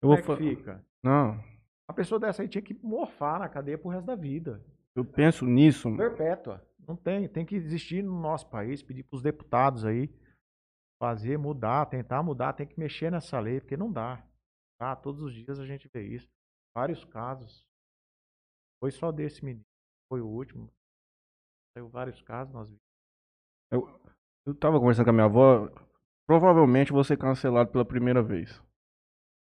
Eu 0.00 0.10
Como 0.10 0.14
é 0.14 0.22
que 0.22 0.36
fica? 0.36 0.86
Não, 1.02 1.42
A 1.88 1.92
pessoa 1.92 2.20
dessa 2.20 2.42
aí 2.42 2.48
tinha 2.48 2.62
que 2.62 2.78
morfar 2.84 3.40
na 3.40 3.48
cadeia 3.48 3.76
pro 3.76 3.90
resto 3.90 4.06
da 4.06 4.14
vida. 4.14 4.64
eu 4.94 5.04
penso 5.04 5.44
nisso. 5.44 5.92
Perpétua. 5.96 6.64
Não 6.86 6.94
tem. 6.94 7.28
Tem 7.28 7.44
que 7.44 7.56
existir 7.56 8.00
no 8.00 8.20
nosso 8.20 8.48
país, 8.48 8.80
pedir 8.80 9.02
para 9.02 9.16
os 9.16 9.22
deputados 9.22 9.84
aí 9.84 10.08
fazer, 11.00 11.38
mudar, 11.38 11.86
tentar 11.86 12.22
mudar, 12.22 12.52
tem 12.52 12.66
que 12.66 12.78
mexer 12.78 13.10
nessa 13.10 13.40
lei, 13.40 13.58
porque 13.58 13.76
não 13.76 13.90
dá. 13.90 14.22
Tá? 14.78 14.94
Todos 14.94 15.22
os 15.22 15.32
dias 15.32 15.58
a 15.58 15.66
gente 15.66 15.88
vê 15.92 16.06
isso. 16.06 16.28
Vários 16.76 17.04
casos. 17.06 17.66
Foi 18.78 18.90
só 18.90 19.10
desse 19.10 19.44
menino. 19.44 19.64
Foi 20.08 20.20
o 20.20 20.28
último. 20.28 20.70
Saiu 21.74 21.88
vários 21.88 22.20
casos, 22.22 22.52
nós 22.52 22.68
vimos. 22.68 22.82
Eu, 23.72 24.00
eu 24.46 24.54
tava 24.54 24.78
conversando 24.78 25.04
com 25.04 25.10
a 25.10 25.14
minha 25.14 25.26
avó. 25.26 25.68
Provavelmente 26.26 26.92
vou 26.92 27.02
ser 27.02 27.16
cancelado 27.16 27.70
pela 27.70 27.84
primeira 27.84 28.22
vez. 28.22 28.62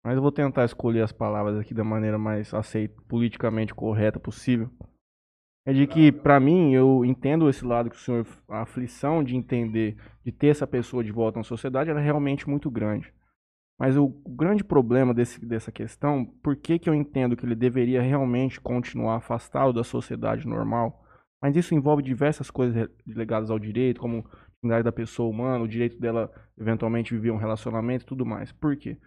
Mas 0.03 0.15
eu 0.15 0.21
vou 0.21 0.31
tentar 0.31 0.65
escolher 0.65 1.01
as 1.01 1.11
palavras 1.11 1.57
aqui 1.57 1.73
da 1.73 1.83
maneira 1.83 2.17
mais 2.17 2.53
aceita, 2.53 3.01
politicamente 3.07 3.75
correta 3.75 4.19
possível. 4.19 4.69
É 5.69 5.71
de 5.71 5.85
que, 5.85 6.11
pra 6.11 6.39
mim, 6.39 6.73
eu 6.73 7.05
entendo 7.05 7.47
esse 7.47 7.63
lado 7.63 7.91
que 7.91 7.95
o 7.95 7.99
senhor, 7.99 8.25
a 8.49 8.63
aflição 8.63 9.23
de 9.23 9.35
entender, 9.35 9.95
de 10.25 10.31
ter 10.31 10.47
essa 10.47 10.65
pessoa 10.65 11.03
de 11.03 11.11
volta 11.11 11.37
na 11.37 11.43
sociedade, 11.43 11.91
ela 11.91 11.99
é 11.99 12.03
realmente 12.03 12.49
muito 12.49 12.71
grande. 12.71 13.13
Mas 13.79 13.95
o, 13.95 14.07
grande 14.07 14.63
problema 14.63 15.13
desse, 15.13 15.45
dessa 15.45 15.71
questão, 15.71 16.25
por 16.25 16.55
que, 16.55 16.79
que 16.79 16.89
eu 16.89 16.95
entendo 16.95 17.37
que 17.37 17.45
ele 17.45 17.53
deveria 17.53 18.01
realmente 18.01 18.59
continuar 18.59 19.17
afastado 19.17 19.71
da 19.71 19.83
sociedade 19.83 20.47
normal? 20.47 21.05
Mas 21.39 21.55
isso 21.55 21.75
envolve 21.75 22.01
diversas 22.01 22.49
coisas 22.49 22.89
ligadas 23.05 23.51
ao 23.51 23.59
direito, 23.59 24.01
como 24.01 24.25
dignidade 24.55 24.83
da 24.83 24.91
pessoa 24.91 25.29
humana, 25.29 25.63
o 25.63 25.67
direito 25.67 25.99
dela 25.99 26.31
eventualmente 26.57 27.13
viver 27.13 27.29
um 27.29 27.37
relacionamento 27.37 28.05
e 28.05 28.07
tudo 28.07 28.25
mais. 28.25 28.51
Por 28.51 28.75
quê? 28.75 28.97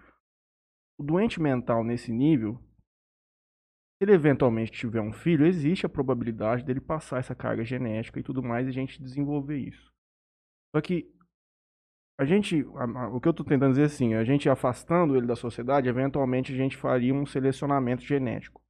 O 0.97 1.03
doente 1.03 1.43
mental 1.43 1.83
nesse 1.83 2.13
nível, 2.13 2.57
ele 4.05 4.13
eventualmente 4.13 4.73
tiver 4.73 5.01
um 5.01 5.13
filho, 5.13 5.47
existe 5.47 5.87
a 5.87 5.89
probabilidade 5.89 6.65
dele 6.65 6.81
passar 6.81 7.19
essa 7.19 7.35
carga 7.35 7.65
genética 7.65 8.19
e 8.19 8.23
tudo 8.23 8.43
mais 8.43 8.67
e 8.67 8.71
a 8.71 8.73
gente 8.73 9.03
desenvolver 9.03 9.59
isso. 9.59 9.91
Só 10.75 10.81
que 10.81 11.07
a 12.19 12.25
gente, 12.25 12.65
a- 12.77 13.05
a- 13.05 13.09
o 13.09 13.21
que 13.21 13.29
eu 13.29 13.33
tô 13.33 13.45
tentando 13.45 13.71
dizer 13.71 13.83
é 13.83 13.87
assim, 13.87 14.15
a 14.15 14.25
gente 14.25 14.49
afastando 14.49 15.17
ele 15.17 15.27
da 15.27 15.37
sociedade, 15.37 15.89
eventualmente 15.89 16.53
a 16.53 16.57
gente 16.57 16.77
faria 16.77 17.15
um 17.15 17.27
selecionamento 17.27 18.03
genético. 18.03 18.61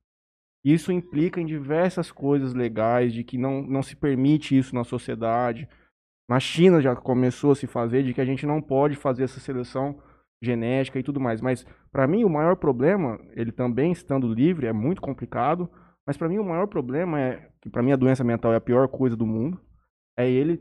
Isso 0.65 0.93
implica 0.93 1.41
em 1.41 1.47
diversas 1.47 2.13
coisas 2.13 2.55
legais, 2.55 3.13
de 3.13 3.25
que 3.25 3.37
não, 3.37 3.63
não 3.63 3.83
se 3.83 3.97
permite 3.97 4.57
isso 4.57 4.75
na 4.75 4.85
sociedade. 4.85 5.69
Na 6.29 6.39
China 6.39 6.81
já 6.81 6.95
começou 6.95 7.51
a 7.51 7.57
se 7.57 7.67
fazer, 7.67 8.05
de 8.05 8.15
que 8.15 8.21
a 8.21 8.25
gente 8.25 8.47
não 8.47 8.63
pode 8.63 8.95
fazer 8.97 9.25
essa 9.25 9.41
seleção 9.41 10.01
genética 10.43 10.99
e 10.99 11.03
tudo 11.03 11.21
mais. 11.21 11.41
Mas, 11.41 11.65
para 11.91 12.07
mim, 12.07 12.25
o 12.25 12.29
maior 12.29 12.57
problema, 12.57 13.19
ele 13.35 13.53
também 13.53 13.93
estando 13.93 14.27
livre, 14.33 14.67
é 14.67 14.73
muito 14.73 15.01
complicado. 15.01 15.71
Mas, 16.07 16.17
para 16.17 16.29
mim, 16.29 16.39
o 16.39 16.45
maior 16.45 16.67
problema 16.67 17.21
é 17.21 17.49
que, 17.61 17.71
para 17.71 17.83
mim, 17.83 17.93
a 17.93 17.97
doença 17.97 18.25
mental 18.25 18.53
é 18.53 18.57
a 18.57 18.61
pior 18.61 18.89
coisa 18.89 19.17
do 19.17 19.27
mundo. 19.27 19.61
É 20.19 20.29
ele 20.29 20.61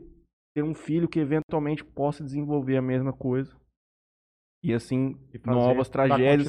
ter 0.54 0.62
um 0.62 0.72
filho 0.74 1.08
que 1.08 1.18
eventualmente 1.18 1.84
possa 1.84 2.22
desenvolver 2.22 2.76
a 2.76 2.82
mesma 2.82 3.12
coisa. 3.12 3.52
E 4.64 4.72
assim, 4.72 5.16
E 5.34 5.40
novas 5.50 5.88
tragédias. 5.88 6.46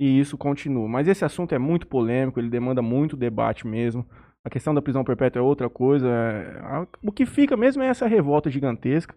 E 0.00 0.20
isso 0.20 0.38
continua. 0.38 0.88
Mas 0.88 1.08
esse 1.08 1.24
assunto 1.24 1.54
é 1.54 1.58
muito 1.58 1.88
polêmico, 1.88 2.38
ele 2.38 2.48
demanda 2.48 2.80
muito 2.80 3.16
debate 3.16 3.66
mesmo. 3.66 4.06
A 4.44 4.48
questão 4.50 4.72
da 4.72 4.80
prisão 4.80 5.02
perpétua 5.02 5.40
é 5.40 5.42
outra 5.42 5.68
coisa. 5.68 6.06
é- 6.08 6.86
O 7.02 7.10
que 7.10 7.26
fica 7.26 7.56
mesmo 7.56 7.82
é 7.82 7.88
essa 7.88 8.06
revolta 8.06 8.48
gigantesca 8.48 9.14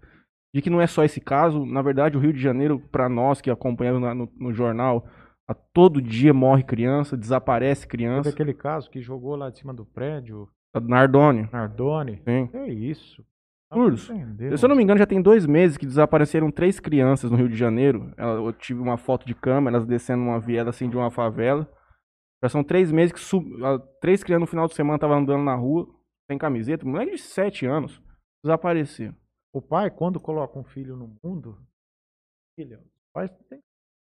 de 0.54 0.62
que 0.62 0.70
não 0.70 0.82
é 0.82 0.88
só 0.88 1.04
esse 1.04 1.20
caso. 1.22 1.66
Na 1.66 1.82
verdade, 1.82 2.18
o 2.18 2.20
Rio 2.20 2.34
de 2.34 2.42
Janeiro, 2.42 2.80
para 2.92 3.08
nós 3.08 3.40
que 3.42 3.50
acompanhamos 3.50 4.02
no, 4.16 4.30
no 4.38 4.54
jornal, 4.54 5.06
a 5.48 5.54
todo 5.54 6.02
dia 6.02 6.34
morre 6.34 6.64
criança, 6.64 7.18
desaparece 7.18 7.82
Teve 7.82 7.92
criança. 7.92 8.30
aquele 8.30 8.54
caso 8.54 8.90
que 8.90 9.02
jogou 9.02 9.36
lá 9.36 9.50
de 9.50 9.60
cima 9.60 9.74
do 9.74 9.86
prédio, 9.86 10.48
Nardone, 10.74 11.50
Nardone. 11.52 12.22
sim. 12.24 12.50
É 12.54 12.68
isso. 12.70 13.24
Absurdos. 13.70 14.10
Entendeu? 14.10 14.58
Se 14.58 14.66
eu 14.66 14.70
não 14.70 14.76
me 14.76 14.84
engano, 14.84 15.00
já 15.00 15.06
tem 15.06 15.22
dois 15.22 15.46
meses 15.46 15.78
que 15.78 15.86
desapareceram 15.86 16.52
três 16.52 16.80
crianças 16.80 17.32
no 17.32 17.38
Rio 17.38 17.48
de 17.48 17.56
Janeiro. 17.56 18.14
Eu 18.18 18.52
tive 18.52 18.82
uma 18.82 18.98
foto 18.98 19.26
de 19.26 19.34
câmera, 19.34 19.78
elas 19.78 19.88
descendo 19.88 20.24
uma 20.24 20.40
viela 20.42 20.70
assim 20.70 20.90
de 20.90 20.98
uma 20.98 21.10
favela. 21.10 21.70
Já 22.44 22.50
são 22.50 22.64
três 22.64 22.92
meses 22.92 23.14
que 23.14 23.20
sub... 23.20 23.46
três 24.02 24.24
crianças 24.24 24.42
no 24.42 24.48
final 24.48 24.68
de 24.68 24.74
semana 24.74 24.96
estavam 24.96 25.20
andando 25.20 25.44
na 25.44 25.56
rua, 25.56 25.88
sem 26.30 26.38
camiseta. 26.38 26.86
Moleque 26.86 27.12
de 27.12 27.18
sete 27.22 27.66
anos. 27.66 28.02
Desapareceram. 28.44 29.16
O 29.54 29.62
pai, 29.62 29.92
quando 29.92 30.20
coloca 30.20 30.58
um 30.58 30.64
filho 30.64 30.96
no 30.96 31.16
mundo, 31.24 31.62
filho, 32.58 32.80
os 32.80 33.12
pais 33.14 33.30
têm 33.32 33.40
que 33.40 33.48
ser 33.50 33.64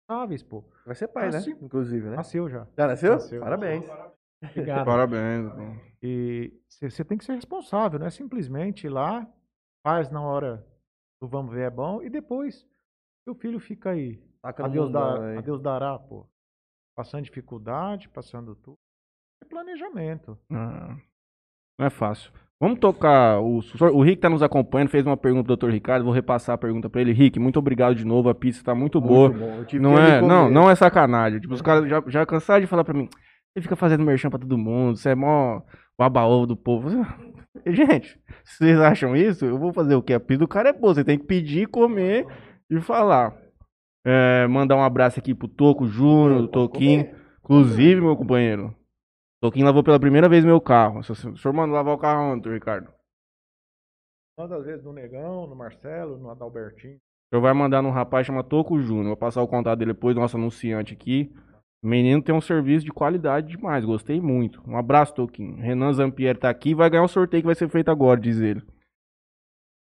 responsáveis, 0.09 0.43
pô. 0.43 0.63
Vai 0.85 0.95
ser 0.95 1.07
pai, 1.09 1.25
né? 1.27 1.33
Nasceu. 1.33 1.57
Inclusive, 1.61 2.09
né? 2.09 2.15
Nasceu 2.15 2.49
já. 2.49 2.67
Já 2.77 2.87
nasceu? 2.87 3.11
Nasceu. 3.13 3.41
Parabéns. 3.41 3.85
Obrigado. 4.43 4.85
Parabéns. 4.85 5.51
pô. 5.51 5.61
E 6.01 6.59
você 6.81 7.03
tem 7.03 7.17
que 7.17 7.25
ser 7.25 7.33
responsável, 7.35 7.99
não 7.99 8.07
é 8.07 8.11
simplesmente 8.11 8.85
ir 8.87 8.89
lá, 8.89 9.27
faz 9.85 10.09
na 10.09 10.21
hora 10.21 10.65
do 11.21 11.27
vamos 11.27 11.53
ver 11.53 11.63
é 11.63 11.69
bom, 11.69 12.01
e 12.01 12.09
depois 12.09 12.67
seu 13.23 13.35
filho 13.35 13.59
fica 13.59 13.91
aí. 13.91 14.17
Taca 14.41 14.69
Deus, 14.69 14.85
mundão 14.85 15.19
dar, 15.19 15.21
aí. 15.23 15.61
dará, 15.61 15.99
pô. 15.99 16.27
Passando 16.95 17.23
dificuldade, 17.25 18.09
passando 18.09 18.55
tudo. 18.55 18.77
É 19.43 19.45
planejamento. 19.45 20.37
Ah, 20.51 20.95
Não 21.77 21.85
é 21.85 21.89
fácil. 21.89 22.31
Vamos 22.59 22.79
tocar. 22.79 23.39
O, 23.39 23.59
o 23.93 24.01
Rick 24.01 24.21
tá 24.21 24.29
nos 24.29 24.41
acompanhando, 24.41 24.89
fez 24.89 25.05
uma 25.05 25.15
pergunta 25.15 25.45
pro 25.45 25.55
Dr. 25.55 25.73
Ricardo. 25.73 26.03
Vou 26.03 26.13
repassar 26.13 26.55
a 26.55 26.57
pergunta 26.57 26.89
pra 26.89 27.01
ele. 27.01 27.13
Rick, 27.13 27.39
muito 27.39 27.59
obrigado 27.59 27.95
de 27.95 28.03
novo. 28.03 28.29
A 28.29 28.35
pizza 28.35 28.63
tá 28.63 28.73
muito 28.73 28.99
boa. 28.99 29.29
Muito 29.29 29.65
tive 29.65 29.81
Não 29.81 29.97
é, 29.97 30.21
não, 30.21 30.49
não 30.49 30.69
é 30.69 30.75
sacanagem. 30.75 31.39
Tipo, 31.39 31.53
os 31.53 31.61
caras 31.61 31.87
já, 31.87 32.03
já 32.07 32.25
cansaram 32.25 32.61
de 32.61 32.67
falar 32.67 32.83
pra 32.83 32.95
mim. 32.95 33.07
Você 33.53 33.61
fica 33.61 33.75
fazendo 33.75 34.03
merchan 34.03 34.29
pra 34.29 34.39
todo 34.39 34.57
mundo, 34.57 34.97
você 34.97 35.09
é 35.09 35.15
mó 35.15 35.61
baba-ovo 35.97 36.45
do 36.45 36.55
povo. 36.55 36.89
Gente, 37.65 38.19
se 38.45 38.57
vocês 38.57 38.79
acham 38.79 39.15
isso, 39.15 39.45
eu 39.45 39.57
vou 39.57 39.73
fazer 39.73 39.95
o 39.95 40.01
quê? 40.01 40.13
A 40.13 40.19
pizza 40.19 40.39
do 40.39 40.47
cara 40.47 40.69
é 40.69 40.73
boa, 40.73 40.93
você 40.93 41.03
tem 41.03 41.17
que 41.17 41.25
pedir, 41.25 41.67
comer 41.67 42.25
e 42.69 42.79
falar. 42.79 43.35
É, 44.05 44.47
mandar 44.47 44.75
um 44.75 44.83
abraço 44.83 45.19
aqui 45.19 45.33
pro 45.33 45.47
Toco 45.47 45.87
Júnior, 45.87 46.41
do 46.41 46.47
Toquinho. 46.47 47.09
Inclusive, 47.43 47.99
meu 47.99 48.15
companheiro, 48.15 48.75
Toquinho 49.47 49.65
lavou 49.65 49.81
pela 49.81 49.99
primeira 49.99 50.27
vez 50.27 50.43
meu 50.43 50.59
carro. 50.59 50.99
O 50.99 51.03
senhor 51.03 51.53
manda 51.53 51.73
lavar 51.73 51.95
o 51.95 51.97
carro 51.97 52.33
ontem, 52.33 52.51
Ricardo? 52.51 52.91
Às 54.37 54.65
vezes 54.65 54.83
no 54.83 54.91
Negão, 54.91 55.47
no 55.47 55.55
Marcelo, 55.55 56.17
no 56.17 56.29
Adalbertinho. 56.29 56.95
O 56.95 57.29
senhor 57.29 57.41
vai 57.41 57.53
mandar 57.53 57.81
num 57.81 57.89
rapaz 57.89 58.27
chama 58.27 58.43
Toco 58.43 58.79
Júnior. 58.79 59.07
Vou 59.07 59.17
passar 59.17 59.41
o 59.41 59.47
contato 59.47 59.79
dele 59.79 59.93
depois 59.93 60.13
do 60.13 60.21
nosso 60.21 60.35
anunciante 60.35 60.93
aqui. 60.93 61.33
O 61.81 61.87
menino 61.87 62.21
tem 62.21 62.35
um 62.35 62.41
serviço 62.41 62.85
de 62.85 62.91
qualidade 62.91 63.55
demais, 63.55 63.85
gostei 63.85 64.19
muito. 64.19 64.61
Um 64.67 64.77
abraço, 64.77 65.13
Toquinho. 65.13 65.55
Renan 65.55 65.93
Zampieri 65.93 66.37
tá 66.37 66.49
aqui 66.49 66.71
e 66.71 66.75
vai 66.75 66.89
ganhar 66.89 67.03
um 67.03 67.07
sorteio 67.07 67.41
que 67.41 67.47
vai 67.47 67.55
ser 67.55 67.69
feito 67.69 67.89
agora, 67.89 68.19
diz 68.19 68.39
ele. 68.41 68.61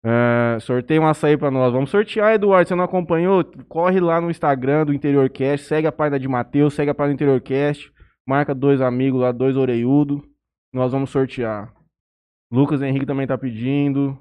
É, 0.05 0.59
sorteio 0.61 1.03
um 1.03 1.07
açaí 1.07 1.37
pra 1.37 1.51
nós. 1.51 1.73
Vamos 1.73 1.91
sortear, 1.91 2.35
Eduardo. 2.35 2.69
Você 2.69 2.75
não 2.77 2.85
acompanhou? 2.85 3.45
Corre 3.69 3.99
lá 3.99 4.21
no 4.21 4.31
Instagram 4.31 4.87
do 4.87 4.95
Interiorcast, 4.95 5.67
segue 5.67 5.89
a 5.89 5.93
página 5.93 6.19
de 6.21 6.29
Matheus, 6.29 6.75
segue 6.75 6.91
a 6.91 6.95
página 6.95 7.15
do 7.15 7.17
Interiorcast, 7.17 7.93
marca 8.29 8.55
dois 8.55 8.81
amigos 8.83 9.21
lá, 9.23 9.33
dois 9.33 9.57
orelhudo. 9.57 10.23
Nós 10.73 10.93
vamos 10.93 11.09
sortear. 11.11 11.73
Lucas 12.53 12.83
Henrique 12.83 13.07
também 13.07 13.27
tá 13.27 13.39
pedindo. 13.39 14.19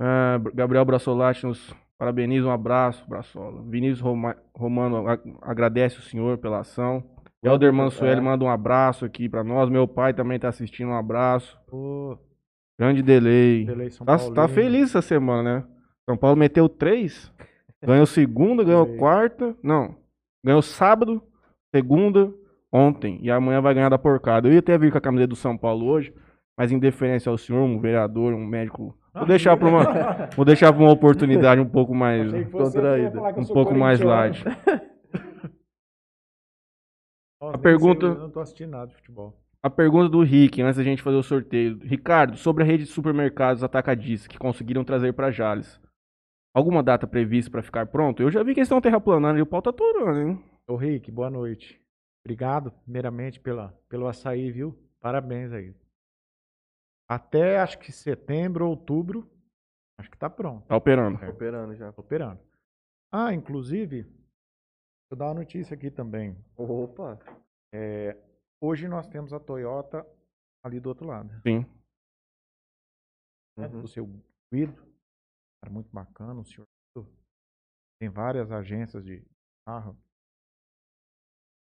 É, 0.00 0.38
Gabriel 0.54 0.84
Brassolati 0.84 1.46
nos 1.46 1.72
parabeniza, 1.98 2.46
um 2.48 2.50
abraço, 2.50 3.08
Brassola. 3.08 3.62
Vinícius 3.62 4.00
Roma- 4.00 4.36
Romano 4.54 5.04
agradece 5.42 5.98
o 5.98 6.02
senhor 6.02 6.38
pela 6.38 6.60
ação. 6.60 7.04
Helder 7.42 7.72
Mansueli 7.72 8.20
manda 8.20 8.44
um 8.44 8.50
abraço 8.50 9.04
aqui 9.04 9.28
pra 9.28 9.44
nós. 9.44 9.70
Meu 9.70 9.86
pai 9.86 10.12
também 10.12 10.38
tá 10.38 10.48
assistindo, 10.48 10.88
um 10.90 10.96
abraço. 10.96 11.58
Ô, 11.70 12.16
Grande 12.78 13.02
delay. 13.02 13.66
Delay 13.66 13.90
Tá, 13.90 14.18
tá 14.34 14.48
feliz 14.48 14.88
essa 14.90 15.02
semana, 15.02 15.42
né? 15.60 15.66
São 16.08 16.16
Paulo 16.16 16.36
meteu 16.36 16.68
três. 16.68 17.30
Ganhou 17.82 18.06
segunda, 18.06 18.64
ganhou 18.64 18.86
quarta. 18.96 19.54
Não. 19.62 19.94
Ganhou 20.44 20.62
sábado, 20.62 21.22
segunda, 21.74 22.32
ontem. 22.72 23.18
E 23.22 23.30
amanhã 23.30 23.60
vai 23.60 23.74
ganhar 23.74 23.88
da 23.88 23.98
porcada. 23.98 24.48
Eu 24.48 24.52
ia 24.52 24.58
até 24.60 24.76
vir 24.78 24.90
com 24.92 24.98
a 24.98 25.00
camiseta 25.00 25.28
do 25.28 25.36
São 25.36 25.56
Paulo 25.56 25.86
hoje, 25.86 26.14
mas 26.58 26.70
em 26.72 26.78
deferência 26.78 27.30
ao 27.30 27.38
senhor, 27.38 27.62
um 27.62 27.80
vereador, 27.80 28.32
um 28.34 28.44
médico. 28.46 28.96
Vou 29.14 29.26
deixar 29.26 29.56
pra 29.56 29.68
uma, 29.68 29.82
vou 30.36 30.44
deixar 30.44 30.72
pra 30.72 30.82
uma 30.82 30.92
oportunidade 30.92 31.60
um 31.60 31.68
pouco 31.68 31.94
mais. 31.94 32.30
Contraída. 32.50 33.20
Um 33.38 33.44
pouco 33.46 33.74
mais 33.74 34.00
light. 34.00 34.44
Nossa, 37.40 37.56
A 37.56 37.58
pergunta- 37.58 38.06
sei, 38.06 38.16
eu 38.16 38.20
não 38.20 38.30
tô 38.30 38.40
assistindo 38.40 38.70
nada 38.70 38.86
de 38.88 38.94
futebol. 38.96 39.34
A 39.62 39.68
pergunta 39.70 40.08
do 40.08 40.22
Rick, 40.22 40.60
antes 40.62 40.76
da 40.78 40.82
gente 40.84 41.02
fazer 41.02 41.16
o 41.16 41.22
sorteio. 41.22 41.78
Ricardo, 41.82 42.36
sobre 42.36 42.62
a 42.62 42.66
rede 42.66 42.84
de 42.84 42.90
supermercados 42.90 43.62
atacadistas 43.62 44.26
que 44.26 44.38
conseguiram 44.38 44.84
trazer 44.84 45.12
para 45.12 45.30
Jales. 45.30 45.80
Alguma 46.54 46.82
data 46.82 47.06
prevista 47.06 47.50
para 47.50 47.62
ficar 47.62 47.86
pronto? 47.86 48.22
Eu 48.22 48.30
já 48.30 48.42
vi 48.42 48.54
que 48.54 48.60
eles 48.60 48.66
estão 48.66 48.80
terraplanando 48.80 49.38
e 49.38 49.42
o 49.42 49.46
pau 49.46 49.60
tá 49.62 49.70
aturando, 49.70 50.18
hein? 50.18 50.44
Ô 50.68 50.76
Rick, 50.76 51.10
boa 51.10 51.30
noite. 51.30 51.80
Obrigado, 52.24 52.70
primeiramente, 52.84 53.40
pela, 53.40 53.72
pelo 53.88 54.06
açaí, 54.06 54.50
viu? 54.50 54.76
Parabéns 55.00 55.52
aí. 55.52 55.74
Até 57.08 57.58
acho 57.58 57.78
que 57.78 57.90
setembro, 57.90 58.68
outubro, 58.68 59.28
acho 59.98 60.10
que 60.10 60.18
tá 60.18 60.28
pronto. 60.30 60.66
Tá 60.66 60.76
operando. 60.76 61.16
Operando 61.28 61.74
já. 61.74 61.92
Tá 61.92 62.00
operando. 62.00 62.40
Ah, 63.12 63.32
inclusive, 63.34 64.02
vou 65.10 65.18
dar 65.18 65.26
uma 65.26 65.34
notícia 65.40 65.74
aqui 65.74 65.90
também. 65.90 66.36
Opa. 66.56 67.18
É, 67.74 68.16
hoje 68.60 68.86
nós 68.86 69.08
temos 69.08 69.32
a 69.32 69.40
Toyota 69.40 70.06
ali 70.64 70.78
do 70.78 70.88
outro 70.88 71.06
lado. 71.06 71.28
Sim. 71.42 71.60
né, 73.56 73.66
Uhum. 73.66 73.80
do 73.80 73.88
seu 73.88 74.06
Guido. 74.52 74.74
Cara 75.62 75.72
muito 75.72 75.90
bacana, 75.92 76.40
o 76.40 76.44
senhor 76.44 76.66
tem 78.00 78.08
várias 78.08 78.50
agências 78.50 79.04
de 79.04 79.22
carro. 79.66 79.94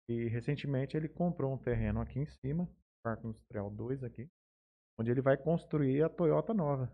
E 0.10 0.27
recentemente 0.27 0.95
ele 0.95 1.10
comprou 1.10 1.53
um 1.53 1.57
terreno 1.57 1.99
aqui 2.02 2.19
em 2.19 2.26
cima, 2.26 2.69
Parque 3.03 3.26
Industrial 3.27 3.69
2 3.69 4.03
aqui, 4.03 4.27
onde 4.99 5.10
ele 5.11 5.22
vai 5.22 5.36
construir 5.36 6.03
a 6.03 6.10
Toyota 6.10 6.53
nova. 6.53 6.91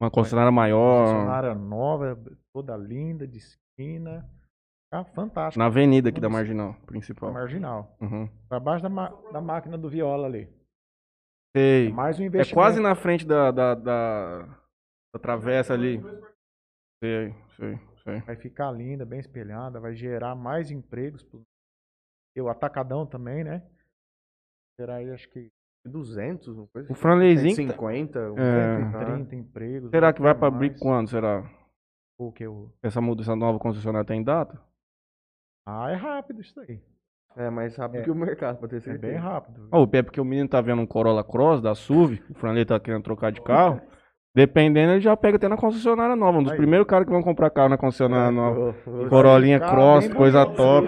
Uma 0.00 0.10
concessionária 0.10 0.52
maior. 0.52 1.06
Concessionária 1.06 1.54
nova, 1.54 2.22
toda 2.54 2.76
linda, 2.76 3.26
de 3.26 3.38
esquina. 3.38 4.28
Tá 4.92 5.04
fantástico. 5.04 5.58
Na 5.58 5.66
avenida 5.66 6.08
aqui 6.08 6.20
da 6.20 6.28
Marginal 6.28 6.74
Principal. 6.86 7.32
Marginal. 7.32 7.96
Uhum. 8.00 8.28
Pra 8.48 8.58
baixo 8.58 8.82
da, 8.82 8.88
ma- 8.88 9.10
da 9.30 9.40
máquina 9.40 9.76
do 9.78 9.88
Viola 9.88 10.26
ali. 10.26 10.48
Sei. 11.56 11.92
Mais 11.92 12.18
um 12.18 12.22
É 12.22 12.26
investimento. 12.26 12.54
quase 12.54 12.80
na 12.80 12.94
frente 12.94 13.26
da, 13.26 13.50
da, 13.50 13.74
da, 13.74 14.42
da 15.14 15.20
travessa 15.20 15.74
ali. 15.74 16.00
Sei, 17.02 17.32
sei, 17.56 17.78
sei. 18.04 18.20
Vai 18.22 18.36
ficar 18.36 18.70
linda, 18.72 19.04
bem 19.04 19.20
espelhada, 19.20 19.78
vai 19.80 19.94
gerar 19.94 20.34
mais 20.34 20.70
empregos. 20.70 21.22
pro- 21.22 21.42
E 22.36 22.40
o 22.40 22.48
atacadão 22.48 23.04
também, 23.06 23.42
né? 23.44 23.62
Será 24.78 24.96
aí, 24.96 25.10
acho 25.10 25.28
que 25.30 25.50
200, 25.84 26.48
uma 26.48 26.66
coisa 26.68 26.88
O 26.88 26.92
assim. 26.92 27.00
Franleizinho 27.00 27.54
que 27.56 27.62
tá- 27.66 27.78
150. 27.78 28.32
um- 28.32 28.38
É. 28.38 28.82
Ah. 28.94 29.04
30 29.04 29.34
empregos. 29.34 29.90
Será 29.90 30.08
ou 30.08 30.14
que 30.14 30.22
vai 30.22 30.34
pra 30.34 30.48
abrir 30.48 30.78
quando? 30.78 31.08
Será? 31.10 31.42
O 32.18 32.30
que 32.32 32.46
o... 32.46 32.70
Essa 32.82 33.00
mudança 33.00 33.34
nova 33.34 33.58
concessionária 33.58 34.06
tem 34.06 34.22
data? 34.22 34.60
Ah, 35.66 35.90
é 35.90 35.94
rápido 35.94 36.40
isso 36.40 36.58
aí. 36.60 36.80
É 37.36 37.48
mais 37.48 37.76
rápido 37.76 38.00
É. 38.00 38.02
que 38.02 38.10
o 38.10 38.14
mercado, 38.14 38.58
pra 38.58 38.68
ter 38.68 38.76
É 38.76 38.80
certeza. 38.80 39.12
bem 39.12 39.16
rápido. 39.20 39.68
Ó, 39.70 39.82
o 39.82 39.88
pé 39.88 40.02
porque 40.02 40.20
o 40.20 40.24
menino 40.24 40.48
tá 40.48 40.60
vendo 40.60 40.82
um 40.82 40.86
Corolla 40.86 41.22
Cross 41.24 41.62
da 41.62 41.74
SUV, 41.74 42.22
o 42.28 42.34
Franley 42.34 42.64
tá 42.64 42.78
querendo 42.80 43.02
trocar 43.04 43.30
de 43.32 43.40
carro. 43.40 43.80
Dependendo, 44.34 44.92
ele 44.92 45.00
já 45.00 45.16
pega 45.16 45.36
até 45.36 45.48
na 45.48 45.56
concessionária 45.56 46.14
nova. 46.14 46.38
Um 46.38 46.42
dos 46.42 46.52
Aí. 46.52 46.58
primeiros 46.58 46.86
caras 46.86 47.04
que 47.06 47.12
vão 47.12 47.22
comprar 47.22 47.50
carro 47.50 47.68
na 47.70 47.78
concessionária 47.78 48.30
nova. 48.30 48.74
Ô, 48.86 49.04
ô, 49.06 49.08
Corolinha 49.08 49.58
Cross, 49.60 50.08
coisa 50.12 50.44
top. 50.46 50.86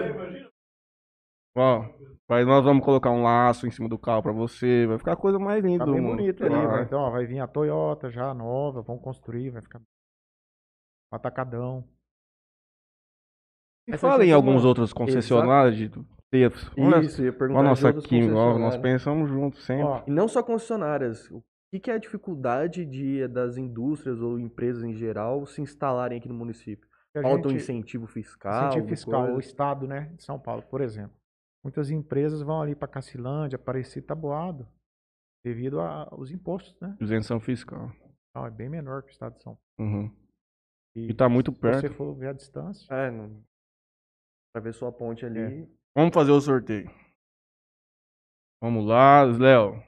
Ó, 1.55 1.85
mas 2.27 2.47
nós 2.47 2.63
vamos 2.63 2.83
colocar 2.83 3.11
um 3.11 3.23
laço 3.23 3.67
em 3.67 3.71
cima 3.71 3.87
do 3.87 3.97
carro 3.97 4.23
pra 4.23 4.31
você. 4.31 4.87
Vai 4.87 4.97
ficar 4.97 5.13
a 5.13 5.17
coisa 5.17 5.37
mais 5.37 5.63
linda 5.63 5.85
Tá 5.85 5.91
bem 5.91 6.01
bonito 6.01 6.43
ali, 6.43 6.67
Vai. 6.67 6.83
Então, 6.83 6.99
ó, 6.99 7.09
vai 7.11 7.25
vir 7.25 7.39
a 7.39 7.47
Toyota 7.47 8.09
já 8.09 8.33
nova, 8.33 8.81
vão 8.81 8.97
construir, 8.97 9.51
vai 9.51 9.61
ficar 9.61 9.79
um 9.79 11.15
atacadão. 11.15 11.87
E 13.87 13.93
Essa 13.93 14.07
fala 14.07 14.25
em 14.25 14.29
é 14.29 14.33
algumas 14.33 14.63
uma- 14.63 14.69
outras 14.69 14.93
concessionárias 14.93 15.75
de. 15.75 15.91
Olha, 16.79 17.01
Isso, 17.01 17.21
ia 17.21 17.29
olha 17.29 17.37
perguntar 17.37 17.59
a 17.59 17.63
nossa 17.63 17.93
química, 17.93 18.35
ó, 18.35 18.57
nós 18.57 18.75
pensamos 18.77 19.29
juntos 19.29 19.63
sempre. 19.63 19.83
Ó, 19.83 20.01
E 20.07 20.09
não 20.11 20.27
só 20.27 20.41
concessionárias. 20.41 21.29
O 21.29 21.43
que, 21.71 21.79
que 21.79 21.91
é 21.91 21.93
a 21.93 21.99
dificuldade 21.99 22.85
de, 22.85 23.27
das 23.27 23.55
indústrias 23.57 24.19
ou 24.19 24.39
empresas 24.39 24.83
em 24.83 24.95
geral 24.95 25.45
se 25.45 25.61
instalarem 25.61 26.17
aqui 26.17 26.27
no 26.27 26.33
município? 26.33 26.87
Falta 27.21 27.49
um 27.49 27.51
incentivo 27.51 28.07
fiscal? 28.07 28.69
incentivo 28.69 28.87
fiscal, 28.87 29.35
o 29.35 29.39
estado, 29.39 29.85
né, 29.87 30.11
de 30.17 30.23
São 30.23 30.39
Paulo, 30.39 30.63
por 30.63 30.81
exemplo. 30.81 31.15
Muitas 31.63 31.89
empresas 31.89 32.41
vão 32.41 32.61
ali 32.61 32.75
para 32.75 32.87
Cacilândia, 32.87 33.55
Aparecida, 33.55 34.07
Taboado, 34.07 34.67
devido 35.45 35.79
a- 35.79 36.09
aos 36.11 36.29
impostos, 36.31 36.77
né? 36.81 36.97
Isenção 36.99 37.39
fiscal. 37.39 37.91
Não, 38.35 38.45
é 38.45 38.51
bem 38.51 38.67
menor 38.69 39.03
que 39.03 39.09
o 39.09 39.11
estado 39.11 39.35
de 39.37 39.43
São 39.43 39.55
Paulo. 39.77 39.91
Uhum. 39.93 40.11
E 40.95 41.13
tá 41.13 41.27
muito 41.29 41.51
se 41.51 41.57
perto. 41.59 41.81
você 41.81 41.89
for 41.89 42.13
ver 42.15 42.29
a 42.29 42.33
distância, 42.33 42.85
É, 42.93 43.09
não... 43.09 43.41
pra 44.53 44.61
ver 44.61 44.73
sua 44.73 44.91
ponte 44.91 45.25
ali. 45.25 45.39
É. 45.39 45.67
Vamos 45.95 46.13
fazer 46.13 46.31
o 46.31 46.41
sorteio. 46.41 46.89
Vamos 48.61 48.85
lá, 48.85 49.23
Léo. 49.23 49.81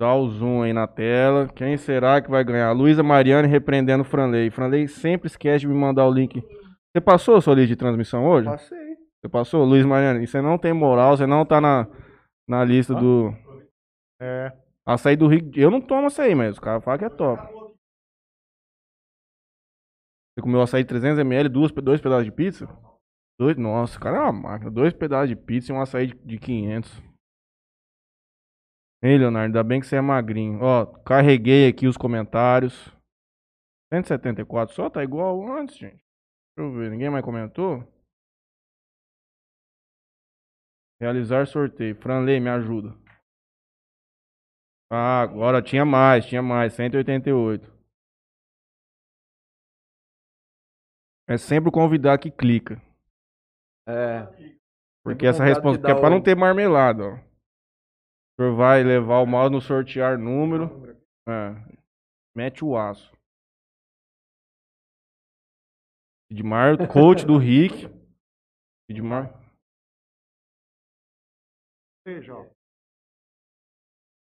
Dá 0.00 0.14
o 0.14 0.28
zoom 0.28 0.62
aí 0.62 0.72
na 0.72 0.86
tela. 0.86 1.48
Quem 1.48 1.76
será 1.78 2.20
que 2.20 2.30
vai 2.30 2.44
ganhar? 2.44 2.70
Luísa 2.72 3.02
Mariane 3.02 3.48
repreendendo 3.48 4.02
o 4.02 4.06
Franley. 4.06 4.50
Franley 4.50 4.86
sempre 4.88 5.26
esquece 5.26 5.60
de 5.60 5.68
me 5.68 5.74
mandar 5.74 6.06
o 6.06 6.12
link. 6.12 6.38
Você 6.40 7.00
passou 7.02 7.36
a 7.36 7.40
sua 7.40 7.54
lista 7.54 7.68
de 7.68 7.76
transmissão 7.76 8.26
hoje? 8.26 8.46
Passei. 8.46 8.85
Você 9.26 9.28
passou? 9.28 9.64
Luiz 9.64 9.84
Mariane, 9.84 10.22
e 10.22 10.26
você 10.28 10.40
não 10.40 10.56
tem 10.56 10.72
moral, 10.72 11.16
você 11.16 11.26
não 11.26 11.44
tá 11.44 11.60
na, 11.60 11.88
na 12.48 12.64
lista 12.64 12.96
Ah. 12.96 13.00
do. 13.00 13.30
é, 14.22 14.56
Açaí 14.86 15.16
do 15.16 15.26
Rio. 15.26 15.50
Eu 15.56 15.68
não 15.68 15.80
tomo 15.80 16.06
açaí, 16.06 16.32
mas 16.32 16.56
o 16.56 16.60
cara 16.60 16.80
fala 16.80 16.96
que 16.96 17.04
é 17.06 17.10
top. 17.10 17.42
Você 20.32 20.42
comeu 20.42 20.62
açaí 20.62 20.84
300ml, 20.84 21.48
duas, 21.48 21.72
dois 21.72 22.00
pedaços 22.00 22.24
de 22.24 22.30
pizza? 22.30 22.68
Dois, 23.40 23.56
nossa, 23.56 23.98
o 23.98 24.00
cara 24.00 24.18
é 24.18 24.20
uma 24.20 24.32
máquina. 24.32 24.70
Dois 24.70 24.92
pedaços 24.92 25.28
de 25.28 25.34
pizza 25.34 25.72
e 25.72 25.74
um 25.74 25.80
açaí 25.80 26.06
de, 26.06 26.14
de 26.14 26.38
500. 26.38 27.02
Ei, 29.02 29.18
Leonardo, 29.18 29.46
ainda 29.46 29.64
bem 29.64 29.80
que 29.80 29.86
você 29.88 29.96
é 29.96 30.00
magrinho. 30.00 30.60
Ó, 30.62 30.86
carreguei 31.02 31.68
aqui 31.68 31.88
os 31.88 31.96
comentários. 31.96 32.94
174 33.92 34.72
só, 34.74 34.88
tá 34.88 35.02
igual 35.02 35.42
antes, 35.52 35.76
gente. 35.76 35.96
Deixa 36.56 36.70
eu 36.70 36.72
ver, 36.72 36.90
ninguém 36.92 37.10
mais 37.10 37.24
comentou? 37.24 37.82
Realizar 41.00 41.46
sorteio. 41.46 41.94
Franley, 42.00 42.40
me 42.40 42.48
ajuda. 42.48 42.90
Ah, 44.90 45.20
agora 45.22 45.60
tinha 45.62 45.84
mais, 45.84 46.24
tinha 46.26 46.42
mais. 46.42 46.72
188. 46.74 47.74
É 51.28 51.36
sempre 51.36 51.68
o 51.68 51.72
convidado 51.72 52.22
que 52.22 52.30
clica. 52.30 52.76
É. 53.88 54.26
Porque 55.04 55.26
essa 55.26 55.44
resposta. 55.44 55.84
que 55.84 55.90
é 55.90 55.94
pra 55.94 56.06
o- 56.06 56.10
não 56.10 56.22
ter 56.22 56.36
marmelada, 56.36 57.02
ó. 57.04 57.14
O 57.14 58.42
senhor 58.42 58.56
vai 58.56 58.82
levar 58.82 59.20
o 59.20 59.26
mouse 59.26 59.52
no 59.52 59.60
sortear 59.60 60.18
número. 60.18 60.66
É. 61.28 61.76
Mete 62.36 62.64
o 62.64 62.76
aço. 62.76 63.12
Edmar, 66.30 66.76
coach 66.92 67.24
do 67.24 67.38
Rick. 67.38 67.86
Edmar. 68.90 69.32
Ó, 72.30 72.44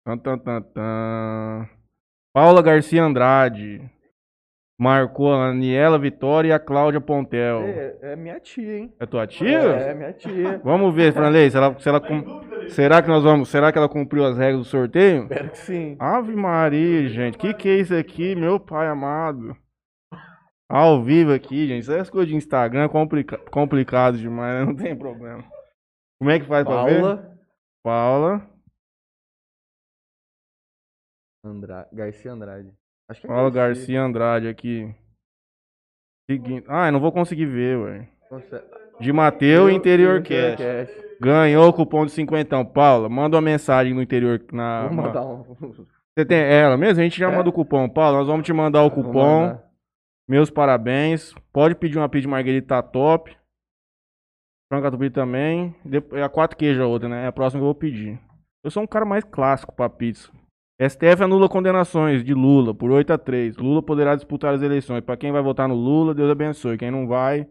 Tan, 0.06 0.18
tan, 0.18 0.38
tan, 0.40 0.62
tan. 0.62 1.70
Paula 2.34 2.62
Garcia 2.62 3.04
Andrade. 3.04 3.82
Marcou 4.80 5.32
a 5.32 5.50
Aniela 5.50 6.00
Vitória 6.00 6.50
e 6.50 6.52
a 6.52 6.60
Cláudia 6.60 7.00
Pontel. 7.00 7.62
É, 7.62 7.98
é 8.02 8.16
minha 8.16 8.40
tia, 8.40 8.80
hein? 8.80 8.94
É 9.00 9.06
tua 9.06 9.28
tia? 9.28 9.60
É, 9.60 9.94
minha 9.94 10.12
tia. 10.12 10.60
Vamos 10.66 10.94
ver, 10.96 11.14
Franley, 11.14 11.52
se 11.52 11.58
ela, 11.58 11.80
se 11.80 11.88
ela 11.88 12.02
cum- 12.02 12.42
será 12.70 13.00
que 13.00 13.08
nós 13.08 13.24
vamos, 13.24 13.50
será 13.50 13.72
que 13.72 13.78
ela 13.78 13.88
cumpriu 13.88 14.26
as 14.26 14.36
regras 14.38 14.58
do 14.58 14.66
sorteio? 14.66 15.24
Espero 15.24 15.50
que 15.52 15.58
sim. 15.60 15.96
Ave 16.00 16.36
Maria, 16.36 17.08
gente, 17.10 17.38
que 17.38 17.54
que 17.54 17.70
é 17.70 17.76
isso 17.76 17.94
aqui, 17.96 18.34
meu 18.34 18.60
pai 18.60 18.88
amado? 18.88 19.56
Ao 20.68 21.04
vivo 21.04 21.32
aqui, 21.32 21.68
gente, 21.68 21.82
essas 21.82 22.10
coisas 22.10 22.30
de 22.30 22.36
Instagram 22.36 22.86
é 22.86 22.90
complica 22.90 23.38
complicado 23.52 24.18
demais, 24.18 24.60
né? 24.62 24.66
não 24.66 24.76
tem 24.76 24.98
problema. 24.98 25.44
Como 26.18 26.32
é 26.32 26.40
que 26.40 26.46
faz 26.48 26.66
pra 26.66 26.86
ver? 26.86 27.02
Paula 27.02 27.31
Paula, 27.84 28.48
Andra... 31.44 31.88
Garcia 31.92 32.32
Andrade. 32.32 32.72
Acho 33.10 33.22
que 33.22 33.28
é 33.28 33.30
Paula 33.30 33.50
Garcia 33.50 34.02
Andrade 34.02 34.48
aqui. 34.48 34.94
Seguinte, 36.30 36.66
ah, 36.70 36.88
eu 36.88 36.92
não 36.92 37.00
vou 37.00 37.12
conseguir 37.12 37.48
ver, 37.48 37.78
ué. 37.78 38.10
De 39.00 39.12
Mateu 39.12 39.70
Interior 39.70 40.22
Cash. 40.22 40.90
Ganhou 41.20 41.68
o 41.68 41.74
cupom 41.74 42.06
de 42.06 42.12
cinquentão. 42.12 42.64
Paula, 42.64 43.10
manda 43.10 43.36
uma 43.36 43.42
mensagem 43.42 43.94
no 43.94 44.02
interior. 44.02 44.44
Na, 44.54 44.88
Vou 44.88 44.94
mandar 44.94 45.26
um. 45.26 45.44
Você 45.44 46.26
tem 46.26 46.40
ela 46.40 46.78
mesmo? 46.78 47.00
A 47.02 47.04
gente 47.04 47.18
já 47.20 47.32
É? 47.32 47.36
manda 47.36 47.50
o 47.50 47.54
cupom. 47.54 47.90
Paula, 47.90 48.20
nós 48.20 48.28
vamos 48.28 48.46
te 48.46 48.54
mandar 48.54 48.84
o 48.84 48.90
Vou 48.90 49.04
cupom. 49.04 49.42
mandar. 49.42 49.64
Meus 50.28 50.50
parabéns. 50.50 51.34
Pode 51.52 51.76
pedir 51.76 51.98
uma 51.98 52.08
pizza 52.08 52.22
de 52.24 52.28
margarita 52.28 52.68
tá 52.68 52.84
top. 52.84 53.36
Frango 54.72 54.84
catupiry 54.84 55.10
também. 55.10 55.76
Depois, 55.84 56.22
é 56.22 56.24
a 56.24 56.30
quatro 56.30 56.56
queijos 56.56 56.82
a 56.82 56.88
outra, 56.88 57.10
né? 57.10 57.26
É 57.26 57.28
a 57.28 57.32
próxima 57.34 57.60
que 57.60 57.64
eu 57.64 57.68
vou 57.68 57.76
pedir. 57.76 58.18
Eu 58.64 58.72
sou 58.72 58.82
um 58.82 58.88
cara 58.88 59.04
mais 59.04 59.22
clássico 59.22 59.76
pra 59.76 59.90
pizza. 59.90 60.32
STF 60.82 61.22
anula 61.22 61.50
condenações 61.50 62.24
de 62.24 62.34
Lula 62.34 62.74
por 62.74 62.90
8 62.90 63.12
a 63.12 63.18
3. 63.18 63.58
Lula 63.58 63.84
poderá 63.84 64.16
disputar 64.16 64.54
as 64.54 64.62
eleições. 64.62 65.02
Pra 65.02 65.18
quem 65.18 65.30
vai 65.30 65.42
votar 65.42 65.68
no 65.68 65.76
Lula, 65.76 66.14
Deus 66.14 66.32
abençoe. 66.32 66.78
Quem 66.78 66.90
não 66.90 67.06
vai, 67.06 67.46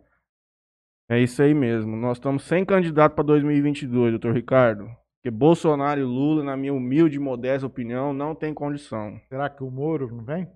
é 1.10 1.20
isso 1.20 1.42
aí 1.42 1.52
mesmo. 1.52 1.94
Nós 1.94 2.16
estamos 2.16 2.42
sem 2.44 2.64
candidato 2.64 3.14
pra 3.14 3.22
2022, 3.22 4.12
doutor 4.12 4.34
Ricardo. 4.34 4.84
Porque 5.18 5.30
Bolsonaro 5.30 6.00
e 6.00 6.04
Lula, 6.04 6.42
na 6.42 6.56
minha 6.56 6.72
humilde 6.72 7.16
e 7.16 7.20
modesta 7.20 7.66
opinião, 7.66 8.14
não 8.14 8.34
tem 8.34 8.54
condição. 8.54 9.20
será 9.28 9.50
que 9.50 9.62
o 9.62 9.70
Moro 9.70 10.08
não 10.10 10.24
vem? 10.24 10.48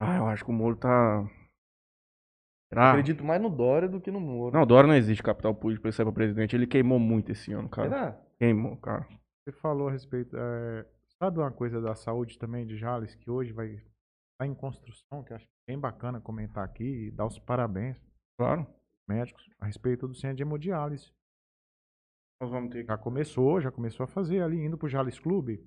Ah, 0.00 0.18
eu 0.18 0.26
acho 0.28 0.44
que 0.44 0.50
o 0.50 0.54
Moro 0.54 0.76
tá. 0.76 1.28
Será? 2.72 2.90
Acredito 2.90 3.24
mais 3.24 3.42
no 3.42 3.50
Dória 3.50 3.88
do 3.88 4.00
que 4.00 4.10
no 4.10 4.20
Moro. 4.20 4.56
Não, 4.56 4.64
Dória 4.64 4.86
não 4.88 4.94
existe 4.94 5.22
capital 5.22 5.54
político 5.54 5.82
pra 5.82 5.88
ele 5.88 5.96
ser 5.96 6.04
pra 6.04 6.12
presidente. 6.12 6.54
Ele 6.54 6.66
queimou 6.66 6.98
muito 7.00 7.32
esse 7.32 7.52
ano, 7.52 7.68
cara. 7.68 7.88
Será? 7.88 8.20
Queimou, 8.38 8.76
cara. 8.76 9.06
Você 9.44 9.52
falou 9.52 9.88
a 9.88 9.90
respeito. 9.90 10.36
é, 10.36 10.86
sabe 11.20 11.38
uma 11.38 11.50
coisa 11.50 11.80
da 11.80 11.94
saúde 11.94 12.38
também 12.38 12.64
de 12.66 12.76
Jales, 12.76 13.14
que 13.16 13.28
hoje 13.30 13.52
vai 13.52 13.68
estar 13.72 14.46
em 14.46 14.54
construção, 14.54 15.22
que 15.24 15.32
eu 15.32 15.36
acho 15.36 15.46
bem 15.68 15.78
bacana 15.78 16.20
comentar 16.20 16.64
aqui 16.64 17.08
e 17.08 17.10
dar 17.10 17.26
os 17.26 17.38
parabéns 17.38 17.96
Claro. 18.38 18.66
médicos 19.08 19.48
a 19.60 19.66
respeito 19.66 20.06
do 20.06 20.14
centro 20.14 20.36
de 20.36 20.42
hemodiálise. 20.42 21.12
Nós 22.40 22.50
vamos 22.50 22.70
ter 22.70 22.84
Já 22.86 22.96
começou, 22.96 23.60
já 23.60 23.70
começou 23.70 24.04
a 24.04 24.06
fazer 24.06 24.42
ali, 24.42 24.64
indo 24.64 24.78
pro 24.78 24.88
Jales 24.88 25.18
Clube. 25.18 25.62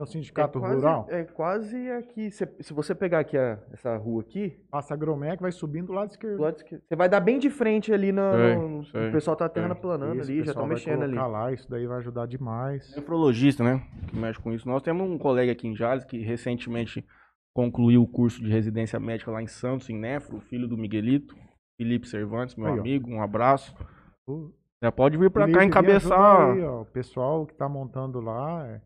É 0.00 0.04
o 0.04 0.06
sindicato 0.06 0.58
é 0.58 0.60
quase, 0.60 0.76
rural. 0.76 1.06
É 1.10 1.24
quase 1.24 1.90
aqui. 1.90 2.30
Se, 2.30 2.48
se 2.60 2.72
você 2.72 2.94
pegar 2.94 3.18
aqui 3.18 3.36
a- 3.36 3.58
essa 3.72 3.96
rua 3.96 4.20
aqui, 4.22 4.56
Passa 4.70 4.94
a 4.94 4.96
Agromec, 4.96 5.42
vai 5.42 5.50
subindo 5.50 5.88
do 5.88 5.92
lado 5.92 6.10
esquerdo. 6.10 6.36
do 6.36 6.42
lado 6.42 6.56
esquerdo, 6.56 6.82
você 6.86 6.94
vai 6.94 7.08
dar 7.08 7.18
bem 7.18 7.36
de 7.36 7.50
frente 7.50 7.92
ali 7.92 8.12
no. 8.12 8.22
Sei, 8.32 8.56
no- 8.56 8.84
sei, 8.84 9.08
o 9.08 9.12
pessoal 9.12 9.36
tá 9.36 9.48
terraplanando 9.48 10.14
Isso, 10.20 10.30
ali, 10.30 10.38
já 10.38 10.44
pessoal 10.46 10.66
estão 10.66 10.66
mexendo 10.68 11.02
ali. 11.02 11.16
lá, 11.16 11.52
isso 11.52 11.68
daí 11.68 11.84
vai 11.86 11.98
ajudar 11.98 12.26
demais. 12.26 12.94
Nefrologista, 12.94 13.64
né? 13.64 13.82
Que 14.08 14.16
mexe 14.16 14.40
com 14.40 14.52
isso. 14.52 14.68
Nós 14.68 14.82
temos 14.82 15.10
um 15.10 15.18
colega 15.18 15.50
aqui 15.50 15.66
em 15.66 15.74
Jales 15.74 16.04
que 16.04 16.18
recentemente 16.22 17.04
concluiu 17.52 18.00
o 18.02 18.06
curso 18.06 18.40
de 18.40 18.48
residência 18.48 19.00
médica 19.00 19.32
lá 19.32 19.42
em 19.42 19.48
Santos, 19.48 19.90
em 19.90 19.98
Nefro, 19.98 20.40
filho 20.42 20.68
do 20.68 20.76
Miguelito. 20.78 21.34
Felipe 21.76 22.06
Cervantes, 22.08 22.54
meu 22.54 22.66
Aí, 22.68 22.76
ó. 22.76 22.80
amigo, 22.80 23.10
um 23.10 23.20
abraço. 23.22 23.74
O 24.28 24.52
Já 24.80 24.92
pode 24.92 25.16
vir 25.18 25.28
pra 25.30 25.50
cá 25.50 25.64
encabeçar. 25.64 26.52
aí, 26.52 26.62
ó, 26.62 26.82
o 26.82 26.86
pessoal 26.86 27.44
que 27.46 27.54
tá 27.54 27.68
montando 27.68 28.20
lá, 28.20 28.64
é... 28.66 28.80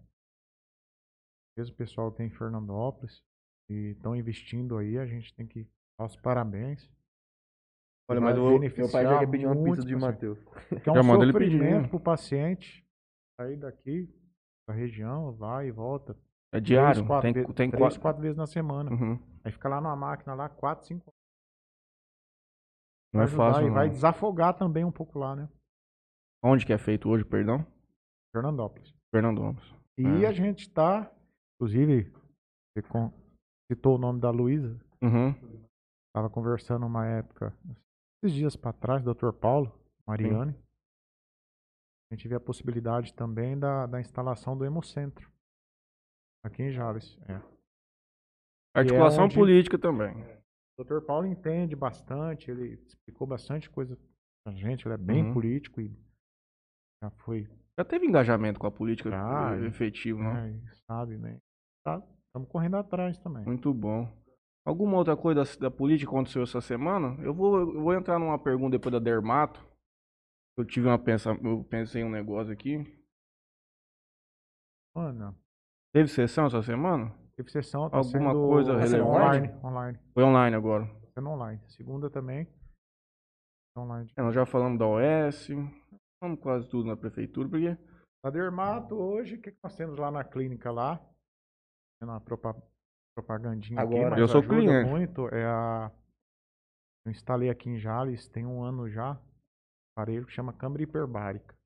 mesmo 1.57 1.75
o 1.75 1.77
pessoal 1.77 2.11
que 2.11 2.19
tem 2.19 2.27
em 2.27 2.31
Fernandópolis, 2.31 3.23
e 3.69 3.91
estão 3.93 4.15
investindo 4.17 4.77
aí, 4.79 4.99
a 4.99 5.07
gente 5.07 5.35
tem 5.35 5.47
que 5.47 5.67
dar 5.99 6.07
os 6.07 6.17
parabéns. 6.17 6.91
Olha, 8.11 8.21
mas 8.21 8.37
eu, 8.37 8.59
Meu 8.59 8.91
pai 8.91 9.05
já 9.05 9.19
quer 9.21 9.31
pedir 9.31 9.47
uma 9.47 9.63
pizza 9.65 9.85
de. 9.87 9.97
Matheus. 9.97 10.39
Porque 10.69 10.91
é 10.91 10.95
Já 10.95 11.01
um 11.01 11.19
pedir, 11.19 11.33
sofrimento 11.33 11.83
né? 11.83 11.89
pro 11.89 12.01
paciente 12.01 12.85
sair 13.41 13.57
daqui 13.57 14.13
da 14.69 14.75
região, 14.75 15.33
vai 15.33 15.69
e 15.69 15.71
volta. 15.71 16.17
é 16.53 16.61
diário. 16.61 16.95
Três, 16.95 17.07
quatro, 17.07 17.33
Tem, 17.33 17.45
tem 17.55 17.71
três, 17.71 17.81
quatro. 17.83 18.01
quatro 18.01 18.23
vezes 18.23 18.37
na 18.37 18.47
semana. 18.47 18.91
Uhum. 18.91 19.19
Aí 19.45 19.53
fica 19.53 19.69
lá 19.69 19.81
numa 19.81 19.97
máquina 19.97 20.35
lá, 20.35 20.49
quatro, 20.49 20.87
cinco 20.87 21.05
horas. 21.09 21.19
Não 23.15 23.23
é 23.23 23.27
Vai 23.27 23.37
fácil, 23.37 23.67
E 23.67 23.71
vai 23.71 23.89
desafogar 23.91 24.55
também 24.57 24.85
um 24.85 24.93
pouco 24.93 25.19
lá, 25.19 25.35
né? 25.37 25.49
Onde 26.43 26.67
que 26.67 26.73
é 26.73 26.79
feito 26.79 27.09
hoje, 27.09 27.25
perdão? 27.25 27.65
Fernandópolis. 28.35 28.95
Fernandópolis. 29.15 29.75
E 29.99 30.25
É. 30.25 30.29
a 30.29 30.33
gente 30.33 30.69
tá, 30.71 31.11
inclusive, 31.67 32.13
você 32.77 32.83
citou 33.71 33.95
o 33.95 33.99
nome 33.99 34.21
da 34.21 34.31
Luísa. 34.31 34.77
Uhum. 35.01 35.31
Estava 36.09 36.29
conversando 36.29 36.85
uma 36.85 37.07
época, 37.07 37.57
esses 38.23 38.37
dias 38.37 38.57
para 38.57 38.73
trás, 38.73 39.03
Dr. 39.03 39.33
Paulo, 39.33 39.73
Mariane. 40.07 40.55
A 42.11 42.15
gente 42.15 42.27
vê 42.29 42.35
a 42.35 42.41
possibilidade 42.41 43.15
também 43.15 43.59
da, 43.59 43.87
da 43.87 44.01
instalação 44.01 44.57
do 44.59 44.65
Hemocentro. 44.65 45.31
Aqui 46.45 46.65
em 46.65 46.73
Jales. 46.73 47.17
É. 47.29 47.41
Articulação 48.75 49.25
onde- 49.25 49.37
política 49.37 49.79
também. 49.79 50.15
O 50.79 50.85
Dr. 50.85 51.01
Paulo 51.07 51.27
entende 51.27 51.77
bastante, 51.77 52.51
ele 52.51 52.75
explicou 52.87 53.27
bastante 53.27 53.71
coisa 53.71 53.97
pra 54.45 54.53
gente, 54.55 54.87
ele 54.87 54.95
é 54.95 54.99
bem 54.99 55.25
Uhum. 55.27 55.33
político 55.35 55.81
e 55.81 55.89
já 57.03 57.11
foi, 57.11 57.49
Já 57.79 57.85
teve 57.85 58.07
engajamento 58.07 58.59
com 58.61 58.67
a 58.67 58.71
política 58.71 59.11
eh, 59.55 59.67
efetivo, 59.67 60.23
né? 60.23 60.51
né, 60.51 60.51
e 60.73 60.77
sabe, 60.87 61.17
né? 61.19 61.39
Estamos 61.87 62.49
correndo 62.49 62.77
atrás 62.77 63.19
também. 63.19 63.45
Muito 63.45 63.73
bom. 63.75 64.09
Alguma 64.65 64.97
outra 64.97 65.17
coisa 65.17 65.43
da, 65.45 65.69
da 65.69 65.71
política 65.71 66.11
aconteceu 66.11 66.43
essa 66.43 66.61
semana? 66.61 67.21
Eu 67.23 67.35
vou, 67.35 67.59
eu 67.59 67.83
vou 67.83 67.95
entrar 67.95 68.19
numa 68.19 68.39
pergunta 68.39 68.71
depois 68.79 68.93
da 68.93 68.99
Dermato. 68.99 69.61
Eu 70.57 70.65
tive 70.65 70.87
uma 70.87 70.99
pensa, 70.99 71.31
eu 71.43 71.65
pensei 71.65 72.03
em 72.03 72.05
um 72.05 72.11
negócio 72.11 72.53
aqui. 72.53 72.79
Mano, 74.95 75.35
Teve 75.93 76.09
sessão 76.09 76.47
essa 76.47 76.63
semana? 76.63 77.13
teve 77.37 77.51
sessão, 77.51 77.89
tá 77.89 77.97
Alguma 77.97 78.31
sendo 78.33 78.47
coisa 78.49 78.73
tá 78.75 78.79
relevante? 78.79 79.09
online, 79.09 79.49
online, 79.65 79.99
Foi 80.15 80.23
online 80.23 80.57
agora. 80.57 80.87
tá 80.87 81.11
sendo 81.15 81.31
online. 81.31 81.61
Segunda 81.69 82.11
também, 82.11 82.47
online. 83.77 84.11
É, 84.17 84.23
nós 84.23 84.35
já 84.35 84.45
falamos 84.47 84.79
da 84.79 84.87
OS, 84.87 85.49
falamos 86.21 86.41
quase 86.41 86.69
tudo 86.69 86.89
na 86.89 86.97
prefeitura, 86.97 87.49
porque 87.49 87.77
A 88.25 88.31
Dermato 88.31 88.95
hoje, 88.95 89.37
o 89.37 89.41
que, 89.41 89.51
que 89.51 89.59
nós 89.65 89.75
temos 89.75 89.99
lá 89.99 90.11
na 90.11 90.23
clínica 90.25 90.71
lá? 90.71 91.01
Uma 92.03 92.21
propa- 92.21 92.61
propagandinha 93.17 93.81
aqui, 93.81 93.95
Agora. 93.95 94.11
mas 94.11 94.19
Eu 94.21 94.29
sou 94.29 94.43
cliente. 94.43 94.89
muito. 94.91 95.29
É 95.29 95.45
a... 95.47 95.91
Eu 97.07 97.11
instalei 97.13 97.49
aqui 97.49 97.69
em 97.71 97.79
Jales, 97.79 98.29
tem 98.29 98.45
um 98.47 98.63
ano 98.63 98.89
já, 98.89 99.13
um 99.15 99.21
aparelho 99.97 100.27
que 100.27 100.33
chama 100.33 100.53
câmera 100.53 100.83
hiperbárica. 100.83 101.57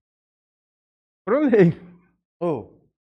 Prolei. 1.27 1.73
Ô, 2.41 2.65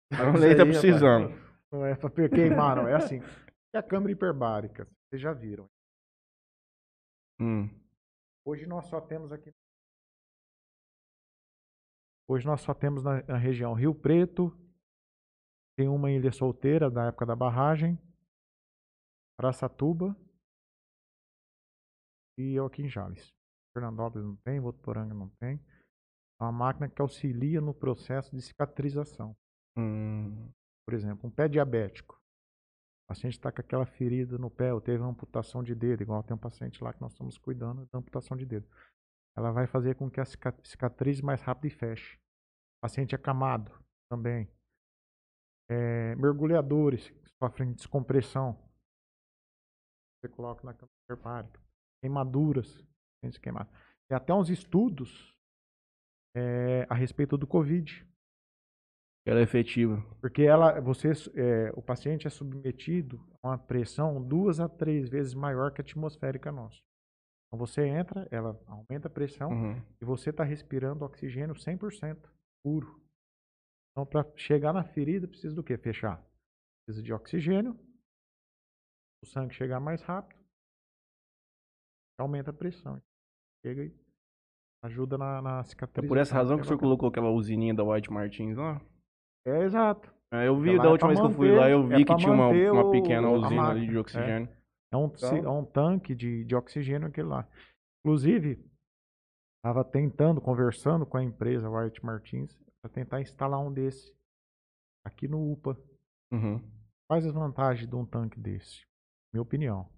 Prolei 0.08 0.56
tá 0.56 0.64
precisando. 0.64 1.30
Não 1.72 1.84
é 1.86 1.94
pra 1.96 2.10
queimar, 2.28 2.76
não. 2.76 2.86
É 2.88 2.94
assim. 2.94 3.20
É 3.74 3.78
a 3.78 3.82
câmera 3.82 4.12
hiperbárica. 4.12 4.86
Vocês 5.08 5.22
já 5.22 5.32
viram. 5.32 5.66
Hum. 7.40 7.68
Hoje 8.44 8.66
nós 8.66 8.86
só 8.86 9.00
temos 9.00 9.32
aqui. 9.32 9.50
Hoje 12.28 12.46
nós 12.46 12.60
só 12.60 12.74
temos 12.74 13.02
na 13.02 13.16
região 13.36 13.72
Rio 13.74 13.94
Preto. 13.94 14.56
Tem 15.76 15.88
uma 15.88 16.10
em 16.10 16.16
Ilha 16.16 16.32
Solteira, 16.32 16.90
da 16.90 17.06
época 17.08 17.26
da 17.26 17.34
barragem. 17.36 17.98
Araçatuba. 19.38 20.16
E 22.38 22.54
eu 22.54 22.66
aqui 22.66 22.82
em 22.82 22.88
Jales. 22.88 23.32
Fernandópolis 23.74 24.26
não 24.26 24.36
tem, 24.36 24.60
Votuporanga 24.60 25.14
não 25.14 25.28
tem. 25.40 25.56
É 26.40 26.44
uma 26.44 26.52
máquina 26.52 26.88
que 26.88 27.00
auxilia 27.00 27.60
no 27.60 27.72
processo 27.74 28.34
de 28.34 28.42
cicatrização. 28.42 29.34
Hum. 29.76 30.50
Por 30.86 30.94
exemplo, 30.94 31.28
um 31.28 31.30
pé 31.32 31.48
diabético. 31.48 32.14
O 32.14 33.14
paciente 33.14 33.34
está 33.34 33.50
com 33.52 33.60
aquela 33.60 33.86
ferida 33.86 34.38
no 34.38 34.50
pé, 34.50 34.72
ou 34.72 34.80
teve 34.80 35.02
uma 35.02 35.10
amputação 35.10 35.62
de 35.62 35.74
dedo, 35.74 36.02
igual 36.02 36.22
tem 36.22 36.34
um 36.34 36.40
paciente 36.40 36.82
lá 36.82 36.92
que 36.92 37.00
nós 37.00 37.12
estamos 37.12 37.38
cuidando 37.38 37.86
da 37.92 37.98
amputação 37.98 38.36
de 38.36 38.44
dedo. 38.46 38.68
Ela 39.36 39.50
vai 39.50 39.66
fazer 39.66 39.94
com 39.96 40.10
que 40.10 40.20
a 40.20 40.24
cica- 40.24 40.58
cicatrize 40.64 41.22
mais 41.22 41.40
rápido 41.40 41.66
e 41.66 41.70
feche. 41.70 42.16
O 42.16 42.80
paciente 42.82 43.14
acamado 43.14 43.72
também. 44.10 44.48
É, 45.72 46.14
mergulhadores 46.16 47.08
que 47.10 47.30
sofrem 47.42 47.70
de 47.70 47.76
descompressão. 47.76 48.58
Você 50.20 50.28
coloca 50.28 50.64
na 50.64 50.74
câmara 50.74 50.92
hiperbárica. 51.04 51.60
Queimaduras. 52.02 52.84
pacientes 53.16 53.38
queimados. 53.38 53.72
Tem 54.08 54.16
até 54.16 54.34
uns 54.34 54.50
estudos 54.50 55.34
é, 56.36 56.86
a 56.90 56.94
respeito 56.94 57.36
do 57.38 57.46
Covid. 57.46 58.06
Ela 59.24 59.40
é 59.40 59.42
efetiva. 59.44 60.02
Porque 60.20 60.42
ela, 60.42 60.80
você, 60.80 61.12
é, 61.34 61.70
o 61.74 61.82
paciente 61.82 62.26
é 62.26 62.30
submetido 62.30 63.24
a 63.42 63.48
uma 63.50 63.58
pressão 63.58 64.20
duas 64.22 64.58
a 64.58 64.68
três 64.68 65.08
vezes 65.08 65.32
maior 65.32 65.72
que 65.72 65.80
a 65.80 65.84
atmosférica 65.84 66.50
nossa. 66.50 66.80
Então 67.46 67.58
você 67.58 67.86
entra, 67.86 68.26
ela 68.30 68.60
aumenta 68.66 69.06
a 69.08 69.10
pressão 69.10 69.50
Uhum. 69.50 69.82
e 70.00 70.04
você 70.04 70.30
está 70.30 70.42
respirando 70.42 71.04
oxigênio 71.04 71.54
100% 71.54 72.28
puro. 72.64 73.00
Então 73.92 74.06
para 74.06 74.24
chegar 74.36 74.72
na 74.72 74.82
ferida 74.84 75.28
precisa 75.28 75.54
do 75.54 75.62
quê? 75.62 75.76
Fechar. 75.76 76.24
Precisa 76.86 77.04
de 77.04 77.12
oxigênio, 77.12 77.78
o 79.22 79.26
sangue 79.26 79.54
chegar 79.54 79.78
mais 79.78 80.02
rápido, 80.02 80.40
aumenta 82.18 82.50
a 82.50 82.54
pressão. 82.54 83.00
Chega 83.64 83.84
e 83.84 83.94
ajuda 84.84 85.16
na, 85.16 85.40
na 85.40 85.60
É 85.60 85.64
cicatrização. 85.64 86.08
por 86.08 86.18
essa 86.18 86.34
razão 86.34 86.56
que 86.56 86.62
o 86.64 86.66
senhor 86.66 86.78
colocou 86.80 87.08
aquela 87.08 87.30
usininha 87.30 87.74
da 87.74 87.84
White 87.84 88.10
Martins 88.10 88.56
lá? 88.56 88.80
É 89.46 89.62
exato. 89.62 90.12
É, 90.32 90.48
eu 90.48 90.58
vi, 90.58 90.70
Ela 90.70 90.82
da 90.82 90.88
é 90.88 90.92
última 90.92 91.08
vez 91.10 91.20
que 91.20 91.26
eu 91.26 91.30
fui 91.30 91.48
manter- 91.48 91.60
lá, 91.60 91.70
eu 91.70 91.82
é 91.84 91.86
vi 91.88 91.96
que 91.98 92.04
pra 92.06 92.16
tinha 92.16 92.32
uma, 92.32 92.46
manter 92.48 92.72
uma 92.72 92.90
pequena 92.90 93.30
usina 93.30 93.68
ali 93.68 93.80
de 93.86 93.86
máquina, 93.92 93.96
é. 93.96 94.00
oxigênio. 94.00 94.56
É 94.92 94.96
um, 94.96 95.04
Então- 95.06 95.36
é 95.36 95.50
um 95.50 95.64
tanque 95.64 96.14
de, 96.14 96.44
de 96.44 96.54
oxigênio 96.56 97.06
aquele 97.08 97.28
lá. 97.28 97.46
Inclusive, 98.04 98.58
estava 99.58 99.84
tentando, 99.84 100.40
conversando 100.40 101.06
com 101.06 101.16
a 101.16 101.22
empresa 101.22 101.70
White 101.70 102.04
Martins, 102.04 102.58
para 102.82 102.90
tentar 102.90 103.20
instalar 103.20 103.60
um 103.60 103.72
desse 103.72 104.12
aqui 105.04 105.28
no 105.28 105.52
UPA. 105.52 105.76
Uhum. 106.32 106.60
Quais 107.08 107.24
as 107.24 107.32
vantagens 107.32 107.88
de 107.88 107.94
um 107.94 108.04
tanque 108.04 108.38
desse? 108.40 108.84
Minha 109.32 109.42
opinião. 109.42 109.88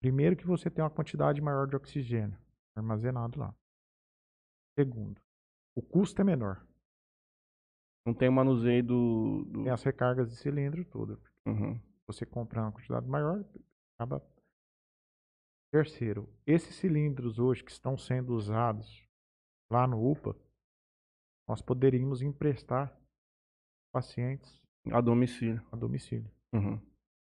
Primeiro 0.00 0.36
que 0.36 0.46
você 0.46 0.68
tem 0.70 0.82
uma 0.82 0.90
quantidade 0.90 1.40
maior 1.40 1.66
de 1.66 1.76
oxigênio 1.76 2.38
armazenado 2.74 3.38
lá. 3.38 3.54
Segundo, 4.78 5.20
o 5.74 5.80
custo 5.82 6.20
é 6.20 6.24
menor. 6.24 6.66
Não 8.06 8.12
tem 8.14 8.28
o 8.28 8.32
manuseio 8.32 8.84
do. 8.84 9.44
do- 9.46 9.62
Tem 9.64 9.72
as 9.72 9.82
recargas 9.82 10.28
de 10.30 10.36
cilindro 10.36 10.84
tudo. 10.84 11.20
Uhum. 11.46 11.80
você 12.08 12.24
comprar 12.26 12.62
uma 12.62 12.72
quantidade 12.72 13.06
maior, 13.08 13.44
acaba. 13.98 14.22
Terceiro, 15.72 16.28
esses 16.46 16.74
cilindros 16.76 17.38
hoje 17.38 17.64
que 17.64 17.70
estão 17.70 17.96
sendo 17.98 18.34
usados 18.34 19.04
lá 19.70 19.86
no 19.86 20.08
UPA, 20.10 20.36
nós 21.48 21.62
poderíamos 21.62 22.22
emprestar 22.22 22.96
pacientes 23.92 24.60
A 24.90 25.00
domicílio. 25.00 25.64
a 25.72 25.76
domicílio. 25.76 26.30
Uhum. 26.52 26.80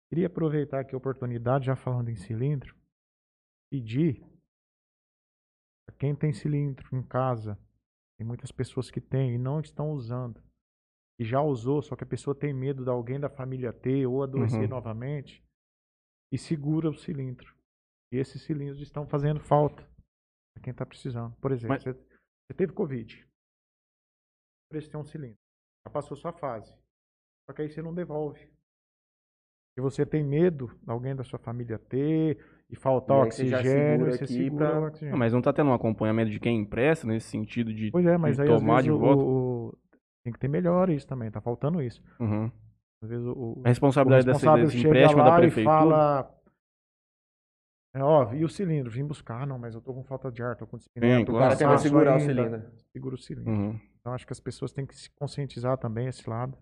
Queria 0.09 0.27
aproveitar 0.27 0.79
aqui 0.79 0.95
a 0.95 0.97
oportunidade, 0.97 1.65
já 1.67 1.75
falando 1.75 2.09
em 2.09 2.15
cilindro, 2.15 2.75
pedir 3.71 4.21
para 5.85 5.95
quem 5.97 6.15
tem 6.15 6.33
cilindro 6.33 6.87
em 6.95 7.03
casa, 7.03 7.57
tem 8.17 8.25
muitas 8.25 8.51
pessoas 8.51 8.89
que 8.91 8.99
têm 9.01 9.35
e 9.35 9.37
não 9.37 9.59
estão 9.59 9.91
usando, 9.91 10.41
e 11.19 11.23
já 11.25 11.41
usou, 11.41 11.81
só 11.81 11.95
que 11.95 12.03
a 12.03 12.07
pessoa 12.07 12.35
tem 12.35 12.53
medo 12.53 12.83
de 12.83 12.89
alguém 12.89 13.19
da 13.19 13.29
família 13.29 13.71
ter 13.73 14.05
ou 14.07 14.23
adoecer 14.23 14.61
Uhum. 14.63 14.67
novamente, 14.69 15.43
e 16.31 16.37
segura 16.37 16.89
o 16.89 16.95
cilindro. 16.97 17.55
E 18.11 18.17
esses 18.17 18.41
cilindros 18.43 18.81
estão 18.81 19.05
fazendo 19.07 19.39
falta 19.39 19.83
para 20.53 20.63
quem 20.63 20.71
está 20.71 20.85
precisando. 20.85 21.35
Por 21.37 21.51
exemplo, 21.51 21.69
Mas- 21.75 21.83
você, 21.83 21.93
você 21.93 22.53
teve 22.55 22.73
Covid, 22.73 23.27
ter 24.69 24.97
um 24.97 25.03
cilindro, 25.03 25.37
já 25.85 25.91
passou 25.91 26.15
sua 26.15 26.31
fase, 26.31 26.71
só 27.49 27.53
que 27.55 27.61
aí 27.63 27.69
você 27.69 27.81
não 27.81 27.93
devolve. 27.93 28.47
E 29.77 29.81
você 29.81 30.05
tem 30.05 30.23
medo 30.23 30.67
de 30.83 30.91
alguém 30.91 31.15
da 31.15 31.23
sua 31.23 31.39
família 31.39 31.79
ter 31.79 32.37
e 32.69 32.75
faltar 32.75 33.27
E 33.27 33.31
você 33.31 33.47
já 33.47 33.57
oxigênio, 33.59 33.91
segura 33.91 34.11
você 34.11 34.23
aqui 34.25 34.33
segura 34.33 34.69
pra- 34.71 34.79
o 34.79 34.83
oxigênio. 34.87 35.11
Não, 35.11 35.17
mas 35.19 35.33
não 35.33 35.41
tá 35.41 35.53
tendo 35.53 35.69
um 35.69 35.73
acompanhamento 35.73 36.29
de 36.31 36.39
quem 36.39 36.59
empresta 36.59 37.07
nesse 37.07 37.29
sentido 37.29 37.73
de. 37.73 37.89
Pois 37.91 38.05
é, 38.05 38.17
mas 38.17 38.35
de 38.35 38.41
aí 38.43 38.47
tomar 38.47 38.83
de 38.83 38.91
o, 38.91 38.99
volta. 38.99 39.23
o- 39.23 39.67
o- 39.69 39.77
tem 40.23 40.33
que 40.33 40.39
ter 40.39 40.49
melhor 40.49 40.89
isso 40.89 41.07
também, 41.07 41.31
tá 41.31 41.39
faltando 41.39 41.81
isso. 41.81 42.03
Uhum. 42.19 42.51
Às 43.01 43.09
vezes 43.09 43.25
o, 43.25 43.31
o, 43.31 43.61
A 43.63 43.69
responsabilidade 43.69 44.27
o 44.27 44.31
responsável 44.33 44.65
desse 44.65 44.77
chega 44.77 44.89
empréstimo 44.89 45.21
lá 45.23 45.29
da 45.29 45.35
e 45.37 45.39
prefeitura. 45.41 45.73
fala... 45.75 46.35
É, 47.95 48.03
ó, 48.03 48.33
e 48.33 48.43
o 48.43 48.49
cilindro? 48.49 48.91
Vim 48.91 49.05
buscar, 49.05 49.47
não, 49.47 49.57
mas 49.57 49.73
eu 49.73 49.81
tô 49.81 49.93
com 49.93 50.03
falta 50.03 50.29
de 50.31 50.43
ar, 50.43 50.55
tô 50.55 50.67
com 50.67 50.77
Sim, 50.77 50.89
tô 51.25 51.33
O 51.33 51.37
cara 51.39 51.55
tem 51.55 51.59
que 51.59 51.63
cansaço 51.63 51.83
segurar 51.83 52.17
o 52.17 52.19
cilindro. 52.19 52.71
Segura 52.91 53.15
o 53.15 53.17
cilindro. 53.17 53.51
Uhum. 53.51 53.79
Então 53.99 54.13
acho 54.13 54.25
que 54.25 54.33
as 54.33 54.39
pessoas 54.39 54.71
têm 54.71 54.85
que 54.85 54.95
se 54.95 55.09
conscientizar 55.11 55.77
também 55.77 56.07
esse 56.07 56.29
lado. 56.29 56.57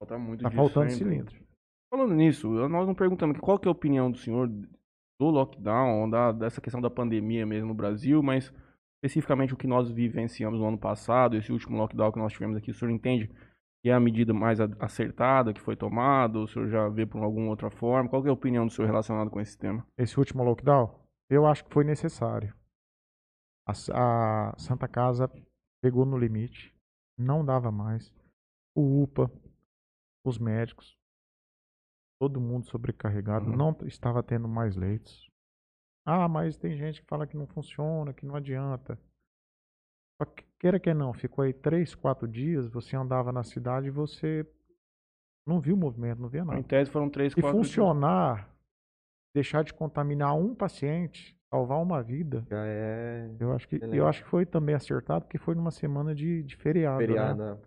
Falta 0.00 0.18
muito 0.18 0.42
Tá 0.42 0.50
faltando 0.50 0.86
ainda. 0.86 0.96
cilindro. 0.96 1.48
Falando 1.90 2.14
nisso, 2.14 2.48
nós 2.68 2.86
não 2.86 2.94
perguntamos 2.94 3.38
qual 3.40 3.58
que 3.58 3.66
é 3.66 3.70
a 3.70 3.72
opinião 3.72 4.10
do 4.10 4.18
senhor 4.18 4.48
do 4.48 5.30
lockdown, 5.30 6.08
da, 6.08 6.32
dessa 6.32 6.60
questão 6.60 6.80
da 6.80 6.90
pandemia 6.90 7.44
mesmo 7.44 7.68
no 7.68 7.74
Brasil, 7.74 8.22
mas 8.22 8.52
especificamente 9.02 9.54
o 9.54 9.56
que 9.56 9.66
nós 9.66 9.90
vivenciamos 9.90 10.60
no 10.60 10.66
ano 10.66 10.78
passado, 10.78 11.36
esse 11.36 11.52
último 11.52 11.76
lockdown 11.76 12.12
que 12.12 12.18
nós 12.18 12.32
tivemos 12.32 12.56
aqui, 12.56 12.70
o 12.70 12.74
senhor 12.74 12.90
entende 12.90 13.28
que 13.82 13.90
é 13.90 13.92
a 13.92 14.00
medida 14.00 14.34
mais 14.34 14.60
acertada 14.60 15.52
que 15.52 15.60
foi 15.60 15.76
tomada, 15.76 16.38
o 16.38 16.46
senhor 16.46 16.68
já 16.68 16.88
vê 16.88 17.06
por 17.06 17.22
alguma 17.22 17.48
outra 17.48 17.70
forma? 17.70 18.08
Qual 18.08 18.22
que 18.22 18.28
é 18.28 18.30
a 18.30 18.34
opinião 18.34 18.66
do 18.66 18.72
senhor 18.72 18.86
relacionado 18.88 19.30
com 19.30 19.40
esse 19.40 19.56
tema? 19.56 19.84
esse 19.96 20.18
último 20.18 20.42
lockdown, 20.42 20.94
eu 21.30 21.46
acho 21.46 21.64
que 21.64 21.72
foi 21.72 21.84
necessário. 21.84 22.54
A, 23.66 23.72
a 24.50 24.54
Santa 24.58 24.88
Casa 24.88 25.30
pegou 25.80 26.04
no 26.04 26.16
limite, 26.18 26.74
não 27.16 27.44
dava 27.44 27.70
mais. 27.70 28.12
O 28.76 29.02
UPA, 29.02 29.30
os 30.24 30.38
médicos, 30.38 30.96
todo 32.20 32.40
mundo 32.40 32.66
sobrecarregado, 32.66 33.50
Uhum. 33.50 33.56
não 33.56 33.76
estava 33.86 34.22
tendo 34.22 34.48
mais 34.48 34.76
leitos. 34.76 35.28
Ah, 36.06 36.28
mas 36.28 36.56
tem 36.56 36.76
gente 36.76 37.02
que 37.02 37.06
fala 37.08 37.26
que 37.26 37.36
não 37.36 37.46
funciona, 37.46 38.12
que 38.14 38.24
não 38.26 38.34
adianta. 38.34 38.98
Só 40.20 40.24
que, 40.26 40.44
queira 40.58 40.80
que 40.80 40.92
não, 40.94 41.12
ficou 41.12 41.44
aí 41.44 41.52
três, 41.52 41.94
quatro 41.94 42.26
dias, 42.26 42.66
você 42.68 42.96
andava 42.96 43.30
na 43.30 43.44
cidade 43.44 43.86
e 43.86 43.90
você 43.90 44.44
não 45.46 45.60
viu 45.60 45.74
o 45.74 45.78
movimento, 45.78 46.20
não 46.20 46.28
via 46.28 46.42
Em 46.42 46.46
nada. 46.46 46.62
tese 46.64 46.90
foram 46.90 47.08
três, 47.08 47.34
quatro 47.34 47.52
dias. 47.60 47.66
funcionar, 47.68 48.52
deixar 49.34 49.62
de 49.62 49.72
contaminar 49.72 50.34
um 50.34 50.54
paciente, 50.54 51.37
salvar 51.52 51.80
uma 51.82 52.02
vida, 52.02 52.44
Já 52.48 52.64
é 52.66 53.34
eu 53.40 53.52
acho 53.52 53.66
que, 53.68 53.76
Excelente. 53.76 53.96
eu 53.96 54.06
acho 54.06 54.22
que 54.22 54.28
foi 54.30 54.44
também 54.44 54.74
acertado, 54.74 55.24
porque 55.24 55.38
foi 55.38 55.54
numa 55.54 55.70
semana 55.70 56.14
de, 56.14 56.42
de 56.42 56.56
feriado. 56.56 57.00
né? 57.00 57.06
feriado. 57.06 57.38
né? 57.56 57.62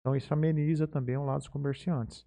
Então 0.00 0.16
isso 0.16 0.32
ameniza 0.32 0.86
também 0.86 1.16
o 1.16 1.24
lado 1.24 1.38
dos 1.38 1.48
comerciantes. 1.48 2.26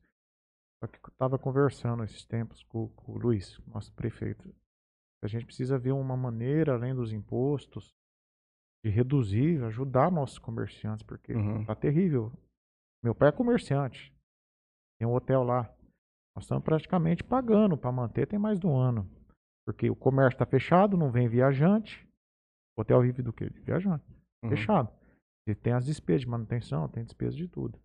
Só 0.84 0.88
que 0.88 0.98
eu 0.98 1.10
estava 1.12 1.38
conversando 1.40 2.04
esses 2.04 2.26
tempos 2.26 2.64
com, 2.64 2.88
com 2.90 3.14
o 3.14 3.18
Luiz, 3.18 3.60
nosso 3.68 3.92
prefeito. 3.94 4.54
A 5.24 5.28
gente 5.28 5.46
precisa 5.46 5.78
ver 5.78 5.92
uma 5.92 6.16
maneira, 6.16 6.74
além 6.76 6.96
dos 6.96 7.12
impostos, 7.12 7.94
de 8.86 8.90
reduzir, 8.90 9.62
ajudar 9.66 10.10
nossos 10.12 10.40
comerciantes, 10.40 11.04
porque 11.04 11.34
Uhum. 11.34 11.66
tá 11.66 11.76
terrível. 11.76 12.32
Meu 13.04 13.14
pai 13.16 13.30
é 13.30 13.32
comerciante. 13.34 14.14
Tem 15.00 15.08
um 15.08 15.14
hotel 15.14 15.44
lá. 15.44 15.64
Nós 16.36 16.46
estamos 16.46 16.64
praticamente 16.64 17.24
pagando 17.24 17.78
para 17.78 17.92
manter 17.92 18.28
tem 18.28 18.40
mais 18.40 18.60
de 18.60 18.68
um 18.68 18.76
ano. 18.78 19.10
Porque 19.70 19.88
o 19.88 19.96
comércio 19.96 20.34
está 20.34 20.48
fechado, 20.48 20.98
não 20.98 21.12
vem 21.12 21.28
viajante. 21.28 22.04
O 22.76 22.82
hotel 22.82 23.02
vive 23.04 23.22
do 23.22 23.32
quê? 23.32 23.52
De 23.52 23.60
viajante 23.62 24.04
Uhum. 24.44 24.50
fechado. 24.50 24.90
E 25.48 25.54
tem 25.54 25.74
as 25.74 25.86
despesas 25.86 26.22
de 26.22 26.28
manutenção, 26.28 26.90
tem 26.90 27.04
despesa 27.04 27.38
de 27.38 27.48
tudo. 27.48 27.78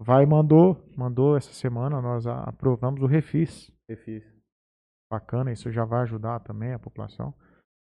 Vai 0.00 0.26
mandou, 0.26 0.84
mandou 0.96 1.36
essa 1.36 1.52
semana, 1.52 2.02
nós 2.02 2.26
aprovamos 2.26 3.00
o 3.00 3.06
refis. 3.06 3.70
Refis. 3.88 4.24
Bacana, 5.08 5.52
isso 5.52 5.70
já 5.70 5.84
vai 5.84 6.00
ajudar 6.02 6.40
também 6.40 6.72
a 6.72 6.80
população. 6.80 7.32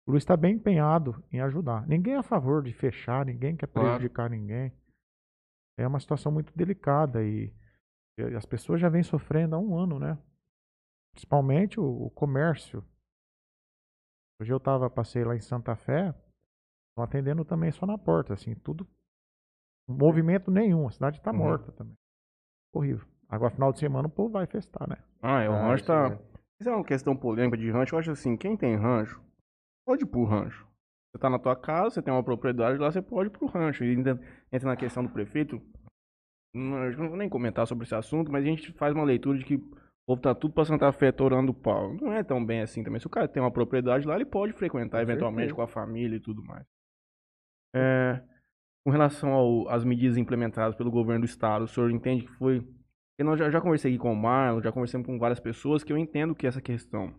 O 0.04 0.10
Luiz 0.10 0.24
está 0.24 0.36
bem 0.36 0.56
empenhado 0.56 1.22
em 1.30 1.40
ajudar. 1.42 1.86
Ninguém 1.86 2.14
é 2.14 2.18
a 2.18 2.22
favor 2.24 2.60
de 2.60 2.72
fechar, 2.72 3.24
ninguém 3.24 3.56
quer 3.56 3.68
Claro. 3.68 3.90
prejudicar 3.98 4.28
ninguém. 4.28 4.72
É 5.78 5.86
uma 5.86 6.00
situação 6.00 6.32
muito 6.32 6.52
delicada 6.56 7.22
e, 7.22 7.54
e 8.18 8.22
as 8.34 8.44
pessoas 8.44 8.80
já 8.80 8.88
vêm 8.88 9.04
sofrendo 9.04 9.54
há 9.54 9.60
um 9.60 9.78
ano, 9.78 10.00
né? 10.00 10.18
Principalmente 11.14 11.78
o, 11.78 12.06
o 12.06 12.10
comércio. 12.10 12.84
Hoje 14.42 14.52
eu 14.52 14.58
tava, 14.58 14.90
passei 14.90 15.22
lá 15.22 15.36
em 15.36 15.40
Santa 15.40 15.76
Fé, 15.76 16.12
atendendo 16.98 17.44
também 17.44 17.70
só 17.70 17.86
na 17.86 17.96
porta, 17.96 18.34
assim, 18.34 18.56
tudo. 18.56 18.84
Movimento 19.88 20.50
nenhum, 20.50 20.88
a 20.88 20.90
cidade 20.90 21.20
tá 21.20 21.30
Uhum. 21.30 21.38
morta 21.38 21.70
também. 21.70 21.94
Horrível. 22.74 23.06
Agora, 23.28 23.52
final 23.52 23.72
de 23.72 23.78
semana, 23.78 24.08
o 24.08 24.10
povo 24.10 24.30
vai 24.32 24.44
festar, 24.48 24.88
né? 24.88 24.96
Ah, 25.22 25.42
é, 25.42 25.48
o 25.48 25.52
Ah, 25.52 25.60
rancho 25.68 25.84
isso 25.84 25.86
tá. 25.86 26.08
é. 26.08 26.18
Isso 26.58 26.68
é 26.68 26.74
uma 26.74 26.84
questão 26.84 27.16
polêmica 27.16 27.56
de 27.56 27.70
rancho. 27.70 27.94
Eu 27.94 28.00
acho 28.00 28.10
assim, 28.10 28.36
quem 28.36 28.56
tem 28.56 28.74
rancho, 28.74 29.22
pode 29.86 30.02
ir 30.02 30.06
pro 30.06 30.24
rancho. 30.24 30.66
Você 31.12 31.20
tá 31.20 31.30
na 31.30 31.38
tua 31.38 31.54
casa, 31.54 31.90
você 31.94 32.02
tem 32.02 32.12
uma 32.12 32.24
propriedade 32.24 32.78
lá, 32.78 32.90
você 32.90 33.00
pode 33.00 33.28
ir 33.28 33.32
pro 33.32 33.46
rancho. 33.46 33.84
E 33.84 33.90
ainda 33.92 34.20
entra 34.50 34.68
na 34.68 34.76
questão 34.76 35.04
do 35.04 35.10
prefeito. 35.10 35.62
Não, 36.52 36.84
eu 36.84 36.98
não 36.98 37.08
vou 37.10 37.16
nem 37.16 37.28
comentar 37.28 37.64
sobre 37.68 37.84
esse 37.84 37.94
assunto, 37.94 38.32
mas 38.32 38.42
a 38.42 38.46
gente 38.48 38.72
faz 38.72 38.92
uma 38.92 39.04
leitura 39.04 39.38
de 39.38 39.44
que 39.44 39.58
o 40.04 40.06
povo 40.14 40.20
tá 40.22 40.34
tudo 40.34 40.52
pra 40.54 40.64
Santa 40.64 40.92
Fé 40.92 41.12
torando 41.12 41.54
pau. 41.54 41.94
Não 41.94 42.12
é 42.12 42.22
tão 42.24 42.44
bem 42.44 42.60
assim 42.60 42.82
também. 42.82 43.00
Se 43.00 43.06
o 43.06 43.10
cara 43.10 43.28
tem 43.28 43.42
uma 43.42 43.52
propriedade 43.52 44.06
lá, 44.06 44.14
ele 44.16 44.24
pode 44.26 44.52
frequentar 44.52 44.98
Com 44.98 45.02
eventualmente 45.10 45.48
certeza. 45.50 45.56
com 45.56 45.62
a 45.62 45.68
família 45.68 46.16
e 46.16 46.20
tudo 46.20 46.42
mais. 46.44 46.66
É, 47.74 48.22
com 48.84 48.90
relação 48.90 49.68
às 49.68 49.84
medidas 49.84 50.16
implementadas 50.16 50.74
pelo 50.76 50.90
governo 50.90 51.20
do 51.24 51.28
estado, 51.28 51.64
o 51.64 51.68
senhor 51.68 51.90
entende 51.90 52.24
que 52.24 52.32
foi. 52.32 52.66
Eu 53.18 53.36
já, 53.36 53.48
já 53.50 53.60
conversei 53.60 53.92
aqui 53.92 53.98
com 53.98 54.12
o 54.12 54.16
Marlon, 54.16 54.60
já 54.60 54.72
conversei 54.72 55.00
com 55.04 55.18
várias 55.18 55.38
pessoas 55.38 55.84
que 55.84 55.92
eu 55.92 55.96
entendo 55.96 56.34
que 56.34 56.46
essa 56.46 56.60
questão 56.60 57.14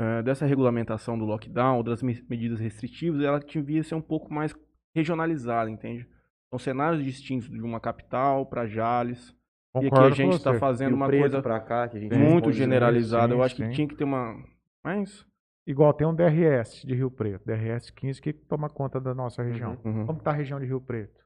é, 0.00 0.22
dessa 0.22 0.46
regulamentação 0.46 1.18
do 1.18 1.24
lockdown, 1.24 1.82
das 1.82 2.02
me- 2.02 2.24
medidas 2.28 2.60
restritivas, 2.60 3.20
ela 3.22 3.40
devia 3.40 3.82
ser 3.82 3.96
um 3.96 4.00
pouco 4.00 4.32
mais 4.32 4.54
regionalizada, 4.94 5.68
entende? 5.68 6.08
São 6.48 6.58
cenários 6.58 7.02
distintos 7.04 7.48
de 7.50 7.60
uma 7.60 7.80
capital 7.80 8.46
para 8.46 8.66
Jales. 8.66 9.36
E 9.76 9.78
aqui 9.78 9.86
a 9.86 9.90
Concordo 9.90 10.16
gente 10.16 10.34
está 10.34 10.58
fazendo 10.58 10.94
uma 10.94 11.08
coisa 11.08 11.40
pra 11.40 11.60
cá, 11.60 11.88
que 11.88 11.96
a 11.96 12.00
gente 12.00 12.16
muito 12.16 12.50
generalizada. 12.50 13.32
eu 13.32 13.42
acho 13.42 13.54
que 13.54 13.64
sim. 13.66 13.70
tinha 13.70 13.88
que 13.88 13.94
ter 13.94 14.04
uma. 14.04 14.42
Mas. 14.84 15.26
Igual 15.66 15.94
tem 15.94 16.06
um 16.06 16.14
DRS 16.14 16.82
de 16.84 16.94
Rio 16.94 17.10
Preto, 17.10 17.44
DRS 17.44 17.90
15, 17.90 18.20
que 18.20 18.32
toma 18.32 18.68
conta 18.68 19.00
da 19.00 19.14
nossa 19.14 19.42
região. 19.42 19.78
Uhum. 19.84 20.06
Como 20.06 20.20
tá 20.20 20.30
a 20.30 20.34
região 20.34 20.58
de 20.58 20.66
Rio 20.66 20.80
Preto? 20.80 21.24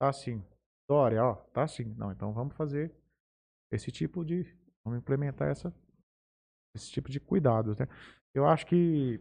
Tá 0.00 0.08
assim. 0.08 0.42
Dória, 0.88 1.22
ó, 1.22 1.34
tá 1.34 1.62
assim. 1.62 1.84
Não, 1.96 2.10
então 2.10 2.32
vamos 2.32 2.56
fazer 2.56 2.92
esse 3.70 3.92
tipo 3.92 4.24
de. 4.24 4.42
Vamos 4.84 4.98
implementar 4.98 5.48
essa, 5.48 5.72
esse 6.74 6.90
tipo 6.90 7.10
de 7.10 7.20
cuidados, 7.20 7.78
né? 7.78 7.86
Eu 8.34 8.46
acho 8.46 8.66
que 8.66 9.20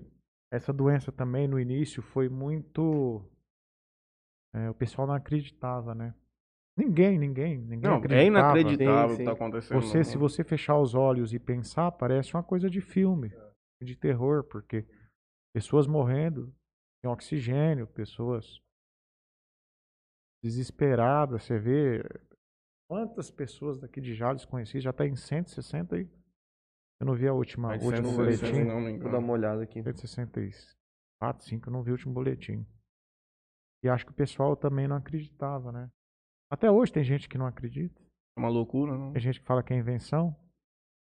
essa 0.52 0.74
doença 0.74 1.12
também 1.12 1.48
no 1.48 1.60
início 1.60 2.02
foi 2.02 2.30
muito. 2.30 3.24
é, 4.56 4.70
o 4.70 4.74
pessoal 4.74 5.06
não 5.06 5.14
acreditava, 5.14 5.94
né? 5.94 6.16
Ninguém, 6.78 7.18
ninguém, 7.18 7.58
ninguém 7.58 7.90
Não, 7.90 7.96
é 7.96 7.98
acreditava. 7.98 8.60
inacreditável 8.60 9.08
Sim, 9.10 9.14
o 9.14 9.16
que 9.18 9.22
está 9.24 9.32
acontecendo. 9.32 9.82
Você, 9.82 10.04
se 10.04 10.16
você 10.16 10.44
fechar 10.44 10.78
os 10.80 10.94
olhos 10.94 11.34
e 11.34 11.40
pensar, 11.40 11.92
parece 11.92 12.36
uma 12.36 12.44
coisa 12.44 12.70
de 12.70 12.80
filme, 12.80 13.34
de 13.82 13.96
terror, 13.96 14.44
porque 14.44 14.86
pessoas 15.56 15.88
morrendo 15.88 16.54
sem 17.02 17.12
oxigênio, 17.12 17.88
pessoas 17.88 18.62
desesperadas, 20.44 21.44
você 21.44 21.58
vê 21.58 22.04
quantas 22.88 23.32
pessoas 23.32 23.80
daqui 23.80 24.00
de 24.00 24.14
Jales 24.14 24.46
conheci, 24.46 24.80
já 24.80 24.92
está 24.92 25.06
em 25.06 25.16
160 25.16 25.98
e 25.98 26.08
eu 27.00 27.06
não 27.06 27.16
vi 27.16 27.28
a 27.28 27.34
última, 27.34 27.70
o 27.70 27.86
último 27.86 28.10
160, 28.10 28.16
boletim. 28.18 28.64
não 28.68 28.82
me 28.82 28.98
Vou 29.00 29.12
dar 29.12 29.20
uma 29.20 29.34
olhada 29.34 29.64
aqui. 29.64 29.82
164, 29.82 31.44
5, 31.44 31.70
eu 31.70 31.74
não 31.74 31.82
vi 31.82 31.90
o 31.90 31.94
último 31.94 32.14
boletim. 32.14 32.66
E 33.84 33.90
acho 33.90 34.06
que 34.06 34.12
o 34.12 34.16
pessoal 34.16 34.56
também 34.56 34.88
não 34.88 34.96
acreditava, 34.96 35.72
né? 35.72 35.90
Até 36.50 36.72
hoje 36.72 36.92
tem 36.92 37.04
gente 37.04 37.28
que 37.28 37.38
não 37.38 37.46
acredita, 37.46 38.02
É 38.36 38.40
uma 38.40 38.50
loucura, 38.50 38.96
não? 38.98 39.12
tem 39.12 39.22
gente 39.22 39.40
que 39.40 39.46
fala 39.46 39.64
que 39.64 39.74
é 39.74 39.78
invenção. 39.78 40.36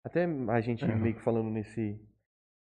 Até 0.03 0.25
a 0.25 0.61
gente 0.61 0.83
É. 0.85 0.95
meio 0.95 1.15
que 1.15 1.21
falando 1.21 1.49
nesse, 1.49 1.99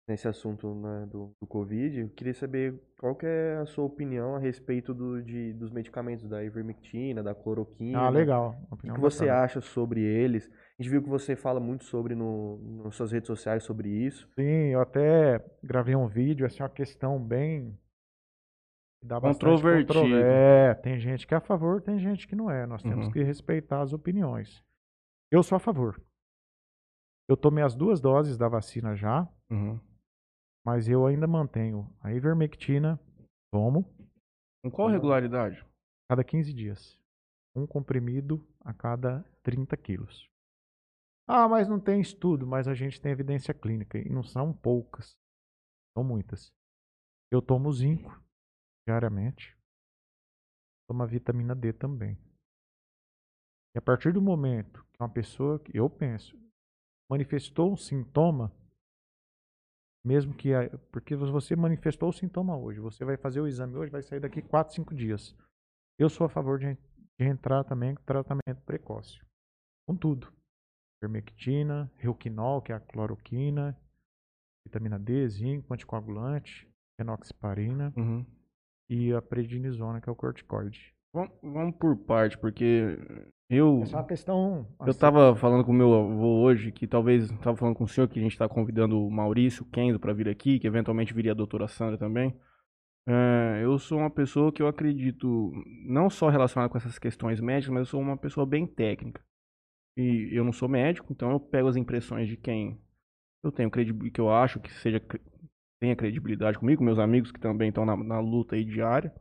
nesse 0.08 0.26
assunto 0.28 0.74
né, 0.74 1.06
do, 1.10 1.32
do 1.40 1.46
Covid, 1.46 2.00
eu 2.00 2.08
queria 2.10 2.34
saber 2.34 2.78
qual 2.98 3.14
que 3.14 3.24
é 3.24 3.56
a 3.56 3.66
sua 3.66 3.84
opinião 3.84 4.34
a 4.34 4.38
respeito 4.38 4.92
do, 4.92 5.22
de, 5.22 5.52
dos 5.54 5.70
medicamentos 5.70 6.28
da 6.28 6.44
ivermectina, 6.44 7.22
da 7.22 7.34
cloroquina. 7.34 7.98
Ah, 8.00 8.10
legal. 8.10 8.60
O 8.70 8.76
que, 8.76 8.90
você 9.00 9.28
acha 9.28 9.60
sobre 9.60 10.02
eles? 10.02 10.50
A 10.78 10.82
gente 10.82 10.90
viu 10.90 11.02
que 11.02 11.08
você 11.08 11.36
fala 11.36 11.60
muito 11.60 11.84
sobre 11.84 12.14
no, 12.14 12.82
nas 12.84 12.94
suas 12.96 13.12
redes 13.12 13.28
sociais 13.28 13.62
sobre 13.62 13.88
isso. 13.88 14.28
Sim, 14.34 14.72
eu 14.72 14.80
até 14.80 15.42
gravei 15.62 15.94
um 15.94 16.08
vídeo, 16.08 16.44
assim, 16.44 16.62
uma 16.62 16.68
questão 16.68 17.22
bem. 17.22 17.78
Dá 19.02 19.18
Controvertido. 19.20 19.94
controver- 19.94 20.24
É, 20.24 20.74
tem 20.74 20.98
gente 21.00 21.26
que 21.26 21.32
é 21.32 21.36
a 21.38 21.40
favor, 21.40 21.80
tem 21.80 21.98
gente 21.98 22.28
que 22.28 22.36
não 22.36 22.50
é. 22.50 22.66
Nós 22.66 22.82
temos 22.82 23.06
Uhum. 23.06 23.12
que 23.12 23.22
respeitar 23.22 23.80
as 23.80 23.92
opiniões. 23.92 24.62
Eu 25.30 25.42
sou 25.42 25.56
a 25.56 25.60
favor. 25.60 26.00
Eu 27.28 27.36
tomei 27.36 27.64
as 27.64 27.74
duas 27.74 28.00
doses 28.00 28.36
da 28.36 28.48
vacina 28.48 28.94
já, 28.94 29.26
Uhum. 29.50 29.80
mas 30.66 30.88
eu 30.88 31.06
ainda 31.06 31.26
mantenho 31.26 31.88
a 32.02 32.12
ivermectina, 32.12 33.00
tomo, 33.52 33.84
Com 34.62 34.70
qual 34.70 34.88
regularidade? 34.88 35.64
cada 36.10 36.22
15 36.22 36.52
dias. 36.52 36.98
Um 37.56 37.66
comprimido 37.66 38.46
a 38.60 38.74
cada 38.74 39.24
30 39.42 39.76
quilos. 39.76 40.28
Ah, 41.26 41.48
mas 41.48 41.68
não 41.68 41.80
tem 41.80 42.00
estudo, 42.00 42.46
mas 42.46 42.68
a 42.68 42.74
gente 42.74 43.00
tem 43.00 43.12
evidência 43.12 43.54
clínica. 43.54 43.96
E 43.98 44.08
não 44.10 44.22
são 44.22 44.52
poucas. 44.52 45.16
São 45.96 46.04
muitas. 46.04 46.52
Eu 47.32 47.40
tomo 47.40 47.72
zinco 47.72 48.20
diariamente. 48.86 49.56
Tomo 50.88 51.02
a 51.02 51.06
vitamina 51.06 51.54
D 51.54 51.72
também. 51.72 52.18
E 53.74 53.78
a 53.78 53.82
partir 53.82 54.12
do 54.12 54.20
momento 54.20 54.84
que 54.92 55.02
uma 55.02 55.08
pessoa, 55.08 55.58
que 55.60 55.76
eu 55.76 55.88
penso, 55.88 56.36
manifestou 57.08 57.72
um 57.72 57.76
sintoma, 57.76 58.52
mesmo 60.04 60.34
que. 60.34 60.50
Porque 60.90 61.14
você 61.14 61.54
manifestou 61.54 62.08
o 62.08 62.12
sintoma 62.12 62.56
hoje, 62.56 62.80
você 62.80 63.04
vai 63.04 63.16
fazer 63.16 63.40
o 63.40 63.46
exame 63.46 63.76
hoje, 63.76 63.92
vai 63.92 64.02
sair 64.02 64.20
daqui 64.20 64.42
4, 64.42 64.74
5 64.74 64.94
dias. 64.94 65.36
Eu 65.98 66.08
sou 66.08 66.26
a 66.26 66.30
favor 66.30 66.58
de, 66.58 66.74
de 66.74 67.26
entrar 67.26 67.62
também 67.64 67.94
com 67.94 68.02
tratamento 68.02 68.62
precoce. 68.64 69.20
Com 69.86 69.96
tudo. 69.96 70.32
Vermectina, 71.02 71.90
reuquinol, 71.96 72.60
que 72.60 72.72
é 72.72 72.74
a 72.74 72.80
cloroquina, 72.80 73.78
vitamina 74.66 74.98
D, 74.98 75.28
zinco, 75.28 75.72
anticoagulante, 75.72 76.68
fenoxaparina 76.98 77.92
Uhum. 77.96 78.24
E 78.90 79.14
a 79.14 79.22
prednisona, 79.22 80.00
que 80.00 80.08
é 80.08 80.12
o 80.12 80.16
corticoide. 80.16 80.92
Vamos, 81.14 81.32
vamos 81.40 81.76
por 81.76 81.96
parte, 81.96 82.36
porque 82.36 82.98
eu. 83.48 83.84
É 83.84 83.96
uma 83.96 84.04
questão. 84.04 84.66
Eu 84.80 84.90
assim, 84.90 84.98
tava 84.98 85.34
falando 85.36 85.64
com 85.64 85.70
o 85.70 85.74
meu 85.74 85.94
avô 85.94 86.42
hoje, 86.42 86.72
que 86.72 86.88
talvez, 86.88 87.30
tava 87.38 87.56
falando 87.56 87.76
com 87.76 87.84
o 87.84 87.88
senhor, 87.88 88.08
que 88.08 88.18
a 88.18 88.22
gente 88.22 88.36
tá 88.36 88.48
convidando 88.48 89.00
o 89.00 89.10
Maurício, 89.10 89.62
o 89.62 89.70
Kenzo 89.70 90.00
pra 90.00 90.12
vir 90.12 90.28
aqui, 90.28 90.58
que 90.58 90.66
eventualmente 90.66 91.14
viria 91.14 91.30
a 91.30 91.36
doutora 91.36 91.68
Sandra 91.68 91.96
também. 91.96 92.36
É, 93.08 93.60
eu 93.62 93.78
sou 93.78 93.98
uma 93.98 94.10
pessoa 94.10 94.52
que 94.52 94.60
eu 94.60 94.66
acredito, 94.68 95.52
não 95.86 96.10
só 96.10 96.28
relacionada 96.28 96.70
com 96.70 96.78
essas 96.78 96.98
questões 96.98 97.40
médicas, 97.40 97.72
mas 97.72 97.80
eu 97.80 97.86
sou 97.86 98.00
uma 98.00 98.16
pessoa 98.16 98.44
bem 98.44 98.66
técnica. 98.66 99.22
e 99.96 100.30
eu 100.32 100.44
não 100.44 100.52
sou 100.52 100.68
médico, 100.68 101.12
então 101.12 101.30
eu 101.30 101.40
pego 101.40 101.68
as 101.68 101.76
impressões 101.76 102.28
de 102.28 102.36
quem 102.36 102.80
eu 103.42 103.50
tenho 103.50 103.70
credibilidade, 103.70 104.12
que 104.12 104.20
eu 104.20 104.30
acho 104.30 104.60
que 104.60 104.72
seja 104.74 105.00
tenha 105.80 105.96
credibilidade 105.96 106.58
comigo, 106.58 106.84
meus 106.84 106.98
amigos 106.98 107.32
que 107.32 107.40
também 107.40 107.70
estão 107.70 107.84
na, 107.84 107.96
na 107.96 108.20
luta 108.20 108.54
aí 108.54 108.64
diária. 108.64 109.12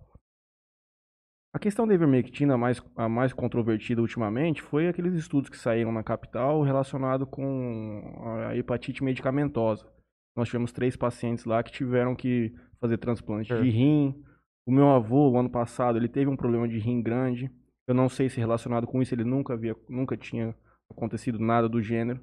A 1.51 1.57
questão 1.57 1.87
da 1.87 1.95
ivermectina 1.95 2.55
mais, 2.57 2.79
a 2.95 3.09
mais 3.09 3.33
controvertida 3.33 4.01
ultimamente 4.01 4.61
foi 4.61 4.87
aqueles 4.87 5.15
estudos 5.15 5.49
que 5.49 5.57
saíram 5.57 5.91
na 5.91 6.03
capital 6.03 6.61
relacionado 6.61 7.25
com 7.25 8.45
a 8.47 8.55
hepatite 8.55 9.03
medicamentosa. 9.03 9.87
Nós 10.35 10.47
tivemos 10.47 10.71
três 10.71 10.95
pacientes 10.95 11.45
lá 11.45 11.63
que 11.63 11.71
tiveram 11.71 12.15
que 12.15 12.53
fazer 12.79 12.97
transplante 12.97 13.51
é. 13.51 13.59
de 13.59 13.69
rim. 13.69 14.23
O 14.67 14.71
meu 14.71 14.89
avô, 14.89 15.31
o 15.31 15.39
ano 15.39 15.49
passado, 15.49 15.97
ele 15.97 16.07
teve 16.07 16.29
um 16.29 16.37
problema 16.37 16.67
de 16.67 16.77
rim 16.77 17.01
grande. 17.01 17.49
Eu 17.87 17.95
não 17.95 18.07
sei 18.07 18.29
se 18.29 18.39
relacionado 18.39 18.85
com 18.85 19.01
isso, 19.01 19.15
ele 19.15 19.23
nunca 19.23 19.53
havia, 19.53 19.75
nunca 19.89 20.15
tinha 20.15 20.55
acontecido 20.91 21.39
nada 21.39 21.67
do 21.67 21.81
gênero. 21.81 22.21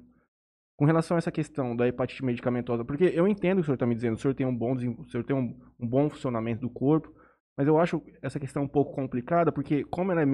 Com 0.77 0.85
relação 0.85 1.15
a 1.15 1.17
essa 1.17 1.31
questão 1.31 1.75
da 1.75 1.87
hepatite 1.87 2.23
medicamentosa, 2.23 2.85
porque 2.85 3.05
eu 3.05 3.27
entendo 3.27 3.57
o 3.57 3.61
que 3.61 3.61
o 3.61 3.65
senhor 3.65 3.75
está 3.75 3.85
me 3.87 3.95
dizendo, 3.95 4.13
o 4.13 4.17
senhor 4.17 4.35
tem 4.35 4.45
um 4.45 4.55
bom, 4.55 4.73
o 4.73 5.09
senhor 5.09 5.23
tem 5.23 5.35
um, 5.35 5.59
um 5.79 5.87
bom 5.87 6.07
funcionamento 6.07 6.61
do 6.61 6.69
corpo, 6.69 7.11
mas 7.57 7.67
eu 7.67 7.79
acho 7.79 7.99
essa 8.21 8.39
questão 8.39 8.61
um 8.61 8.67
pouco 8.67 8.93
complicada, 8.93 9.51
porque 9.51 9.83
como 9.85 10.11
ela 10.11 10.21
é, 10.21 10.25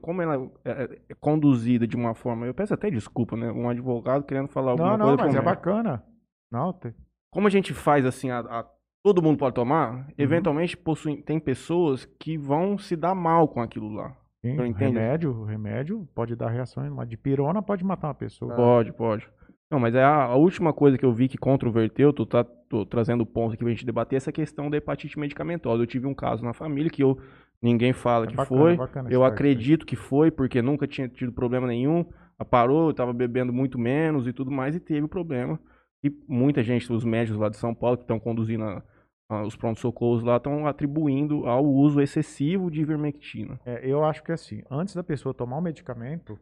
como 0.00 0.22
ela 0.22 0.50
é, 0.64 1.00
é 1.10 1.14
conduzida 1.20 1.86
de 1.86 1.94
uma 1.94 2.14
forma. 2.14 2.46
Eu 2.46 2.54
peço 2.54 2.72
até 2.72 2.90
desculpa, 2.90 3.36
né? 3.36 3.52
Um 3.52 3.68
advogado 3.68 4.24
querendo 4.24 4.48
falar 4.48 4.70
alguma 4.70 4.96
não, 4.96 5.06
coisa. 5.08 5.16
Não, 5.18 5.26
mas 5.26 5.36
é 5.36 5.42
bacana. 5.42 6.02
Não, 6.50 6.72
tem... 6.72 6.94
Como 7.30 7.46
a 7.46 7.50
gente 7.50 7.74
faz 7.74 8.06
assim, 8.06 8.30
a, 8.30 8.40
a, 8.40 8.66
todo 9.02 9.22
mundo 9.22 9.36
pode 9.36 9.54
tomar, 9.54 9.92
uhum. 9.92 10.04
eventualmente 10.16 10.74
possui, 10.74 11.22
tem 11.22 11.38
pessoas 11.38 12.06
que 12.18 12.38
vão 12.38 12.78
se 12.78 12.96
dar 12.96 13.14
mal 13.14 13.46
com 13.46 13.60
aquilo 13.60 13.92
lá. 13.92 14.16
Sim, 14.40 14.56
remédio, 14.72 15.44
remédio 15.44 16.08
pode 16.14 16.34
dar 16.34 16.48
reações. 16.48 16.90
Uma 16.90 17.04
dipirona 17.04 17.60
pode 17.60 17.84
matar 17.84 18.08
uma 18.08 18.14
pessoa. 18.14 18.56
Pode, 18.56 18.90
pode. 18.94 19.28
Não, 19.70 19.78
mas 19.78 19.94
é 19.94 20.02
a, 20.02 20.24
a, 20.24 20.36
última 20.36 20.72
coisa 20.72 20.98
que 20.98 21.04
eu 21.04 21.12
vi 21.12 21.28
que 21.28 21.38
controverteu, 21.38 22.12
tô, 22.12 22.26
tá, 22.26 22.42
tô 22.42 22.84
trazendo 22.84 23.24
ponto 23.24 23.54
aqui 23.54 23.62
pra 23.62 23.70
gente 23.70 23.86
debater, 23.86 24.16
essa 24.16 24.32
questão 24.32 24.68
da 24.68 24.76
hepatite 24.76 25.18
medicamentosa. 25.18 25.82
Eu 25.82 25.86
tive 25.86 26.08
um 26.08 26.14
caso 26.14 26.44
na 26.44 26.52
família 26.52 26.90
que 26.90 27.02
eu 27.02 27.16
ninguém 27.62 27.92
fala 27.92 28.24
é 28.24 28.28
que 28.28 28.34
bacana, 28.34 28.60
foi. 28.60 28.76
Bacana 28.76 29.10
eu 29.12 29.22
acredito 29.22 29.86
que 29.86 29.94
foi, 29.94 30.30
porque 30.30 30.60
nunca 30.60 30.88
tinha 30.88 31.08
tido 31.08 31.32
problema 31.32 31.68
nenhum. 31.68 32.04
Parou, 32.50 32.90
estava 32.90 33.12
bebendo 33.12 33.52
muito 33.52 33.78
menos 33.78 34.26
e 34.26 34.32
tudo 34.32 34.50
mais, 34.50 34.74
e 34.74 34.80
teve 34.80 35.02
o 35.02 35.08
problema. 35.08 35.60
E 36.02 36.10
muita 36.26 36.62
gente, 36.62 36.90
os 36.92 37.04
médicos 37.04 37.38
lá 37.38 37.48
de 37.48 37.58
São 37.58 37.74
Paulo, 37.74 37.98
que 37.98 38.04
estão 38.04 38.18
conduzindo 38.18 38.64
a, 38.64 38.82
a, 39.28 39.42
os 39.42 39.54
prontos-socorros 39.54 40.22
lá, 40.22 40.38
estão 40.38 40.66
atribuindo 40.66 41.46
ao 41.46 41.64
uso 41.64 42.00
excessivo 42.00 42.70
de 42.70 42.80
ivermectina. 42.80 43.60
É, 43.64 43.86
eu 43.86 44.02
acho 44.02 44.22
que 44.24 44.32
assim, 44.32 44.62
antes 44.70 44.94
da 44.94 45.04
pessoa 45.04 45.34
tomar 45.34 45.58
o 45.58 45.62
medicamento, 45.62 46.38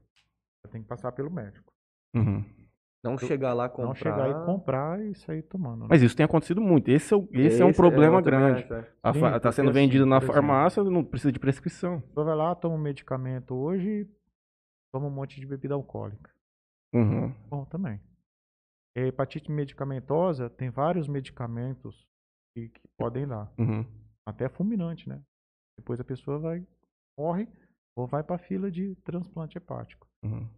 tem 0.70 0.80
que 0.80 0.88
passar 0.88 1.10
pelo 1.12 1.30
médico. 1.30 1.72
Uhum. 2.14 2.44
Não 3.02 3.12
eu, 3.12 3.18
chegar 3.18 3.54
lá 3.54 3.68
comprar. 3.68 3.86
Não 3.86 3.94
chegar 3.94 4.30
e 4.30 4.44
comprar 4.44 5.00
e 5.00 5.14
sair 5.14 5.42
tomando. 5.42 5.82
Né? 5.82 5.86
Mas 5.88 6.02
isso 6.02 6.16
tem 6.16 6.24
acontecido 6.24 6.60
muito. 6.60 6.88
Esse 6.88 7.14
é, 7.14 7.16
o, 7.16 7.28
esse, 7.30 7.46
esse 7.46 7.62
é 7.62 7.64
um 7.64 7.72
problema 7.72 8.18
é 8.18 8.22
grande. 8.22 8.66
Está 9.36 9.52
sendo 9.52 9.72
vendido 9.72 10.04
na 10.04 10.20
farmácia, 10.20 10.82
não 10.82 11.04
precisa 11.04 11.32
de 11.32 11.38
prescrição. 11.38 12.02
Você 12.12 12.24
vai 12.24 12.34
lá, 12.34 12.54
toma 12.54 12.74
um 12.74 12.78
medicamento 12.78 13.54
hoje, 13.54 14.08
toma 14.92 15.06
um 15.06 15.10
monte 15.10 15.40
de 15.40 15.46
bebida 15.46 15.74
alcoólica. 15.74 16.30
Uhum. 16.92 17.32
Bom, 17.48 17.64
também. 17.66 18.00
E 18.96 19.00
hepatite 19.06 19.50
medicamentosa 19.50 20.50
tem 20.50 20.70
vários 20.70 21.06
medicamentos 21.06 22.04
que, 22.54 22.68
que 22.68 22.88
podem 22.96 23.28
dar. 23.28 23.52
Uhum. 23.58 23.86
Até 24.26 24.48
fulminante, 24.48 25.08
né? 25.08 25.22
Depois 25.78 26.00
a 26.00 26.04
pessoa 26.04 26.38
vai, 26.38 26.66
morre 27.16 27.48
ou 27.96 28.06
vai 28.06 28.24
para 28.24 28.36
a 28.36 28.40
fila 28.40 28.70
de 28.70 28.96
transplante 29.04 29.56
hepático. 29.56 30.08
Uhum. 30.24 30.48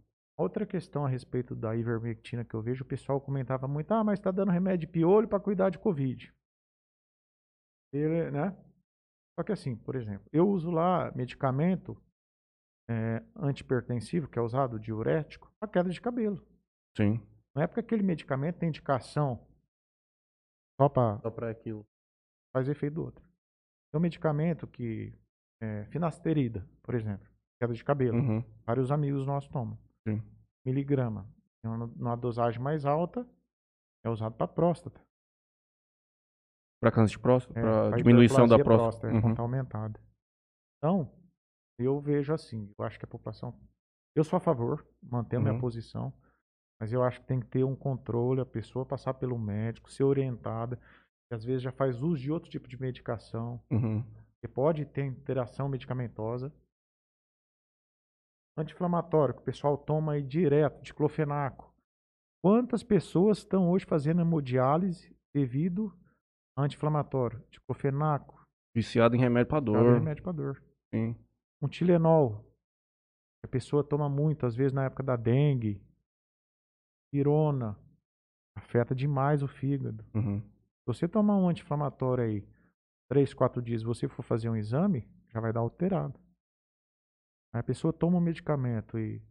Outra 0.41 0.65
questão 0.65 1.05
a 1.05 1.07
respeito 1.07 1.55
da 1.55 1.75
ivermectina 1.75 2.43
que 2.43 2.55
eu 2.55 2.63
vejo, 2.63 2.83
o 2.83 2.87
pessoal 2.87 3.21
comentava 3.21 3.67
muito, 3.67 3.93
ah, 3.93 4.03
mas 4.03 4.17
está 4.17 4.31
dando 4.31 4.51
remédio 4.51 4.87
de 4.87 4.91
piolho 4.91 5.27
para 5.27 5.39
cuidar 5.39 5.69
de 5.69 5.77
Covid. 5.77 6.33
Ele, 7.93 8.31
né? 8.31 8.57
Só 9.35 9.43
que 9.43 9.51
assim, 9.51 9.75
por 9.75 9.95
exemplo, 9.95 10.27
eu 10.33 10.49
uso 10.49 10.71
lá 10.71 11.11
medicamento 11.15 11.95
é, 12.89 13.23
antipertensivo, 13.35 14.27
que 14.27 14.39
é 14.39 14.41
usado, 14.41 14.79
diurético, 14.79 15.53
para 15.59 15.69
queda 15.69 15.91
de 15.91 16.01
cabelo. 16.01 16.43
Sim. 16.97 17.21
Não 17.53 17.61
é 17.61 17.67
porque 17.67 17.81
aquele 17.81 18.01
medicamento 18.01 18.57
tem 18.57 18.69
indicação 18.69 19.45
só 20.79 20.89
para 20.89 21.19
só 21.19 21.29
para 21.29 21.51
aquilo. 21.51 21.85
Faz 22.51 22.67
efeito 22.67 22.95
do 22.95 23.03
outro. 23.03 23.23
Tem 23.91 23.99
um 23.99 24.01
medicamento 24.01 24.65
que 24.65 25.13
é 25.61 25.85
finasterida, 25.85 26.67
por 26.81 26.95
exemplo, 26.95 27.29
queda 27.59 27.75
de 27.75 27.83
cabelo. 27.83 28.17
Uhum. 28.17 28.43
Vários 28.65 28.91
amigos 28.91 29.23
nossos 29.27 29.47
tomam. 29.47 29.77
Sim. 30.07 30.21
Miligrama. 30.65 31.27
Numa 31.63 32.15
dosagem 32.15 32.59
mais 32.59 32.85
alta, 32.85 33.27
é 34.03 34.09
usado 34.09 34.35
para 34.35 34.47
próstata. 34.47 34.99
Para 36.81 36.91
câncer 36.91 37.11
de 37.11 37.19
próstata? 37.19 37.59
É, 37.59 37.63
para 37.63 37.97
diminuição 37.97 38.47
da 38.47 38.57
próstata. 38.57 39.07
próstata 39.07 39.27
uhum. 39.27 39.35
tá 39.35 39.41
aumentada. 39.41 39.99
Então, 40.77 41.11
eu 41.79 41.99
vejo 41.99 42.33
assim, 42.33 42.73
eu 42.77 42.85
acho 42.85 42.97
que 42.97 43.05
a 43.05 43.07
população. 43.07 43.57
Eu 44.15 44.23
sou 44.23 44.37
a 44.37 44.39
favor, 44.39 44.85
manter 45.01 45.37
uhum. 45.37 45.43
minha 45.43 45.59
posição, 45.59 46.11
mas 46.79 46.91
eu 46.91 47.03
acho 47.03 47.21
que 47.21 47.27
tem 47.27 47.39
que 47.39 47.45
ter 47.45 47.63
um 47.63 47.75
controle, 47.75 48.41
a 48.41 48.45
pessoa 48.45 48.83
passar 48.83 49.13
pelo 49.13 49.37
médico, 49.37 49.91
ser 49.91 50.03
orientada, 50.03 50.77
que 51.29 51.35
às 51.35 51.45
vezes 51.45 51.61
já 51.61 51.71
faz 51.71 52.01
uso 52.01 52.19
de 52.19 52.31
outro 52.31 52.49
tipo 52.49 52.67
de 52.67 52.81
medicação, 52.81 53.61
uhum. 53.69 54.03
que 54.41 54.47
pode 54.47 54.83
ter 54.85 55.05
interação 55.05 55.69
medicamentosa. 55.69 56.51
Anti-inflamatório, 58.57 59.33
que 59.33 59.41
o 59.41 59.45
pessoal 59.45 59.77
toma 59.77 60.13
aí 60.13 60.23
direto, 60.23 60.81
diclofenaco. 60.81 61.73
Quantas 62.43 62.83
pessoas 62.83 63.39
estão 63.39 63.69
hoje 63.69 63.85
fazendo 63.85 64.21
hemodiálise 64.21 65.15
devido 65.33 65.93
a 66.55 66.63
anti-inflamatório? 66.63 67.41
Diclofenaco. 67.49 68.45
Viciado 68.75 69.15
em 69.15 69.19
remédio 69.19 69.47
para 69.47 69.59
dor. 69.59 69.85
Em 69.85 69.93
remédio 69.93 70.23
para 70.23 70.31
dor. 70.31 70.63
Sim. 70.93 71.15
Um 71.61 71.67
Tilenol. 71.67 72.45
A 73.43 73.47
pessoa 73.47 73.83
toma 73.83 74.09
muito, 74.09 74.45
às 74.45 74.55
vezes 74.55 74.73
na 74.73 74.85
época 74.85 75.03
da 75.03 75.15
dengue. 75.15 75.81
Pirona. 77.11 77.77
Afeta 78.55 78.93
demais 78.93 79.41
o 79.43 79.47
fígado. 79.47 80.05
Uhum. 80.13 80.41
Se 80.41 80.85
você 80.85 81.07
tomar 81.07 81.37
um 81.37 81.47
anti-inflamatório 81.47 82.23
aí, 82.23 82.47
três, 83.09 83.33
quatro 83.33 83.61
dias, 83.61 83.83
você 83.83 84.07
for 84.07 84.23
fazer 84.23 84.49
um 84.49 84.55
exame, 84.55 85.07
já 85.29 85.39
vai 85.39 85.53
dar 85.53 85.61
alterado. 85.61 86.19
A 87.53 87.61
pessoa 87.61 87.91
toma 87.91 88.17
um 88.17 88.21
medicamento 88.21 88.97
e 88.97 89.21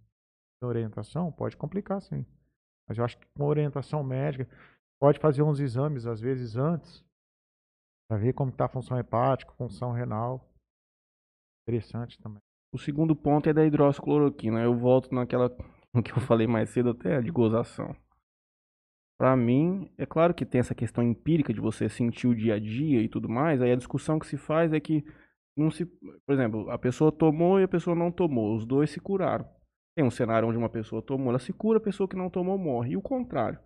orientação, 0.63 1.33
pode 1.33 1.57
complicar 1.57 2.01
sim. 2.03 2.27
Mas 2.87 2.99
eu 2.99 3.05
acho 3.05 3.17
que 3.19 3.27
com 3.37 3.45
orientação 3.45 4.03
médica, 4.03 4.49
pode 5.01 5.19
fazer 5.19 5.43
uns 5.43 5.61
exames, 5.61 6.07
às 6.07 6.21
vezes, 6.21 6.57
antes, 6.57 7.05
para 8.09 8.19
ver 8.19 8.35
como 8.35 8.51
está 8.51 8.67
a 8.67 8.69
função 8.69 8.99
hepática, 8.99 9.53
função 9.53 9.93
renal. 9.93 10.45
Interessante 11.67 12.19
também. 12.19 12.43
O 12.73 12.79
segundo 12.79 13.17
ponto 13.17 13.49
é 13.49 13.53
da 13.53 13.65
hidroxicloroquina. 13.65 14.61
Eu 14.61 14.77
volto 14.77 15.15
naquela 15.15 15.49
no 15.95 16.03
que 16.03 16.13
eu 16.13 16.21
falei 16.21 16.47
mais 16.47 16.71
cedo 16.71 16.91
até 16.91 17.21
de 17.21 17.31
gozação. 17.31 17.97
Para 19.19 19.37
mim, 19.37 19.93
é 19.99 20.07
claro 20.07 20.33
que 20.33 20.47
tem 20.47 20.61
essa 20.61 20.75
questão 20.75 21.05
empírica 21.05 21.53
de 21.53 21.61
você 21.61 21.89
sentir 21.89 22.27
o 22.27 22.35
dia 22.35 22.55
a 22.55 22.59
dia 22.59 23.03
e 23.03 23.09
tudo 23.09 23.29
mais. 23.29 23.61
Aí 23.61 23.71
a 23.71 23.77
discussão 23.77 24.19
que 24.19 24.27
se 24.27 24.37
faz 24.37 24.73
é 24.73 24.81
que 24.81 25.05
não 25.61 25.71
se, 25.71 25.85
por 25.85 26.33
exemplo, 26.33 26.71
a 26.71 26.79
pessoa 26.79 27.13
tomou 27.13 27.61
e 27.61 27.65
a 27.65 27.69
pessoa 27.69 27.95
não 27.95 28.11
tomou, 28.11 28.55
os 28.55 28.65
dois 28.65 28.91
se 28.91 29.01
curaram. 29.01 29.47
Tem 29.95 30.05
um 30.05 30.11
cenário 30.11 30.49
onde 30.49 30.59
uma 30.59 30.69
pessoa 30.69 31.03
tomou, 31.03 31.31
ela 31.31 31.39
se 31.39 31.53
cura, 31.53 31.79
a 31.79 31.83
pessoa 31.83 32.09
que 32.09 32.17
não 32.17 32.31
tomou 32.31 32.57
morre, 32.57 32.93
e 32.93 32.97
o 32.97 33.03
contrário. 33.03 33.59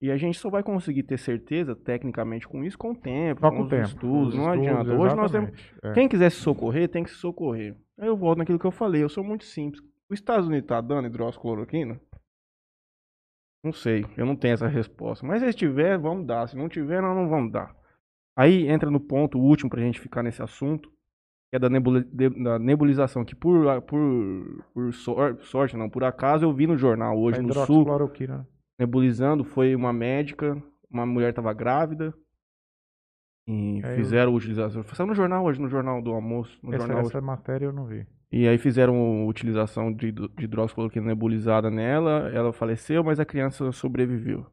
E 0.00 0.10
a 0.10 0.16
gente 0.16 0.38
só 0.38 0.50
vai 0.50 0.62
conseguir 0.62 1.04
ter 1.04 1.18
certeza, 1.18 1.74
tecnicamente, 1.74 2.46
com 2.46 2.62
isso, 2.62 2.76
com 2.76 2.90
o 2.90 2.94
tempo, 2.94 3.40
só 3.40 3.50
com, 3.50 3.62
os 3.62 3.70
tempo. 3.70 3.82
estudos, 3.82 4.28
os 4.28 4.34
não 4.34 4.54
estudos, 4.54 4.68
adianta. 4.68 5.00
Hoje 5.00 5.14
nós 5.16 5.32
temos. 5.32 5.50
É. 5.82 5.92
Quem 5.92 6.08
quiser 6.08 6.30
se 6.30 6.36
socorrer, 6.36 6.88
tem 6.88 7.02
que 7.02 7.10
se 7.10 7.16
socorrer. 7.16 7.74
Aí 7.98 8.06
eu 8.06 8.16
volto 8.16 8.38
naquilo 8.38 8.58
que 8.58 8.66
eu 8.66 8.70
falei, 8.70 9.02
eu 9.02 9.08
sou 9.08 9.24
muito 9.24 9.44
simples. 9.44 9.82
Os 10.10 10.18
Estados 10.18 10.46
Unidos 10.46 10.68
tá 10.68 10.80
dando 10.80 11.06
hidroxicloroquina? 11.06 11.98
Não 13.64 13.72
sei, 13.72 14.04
eu 14.16 14.26
não 14.26 14.36
tenho 14.36 14.52
essa 14.52 14.68
resposta. 14.68 15.26
Mas 15.26 15.40
se 15.40 15.54
tiver, 15.54 15.96
vamos 15.96 16.26
dar. 16.26 16.46
Se 16.48 16.56
não 16.56 16.68
tiver, 16.68 17.00
nós 17.00 17.16
não 17.16 17.26
vamos 17.26 17.50
dar. 17.50 17.74
Aí 18.36 18.68
entra 18.68 18.90
no 18.90 19.00
ponto 19.00 19.38
último 19.38 19.70
pra 19.70 19.80
gente 19.80 20.00
ficar 20.00 20.22
nesse 20.22 20.42
assunto, 20.42 20.92
que 21.54 21.56
é 21.56 21.58
da, 21.58 21.68
da 21.68 22.58
nebulização, 22.58 23.24
que 23.24 23.34
por, 23.34 23.80
por, 23.82 24.64
por 24.72 24.92
sorte, 24.92 25.76
não, 25.76 25.88
por 25.88 26.02
acaso 26.02 26.44
eu 26.44 26.52
vi 26.52 26.66
no 26.66 26.76
jornal 26.76 27.16
hoje 27.16 27.40
no 27.40 27.54
sul, 27.64 27.86
nebulizando, 28.78 29.44
foi 29.44 29.74
uma 29.74 29.92
médica, 29.92 30.60
uma 30.90 31.06
mulher 31.06 31.30
estava 31.30 31.52
grávida, 31.52 32.12
e 33.46 33.80
fizeram 33.94 34.32
eu... 34.32 34.36
utilização. 34.36 34.82
Saiu 34.82 35.06
no 35.06 35.14
jornal 35.14 35.44
hoje, 35.44 35.60
no 35.60 35.68
jornal 35.68 36.02
do 36.02 36.12
almoço. 36.12 36.58
No 36.62 36.74
essa, 36.74 36.86
jornal 36.86 37.06
essa 37.06 37.20
matéria 37.20 37.66
eu 37.66 37.72
não 37.72 37.86
vi. 37.86 38.06
E 38.32 38.48
aí 38.48 38.58
fizeram 38.58 39.28
utilização 39.28 39.92
de, 39.92 40.10
de 40.10 40.28
hidroxicloroquina 40.38 41.06
nebulizada 41.06 41.70
nela, 41.70 42.30
ela 42.30 42.52
faleceu, 42.52 43.04
mas 43.04 43.20
a 43.20 43.24
criança 43.24 43.70
sobreviveu. 43.70 44.44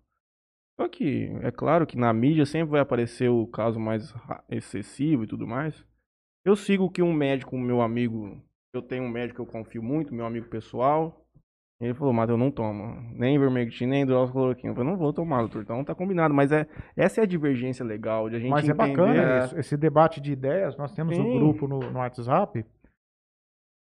Só 0.80 0.88
que, 0.88 1.32
é 1.42 1.50
claro 1.50 1.88
que 1.88 1.98
na 1.98 2.14
mídia 2.14 2.46
sempre 2.46 2.72
vai 2.72 2.82
aparecer 2.82 3.30
o 3.30 3.48
caso 3.48 3.80
mais 3.80 4.14
excessivo 4.50 5.24
e 5.24 5.28
tudo 5.28 5.48
mais. 5.48 5.84
Eu 6.46 6.56
sigo 6.56 6.90
que 6.90 7.02
um 7.02 7.14
médico, 7.14 7.58
meu 7.58 7.82
amigo, 7.82 8.42
eu 8.74 8.82
tenho 8.82 9.04
um 9.04 9.10
médico 9.10 9.44
que 9.44 9.50
eu 9.50 9.52
confio 9.52 9.84
muito, 9.84 10.14
meu 10.14 10.26
amigo 10.26 10.50
pessoal, 10.50 11.22
Ele 11.80 11.96
falou, 11.96 12.14
mas 12.14 12.30
eu 12.30 12.38
não 12.38 12.52
tomo. 12.52 13.02
Nem 13.18 13.40
vermectina, 13.40 13.92
nem 13.92 14.04
hidroxicloroquina. 14.04 14.70
Eu 14.70 14.76
falei, 14.76 14.92
não 14.92 14.98
vou 15.00 15.12
tomar, 15.12 15.40
doutor. 15.40 15.64
Então 15.64 15.84
tá 15.84 15.96
combinado. 15.96 16.32
Mas 16.32 16.52
é, 16.52 16.68
essa 16.96 17.22
é 17.22 17.24
a 17.24 17.28
divergência 17.28 17.84
legal 17.84 18.30
de 18.30 18.36
a 18.36 18.40
gente 18.40 18.52
Mas 18.52 18.70
é 18.70 18.72
entender. 18.72 18.96
bacana 18.96 19.46
isso, 19.46 19.60
esse 19.60 19.76
debate 19.76 20.22
de 20.22 20.32
ideias. 20.32 20.78
Nós 20.78 20.94
temos 20.94 21.18
um 21.18 21.24
Sim. 21.24 21.40
grupo 21.40 21.68
no, 21.68 21.80
no 21.80 21.98
WhatsApp 21.98 22.64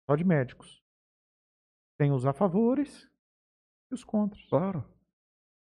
só 0.07 0.15
de 0.17 0.25
médicos. 0.25 0.83
Tem 1.99 2.13
os 2.13 2.27
a 2.27 2.35
favores 2.35 3.09
e 3.91 3.95
os 3.95 4.05
contras. 4.05 4.45
Claro. 4.51 4.83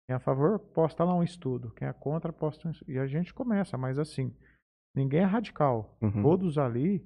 Quem 0.07 0.13
é 0.13 0.17
a 0.17 0.19
favor, 0.19 0.59
posta 0.59 1.03
lá 1.03 1.15
um 1.15 1.23
estudo. 1.23 1.71
Quem 1.73 1.87
é 1.87 1.93
contra, 1.93 2.31
posta 2.31 2.67
um 2.67 2.71
estudo. 2.71 2.91
E 2.91 2.99
a 2.99 3.07
gente 3.07 3.33
começa, 3.33 3.79
mas 3.79 3.97
assim, 3.97 4.31
ninguém 4.95 5.21
é 5.21 5.25
radical. 5.25 5.97
Uhum. 6.01 6.21
Todos 6.21 6.57
ali 6.57 7.03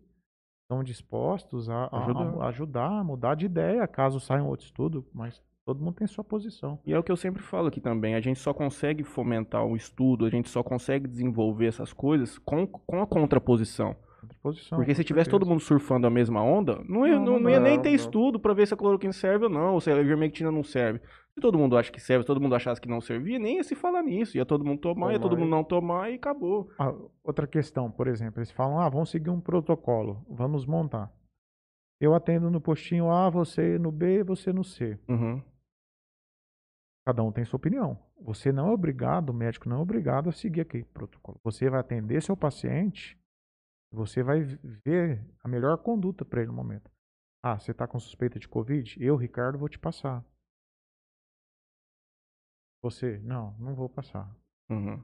estão 0.63 0.83
dispostos 0.83 1.69
a, 1.69 1.85
a- 1.91 1.97
a 2.41 2.47
Ajudar. 2.47 2.99
a 2.99 3.03
mudar 3.03 3.35
de 3.35 3.45
ideia, 3.45 3.87
caso 3.87 4.19
saia 4.19 4.41
um 4.43 4.47
outro 4.47 4.65
estudo, 4.65 5.05
mas 5.13 5.41
todo 5.65 5.83
mundo 5.83 5.95
tem 5.95 6.07
sua 6.07 6.23
posição. 6.23 6.79
E 6.85 6.93
é 6.93 6.97
o 6.99 7.03
que 7.03 7.11
eu 7.11 7.15
sempre 7.17 7.41
falo 7.41 7.67
aqui 7.67 7.79
também. 7.79 8.15
A 8.15 8.21
gente 8.21 8.39
só 8.39 8.53
consegue 8.53 9.03
fomentar 9.03 9.65
o 9.65 9.75
estudo, 9.75 10.25
a 10.25 10.29
gente 10.29 10.49
só 10.49 10.63
consegue 10.63 11.07
desenvolver 11.07 11.67
essas 11.67 11.93
coisas 11.93 12.37
com, 12.39 12.65
com 12.67 13.01
a 13.01 13.07
contraposição. 13.07 13.95
Outra 14.23 14.37
posição, 14.41 14.77
Porque 14.79 14.95
se 14.95 15.03
tivesse 15.03 15.29
todo 15.29 15.41
certeza. 15.41 15.51
mundo 15.53 15.61
surfando 15.61 16.07
a 16.07 16.09
mesma 16.09 16.41
onda, 16.41 16.83
não 16.89 17.05
ia, 17.05 17.15
Não, 17.19 17.25
não, 17.33 17.39
não 17.41 17.49
ia 17.49 17.59
nem 17.59 17.77
dá, 17.77 17.83
ter 17.83 17.91
estudo 17.91 18.39
pra 18.39 18.55
ver 18.55 18.65
se 18.65 18.73
a 18.73 18.77
cloroquina 18.77 19.13
serve 19.13 19.45
ou 19.45 19.51
não, 19.51 19.73
ou 19.75 19.79
se 19.81 19.91
a 19.91 20.01
ivermectina 20.01 20.51
não 20.51 20.63
serve. 20.63 20.99
Se 21.37 21.41
todo 21.41 21.57
mundo 21.57 21.77
acha 21.77 21.91
que 21.91 21.99
serve, 21.99 22.23
se 22.23 22.27
todo 22.27 22.39
mundo 22.39 22.55
achasse 22.55 22.79
que 22.79 22.87
não 22.87 23.01
servia, 23.01 23.37
nem 23.37 23.57
ia 23.57 23.63
se 23.63 23.75
falar 23.75 24.01
nisso. 24.01 24.37
Ia 24.37 24.45
todo 24.45 24.63
mundo 24.63 24.79
tomar, 24.79 25.11
ia 25.11 25.19
todo 25.19 25.35
mundo 25.37 25.47
e- 25.47 25.51
não 25.51 25.63
tomar 25.65 26.09
e 26.09 26.15
acabou. 26.15 26.71
Ah, 26.79 26.93
outra 27.23 27.45
questão, 27.45 27.91
por 27.91 28.07
exemplo, 28.07 28.39
eles 28.39 28.51
falam, 28.51 28.79
ah, 28.79 28.87
vamos 28.87 29.09
seguir 29.09 29.29
um 29.29 29.41
protocolo, 29.41 30.25
vamos 30.29 30.65
montar. 30.65 31.11
Eu 31.99 32.13
atendo 32.15 32.49
no 32.49 32.61
postinho 32.61 33.11
A, 33.11 33.29
você 33.29 33.77
no 33.77 33.91
B, 33.91 34.23
você 34.23 34.53
no 34.53 34.63
C. 34.63 34.97
Uhum. 35.09 35.41
Cada 37.05 37.21
um 37.21 37.31
tem 37.31 37.43
sua 37.45 37.57
opinião. 37.57 37.99
Você 38.21 38.51
não 38.51 38.69
é 38.69 38.71
obrigado, 38.71 39.29
o 39.29 39.33
médico 39.33 39.67
não 39.69 39.77
é 39.77 39.81
obrigado 39.81 40.29
a 40.29 40.31
seguir 40.33 40.61
aquele 40.61 40.85
protocolo. 40.85 41.37
Você 41.43 41.69
vai 41.69 41.79
atender 41.81 42.21
seu 42.23 42.35
paciente, 42.35 43.19
você 43.91 44.23
vai 44.23 44.41
ver 44.85 45.21
a 45.43 45.47
melhor 45.49 45.77
conduta 45.77 46.23
para 46.25 46.39
ele 46.41 46.47
no 46.49 46.55
momento. 46.55 46.89
Ah, 47.43 47.59
você 47.59 47.71
está 47.71 47.85
com 47.85 47.99
suspeita 47.99 48.39
de 48.39 48.47
Covid? 48.47 48.97
Eu, 49.03 49.15
Ricardo, 49.17 49.57
vou 49.59 49.69
te 49.69 49.77
passar. 49.77 50.23
Você, 52.85 53.17
não, 53.23 53.55
não 53.57 53.73
vou 53.73 53.89
passar. 53.89 54.29
Uhum. 54.69 55.01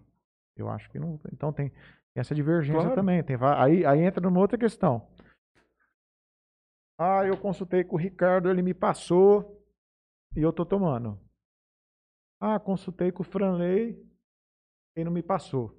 Eu 0.55 0.69
acho 0.69 0.87
que 0.91 0.99
não. 0.99 1.19
Então 1.33 1.51
tem 1.51 1.71
essa 2.13 2.35
divergência 2.35 2.79
Claro. 2.81 2.93
também. 2.95 3.23
Tem, 3.23 3.35
aí, 3.57 3.83
aí 3.83 4.01
entra 4.01 4.21
numa 4.21 4.39
outra 4.39 4.55
questão. 4.55 5.07
Ah, 6.95 7.25
eu 7.25 7.35
consultei 7.35 7.83
com 7.83 7.95
o 7.95 7.99
Ricardo, 7.99 8.51
ele 8.51 8.61
me 8.61 8.75
passou 8.75 9.65
e 10.35 10.41
eu 10.43 10.53
tô 10.53 10.63
tomando. 10.63 11.19
Ah, 12.39 12.59
consultei 12.59 13.11
com 13.11 13.23
o 13.23 13.25
Franley, 13.25 13.99
ele 14.95 15.05
não 15.05 15.11
me 15.11 15.23
passou. 15.23 15.75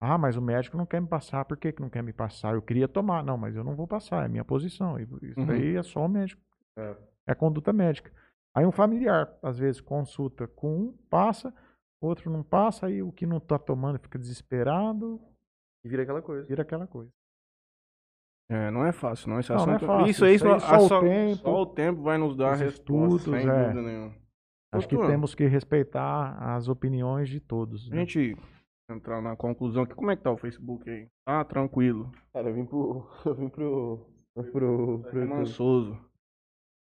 Ah, 0.00 0.16
mas 0.16 0.36
o 0.36 0.40
médico 0.40 0.76
não 0.76 0.86
quer 0.86 1.00
me 1.02 1.08
passar. 1.08 1.44
Por 1.46 1.56
que, 1.56 1.72
que 1.72 1.82
não 1.82 1.90
quer 1.90 2.02
me 2.04 2.12
passar? 2.12 2.54
Eu 2.54 2.62
queria 2.62 2.86
tomar. 2.86 3.24
Não, 3.24 3.36
mas 3.36 3.56
eu 3.56 3.64
não 3.64 3.74
vou 3.74 3.88
passar, 3.88 4.24
é 4.24 4.28
minha 4.28 4.44
posição. 4.44 5.00
Isso 5.00 5.40
Uhum. 5.40 5.50
aí 5.50 5.74
é 5.76 5.82
só 5.82 6.06
o 6.06 6.08
médico. 6.08 6.40
É. 6.76 6.96
É 7.26 7.34
conduta 7.34 7.72
médica. 7.72 8.12
Aí 8.54 8.66
um 8.66 8.72
familiar, 8.72 9.32
às 9.42 9.58
vezes, 9.58 9.80
consulta 9.80 10.46
com 10.48 10.76
um, 10.76 10.92
passa, 11.08 11.54
outro 12.02 12.30
não 12.30 12.42
passa, 12.42 12.86
aí 12.86 13.02
o 13.02 13.12
que 13.12 13.24
não 13.26 13.38
tá 13.38 13.58
tomando 13.58 13.98
fica 13.98 14.18
desesperado, 14.18 15.20
E 15.84 15.88
vira 15.88 16.02
aquela 16.02 16.20
coisa. 16.22 16.46
vira 16.46 16.62
aquela 16.62 16.86
coisa. 16.86 17.10
É, 18.50 18.68
não 18.72 18.84
é 18.84 18.90
fácil, 18.90 19.28
não. 19.30 19.38
Esse 19.38 19.50
Não, 19.52 19.64
não 19.64 19.72
é 19.72 19.76
assunto... 19.76 19.86
fácil. 19.86 20.10
Isso 20.10 20.24
aí, 20.24 20.34
Isso 20.34 20.48
aí 20.48 20.60
só, 20.60 20.66
só 20.66 20.74
a- 20.74 20.78
o 20.78 20.88
só, 20.88 21.00
tempo, 21.00 21.36
só 21.36 21.62
o 21.62 21.66
tempo 21.66 22.02
vai 22.02 22.18
nos 22.18 22.36
dar 22.36 22.50
a 22.50 22.54
os 22.54 22.60
resposta, 22.60 23.14
estudos, 23.16 23.22
sem 23.22 23.48
é. 23.48 23.62
dúvida 23.62 23.82
nenhuma. 23.82 24.14
Acho 24.72 24.88
que 24.88 24.94
Doutor, 24.94 25.10
temos 25.10 25.34
que 25.34 25.46
respeitar 25.46 26.36
as 26.56 26.68
opiniões 26.68 27.28
de 27.28 27.38
todos. 27.40 27.86
A 27.90 27.94
né? 27.94 28.00
gente 28.06 28.36
entrar 28.90 29.20
na 29.20 29.36
conclusão 29.36 29.84
aqui, 29.84 29.94
como 29.94 30.10
é 30.10 30.16
que 30.16 30.22
tá 30.22 30.32
o 30.32 30.36
Facebook 30.36 30.88
aí? 30.90 31.08
Ah, 31.26 31.44
tranquilo. 31.44 32.10
Cara, 32.32 32.48
eu 32.50 32.54
vim 32.54 32.64
pro. 32.66 33.06
Eu 33.24 33.34
vim 33.36 33.48
pro. 33.48 34.06
pro. 34.34 34.42
pro, 34.50 34.98
pro 35.02 35.20
YouTube. 35.20 35.26
Mansoso. 35.28 36.09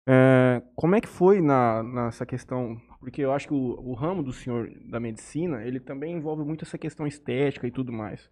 É, 0.10 0.64
como 0.74 0.96
é 0.96 1.02
que 1.02 1.08
foi 1.08 1.42
na, 1.42 1.84
nessa 1.84 2.26
questão? 2.26 2.80
Porque 3.00 3.22
eu 3.22 3.34
acho 3.34 3.50
que 3.50 3.54
o, 3.54 3.58
o 3.58 3.94
ramo 3.94 4.24
do 4.24 4.32
senhor 4.32 4.72
da 4.90 5.02
medicina, 5.02 5.64
ele 5.66 5.82
também 5.82 6.16
envolve 6.16 6.46
muito 6.46 6.64
essa 6.64 6.78
questão 6.78 7.06
estética 7.06 7.68
e 7.68 7.72
tudo 7.72 7.92
mais. 7.92 8.30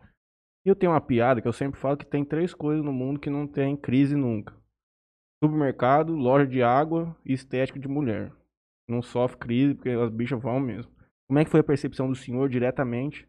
Eu 0.66 0.74
tenho 0.74 0.94
uma 0.94 1.02
piada 1.02 1.42
que 1.42 1.48
eu 1.48 1.54
sempre 1.54 1.80
falo 1.80 1.98
que 1.98 2.06
tem 2.06 2.24
três 2.24 2.54
coisas 2.54 2.84
no 2.84 2.94
mundo 2.94 3.20
que 3.20 3.30
não 3.30 3.46
tem 3.46 3.76
crise 3.76 4.16
nunca. 4.16 4.56
Supermercado, 5.44 6.16
loja 6.16 6.48
de 6.48 6.64
água 6.64 7.16
e 7.26 7.34
estética 7.34 7.78
de 7.78 7.90
mulher. 7.90 8.32
Não 8.88 9.02
sofre 9.02 9.38
crise 9.38 9.76
porque 9.76 9.90
as 9.90 10.10
bichas 10.10 10.42
vão 10.42 10.60
mesmo. 10.60 10.92
Como 11.28 11.40
é 11.40 11.44
que 11.44 11.52
foi 11.52 11.60
a 11.60 11.64
percepção 11.64 12.08
do 12.08 12.16
senhor 12.16 12.48
diretamente 12.48 13.28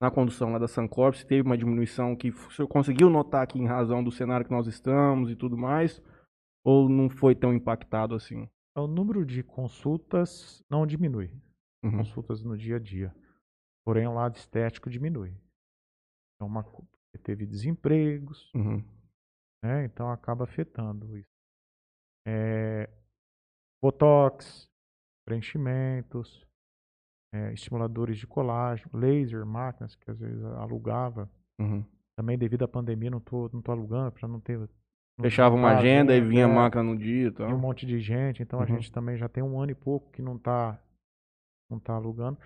na 0.00 0.10
condução 0.10 0.52
lá 0.52 0.58
da 0.58 0.68
Sancorp? 0.68 1.14
Se 1.14 1.26
teve 1.26 1.42
uma 1.42 1.56
diminuição 1.56 2.14
que 2.14 2.28
o 2.28 2.50
senhor 2.52 2.68
conseguiu 2.68 3.08
notar 3.08 3.42
aqui 3.42 3.58
em 3.58 3.66
razão 3.66 4.04
do 4.04 4.12
cenário 4.12 4.44
que 4.44 4.52
nós 4.52 4.66
estamos 4.66 5.30
e 5.30 5.36
tudo 5.36 5.56
mais? 5.56 6.02
Ou 6.64 6.88
não 6.88 7.08
foi 7.08 7.34
tão 7.34 7.52
impactado 7.54 8.14
assim? 8.14 8.48
O 8.76 8.86
número 8.86 9.24
de 9.24 9.42
consultas 9.42 10.62
não 10.70 10.86
diminui. 10.86 11.30
Uhum. 11.84 11.98
Consultas 11.98 12.42
no 12.42 12.56
dia 12.56 12.76
a 12.76 12.78
dia. 12.78 13.14
Porém, 13.84 14.06
o 14.06 14.14
lado 14.14 14.36
estético 14.36 14.90
diminui. 14.90 15.34
É 16.40 16.44
uma, 16.44 16.64
teve 17.22 17.46
desempregos, 17.46 18.52
Uhum. 18.54 18.84
né? 19.64 19.84
Então 19.84 20.10
acaba 20.10 20.44
afetando 20.44 21.16
isso. 21.16 21.28
É, 22.26 22.88
botox, 23.82 24.68
preenchimentos, 25.26 26.46
é, 27.34 27.52
estimuladores 27.52 28.18
de 28.18 28.26
colágeno, 28.26 28.90
laser, 28.96 29.44
máquinas 29.46 29.94
que 29.94 30.10
às 30.10 30.18
vezes 30.18 30.42
alugava. 30.44 31.30
Uhum. 31.60 31.84
Também 32.16 32.36
devido 32.38 32.64
à 32.64 32.68
pandemia 32.68 33.10
não 33.10 33.20
tô, 33.20 33.48
não 33.52 33.62
tô 33.62 33.72
alugando 33.72 34.12
para 34.12 34.28
não 34.28 34.40
ter. 34.40 34.68
Fechava 35.20 35.54
uma 35.54 35.70
agenda 35.70 36.14
e 36.14 36.20
agenda, 36.20 36.28
vinha 36.28 36.44
a 36.44 36.48
é, 36.48 36.48
máquina 36.48 36.82
no 36.82 36.96
dia 36.96 37.26
e 37.28 37.30
e 37.46 37.52
um 37.52 37.56
tal. 37.56 37.58
monte 37.58 37.86
de 37.86 37.98
gente, 38.00 38.42
então 38.42 38.60
a 38.60 38.62
Uhum. 38.62 38.76
gente 38.76 38.92
também 38.92 39.16
já 39.16 39.28
tem 39.28 39.42
um 39.42 39.60
ano 39.60 39.72
e 39.72 39.74
pouco 39.74 40.10
que 40.12 40.22
não 40.22 40.38
tá, 40.38 40.78
não 41.70 41.78
tá 41.78 41.94
alugando. 41.94 42.38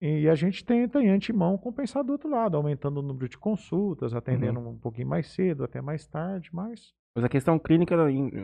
E 0.00 0.28
a 0.28 0.34
gente 0.34 0.64
tenta, 0.64 1.00
em 1.02 1.08
antemão, 1.10 1.56
compensar 1.56 2.04
do 2.04 2.12
outro 2.12 2.28
lado, 2.28 2.56
aumentando 2.56 2.98
o 2.98 3.02
número 3.02 3.28
de 3.28 3.38
consultas, 3.38 4.14
atendendo 4.14 4.60
Uhum. 4.60 4.70
um 4.70 4.78
pouquinho 4.78 5.08
mais 5.08 5.28
cedo, 5.28 5.64
até 5.64 5.80
mais 5.80 6.06
tarde, 6.06 6.50
mas 6.52 6.92
Mas 7.16 7.24
a 7.24 7.28
questão 7.28 7.58
clínica, 7.58 7.94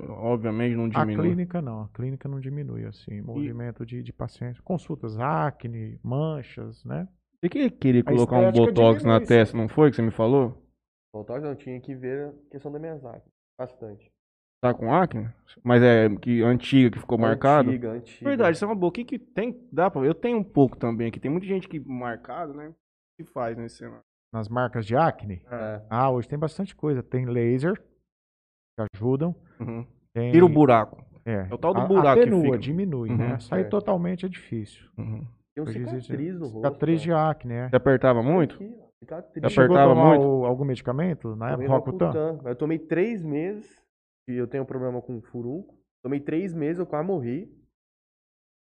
obviamente, 0.09 0.77
não 0.77 0.89
a 0.89 1.05
diminui. 1.05 1.29
clínica 1.29 1.61
não, 1.61 1.83
a 1.83 1.89
clínica 1.89 2.29
não 2.29 2.41
diminui, 2.41 2.85
assim, 2.85 3.21
movimento 3.21 3.85
de, 3.85 4.03
de 4.03 4.13
pacientes, 4.13 4.61
consultas, 4.61 5.19
acne, 5.19 5.99
manchas, 6.03 6.85
né? 6.85 7.09
Você 7.41 7.49
que 7.49 7.71
queria 7.71 8.05
A 8.07 8.13
colocar 8.13 8.37
um 8.37 8.53
botox 8.53 9.03
na 9.05 9.19
diminui, 9.19 9.27
testa, 9.27 9.57
não 9.57 9.69
foi 9.69 9.91
que 9.91 9.97
você 9.97 10.03
me 10.03 10.11
falou? 10.11 10.57
Botox 11.13 11.43
não, 11.43 11.55
tinha 11.55 11.81
que 11.81 11.95
ver 11.95 12.29
a 12.29 12.33
questão 12.51 12.73
da 12.73 12.79
minhas 12.79 13.05
acne. 13.05 13.33
Bastante. 13.65 14.11
Tá 14.63 14.73
com 14.73 14.93
acne? 14.93 15.29
Mas 15.63 15.83
é 15.83 16.09
que 16.17 16.43
antiga, 16.43 16.91
que 16.91 16.99
ficou 16.99 17.19
marcado? 17.19 17.69
Antiga, 17.69 17.91
antiga. 17.93 18.29
Verdade, 18.31 18.57
isso 18.57 18.65
é 18.65 18.69
uma 18.69 18.75
boa. 18.75 18.89
O 18.89 18.93
que, 18.93 19.05
que 19.05 19.19
tem? 19.19 19.67
Dá 19.71 19.91
pra? 19.91 20.01
Eu 20.03 20.15
tenho 20.15 20.39
um 20.39 20.43
pouco 20.45 20.79
também 20.79 21.09
aqui. 21.09 21.21
Tem 21.21 21.31
muita 21.31 21.47
gente 21.47 21.69
que 21.69 21.79
marcado, 21.79 22.55
né? 22.55 22.69
O 22.69 22.75
que 23.23 23.31
faz 23.31 23.57
nesse 23.59 23.77
cenário? 23.77 24.01
Nas 24.33 24.49
marcas 24.49 24.87
de 24.87 24.97
acne, 24.97 25.43
É. 25.51 25.83
ah, 25.91 26.11
hoje 26.11 26.27
tem 26.29 26.39
bastante 26.39 26.75
coisa, 26.75 27.03
tem 27.03 27.27
laser, 27.27 27.75
que 27.77 28.87
ajudam, 28.95 29.35
Uhum. 29.59 29.85
tem... 30.15 30.31
Tira 30.33 30.45
o 30.45 30.49
buraco. 30.49 31.05
É, 31.27 31.47
É 31.51 31.55
o 31.55 31.59
tal 31.59 31.75
do 31.75 31.81
a- 31.81 31.87
buraco 31.87 32.23
que 32.23 32.31
fica. 32.31 32.59
diminui, 32.59 33.11
Uhum, 33.11 33.17
né? 33.17 33.39
Sair 33.41 33.63
é. 33.63 33.65
totalmente 33.65 34.25
é 34.25 34.29
difícil. 34.29 34.89
Uhum. 34.97 35.27
Tem 35.55 35.65
um 35.65 35.67
cicatriz 35.67 36.35
no 36.39 36.47
rosto. 36.47 36.57
Cicatriz 36.69 37.03
de 37.03 37.13
ó. 37.13 37.19
acne, 37.31 37.53
é. 37.55 37.69
Você 37.69 37.77
apertava 37.77 38.23
muito? 38.23 38.55
Aqui, 38.55 38.75
ó, 38.81 38.89
a 39.09 39.19
apertava 39.47 39.95
tomar 39.95 40.09
muito? 40.17 40.27
o- 40.27 40.45
algum 40.45 40.65
medicamento 40.65 41.35
na 41.35 41.53
Tomei 41.53 41.67
época? 41.67 41.79
Rocutan? 41.91 42.07
Rocutan. 42.33 42.49
Eu 42.49 42.57
tomei 42.57 42.79
três 42.79 43.23
meses 43.25 43.83
e 44.29 44.35
eu 44.35 44.47
tenho 44.47 44.63
um 44.63 44.67
problema 44.67 45.01
com 45.01 45.21
furúnculo. 45.23 45.79
Tomei 46.03 46.21
três 46.21 46.53
meses, 46.53 46.79
eu 46.79 46.87
quase 46.87 47.07
morri. 47.07 47.51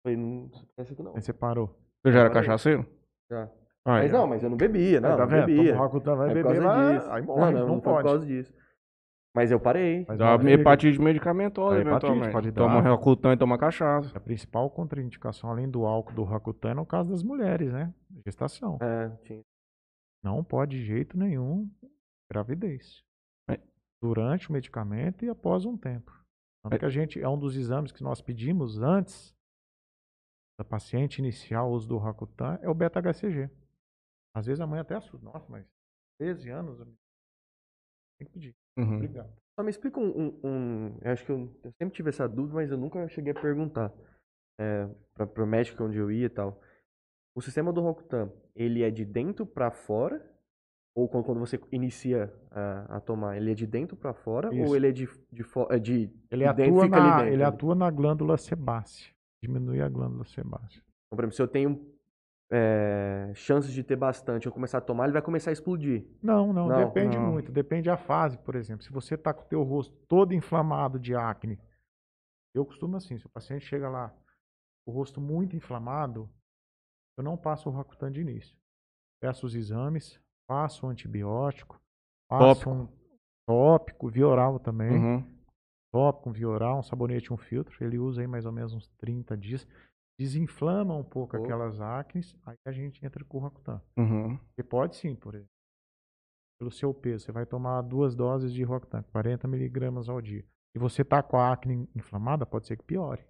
Falei, 0.05 0.17
não 0.17 0.51
essa 0.79 0.93
aqui 0.93 1.03
não. 1.03 1.15
Aí 1.17 1.21
você 1.23 1.33
parou. 1.33 1.77
Você 2.03 2.13
já 2.13 2.21
era 2.21 2.31
Parei. 2.31 2.43
cachaceiro? 2.49 2.87
Já. 3.31 3.45
Ah, 3.85 3.93
Mas 3.93 4.11
é. 4.11 4.13
não, 4.13 4.27
mas 4.27 4.43
eu 4.43 4.51
não 4.51 4.57
bebia, 4.57 5.01
não. 5.01 5.11
Aí, 5.11 5.17
tá 5.17 5.27
não 5.27 5.47
bebia. 5.47 5.73
Toma 5.73 5.85
Rocutan, 5.85 6.15
vai 6.17 6.27
É 6.27 6.29
por 6.29 6.35
beber, 6.35 6.63
causa 6.63 6.63
vai, 6.69 6.95
disso. 6.99 7.11
aí 7.11 7.23
morre, 7.23 7.41
não, 7.41 7.53
não, 7.53 7.59
não, 7.61 7.75
não 7.75 7.81
pode. 7.81 7.97
por 7.97 8.05
causa 8.05 8.27
disso. 8.27 8.55
Mas 9.35 9.51
eu 9.53 9.61
parei. 9.61 10.05
Mas 10.09 10.19
Dá 10.19 10.35
olha, 10.35 10.51
hepatite 10.51 11.01
medicamentosa, 11.01 11.77
A 11.77 11.81
hepatite 11.81 11.97
eventualmente. 12.07 12.33
pode 12.33 12.51
dar. 12.51 12.63
Toma 12.63 12.81
Rocutan 12.81 13.33
e 13.33 13.37
toma 13.37 13.57
cachaça. 13.59 14.17
A 14.17 14.21
principal 14.21 14.69
contraindicação, 14.71 15.51
além 15.51 15.69
do 15.71 15.87
álcool 15.87 16.13
do 16.15 16.25
Rocutan, 16.25 16.71
é 16.71 16.75
no 16.75 16.85
caso 16.85 17.11
das 17.11 17.23
mulheres, 17.23 17.73
né? 17.73 17.93
Gestação. 18.27 18.77
É, 18.83 19.09
tinha. 19.23 19.41
Não 20.23 20.45
pode 20.45 20.79
de 20.79 20.85
jeito 20.85 21.17
nenhum 21.19 21.71
gravidez. 22.31 23.03
É. 23.51 23.59
Durante 24.03 24.49
o 24.49 24.53
medicamento 24.53 25.25
e 25.25 25.29
após 25.31 25.65
um 25.65 25.77
tempo. 25.77 26.13
Tanto 26.63 26.75
É. 26.75 26.79
que 26.79 26.85
a 26.85 26.91
gente, 26.91 27.21
é 27.21 27.29
um 27.29 27.39
dos 27.39 27.57
exames 27.57 27.91
que 27.93 28.03
nós 28.03 28.21
pedimos 28.21 28.79
antes 28.81 29.35
da 30.59 30.65
paciente 30.65 31.19
iniciar 31.21 31.65
o 31.65 31.71
uso 31.73 31.89
do 31.89 31.97
Rocutan, 31.97 32.59
é 32.63 32.69
o 32.69 32.75
beta-HCG. 32.75 33.51
Às 34.37 34.47
vezes 34.47 34.61
a 34.61 34.67
mãe 34.67 34.79
até 34.79 34.95
assusta. 34.95 35.25
Nossa, 35.25 35.47
mas 35.51 35.67
13 36.19 36.51
anos? 36.51 36.79
Tem 38.19 38.27
que 38.27 38.33
pedir. 38.33 38.55
Uhum. 38.79 38.97
Obrigado. 38.97 39.33
Só 39.59 39.65
me 39.65 39.71
explica 39.71 39.99
um, 39.99 40.09
um- 40.11 40.41
um- 40.45 40.99
Eu 41.03 41.13
acho 41.13 41.25
que 41.25 41.33
eu, 41.33 41.61
eu 41.65 41.73
sempre 41.73 41.95
tive 41.95 42.11
essa 42.11 42.29
dúvida, 42.29 42.55
mas 42.55 42.71
eu 42.71 42.77
nunca 42.79 43.09
cheguei 43.09 43.33
a 43.33 43.41
perguntar 43.41 43.93
é, 44.59 44.87
para 45.15 45.27
pro 45.27 45.47
médico 45.47 45.83
onde 45.83 45.97
eu 45.97 46.11
ia 46.13 46.27
e 46.27 46.31
tal. 46.31 46.61
O 47.35 47.41
sistema 47.41 47.73
do 47.73 47.81
Rokutan, 47.81 48.31
ele 48.55 48.83
é 48.83 48.91
de 48.91 49.05
dentro 49.05 49.47
pra 49.47 49.71
fora? 49.71 50.25
Ou 50.95 51.09
quando, 51.09 51.25
quando 51.25 51.39
você 51.39 51.59
inicia 51.71 52.33
a, 52.51 52.97
a 52.97 53.01
tomar, 53.01 53.37
ele 53.37 53.53
é 53.53 53.55
de 53.55 53.67
dentro 53.67 53.97
pra 53.97 54.13
fora? 54.13 54.53
Isso. 54.53 54.69
Ou 54.69 54.75
ele 54.77 54.89
é 54.89 54.93
de, 54.93 55.09
de, 55.33 55.45
é 55.71 55.79
de, 55.79 56.11
Ele 56.31 56.45
de 56.47 56.53
dentro 56.55 56.81
atua, 56.81 56.83
ali 56.83 56.91
na, 56.91 57.17
dentro? 57.19 57.33
ele 57.35 57.43
atua 57.45 57.75
na 57.75 57.91
glândula 57.91 58.37
sebácea. 58.37 59.13
Diminui 59.43 59.81
a 59.81 59.89
glândula 59.89 60.25
sebácea. 60.25 60.83
Então, 61.07 61.17
por 61.17 61.21
exemplo, 61.23 61.37
se 61.37 61.43
eu 61.43 61.49
tenho 61.49 61.87
é, 62.51 63.31
chances 63.35 63.73
de 63.73 63.85
ter 63.85 63.95
bastante, 63.97 64.47
eu 64.47 64.53
começar 64.53 64.79
a 64.79 64.81
tomar, 64.81 65.05
ele 65.05 65.13
vai 65.13 65.23
começar 65.23 65.51
a 65.51 65.53
explodir. 65.53 66.05
Não, 66.21 66.53
não, 66.53 66.67
Não, 66.67 66.85
depende 66.85 67.17
não. 67.17 67.31
muito. 67.31 67.53
Depende 67.53 67.89
da 67.89 67.97
fase, 67.97 68.37
por 68.39 68.57
exemplo. 68.57 68.83
Se 68.85 68.91
você 68.91 69.17
tá 69.17 69.33
com 69.33 69.43
o 69.43 69.47
teu 69.49 69.63
rosto 69.63 69.95
todo 70.09 70.35
inflamado 70.35 70.99
de 70.99 71.15
acne, 71.15 71.59
eu 72.53 72.65
costumo 72.67 72.97
assim, 72.97 73.17
se 73.17 73.25
o 73.25 73.31
paciente 73.31 73.65
chega 73.65 73.89
lá, 73.89 74.13
o 74.85 74.91
rosto 74.91 75.21
muito 75.21 75.55
inflamado, 75.55 76.29
eu 77.21 77.23
não 77.23 77.37
passo 77.37 77.69
o 77.69 77.73
Roacutan 77.73 78.11
de 78.11 78.21
início. 78.21 78.57
Peço 79.21 79.47
os 79.47 79.55
exames, 79.55 80.19
passo 80.49 80.87
um 80.87 80.89
antibiótico, 80.89 81.81
passo 82.29 82.65
Tópico. 82.65 82.71
um 82.71 82.89
tópico, 83.47 84.09
via 84.09 84.27
oral 84.27 84.59
também. 84.59 84.91
Uhum. 84.91 85.41
tópico, 85.93 86.31
um 86.31 86.33
via 86.33 86.49
oral, 86.49 86.79
um 86.79 86.83
sabonete, 86.83 87.33
um 87.33 87.37
filtro. 87.37 87.77
Ele 87.85 87.99
usa 87.99 88.23
aí 88.23 88.27
mais 88.27 88.47
ou 88.47 88.53
menos 88.53 88.73
uns 88.73 88.89
30 88.97 89.37
dias. 89.37 89.67
Desinflama 90.19 90.95
um 90.95 91.05
pouco 91.05 91.37
Boa. 91.37 91.45
aquelas 91.45 91.81
acnes, 91.81 92.37
aí 92.45 92.57
a 92.67 92.73
gente 92.73 93.05
entra 93.05 93.25
com 93.25 93.39
o 93.39 93.41
Roacutan. 93.41 93.83
Uhum. 93.97 94.39
Você 94.55 94.63
pode 94.63 94.97
sim, 94.97 95.15
por 95.15 95.35
exemplo. 95.35 95.51
Pelo 96.59 96.71
seu 96.71 96.93
peso, 96.93 97.25
você 97.25 97.33
vai 97.33 97.47
tomar 97.47 97.81
duas 97.83 98.15
doses 98.15 98.53
de 98.53 98.63
Roacutan, 98.63 99.03
40 99.05 99.49
miligramas 99.49 100.09
ao 100.09 100.21
dia. 100.21 100.45
E 100.75 100.79
você 100.79 101.03
tá 101.03 101.23
com 101.23 101.37
a 101.39 101.53
acne 101.53 101.89
inflamada, 101.95 102.47
pode 102.47 102.67
ser 102.67 102.77
que 102.77 102.85
piore. 102.85 103.25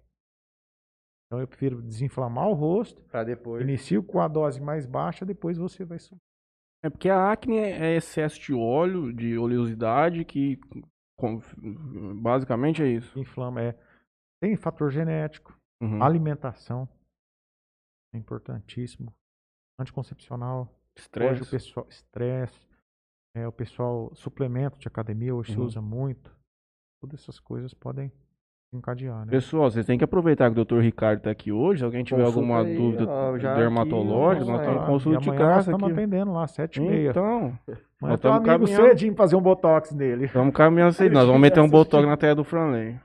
Então 1.31 1.39
eu 1.39 1.47
prefiro 1.47 1.81
desinflamar 1.81 2.49
o 2.49 2.53
rosto, 2.53 3.01
Pra 3.03 3.23
depois. 3.23 3.63
inicio 3.63 4.03
com 4.03 4.19
a 4.19 4.27
dose 4.27 4.59
mais 4.59 4.85
baixa, 4.85 5.25
depois 5.25 5.57
você 5.57 5.85
vai 5.85 5.97
subir. 5.97 6.19
É 6.83 6.89
porque 6.89 7.07
a 7.07 7.31
acne 7.31 7.55
é 7.55 7.93
é 7.93 7.95
excesso 7.95 8.37
de 8.37 8.53
óleo, 8.53 9.13
de 9.13 9.37
oleosidade, 9.37 10.25
que 10.25 10.59
basicamente 12.21 12.83
é 12.83 12.87
isso. 12.87 13.17
Inflama, 13.17 13.61
é. 13.61 13.79
Tem 14.41 14.57
fator 14.57 14.91
genético, 14.91 15.57
Uhum. 15.81 16.03
alimentação, 16.03 16.89
é 18.13 18.17
importantíssimo. 18.17 19.13
Anticoncepcional, 19.79 20.63
Hoje 20.63 20.69
o 20.69 20.99
Estresse. 20.99 21.49
pessoal, 21.51 21.87
estresse, 21.89 22.67
é, 23.37 23.47
o 23.47 23.53
pessoal, 23.53 24.13
suplemento 24.15 24.77
de 24.77 24.87
academia 24.89 25.33
hoje 25.33 25.53
se 25.53 25.57
Uhum. 25.59 25.65
usa 25.65 25.81
muito. 25.81 26.35
Todas 27.01 27.21
essas 27.21 27.39
coisas 27.39 27.73
podem 27.73 28.11
encadear, 28.73 29.25
né? 29.25 29.31
Pessoal, 29.31 29.69
vocês 29.69 29.85
têm 29.85 29.97
que 29.97 30.03
aproveitar 30.03 30.51
que 30.51 30.59
o 30.59 30.65
Dr. 30.65 30.79
Ricardo 30.79 31.19
está 31.19 31.31
aqui 31.31 31.51
hoje. 31.51 31.79
Se 31.79 31.85
alguém 31.85 32.03
tiver 32.03 32.23
Consulta 32.23 32.39
alguma 32.39 32.61
aí, 32.61 32.75
dúvida 32.75 33.05
ó, 33.07 33.37
já 33.37 33.55
dermatológica, 33.55 34.43
aqui, 34.43 34.51
nós 34.51 34.61
estamos 34.61 34.81
é. 34.81 34.85
consulta 34.85 35.19
de 35.19 35.29
amanhã 35.29 35.47
nós 35.47 35.67
estamos 35.67 35.91
atendendo 35.91 36.31
lá, 36.31 36.47
sete 36.47 36.77
e 36.77 36.81
meia. 36.81 37.09
Então, 37.09 37.59
nós 38.01 38.11
um 38.11 38.15
estamos 38.15 38.37
amigo 38.37 38.65
caminhando. 38.65 38.87
cedinho 38.87 39.15
fazer 39.15 39.35
um 39.35 39.41
botox 39.41 39.91
nele. 39.91 40.25
Estamos 40.25 40.53
caminhando. 40.53 40.95
Ele 40.99 41.13
Nós 41.13 41.25
vamos 41.25 41.41
meter 41.41 41.59
um 41.59 41.69
botox 41.69 42.07
na 42.07 42.17
tela 42.17 42.35
do 42.35 42.43
Franley. 42.43 42.97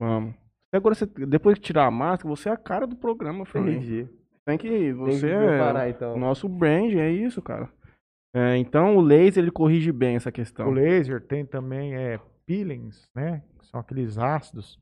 Vamos. 0.00 0.34
E 0.72 0.76
Agora, 0.76 0.94
você, 0.94 1.06
depois 1.06 1.58
que 1.58 1.64
tirar 1.64 1.86
a 1.86 1.90
máscara, 1.90 2.28
você 2.28 2.48
é 2.48 2.52
a 2.52 2.56
cara 2.56 2.86
do 2.86 2.94
programa, 2.94 3.44
Franley. 3.44 3.76
Entendi. 3.76 4.08
Tem 4.44 4.56
que. 4.56 4.68
Tem 4.68 4.78
que 4.78 4.92
Você 4.94 5.28
é 5.28 5.46
preparar, 5.46 5.90
então. 5.90 6.14
o 6.14 6.18
nosso 6.18 6.48
brand, 6.48 6.92
é 6.94 7.10
isso, 7.10 7.42
cara. 7.42 7.68
É, 8.34 8.56
então, 8.58 8.96
o 8.96 9.00
laser 9.00 9.42
ele 9.42 9.50
corrige 9.50 9.90
bem 9.90 10.16
essa 10.16 10.30
questão. 10.30 10.68
O 10.68 10.70
laser 10.70 11.20
tem 11.20 11.44
também 11.44 11.94
é, 11.96 12.20
peelings, 12.48 13.06
né? 13.14 13.44
que 13.58 13.66
São 13.66 13.78
aqueles 13.78 14.16
ácidos. 14.16 14.80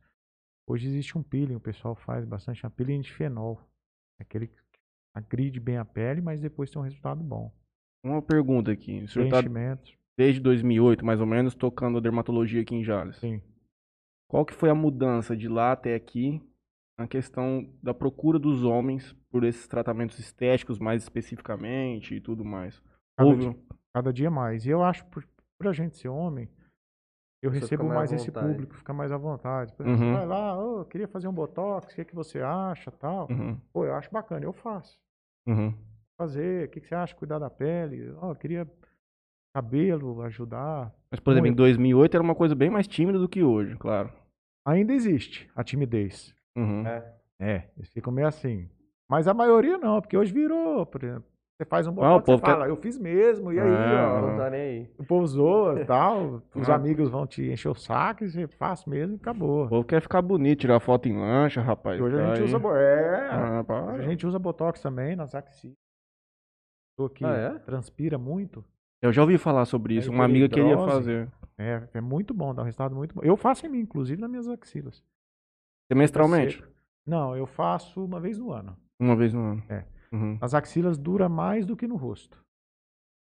Hoje 0.69 0.87
existe 0.87 1.19
um 1.19 1.23
peeling, 1.23 1.57
o 1.57 1.61
pessoal 1.61 1.97
faz 1.97 2.25
bastante, 2.25 2.65
é 2.65 2.69
um 2.69 2.71
peeling 2.71 3.01
de 3.01 3.13
fenol. 3.13 3.61
Aquele 4.21 4.47
que 4.47 4.57
agride 5.13 5.59
bem 5.59 5.77
a 5.77 5.85
pele, 5.85 6.21
mas 6.21 6.41
depois 6.41 6.71
tem 6.71 6.81
um 6.81 6.85
resultado 6.85 7.23
bom. 7.23 7.53
Uma 8.05 8.23
pergunta 8.23 8.71
aqui. 8.71 9.03
O 9.03 9.09
senhor 9.09 9.29
Preenchimento, 9.29 9.93
desde 10.17 10.41
2008, 10.41 11.05
mais 11.05 11.21
ou 11.21 11.27
menos, 11.27 11.55
tocando 11.55 11.99
a 11.99 12.01
dermatologia 12.01 12.63
aqui 12.63 12.77
em 12.77 12.85
Jales. 12.85 13.17
sim. 13.17 13.43
Qual 14.29 14.45
que 14.45 14.55
foi 14.55 14.69
a 14.69 14.75
mudança 14.75 15.37
de 15.37 15.47
lá 15.47 15.71
até 15.71 15.95
aqui 15.95 16.43
na 16.99 17.07
questão 17.07 17.73
da 17.81 17.95
procura 17.95 18.41
dos 18.41 18.65
homens 18.65 19.13
por 19.31 19.45
esses 19.45 19.69
tratamentos 19.69 20.19
estéticos 20.19 20.81
mais 20.81 21.03
especificamente 21.05 22.15
e 22.17 22.21
tudo 22.21 22.45
mais? 22.45 22.83
Cada, 23.17 23.31
Houve... 23.31 23.43
dia, 23.43 23.57
cada 23.95 24.13
dia 24.13 24.31
mais. 24.31 24.67
E 24.67 24.71
eu 24.71 24.83
acho, 24.83 25.05
por, 25.07 25.25
por 25.57 25.69
a 25.69 25.73
gente 25.73 25.97
ser 25.97 26.09
homem, 26.09 26.49
eu 27.43 27.51
Você 27.51 27.61
recebo 27.61 27.85
mais 27.85 28.11
mais 28.11 28.13
esse 28.13 28.31
público, 28.31 28.75
fica 28.75 28.93
mais 28.93 29.13
à 29.13 29.17
vontade. 29.17 29.73
Por 29.75 29.87
exemplo, 29.87 30.05
Uhum. 30.07 30.13
Vai 30.15 30.27
lá, 30.27 30.59
ô, 30.59 30.79
eu 30.81 30.85
queria 30.85 31.07
fazer 31.09 31.29
um 31.29 31.33
botox, 31.33 31.93
o 31.93 31.97
que, 31.97 32.05
que 32.05 32.15
você 32.15 32.41
acha 32.41 32.91
tal. 32.91 33.29
Uhum, 33.31 33.59
Pô, 33.73 33.85
eu 33.85 33.95
acho 33.95 34.11
bacana, 34.11 34.45
eu 34.45 34.53
faço. 34.53 34.99
uhum, 35.47 35.73
Fazer, 36.19 36.67
o 36.67 36.71
que, 36.71 36.81
que 36.81 36.87
você 36.89 36.95
acha? 36.95 37.15
Cuidar 37.15 37.39
da 37.39 37.51
pele. 37.51 38.11
Ó, 38.23 38.31
eu 38.31 38.37
queria 38.37 38.67
cabelo, 39.55 40.23
ajudar. 40.23 40.93
Mas, 41.11 41.21
por 41.21 41.31
exemplo, 41.33 41.47
em 41.49 41.51
Muito. 41.51 41.59
2008 41.59 42.15
era 42.15 42.23
uma 42.23 42.35
coisa 42.35 42.55
bem 42.55 42.71
mais 42.71 42.87
tímida 42.87 43.19
do 43.19 43.29
que 43.29 43.43
hoje, 43.43 43.77
claro. 43.77 44.11
Ainda 44.67 44.93
existe 44.93 45.49
a 45.55 45.63
timidez. 45.63 46.35
Uhum. 46.57 46.87
É. 46.87 47.15
É, 47.39 47.69
eles 47.77 47.89
ficam 47.91 48.13
meio 48.13 48.27
assim. 48.27 48.69
Mas 49.09 49.29
a 49.29 49.35
maioria 49.35 49.79
não, 49.79 50.01
porque 50.01 50.17
hoje 50.17 50.33
virou, 50.33 50.85
por 50.87 51.05
exemplo. 51.05 51.29
Você 51.59 51.65
faz 51.65 51.87
um 51.87 51.91
Ah, 51.91 51.93
o 51.93 51.95
botox, 51.95 52.21
você 52.21 52.27
povo 52.33 52.43
quer- 52.43 52.51
fala, 52.51 52.69
eu 52.69 52.77
fiz 52.77 52.99
mesmo, 52.99 53.51
e 53.51 53.59
aí, 53.59 53.67
Ah, 53.67 54.13
ó. 54.23 54.27
Não 54.31 54.37
tá 54.37 54.51
nem 54.51 54.61
aí. 54.61 54.91
O 54.99 55.05
povo 55.05 55.27
zoa 55.27 55.81
e 55.81 55.85
tal, 55.87 56.43
os 56.55 56.69
Ah. 56.69 56.75
amigos 56.75 57.09
vão 57.09 57.27
te 57.27 57.51
encher 57.51 57.71
o 57.71 57.75
saco 57.75 58.25
e 58.25 58.29
você 58.31 58.47
faz 58.47 58.85
mesmo 58.85 59.15
e 59.15 59.17
acabou. 59.17 59.65
O 59.65 59.69
povo 59.71 59.85
quer 59.87 60.03
ficar 60.03 60.21
bonito, 60.21 60.61
tirar 60.61 60.79
foto 60.81 61.09
em 61.09 61.17
lancha, 61.19 61.63
rapaz. 61.63 61.99
Hoje 61.99 62.15
a 62.15 62.19
tá 62.19 62.35
gente 62.35 62.39
aí. 62.51 62.55
usa. 62.55 62.69
É, 62.79 63.29
Ah, 63.31 63.65
a 63.95 64.03
gente 64.03 64.27
usa 64.27 64.39
botox 64.39 64.83
também 64.83 65.17
nas 65.17 65.35
axilas. 65.35 65.77
Que 67.15 67.25
Ah, 67.25 67.33
é? 67.35 67.59
transpira 67.61 68.19
muito. 68.19 68.63
Eu 69.03 69.11
já 69.13 69.23
ouvi 69.23 69.39
falar 69.39 69.65
sobre 69.65 69.95
isso. 69.97 70.11
É 70.11 70.15
Uma 70.15 70.25
amiga 70.25 70.49
queria 70.51 70.77
fazer. 70.77 71.29
É, 71.59 71.83
é 71.95 72.01
muito 72.03 72.35
bom, 72.35 72.55
dá 72.55 72.61
um 72.63 72.65
resultado 72.67 72.95
muito 72.95 73.15
bom. 73.15 73.23
Eu 73.23 73.37
faço 73.37 73.67
em 73.67 73.71
mim, 73.71 73.81
inclusive 73.81 74.21
nas 74.21 74.29
minhas 74.31 74.49
axilas. 74.49 75.03
Semestralmente? 75.91 76.63
Não, 77.07 77.35
eu 77.37 77.47
faço 77.47 78.05
uma 78.05 78.21
vez 78.21 78.39
no 78.39 78.53
ano. 78.53 78.77
Uma 79.01 79.15
vez 79.17 79.33
no 79.33 79.41
ano. 79.41 79.63
É. 79.71 79.85
Uhum. 80.13 80.39
Nas 80.41 80.55
axilas 80.55 80.97
dura 80.99 81.29
mais 81.29 81.65
do 81.67 81.77
que 81.77 81.87
no 81.87 81.97
rosto. 81.97 82.39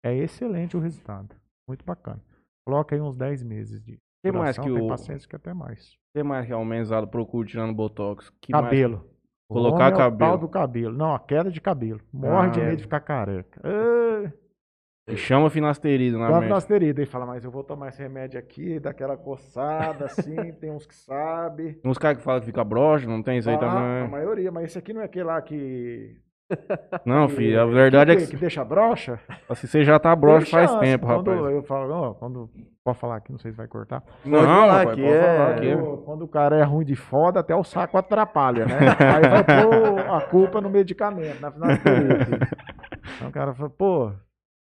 É 0.05 0.13
excelente 0.15 0.75
o 0.77 0.79
resultado. 0.79 1.35
Muito 1.67 1.83
bacana. 1.85 2.21
Coloca 2.67 2.95
aí 2.95 3.01
uns 3.01 3.15
10 3.17 3.43
meses 3.43 3.81
de 3.83 3.97
que 4.23 4.31
mais 4.31 4.57
que 4.57 4.63
tem 4.65 4.81
o- 4.81 4.87
pacientes 4.87 5.25
que 5.25 5.35
até 5.35 5.53
mais. 5.53 5.95
Que 6.15 6.23
mais 6.23 6.45
que 6.45 6.53
a 6.53 6.57
homenzada 6.57 7.05
procura 7.07 7.47
tirando 7.47 7.73
botox? 7.73 8.31
Que 8.41 8.51
mais- 8.51 8.63
cabelo. 8.65 9.07
O 9.49 9.53
Colocar 9.53 9.75
homem 9.87 9.91
é 9.91 9.93
o 9.93 9.97
cabelo. 9.97 10.17
tal 10.31 10.37
do 10.39 10.47
cabelo. 10.49 10.97
Não, 10.97 11.13
a 11.13 11.19
queda 11.19 11.51
de 11.51 11.61
cabelo. 11.61 12.01
Morre 12.11 12.49
de 12.51 12.61
Ah. 12.61 12.63
medo 12.65 12.77
de 12.77 12.83
ficar 12.83 12.99
careca. 13.01 13.61
Ah, 13.63 14.31
E 15.07 15.15
chama 15.15 15.51
finasterida 15.51 16.17
na 16.17 16.31
Dá 16.31 16.41
finasterida. 16.41 16.99
E 17.03 17.05
fala, 17.05 17.27
mas 17.27 17.45
eu 17.45 17.51
vou 17.51 17.63
tomar 17.63 17.89
esse 17.89 18.01
remédio 18.01 18.39
aqui, 18.39 18.79
daquela 18.79 19.15
coçada 19.15 20.05
assim, 20.05 20.35
tem 20.59 20.71
uns 20.71 20.87
que 20.87 20.95
sabem. 20.95 21.73
Tem 21.75 21.91
uns 21.91 21.99
caras 21.99 22.17
que 22.17 22.23
falam 22.23 22.39
que 22.39 22.47
fica 22.47 22.63
broxa, 22.63 23.05
não 23.07 23.21
tem 23.21 23.37
isso 23.37 23.47
aí 23.47 23.55
Ah, 23.55 23.59
A 23.59 23.59
também. 23.59 24.09
maioria, 24.09 24.51
mas 24.51 24.63
esse 24.65 24.79
aqui 24.79 24.93
não 24.93 25.01
é 25.01 25.05
aquele 25.05 25.25
lá 25.25 25.39
que. 25.43 26.19
Não, 27.05 27.27
que- 27.27 27.35
filho, 27.35 27.61
a 27.61 27.65
verdade 27.65 28.11
é 28.11 28.15
que, 28.15 28.25
que, 28.25 28.31
que 28.31 28.37
deixa 28.37 28.63
broxa? 28.63 29.19
assim, 29.49 29.65
você 29.67 29.83
já 29.83 29.99
tá 29.99 30.15
broxa 30.15 30.45
Tem 30.45 30.51
faz 30.51 30.69
chance. 30.71 30.83
tempo, 30.85 31.05
quando 31.07 31.31
rapaz. 31.31 31.55
Eu 31.55 31.63
falo, 31.63 31.93
ó, 31.93 32.13
quando. 32.13 32.49
Pode 32.83 32.99
falar 32.99 33.15
aqui, 33.15 33.31
não 33.31 33.39
sei 33.39 33.51
se 33.51 33.57
vai 33.57 33.67
cortar. 33.67 34.03
Não, 34.23 34.39
falar 34.43 34.65
rapaz, 34.79 34.89
aqui, 34.89 35.01
pode 35.01 35.13
é- 35.15 35.37
falar 35.37 35.49
aqui. 35.55 35.75
Quando, 35.75 35.97
quando 36.03 36.21
o 36.23 36.27
cara 36.27 36.55
é 36.57 36.63
ruim 36.63 36.85
de 36.85 36.95
foda, 36.95 37.39
até 37.39 37.55
o 37.55 37.63
saco 37.63 37.97
atrapalha, 37.97 38.65
né? 38.65 38.77
Aí 38.99 39.27
vai 39.27 39.43
pôr 39.43 39.99
a 40.15 40.21
culpa 40.21 40.61
no 40.61 40.69
medicamento, 40.69 41.39
na 41.41 41.51
finasterida. 41.51 42.47
Então 43.15 43.29
o 43.29 43.31
cara 43.31 43.53
fala, 43.55 43.69
pô, 43.71 44.11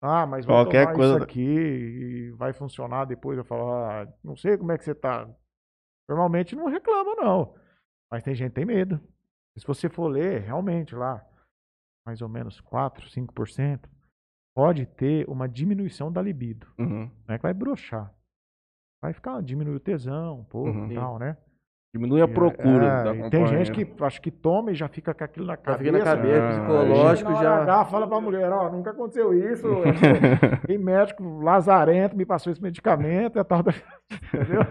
ah, 0.02 0.26
mas 0.26 0.46
vou 0.46 0.56
Qualquer 0.56 0.84
tomar 0.86 0.96
coisa- 0.96 1.14
isso 1.16 1.24
aqui 1.24 1.42
e 1.42 2.32
vai 2.38 2.54
funcionar 2.54 3.04
depois. 3.06 3.38
Eu 3.38 3.44
falo, 3.44 3.70
ah, 3.74 4.08
não 4.24 4.38
sei 4.38 4.58
como 4.58 4.72
é 4.72 4.78
que 4.78 4.86
você 4.86 4.96
tá. 4.96 5.28
Normalmente 6.08 6.56
não 6.56 6.68
reclama, 6.68 7.16
não. 7.18 7.54
Mas 8.10 8.24
tem 8.24 8.34
gente 8.36 8.50
que 8.50 8.56
tem 8.56 8.66
medo. 8.66 9.00
Se 9.58 9.68
você 9.68 9.90
for 9.90 10.08
ler, 10.08 10.42
realmente 10.42 10.96
lá, 10.96 11.22
mais 12.06 12.22
ou 12.22 12.30
menos 12.30 12.60
4, 12.62 13.08
5%, 13.10 13.80
pode 14.56 14.86
ter 14.86 15.28
uma 15.30 15.48
diminuição 15.48 16.12
da 16.12 16.22
libido. 16.22 16.68
Uhum. 16.78 17.10
Não 17.28 17.36
é 17.36 17.38
que 17.38 17.44
vai 17.44 17.54
broxar. 17.54 18.12
Vai 19.02 19.14
ficar, 19.14 19.42
diminui 19.42 19.76
o 19.76 19.80
tesão 19.80 20.40
um 20.40 20.44
pouco 20.44 20.70
Uhum. 20.70 20.92
e 20.92 20.96
tal, 20.96 21.20
né? 21.20 21.38
Diminui 21.96 22.22
a 22.22 22.28
procura 22.28 22.86
É, 22.86 23.04
da 23.04 23.16
e 23.16 23.30
tem 23.30 23.46
gente 23.46 23.72
que 23.72 23.88
acho 24.04 24.20
que 24.20 24.32
toma 24.32 24.72
e 24.72 24.76
já 24.76 24.88
fica 24.88 25.14
com 25.14 25.24
aquilo 25.24 25.46
na 25.46 25.54
Já 25.54 25.58
cabeça. 25.58 25.84
fica 25.84 25.92
na 25.92 26.04
cabeça, 26.04 26.44
Ah, 26.44 26.50
psicológico 26.50 27.32
na 27.32 27.42
já. 27.44 27.62
H, 27.62 27.86
fala 27.86 28.08
pra 28.08 28.20
mulher, 28.20 28.52
ó, 28.52 28.72
nunca 28.72 28.90
aconteceu 28.90 29.32
isso. 29.52 29.68
Tem 30.68 30.78
médico 30.80 31.24
lazarento 31.40 32.18
me 32.18 32.26
passou 32.26 32.52
esse 32.52 32.62
medicamento, 32.62 33.38
é 33.38 33.44
tal 33.44 33.60
entendeu? 34.34 34.62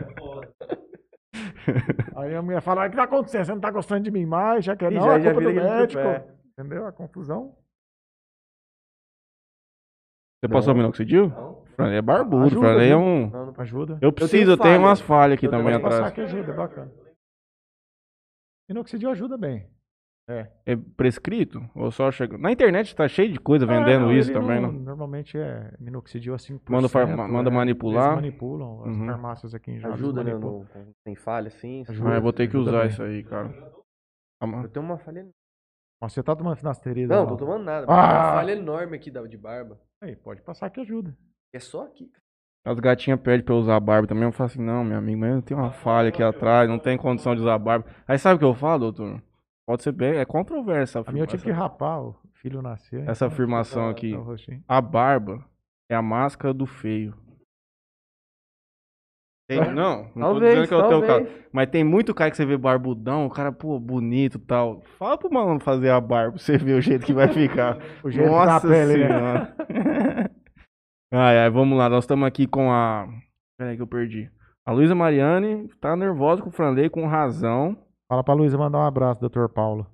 Aí 2.17 2.35
a 2.35 2.43
mulher 2.43 2.61
fala, 2.61 2.87
o 2.87 2.91
que 2.91 2.97
tá 2.97 3.05
acontecendo? 3.05 3.45
Você 3.45 3.53
não 3.53 3.61
tá 3.61 3.71
gostando 3.71 4.03
de 4.03 4.11
mim 4.11 4.27
mais? 4.27 4.65
Já 4.65 4.75
quer 4.75 4.91
E 4.93 4.97
não, 4.97 5.03
já- 5.03 5.19
é 5.19 5.21
já 5.21 5.33
culpa 5.33 5.47
do 5.47 5.53
vira 5.53 5.65
aquele 5.65 5.81
médico. 5.81 6.42
Entendeu? 6.53 6.87
A 6.87 6.93
confusão. 6.93 7.57
Você 10.41 10.49
passou 10.53 10.75
Não. 10.75 10.81
minoxidil? 10.83 11.29
Não. 11.29 11.63
Franley 11.77 11.99
é 11.99 12.03
barbudo, 12.03 12.45
Ajuda, 12.47 12.61
Franley 12.61 12.91
é 12.91 12.97
um... 12.97 13.31
Não, 13.31 13.47
não- 13.47 13.55
Ajuda. 13.59 13.99
Eu 14.03 14.13
preciso, 14.13 14.51
eu 14.53 14.57
tenho, 14.57 14.75
falha. 14.75 14.79
umas 14.87 15.01
falhas 15.01 15.37
aqui 15.39 15.47
Eu 15.47 15.51
também 15.51 15.75
atrás. 15.75 15.95
passar 16.01 16.11
que 16.13 16.21
ajuda, 16.21 16.53
é 16.53 16.55
bacana. 16.55 16.93
Minoxidil 18.69 19.11
ajuda 19.11 19.39
bem. 19.39 19.71
É 20.65 20.77
prescrito? 20.97 21.61
Ou 21.75 21.91
só 21.91 22.11
chega... 22.11 22.39
Na 22.39 22.51
internet 22.51 22.95
tá 22.95 23.07
cheio 23.07 23.33
de 23.33 23.39
coisa 23.39 23.67
vendendo 23.67 24.05
Ah, 24.05 24.07
não, 24.07 24.13
isso 24.13 24.33
também, 24.33 24.61
não- 24.61 24.73
né? 24.73 24.79
Normalmente 24.81 25.37
é 25.37 25.75
minoxidil 25.79 26.35
assim. 26.35 26.59
Manda 26.69 26.89
far- 26.89 27.07
manda 27.07 27.51
manipular. 27.51 28.13
Eles 28.13 28.17
manipulam. 28.23 28.83
As 28.85 28.97
Uhum. 28.97 29.07
farmácias 29.07 29.55
aqui 29.55 29.73
em 29.73 29.79
Jales 29.79 29.99
Ajuda, 29.99 30.25
né? 30.25 30.35
No, 30.35 30.67
tem 31.05 31.15
falha, 31.15 31.49
assim. 31.49 31.85
Ajuda. 31.89 32.11
Ah, 32.11 32.15
eu 32.17 32.23
vou 32.23 32.33
ter 32.33 32.49
que 32.49 32.57
usar 32.57 32.81
bem. 32.81 32.89
isso 32.89 33.03
aí, 33.03 33.23
cara. 33.25 33.49
Eu 34.63 34.69
tenho 34.71 34.85
uma 34.87 34.97
falha. 34.99 35.29
Mas 36.03 36.13
você 36.13 36.21
tá 36.21 36.35
tomando 36.35 36.57
finasterida? 36.57 37.15
Não, 37.15 37.29
tô 37.29 37.37
tomando 37.37 37.63
nada. 37.63 37.87
Ah! 37.89 37.93
Uma 37.93 38.33
falha 38.33 38.53
enorme 38.53 38.97
aqui 38.97 39.09
da- 39.09 39.25
de 39.25 39.37
barba. 39.37 39.79
Aí, 40.03 40.17
pode 40.17 40.41
passar 40.43 40.69
que 40.69 40.81
ajuda. 40.81 41.17
É 41.53 41.61
só 41.61 41.85
aqui. 41.85 42.11
As 42.65 42.79
gatinhas 42.81 43.21
pedem 43.21 43.45
pra 43.45 43.55
eu 43.55 43.59
usar 43.59 43.77
a 43.77 43.81
barba 43.81 44.09
também. 44.09 44.25
Eu 44.25 44.33
falo 44.33 44.47
assim, 44.51 44.61
não, 44.61 44.83
meu 44.83 44.99
amigo, 44.99 45.21
mas 45.21 45.33
eu 45.37 45.43
tenho 45.43 45.61
uma 45.61 45.71
falha 45.71 46.09
aqui 46.09 46.21
atrás, 46.21 46.69
não 46.69 46.79
tem 46.79 46.99
condição 46.99 47.37
de 47.37 47.41
usar 47.43 47.55
a 47.55 47.59
barba. 47.59 47.87
Aí 48.07 48.19
sabe 48.19 48.35
o 48.35 48.39
que 48.41 48.45
eu 48.45 48.55
falo, 48.55 48.91
doutor? 48.91 49.23
Pode 49.65 49.85
ser 49.85 49.93
bem, 49.93 50.17
é 50.17 50.25
controversa. 50.25 51.05
A 51.07 51.13
minha 51.13 51.23
eu 51.23 51.27
tive 51.29 51.45
que 51.45 51.51
rapar, 51.53 52.03
o 52.03 52.17
filho 52.33 52.61
nasceu. 52.61 53.03
Essa 53.03 53.27
então, 53.27 53.29
afirmação 53.29 53.85
tá- 53.85 53.91
aqui. 53.91 54.13
tá. 54.13 54.57
A 54.67 54.81
barba 54.81 55.45
é 55.89 55.95
a 55.95 56.03
máscara 56.03 56.53
do 56.53 56.67
feio. 56.67 57.15
Tem- 59.61 59.75
não, 59.75 60.07
não 60.15 60.35
tô 60.35 60.41
dizendo 60.41 60.69
Talvez, 60.69 60.69
que 60.69 60.75
é 60.75 60.77
o 60.77 60.89
teu 60.89 61.01
caso. 61.01 61.07
talvez. 61.07 61.45
Mas 61.53 61.71
tem 61.71 61.85
muito 61.85 62.15
cara 62.15 62.31
que 62.31 62.37
você 62.37 62.47
vê 62.47 62.57
barbudão, 62.57 63.27
o 63.27 63.31
cara, 63.31 63.53
pô, 63.53 63.79
bonito 63.79 64.37
e 64.37 64.41
tal. 64.41 64.83
Fala 64.99 65.19
pro 65.19 65.33
malandro 65.33 65.65
fazer 65.65 65.91
a 65.91 66.01
barba 66.01 66.33
pra 66.33 66.41
você 66.41 66.57
ver 66.57 66.75
o 66.75 66.81
jeito 66.81 67.05
que 67.07 67.13
vai 67.13 67.29
ficar. 67.29 67.79
O 68.03 68.11
jeito 68.11 68.31
Nossa 68.31 68.67
da 68.67 68.75
pele, 68.75 69.09
né? 69.09 69.55
ai, 71.13 71.39
ai, 71.39 71.51
vamos 71.51 71.77
lá. 71.77 71.89
Nós 71.89 72.05
estamos 72.05 72.27
aqui 72.27 72.47
com 72.47 72.71
a. 72.73 73.07
Peraí 73.59 73.77
que 73.77 73.83
eu 73.83 73.87
perdi. 73.87 74.31
A 74.67 74.73
Luísa 74.73 74.95
Mariane 74.95 75.69
tá 75.81 75.97
nervosa 75.97 76.43
com 76.43 76.49
o 76.49 76.53
Franley, 76.53 76.89
com 76.89 77.07
razão. 77.07 77.77
Fala 78.09 78.23
pra 78.23 78.35
Luísa 78.35 78.57
mandar 78.57 78.79
um 78.79 78.87
abraço, 78.87 79.21
doutor 79.21 79.49
Paulo. 79.49 79.87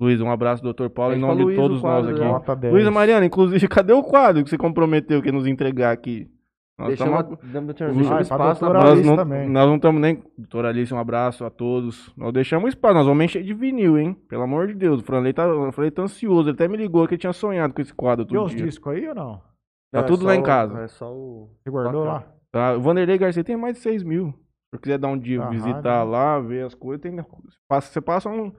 Luísa, 0.00 0.22
um 0.22 0.30
abraço, 0.30 0.62
doutor 0.62 0.90
Paulo, 0.90 1.14
em 1.14 1.18
nome 1.18 1.46
de 1.46 1.56
todos 1.56 1.82
nós 1.82 2.06
aqui. 2.06 2.60
10. 2.60 2.72
Luísa 2.72 2.90
Mariana, 2.90 3.24
inclusive, 3.24 3.66
cadê 3.68 3.92
o 3.94 4.02
quadro 4.02 4.44
que 4.44 4.50
você 4.50 4.58
comprometeu 4.58 5.22
que 5.22 5.28
ia 5.28 5.32
nos 5.32 5.46
entregar 5.46 5.90
aqui? 5.90 6.30
Nós 6.78 6.88
Deixamos, 6.88 7.22
tamo- 7.22 7.38
deixamos, 7.72 8.06
Ah, 8.06 8.10
pra 8.10 8.20
espaço 8.20 8.60
doutora 8.60 8.78
barba. 8.80 8.94
nós 8.96 9.06
não, 9.06 9.16
também. 9.16 9.48
nós 9.48 9.66
não 9.66 9.76
estamos 9.76 10.00
nem. 10.00 10.22
Doutora 10.36 10.68
Alice, 10.68 10.92
um 10.92 10.98
abraço 10.98 11.42
a 11.44 11.48
todos. 11.50 12.12
Nós 12.14 12.32
deixamos 12.34 12.68
espaço, 12.68 12.94
nós 12.94 13.06
vamos 13.06 13.24
encher 13.24 13.42
de 13.42 13.54
vinil, 13.54 13.96
hein? 13.98 14.12
Pelo 14.28 14.42
amor 14.42 14.66
de 14.66 14.74
Deus. 14.74 15.00
O 15.00 15.04
Franley 15.04 15.32
tá, 15.32 15.46
o 15.50 15.72
Franley 15.72 15.90
tá 15.90 16.02
ansioso. 16.02 16.50
Ele 16.50 16.54
até 16.54 16.68
me 16.68 16.76
ligou 16.76 17.06
que 17.08 17.14
ele 17.14 17.20
tinha 17.20 17.32
sonhado 17.32 17.72
com 17.72 17.80
esse 17.80 17.94
quadro 17.94 18.26
Tem 18.26 18.36
todo 18.36 18.46
os 18.46 18.54
discos 18.54 18.92
aí 18.92 19.08
ou 19.08 19.14
não? 19.14 19.36
Tá 19.38 19.42
Não, 19.94 20.00
é 20.00 20.02
tudo 20.02 20.20
só 20.20 20.26
lá 20.26 20.36
em 20.36 20.40
o- 20.40 20.42
casa. 20.42 20.78
É 20.82 20.88
só 20.88 21.10
o. 21.10 21.50
Você 21.64 21.70
guardou 21.70 22.04
lá? 22.04 22.26
Tá? 22.52 22.74
O 22.76 22.80
Vanderlei 22.82 23.16
Garcia 23.16 23.42
tem 23.42 23.56
mais 23.56 23.76
de 23.76 23.80
6 23.82 24.02
mil. 24.02 24.32
Se 24.68 24.74
eu 24.76 24.78
quiser 24.80 24.98
dar 24.98 25.08
um 25.08 25.18
dia, 25.18 25.40
Tá 25.40 25.48
visitar 25.48 25.98
rádio, 26.00 26.10
lá, 26.10 26.40
ver 26.40 26.66
as 26.66 26.74
coisas, 26.74 27.00
tem... 27.00 27.16
passa, 27.66 27.90
você 27.90 28.00
passa 28.02 28.28
um. 28.28 28.52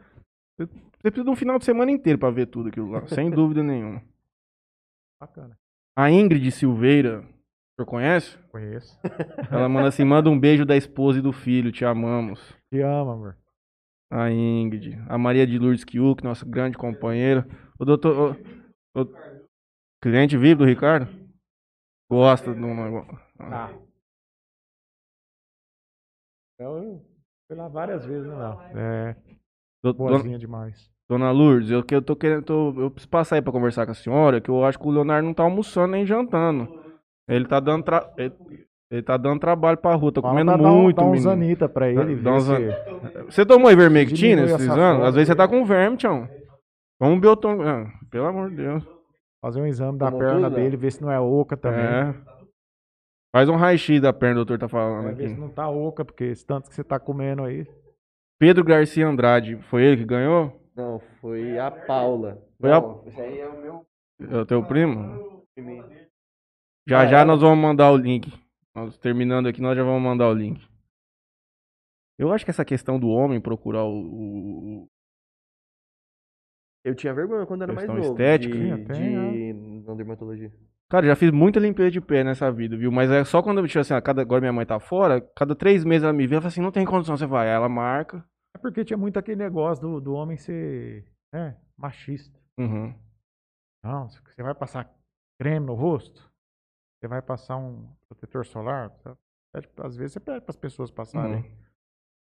Você 0.60 0.68
precisa 1.03 1.23
de 1.23 1.30
um 1.30 1.35
final 1.35 1.60
de 1.60 1.65
semana 1.65 1.91
inteiro 1.91 2.18
pra 2.18 2.31
ver 2.31 2.48
tudo 2.48 2.69
aquilo 2.69 2.89
lá, 2.89 3.06
sem 3.06 3.30
dúvida 3.30 3.61
nenhuma. 3.61 4.02
Bacana. 5.22 5.56
A 5.95 6.10
Ingrid 6.10 6.49
Silveira, 6.52 7.23
senhor 7.78 7.86
conhece? 7.86 8.38
Conheço. 8.52 8.99
Ela 9.52 9.70
manda 9.70 9.88
assim: 9.88 10.04
manda 10.04 10.30
um 10.30 10.40
beijo 10.40 10.66
da 10.66 10.76
esposa 10.76 11.20
e 11.20 11.22
do 11.22 11.32
filho, 11.32 11.72
te 11.72 11.86
amamos. 11.86 12.40
Te 12.72 12.82
amo, 12.82 13.12
amor. 13.12 13.38
A 14.12 14.32
Ingrid. 14.32 14.98
A 15.08 15.18
Maria 15.18 15.45
de 15.45 15.60
Lourdes 15.60 15.84
Kiuk, 15.84 16.24
nossa 16.24 16.45
grande 16.45 16.78
companheira. 16.78 17.45
O 17.80 17.86
doutor. 17.86 18.36
O, 18.95 19.02
o- 19.02 19.28
cliente 20.02 20.38
vive 20.38 20.56
do 20.56 20.66
Ricardo? 20.66 21.08
Gosta 22.10 22.54
do 22.54 22.60
negócio. 22.60 23.20
Tá. 23.38 23.74
Eu 26.60 27.02
fui 27.48 27.56
lá 27.58 27.68
várias 27.68 28.06
vezes, 28.06 28.26
né, 28.28 28.36
Léo? 28.36 28.78
É, 28.80 29.14
Do- 29.84 29.94
dona, 29.94 30.10
boazinha 30.12 30.40
demais. 30.40 30.90
dona 31.08 31.32
Lourdes, 31.32 31.70
eu, 31.70 31.84
eu 31.91 32.02
tô 32.02 32.16
querendo. 32.16 32.44
tô- 32.44 32.74
eu 32.82 32.90
preciso 32.90 33.10
passar 33.10 33.36
aí 33.36 33.41
pra 33.41 33.52
conversar 33.52 33.86
com 33.86 33.91
a 33.91 33.95
senhora, 33.95 34.41
que 34.41 34.49
eu 34.49 34.64
acho 34.66 34.80
que 34.80 34.88
o 34.88 34.91
Leonardo 34.91 35.28
não 35.28 35.34
tá 35.34 35.44
almoçando 35.44 35.91
nem 35.91 36.06
jantando. 36.06 36.86
Ele 37.28 37.45
tá 37.45 37.60
dando. 37.60 37.84
Tra... 37.84 38.12
Ele, 38.18 38.34
ele 38.90 39.02
tá 39.04 39.18
dando 39.18 39.40
trabalho 39.40 39.78
pra 39.78 39.94
rua, 39.95 40.12
tô 40.12 40.22
Fala 40.22 40.34
comendo 40.34 40.52
um- 40.64 40.82
muito, 40.84 40.95
dar 40.95 41.04
um 41.04 41.12
menino. 41.12 41.24
Zanita 41.24 41.68
pra 41.70 41.90
ele. 41.90 42.16
Dá 42.18 42.40
zan- 42.40 42.58
se- 42.58 43.24
Você 43.26 43.45
tomou 43.45 43.70
ivermectina 43.72 44.44
esses 44.44 44.70
anos? 44.70 45.06
Às 45.06 45.14
vezes 45.16 45.28
você 45.28 45.36
tá 45.36 45.48
com 45.48 45.66
verme, 45.66 45.98
tchau. 45.98 46.28
Vamos 46.99 47.20
biotom. 47.20 47.62
Ah, 47.62 47.86
pelo 48.10 48.26
amor 48.28 48.49
de 48.49 48.56
Deus. 48.58 48.84
Fazer 49.41 49.62
um 49.62 49.68
exame 49.68 49.98
da 49.99 50.06
Tomou 50.08 50.20
perna 50.20 50.49
tudo, 50.49 50.56
dele, 50.56 50.78
ver 50.78 50.91
se 50.91 51.02
não 51.02 51.12
é 51.12 51.20
oca 51.20 51.56
também. 51.58 51.80
É. 51.86 52.16
Faz 53.36 53.49
um 53.49 53.56
raio-x 53.56 54.02
da 54.02 54.12
perna, 54.14 54.41
o 54.41 54.45
doutor 54.45 54.58
tá 54.58 54.68
falando 54.68 55.10
É, 55.10 55.12
ver 55.14 55.28
se 55.28 55.34
aqui. 55.34 55.41
não 55.41 55.49
tá 55.49 55.70
oca, 55.70 56.04
porque 56.04 56.24
esse 56.24 56.45
tanto 56.45 56.70
que 56.70 56.76
você 56.76 56.84
tá 56.84 56.98
comendo 56.99 57.44
aí. 57.44 57.68
Pedro 58.40 58.64
Garcia 58.64 59.08
Andrade, 59.08 59.58
foi 59.70 59.84
ele 59.84 59.98
que 59.98 60.06
ganhou? 60.06 60.60
Não, 60.76 60.99
foi 61.22 61.60
a 61.60 61.70
Paula. 61.70 62.41
Foi 62.60 62.72
a- 62.72 62.80
Não, 62.82 63.04
Esse 63.06 63.20
aí 63.22 63.40
é 63.40 63.48
o 63.48 63.62
meu 63.62 63.86
É 64.32 64.38
o 64.38 64.45
teu 64.45 64.64
primo? 64.64 65.44
time. 65.56 65.84
Já 66.88 67.01
Ah, 67.01 67.05
já 67.07 67.18
ela- 67.19 67.26
nós 67.26 67.41
vamos 67.41 67.59
mandar 67.61 67.91
o 67.91 67.97
link. 67.97 68.31
Nós, 68.76 68.97
terminando 68.97 69.47
aqui, 69.47 69.61
nós 69.61 69.76
já 69.76 69.84
vamos 69.84 70.01
mandar 70.01 70.30
o 70.30 70.34
link. 70.34 70.65
Eu 72.18 72.31
acho 72.31 72.45
que 72.45 72.51
essa 72.51 72.65
questão 72.65 72.99
do 72.99 73.09
homem 73.09 73.41
procurar 73.41 73.84
o. 73.84 74.84
o- 74.84 74.88
Eu 76.85 76.95
tinha 76.95 77.14
vergonha 77.14 77.45
quando 77.45 77.64
era 77.64 77.73
mais 77.73 77.85
Questão 77.88 78.01
novo. 78.01 78.19
estética? 78.22 78.55
De, 78.55 78.93
de 78.93 79.53
não 79.85 79.95
dermatologia. 79.97 80.51
Cara, 80.89 81.05
já 81.05 81.15
fiz 81.18 81.31
muita 81.31 81.59
limpeza 81.59 81.91
de 81.91 81.99
pé 81.99 82.23
nessa 82.23 82.49
vida, 82.49 82.77
viu? 82.77 82.89
Mas 82.91 83.11
é 83.11 83.26
só 83.26 83.43
quando 83.43 83.59
eu, 83.59 83.68
tipo 83.68 83.80
assim, 83.80 83.93
a 83.93 84.01
cada, 84.01 84.22
agora 84.22 84.39
minha 84.39 84.53
mãe 84.53 84.65
tá 84.65 84.80
fora, 84.80 85.19
cada 85.35 85.53
três 85.53 85.84
meses 85.84 86.03
ela 86.03 86.14
me 86.14 86.26
vê, 86.26 86.35
ela 86.35 86.41
fala 86.41 86.47
assim, 86.47 86.61
não 86.61 86.72
tem 86.72 86.85
condição, 86.85 87.18
você 87.18 87.26
vai. 87.26 87.49
Aí 87.49 87.53
ela 87.55 87.68
marca. 87.68 88.23
É 88.55 88.57
porque 88.57 88.85
tinha 88.85 88.95
muito 88.97 89.19
aquele 89.19 89.35
negócio 89.38 89.81
do, 89.85 89.99
do 89.99 90.14
homem 90.14 90.38
ser 90.38 91.05
né, 91.34 91.57
machista. 91.77 92.39
Uhum. 92.57 92.95
Não, 93.84 94.07
você 94.07 94.41
vai 94.41 94.55
passar 94.55 94.89
creme 95.39 95.65
no 95.65 95.73
rosto? 95.73 96.31
Você 96.99 97.07
vai 97.07 97.22
passar 97.22 97.57
um 97.57 97.88
protetor 98.07 98.45
solar? 98.45 98.90
Você 98.90 99.15
pede- 99.53 99.69
Às 99.84 99.95
vezes 99.95 100.14
você 100.14 100.19
pede 100.19 100.41
para 100.41 100.52
as 100.52 100.57
pessoas 100.57 100.91
passarem 100.91 101.44
Uhum. 101.44 101.57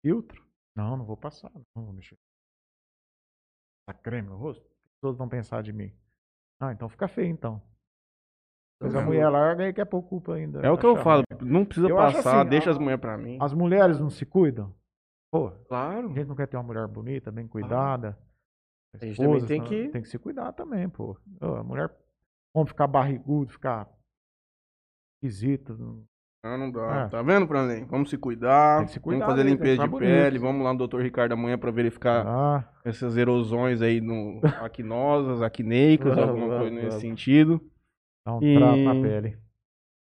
filtro. 0.06 0.44
Não, 0.76 0.98
não 0.98 1.06
vou 1.06 1.16
passar. 1.18 1.52
Não 1.76 1.84
vou 1.86 1.94
mexer. 1.94 2.18
Passar 3.86 4.00
creme 4.02 4.30
no 4.30 4.38
rosto? 4.38 4.64
O 4.66 4.68
que 4.70 4.88
as 4.88 4.92
pessoas 4.96 5.18
vão 5.18 5.30
pensar 5.30 5.62
de 5.62 5.72
mim? 5.74 5.94
Ah, 6.60 6.72
então 6.72 6.90
fica 6.90 7.08
feio 7.08 7.28
então. 7.30 7.62
Mas 8.82 8.96
a 8.96 9.00
Uhum. 9.00 9.06
mulher 9.06 9.30
larga 9.30 9.68
e 9.68 9.74
quer 9.74 9.86
pôr 9.86 10.02
culpa 10.04 10.34
ainda. 10.34 10.60
É 10.62 10.70
o 10.70 10.78
que 10.78 10.86
eu 10.86 10.96
falo, 10.98 11.24
ruim. 11.40 11.50
não 11.50 11.66
precisa 11.66 11.88
Eu 11.88 11.96
passar, 11.96 12.42
assim, 12.42 12.50
deixa 12.50 12.70
a- 12.70 12.74
as 12.74 12.78
mulheres 12.80 13.00
pra 13.02 13.18
mim. 13.18 13.38
As 13.42 13.54
mulheres 13.54 14.00
não 14.00 14.10
se 14.10 14.26
cuidam? 14.26 14.76
Pô, 15.32 15.52
Claro. 15.68 16.10
a 16.10 16.14
gente 16.14 16.28
não 16.28 16.36
quer 16.36 16.48
ter 16.48 16.58
uma 16.58 16.64
mulher 16.64 16.88
bonita, 16.88 17.32
bem 17.32 17.48
cuidada. 17.48 18.18
A 18.94 18.98
gente 18.98 19.18
também 19.18 19.34
esposa, 19.38 19.48
tem 19.48 19.64
que- 19.64 19.90
tem 19.90 20.02
que 20.02 20.08
se 20.10 20.20
cuidar 20.20 20.52
também, 20.54 20.88
pô. 20.90 21.18
A 21.42 21.64
mulher, 21.64 21.90
vamos 22.54 22.70
ficar 22.70 22.88
barrigudo, 22.88 23.52
ficar 23.52 23.90
esquisito. 25.28 25.76
não- 25.78 26.04
Não, 26.46 26.58
não 26.58 26.72
dá. 26.72 27.06
É. 27.06 27.08
Tá 27.08 27.22
vendo, 27.22 27.48
Franley? 27.48 27.86
Vamos 27.86 28.10
se 28.10 28.18
cuidar. 28.18 28.80
Tem 28.80 28.86
que 28.88 28.92
se 28.92 29.00
cuidar 29.00 29.26
vamos 29.28 29.32
fazer 29.34 29.44
mesmo, 29.46 29.58
limpeza 29.60 29.84
de 29.84 29.90
bonito. 29.90 30.10
pele. 30.10 30.38
Vamos 30.40 30.64
lá 30.66 30.74
no 30.74 30.88
Dr. 30.88 31.00
Ricardo 31.00 31.32
amanhã 31.32 31.58
pra 31.58 31.72
verificar 31.72 32.28
Ah, 32.28 32.70
essas 32.84 33.16
erosões 33.16 33.82
aí 33.82 34.02
no 34.02 34.42
acnosas, 34.62 35.42
acneicas, 35.42 36.18
alguma 36.18 36.48
coisa 36.60 36.70
nesse 36.70 37.00
sentido. 37.00 37.62
dá 38.28 38.36
um 38.36 38.44
E- 38.44 38.58
trapo 38.58 38.78
na 38.78 38.94
pele. 38.94 39.38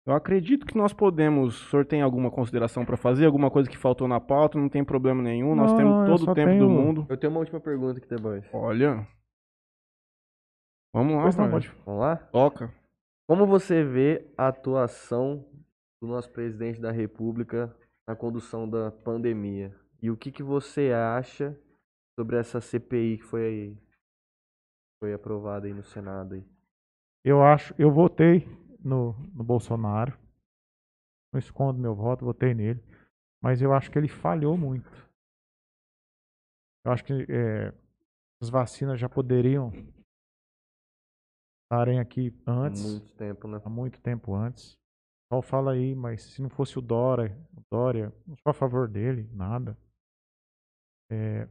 Eu 0.06 0.14
acredito 0.14 0.66
que 0.68 0.78
nós 0.78 0.94
podemos. 0.94 1.66
O 1.66 1.70
senhor 1.70 1.86
tem 1.86 2.02
alguma 2.04 2.30
consideração 2.32 2.86
pra 2.86 2.96
fazer? 2.98 3.26
Alguma 3.26 3.50
coisa 3.52 3.68
que 3.70 3.78
faltou 3.78 4.08
na 4.08 4.20
pauta? 4.20 4.58
Não 4.60 4.70
tem 4.70 4.84
problema 4.84 5.22
nenhum. 5.24 5.56
Nós 5.56 5.72
Não, 5.72 5.78
temos 5.78 6.10
eu 6.10 6.16
todo 6.18 6.32
o 6.32 6.36
tempo 6.36 6.50
tenho- 6.52 6.64
do 6.68 6.70
mundo. 6.70 7.06
Eu 7.10 7.18
tenho 7.18 7.32
uma 7.34 7.40
última 7.40 7.60
pergunta 7.60 7.98
aqui 8.00 8.08
depois. 8.08 8.44
Olha. 8.54 9.06
Vamos 10.94 11.16
lá, 11.16 11.44
não, 11.44 11.52
pode- 11.52 11.72
Vamos 11.86 12.02
lá? 12.02 12.16
Toca. 12.16 12.74
Como 13.30 13.46
você 13.46 13.84
vê 13.84 14.28
a 14.36 14.48
atuação 14.48 15.46
do 16.02 16.08
nosso 16.08 16.32
presidente 16.32 16.82
da 16.82 16.90
República 16.90 17.72
na 18.08 18.16
condução 18.16 18.68
da 18.68 18.90
pandemia? 18.90 19.72
E 20.02 20.10
o 20.10 20.18
que, 20.18 20.32
que 20.32 20.42
você 20.42 20.92
acha 20.92 21.56
sobre 22.20 22.38
essa 22.38 22.60
CPI 22.60 23.20
que 23.20 23.24
foi, 23.24 23.78
foi 25.00 25.14
aprovada 25.14 25.68
aí 25.68 25.74
no 25.76 25.84
Senado? 25.84 26.34
Aí? 26.34 26.44
Eu 27.24 27.44
acho, 27.44 27.72
eu 27.78 27.92
votei 27.92 28.48
no, 28.84 29.14
no 29.32 29.44
Bolsonaro. 29.44 30.18
Não 31.32 31.38
escondo 31.38 31.80
meu 31.80 31.94
voto, 31.94 32.26
votei 32.26 32.56
nele. 32.56 32.84
Mas 33.40 33.62
eu 33.62 33.72
acho 33.74 33.92
que 33.92 34.00
ele 34.00 34.08
falhou 34.08 34.58
muito. 34.58 34.90
Eu 36.84 36.92
acho 36.92 37.06
que 37.06 37.14
é, 37.30 37.72
as 38.42 38.50
vacinas 38.50 39.00
já 39.00 39.08
poderiam 39.08 39.72
estarem 41.70 42.00
aqui 42.00 42.34
antes. 42.48 42.84
Muito 42.84 43.14
tempo, 43.16 43.48
né? 43.48 43.62
há 43.64 43.70
muito 43.70 44.02
tempo 44.02 44.34
antes. 44.34 44.76
Só 45.32 45.40
fala 45.44 45.74
aí, 45.74 45.94
mas 45.94 46.24
se 46.24 46.42
não 46.42 46.50
fosse 46.50 46.80
o 46.80 46.82
Dória, 46.82 47.38
o 47.56 47.62
Dória, 47.72 48.12
não 48.26 48.36
sou 48.38 48.50
a 48.50 48.54
favor 48.54 48.88
dele, 48.88 49.30
nada. 49.32 49.78
É, 51.12 51.48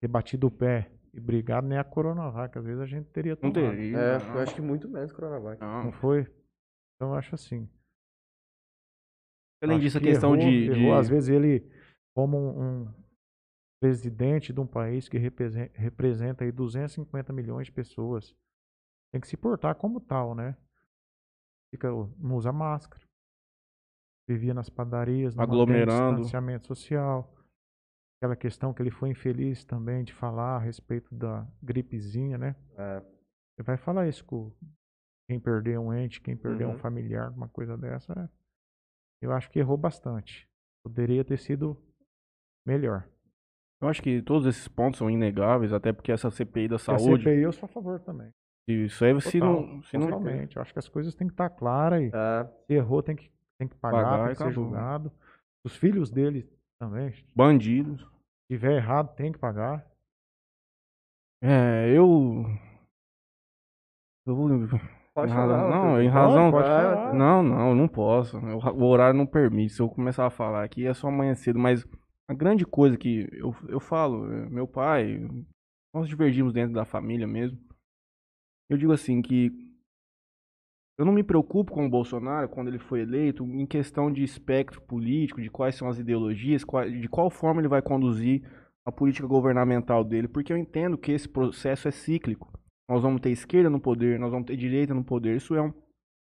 ter 0.00 0.08
batido 0.08 0.46
o 0.48 0.50
pé 0.50 0.90
e 1.14 1.18
brigado 1.20 1.66
nem 1.66 1.78
a 1.78 1.84
Coronavac, 1.84 2.56
às 2.58 2.64
vezes 2.64 2.80
a 2.80 2.86
gente 2.86 3.08
teria 3.10 3.32
Não 3.42 3.50
tomado. 3.50 3.70
teria. 3.70 3.96
É, 3.98 4.18
não. 4.18 4.34
eu 4.34 4.40
acho 4.42 4.54
que 4.54 4.60
muito 4.60 4.88
menos 4.88 5.10
Coronavac. 5.12 5.58
Não. 5.60 5.84
Não 5.84 5.92
foi? 5.92 6.20
Então 6.96 7.10
eu 7.10 7.14
acho 7.14 7.34
assim. 7.34 7.66
Além 9.62 9.76
Acho 9.76 9.84
disso, 9.84 9.98
a 9.98 10.00
que 10.00 10.06
questão 10.08 10.34
errou, 10.36 10.50
de, 10.50 10.64
errou. 10.64 10.76
de- 10.94 11.00
Às 11.00 11.08
vezes 11.08 11.28
ele, 11.30 11.70
como 12.14 12.36
um, 12.36 12.82
um 12.82 12.94
presidente 13.80 14.52
de 14.52 14.60
um 14.60 14.66
país 14.66 15.08
que 15.08 15.16
represen- 15.16 15.70
representa 15.74 16.44
aí 16.44 16.52
250 16.52 17.32
milhões 17.32 17.66
de 17.68 17.72
pessoas, 17.72 18.34
tem 19.12 19.20
que 19.20 19.28
se 19.28 19.36
portar 19.36 19.74
como 19.76 20.00
tal, 20.00 20.34
né? 20.34 20.56
Fica, 21.70 21.88
não 22.18 22.36
usa 22.36 22.52
máscara. 22.52 23.02
Vivia 24.28 24.54
nas 24.54 24.68
padarias, 24.70 25.34
não 25.34 25.42
Aglomerando. 25.44 26.16
distanciamento 26.16 26.66
social. 26.66 27.34
Aquela 28.18 28.36
questão 28.36 28.72
que 28.72 28.80
ele 28.80 28.90
foi 28.90 29.10
infeliz 29.10 29.64
também 29.64 30.04
de 30.04 30.12
falar 30.12 30.56
a 30.56 30.60
respeito 30.60 31.12
da 31.14 31.46
gripezinha, 31.62 32.38
né? 32.38 32.54
É. 32.76 33.00
Você 33.00 33.62
vai 33.64 33.76
falar 33.76 34.08
isso 34.08 34.24
com 34.24 34.52
quem 35.28 35.40
perdeu 35.40 35.80
um 35.82 35.92
ente, 35.92 36.20
quem 36.20 36.36
perdeu 36.36 36.68
um 36.68 36.72
Uhum. 36.72 36.78
familiar, 36.78 37.30
uma 37.30 37.48
coisa 37.48 37.76
dessa. 37.76 38.12
é. 38.12 38.28
Eu 39.20 39.32
acho 39.32 39.50
que 39.50 39.58
errou 39.58 39.76
bastante. 39.76 40.48
Poderia 40.84 41.24
ter 41.24 41.36
sido 41.38 41.76
melhor. 42.66 43.08
Eu 43.80 43.88
acho 43.88 44.00
que 44.02 44.22
todos 44.22 44.46
esses 44.46 44.68
pontos 44.68 44.98
são 44.98 45.10
inegáveis, 45.10 45.72
até 45.72 45.92
porque 45.92 46.12
essa 46.12 46.30
CPI 46.30 46.68
da 46.68 46.74
E 46.74 46.76
A 46.76 46.78
saúde, 46.78 47.24
CPI 47.24 47.42
eu 47.42 47.52
sou 47.52 47.66
a 47.66 47.68
favor 47.68 48.00
também. 48.00 48.32
Isso 48.68 49.04
aí 49.04 49.20
se 49.20 49.38
Total, 49.40 49.66
não, 49.66 49.82
se 49.82 49.98
não. 49.98 50.28
Eu 50.28 50.62
acho 50.62 50.72
que 50.72 50.78
as 50.78 50.88
coisas 50.88 51.14
têm 51.14 51.26
que 51.26 51.34
estar 51.34 51.50
claras 51.50 52.02
e 52.02 52.10
É. 52.14 52.44
se 52.66 52.74
errou 52.74 53.02
tem 53.02 53.16
que, 53.16 53.30
tem 53.58 53.68
que 53.68 53.74
pagar, 53.76 54.02
Pagar 54.04 54.24
tem 54.26 54.36
que 54.36 54.42
ser 54.42 54.52
julgado. 54.52 55.12
Os 55.64 55.76
filhos 55.76 56.10
dele 56.10 56.48
também. 56.80 57.12
Se 57.12 57.24
bandidos. 57.34 58.06
tiver 58.50 58.76
errado, 58.76 59.14
tem 59.16 59.32
que 59.32 59.38
pagar. 59.38 59.84
É, 61.42 61.88
eu 61.90 62.44
eu 64.26 64.34
vou 64.36 64.48
Pode 65.14 65.30
Em 65.30 65.34
falar. 65.34 65.56
razão- 65.56 65.70
não, 65.70 65.88
Arthur. 65.90 66.02
em 66.02 66.08
razão- 66.08 66.50
Vai, 66.50 66.62
falar. 66.62 67.12
Não, 67.14 67.42
não, 67.42 67.74
não 67.74 67.86
posso. 67.88 68.38
O 68.38 68.58
ra- 68.58 68.72
O 68.72 68.84
horário 68.84 69.18
não 69.18 69.26
permite. 69.26 69.74
Se 69.74 69.82
eu 69.82 69.88
começar 69.90 70.26
a 70.26 70.30
falar 70.30 70.64
aqui 70.64 70.86
é 70.86 70.94
só 70.94 71.08
amanhã 71.08 71.34
cedo, 71.34 71.58
mas 71.58 71.84
a 72.30 72.32
grande 72.34 72.64
coisa 72.64 72.96
que 72.96 73.28
eu, 73.32 73.54
eu 73.68 73.78
falo, 73.78 74.32
é, 74.32 74.48
meu 74.48 74.66
pai, 74.66 75.18
nós 75.94 76.08
divergimos 76.08 76.52
dentro 76.54 76.72
da 76.72 76.86
família 76.86 77.26
mesmo. 77.26 77.58
Eu 78.72 78.78
digo 78.78 78.90
assim 78.90 79.20
que 79.20 79.52
eu 80.98 81.04
não 81.04 81.12
me 81.12 81.22
preocupo 81.22 81.72
com 81.72 81.84
o 81.84 81.90
Bolsonaro 81.90 82.48
quando 82.48 82.68
ele 82.68 82.78
foi 82.78 83.02
eleito 83.02 83.44
em 83.44 83.66
questão 83.66 84.10
de 84.10 84.24
espectro 84.24 84.80
político, 84.80 85.42
de 85.42 85.50
quais 85.50 85.74
são 85.74 85.90
as 85.90 85.98
ideologias, 85.98 86.64
de 86.98 87.06
qual 87.06 87.28
forma 87.28 87.60
ele 87.60 87.68
vai 87.68 87.82
conduzir 87.82 88.42
a 88.86 88.90
política 88.90 89.26
governamental 89.26 90.02
dele, 90.02 90.26
porque 90.26 90.50
eu 90.50 90.56
entendo 90.56 90.96
que 90.96 91.12
esse 91.12 91.28
processo 91.28 91.86
é 91.86 91.90
cíclico. 91.90 92.50
Nós 92.88 93.02
vamos 93.02 93.20
ter 93.20 93.28
esquerda 93.28 93.68
no 93.68 93.78
poder, 93.78 94.18
nós 94.18 94.30
vamos 94.30 94.46
ter 94.46 94.56
direita 94.56 94.94
no 94.94 95.04
poder. 95.04 95.36
Isso 95.36 95.54
é 95.54 95.60
um 95.60 95.74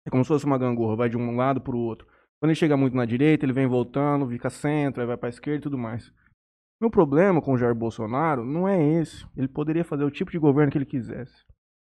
é 0.07 0.11
como 0.11 0.23
se 0.23 0.29
fosse 0.29 0.45
uma 0.45 0.59
gangorra, 0.59 0.97
vai 0.97 1.09
de 1.09 1.17
um 1.17 1.35
lado 1.35 1.63
pro 1.63 1.79
outro. 1.79 2.07
Quando 2.39 2.51
ele 2.51 2.59
chega 2.59 2.77
muito 2.77 2.95
na 2.95 3.07
direita, 3.07 3.47
ele 3.47 3.55
vem 3.55 3.67
voltando, 3.67 4.29
fica 4.29 4.51
centro, 4.51 5.01
aí 5.01 5.07
vai 5.07 5.17
pra 5.17 5.31
esquerda 5.31 5.61
e 5.61 5.63
tudo 5.63 5.79
mais. 5.79 6.13
Meu 6.79 6.91
problema 6.91 7.41
com 7.41 7.55
o 7.55 7.57
Jair 7.57 7.75
Bolsonaro 7.75 8.45
não 8.45 8.69
é 8.69 9.01
esse. 9.01 9.27
Ele 9.35 9.49
poderia 9.49 9.83
fazer 9.83 10.05
o 10.05 10.11
tipo 10.11 10.31
de 10.31 10.39
governo 10.39 10.71
que 10.71 10.77
ele 10.77 10.85
quisesse. 10.85 11.43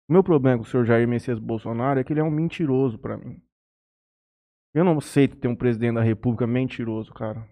O 0.09 0.13
meu 0.13 0.23
problema 0.23 0.57
com 0.57 0.63
o 0.63 0.67
senhor 0.67 0.85
Jair 0.85 1.07
Messias 1.07 1.39
Bolsonaro 1.39 1.99
é 1.99 2.03
que 2.03 2.11
ele 2.11 2.19
é 2.19 2.23
um 2.23 2.31
mentiroso 2.31 2.97
pra 2.99 3.17
mim. 3.17 3.41
Eu 4.73 4.83
não 4.83 4.97
aceito 4.97 5.37
ter 5.37 5.47
um 5.47 5.55
presidente 5.55 5.95
da 5.95 6.01
república 6.01 6.47
mentiroso, 6.47 7.13
cara. 7.13 7.47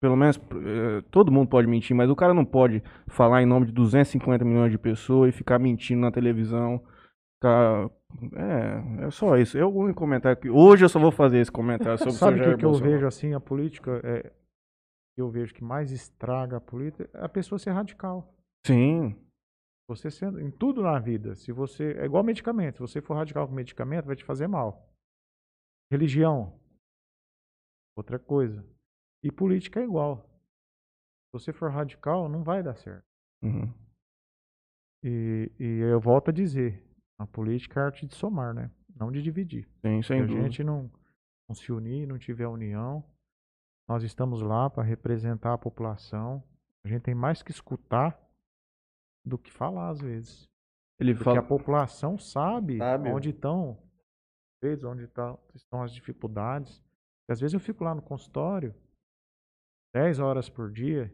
Pelo 0.00 0.16
menos, 0.16 0.36
eh, 0.36 1.02
todo 1.10 1.32
mundo 1.32 1.48
pode 1.48 1.66
mentir, 1.66 1.96
mas 1.96 2.10
o 2.10 2.16
cara 2.16 2.34
não 2.34 2.44
pode 2.44 2.82
falar 3.08 3.42
em 3.42 3.46
nome 3.46 3.66
de 3.66 3.72
250 3.72 4.44
milhões 4.44 4.70
de 4.70 4.78
pessoas 4.78 5.34
e 5.34 5.36
ficar 5.36 5.58
mentindo 5.58 6.02
na 6.02 6.12
televisão. 6.12 6.84
Ficar... 7.36 7.90
É, 8.34 9.06
é 9.06 9.10
só 9.10 9.36
isso. 9.38 9.56
É 9.56 9.64
o 9.64 9.70
único 9.70 9.98
comentário 9.98 10.38
que. 10.38 10.50
Hoje 10.50 10.84
eu 10.84 10.88
só 10.88 11.00
vou 11.00 11.10
fazer 11.10 11.38
esse 11.38 11.50
comentário 11.50 11.98
sobre 11.98 12.12
o 12.12 12.12
Sabe 12.18 12.40
o 12.40 12.44
que, 12.44 12.58
que 12.58 12.64
eu 12.64 12.74
vejo 12.74 13.06
assim, 13.06 13.32
a 13.32 13.40
política, 13.40 14.00
é, 14.04 14.30
que 15.14 15.22
eu 15.22 15.30
vejo 15.30 15.54
que 15.54 15.64
mais 15.64 15.90
estraga 15.90 16.58
a 16.58 16.60
política, 16.60 17.08
é 17.14 17.24
a 17.24 17.28
pessoa 17.28 17.58
ser 17.58 17.70
radical. 17.70 18.32
Sim. 18.66 19.16
Você 19.88 20.10
sendo, 20.10 20.40
em 20.40 20.50
tudo 20.50 20.82
na 20.82 20.98
vida, 20.98 21.34
se 21.36 21.52
você, 21.52 21.92
é 21.98 22.04
igual 22.04 22.24
medicamento, 22.24 22.76
se 22.76 22.80
você 22.80 23.00
for 23.00 23.14
radical 23.14 23.46
com 23.46 23.54
medicamento, 23.54 24.06
vai 24.06 24.16
te 24.16 24.24
fazer 24.24 24.48
mal. 24.48 24.92
Religião, 25.90 26.58
outra 27.96 28.18
coisa. 28.18 28.66
E 29.22 29.30
política 29.30 29.80
é 29.80 29.84
igual. 29.84 30.28
Se 31.28 31.32
você 31.32 31.52
for 31.52 31.70
radical, 31.70 32.28
não 32.28 32.42
vai 32.42 32.62
dar 32.62 32.74
certo. 32.74 33.04
Uhum. 33.42 33.72
E, 35.04 35.52
e 35.58 35.64
eu 35.80 36.00
volto 36.00 36.30
a 36.30 36.32
dizer, 36.32 36.84
a 37.18 37.26
política 37.26 37.80
é 37.80 37.82
a 37.84 37.86
arte 37.86 38.06
de 38.06 38.14
somar, 38.14 38.52
né? 38.52 38.70
Não 38.94 39.12
de 39.12 39.22
dividir. 39.22 39.68
Sim, 39.84 40.02
Se 40.02 40.08
sem 40.08 40.22
a 40.22 40.26
dúvida. 40.26 40.42
gente 40.42 40.64
não, 40.64 40.90
não 41.48 41.54
se 41.54 41.70
unir, 41.70 42.08
não 42.08 42.18
tiver 42.18 42.48
união, 42.48 43.04
nós 43.88 44.02
estamos 44.02 44.42
lá 44.42 44.68
para 44.68 44.82
representar 44.82 45.52
a 45.52 45.58
população. 45.58 46.42
A 46.84 46.88
gente 46.88 47.02
tem 47.02 47.14
mais 47.14 47.42
que 47.42 47.52
escutar 47.52 48.20
do 49.26 49.36
que 49.36 49.50
falar 49.52 49.88
às 49.90 50.00
vezes. 50.00 50.48
Ele 51.00 51.12
Porque 51.12 51.24
fala. 51.24 51.40
a 51.40 51.42
população 51.42 52.16
sabe, 52.16 52.78
Sabe. 52.78 53.10
onde 53.10 53.30
estão, 53.30 53.76
onde 54.84 55.06
tá- 55.08 55.36
estão 55.54 55.82
as 55.82 55.92
dificuldades. 55.92 56.82
E 57.28 57.32
às 57.32 57.40
vezes 57.40 57.52
eu 57.54 57.60
fico 57.60 57.82
lá 57.84 57.94
no 57.94 58.00
consultório, 58.00 58.74
10 59.94 60.18
horas 60.18 60.48
por 60.48 60.70
dia, 60.70 61.12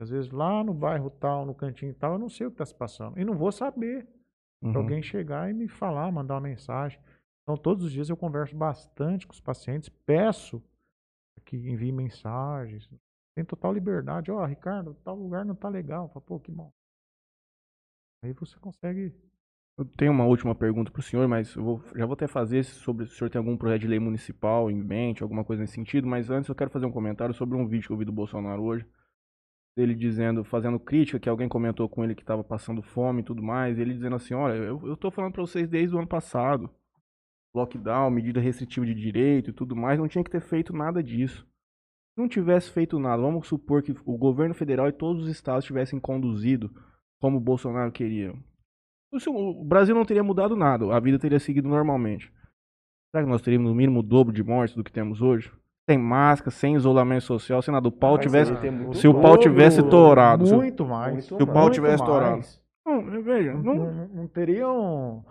às 0.00 0.08
vezes 0.10 0.30
lá 0.30 0.62
no 0.64 0.72
bairro 0.72 1.10
tal, 1.10 1.44
no 1.44 1.54
cantinho 1.54 1.94
tal, 1.94 2.14
eu 2.14 2.18
não 2.18 2.28
sei 2.28 2.46
o 2.46 2.50
que 2.50 2.54
está 2.54 2.64
se 2.66 2.74
passando. 2.74 3.18
E 3.18 3.24
não 3.24 3.36
vou 3.36 3.52
saber. 3.52 4.08
Uhum. 4.62 4.76
Alguém 4.76 5.02
chegar 5.02 5.50
e 5.50 5.52
me 5.52 5.66
falar, 5.68 6.10
mandar 6.12 6.34
uma 6.34 6.40
mensagem. 6.42 7.00
Então, 7.42 7.56
todos 7.56 7.84
os 7.84 7.92
dias 7.92 8.08
eu 8.08 8.16
converso 8.16 8.54
bastante 8.56 9.26
com 9.26 9.32
os 9.32 9.40
pacientes, 9.40 9.88
peço 9.88 10.62
que 11.44 11.56
enviem 11.56 11.90
mensagens. 11.92 12.88
Tem 13.34 13.44
total 13.44 13.72
liberdade. 13.72 14.30
Ó, 14.30 14.44
Ricardo, 14.44 14.94
tal 15.02 15.16
lugar 15.16 15.44
não 15.44 15.54
tá 15.56 15.68
legal. 15.68 16.08
Fala, 16.08 16.20
Pô, 16.24 16.38
que 16.38 16.52
bom. 16.52 16.72
Aí 18.22 18.32
você 18.32 18.56
consegue. 18.60 19.12
Eu 19.76 19.84
tenho 19.84 20.12
uma 20.12 20.24
última 20.24 20.54
pergunta 20.54 20.92
pro 20.92 21.02
senhor, 21.02 21.26
mas 21.26 21.56
eu 21.56 21.64
vou- 21.64 21.82
já 21.96 22.06
vou 22.06 22.14
até 22.14 22.28
fazer 22.28 22.62
sobre 22.62 23.06
se 23.06 23.14
o 23.14 23.16
senhor 23.16 23.30
tem 23.30 23.38
algum 23.38 23.56
projeto 23.56 23.80
de 23.80 23.88
lei 23.88 23.98
municipal 23.98 24.70
em 24.70 24.80
mente, 24.80 25.22
alguma 25.22 25.44
coisa 25.44 25.62
nesse 25.62 25.74
sentido, 25.74 26.06
mas 26.06 26.30
antes 26.30 26.48
eu 26.48 26.54
quero 26.54 26.70
fazer 26.70 26.86
um 26.86 26.92
comentário 26.92 27.34
sobre 27.34 27.56
um 27.56 27.66
vídeo 27.66 27.88
que 27.88 27.92
eu 27.92 27.96
vi 27.96 28.04
do 28.04 28.12
Bolsonaro 28.12 28.62
hoje. 28.62 28.86
Ele 29.76 29.94
dizendo, 29.94 30.44
fazendo 30.44 30.78
crítica, 30.78 31.18
que 31.18 31.28
alguém 31.28 31.48
comentou 31.48 31.88
com 31.88 32.04
ele 32.04 32.14
que 32.14 32.22
estava 32.22 32.44
passando 32.44 32.82
fome 32.82 33.22
e 33.22 33.24
tudo 33.24 33.42
mais, 33.42 33.78
ele 33.78 33.94
dizendo 33.94 34.16
assim, 34.16 34.34
olha, 34.34 34.54
eu, 34.54 34.96
tô 34.96 35.10
falando 35.10 35.32
pra 35.32 35.40
vocês 35.40 35.66
desde 35.68 35.96
o 35.96 35.98
ano 35.98 36.06
passado. 36.06 36.70
Lockdown, 37.54 38.10
medida 38.10 38.40
restritiva 38.40 38.86
de 38.86 38.94
direito 38.94 39.50
e 39.50 39.52
tudo 39.52 39.74
mais, 39.74 39.98
não 39.98 40.08
tinha 40.08 40.22
que 40.22 40.30
ter 40.30 40.42
feito 40.42 40.74
nada 40.74 41.02
disso. 41.02 41.46
Se 42.14 42.20
não 42.20 42.28
tivesse 42.28 42.70
feito 42.70 42.98
nada, 42.98 43.22
vamos 43.22 43.48
supor 43.48 43.82
que 43.82 43.92
o 44.04 44.18
governo 44.18 44.54
federal 44.54 44.86
e 44.88 44.92
todos 44.92 45.24
os 45.24 45.30
estados 45.30 45.64
tivessem 45.64 45.98
conduzido 45.98 46.70
como 47.22 47.36
o 47.38 47.40
Bolsonaro 47.40 47.92
queria. 47.92 48.34
O 49.28 49.64
Brasil 49.64 49.94
não 49.94 50.04
teria 50.04 50.24
mudado 50.24 50.56
nada, 50.56 50.92
a 50.94 50.98
vida 50.98 51.18
teria 51.18 51.38
seguido 51.38 51.68
normalmente. 51.68 52.32
Será 53.14 53.24
que 53.24 53.30
nós 53.30 53.40
teríamos 53.42 53.68
no 53.70 53.74
mínimo 53.76 54.00
o 54.00 54.02
dobro 54.02 54.32
de 54.34 54.42
mortes 54.42 54.74
do 54.74 54.82
que 54.82 54.90
temos 54.90 55.22
hoje? 55.22 55.52
Sem 55.88 55.98
máscara, 55.98 56.50
sem 56.50 56.74
isolamento 56.74 57.24
social, 57.24 57.60
sem 57.62 57.72
nada. 57.72 57.86
O 57.88 57.92
pau 57.92 58.14
Mas 58.16 58.22
tivesse. 58.26 58.52
se 58.94 59.06
o 59.08 59.20
pau 59.20 59.36
tivesse 59.36 59.82
torado, 59.82 60.46
se 60.46 60.54
o- 60.54 60.56
Muito 60.56 60.84
mais. 60.86 61.12
muito 61.12 61.36
Se 61.36 61.42
o 61.42 61.46
pau 61.46 61.70
tivesse 61.70 61.98
mais. 62.02 62.10
torado. 62.10 62.42
Não, 62.86 63.22
veja, 63.22 63.52
Não, 63.54 63.74
não- 63.74 64.08
não, 64.08 64.26
teriam. 64.28 65.24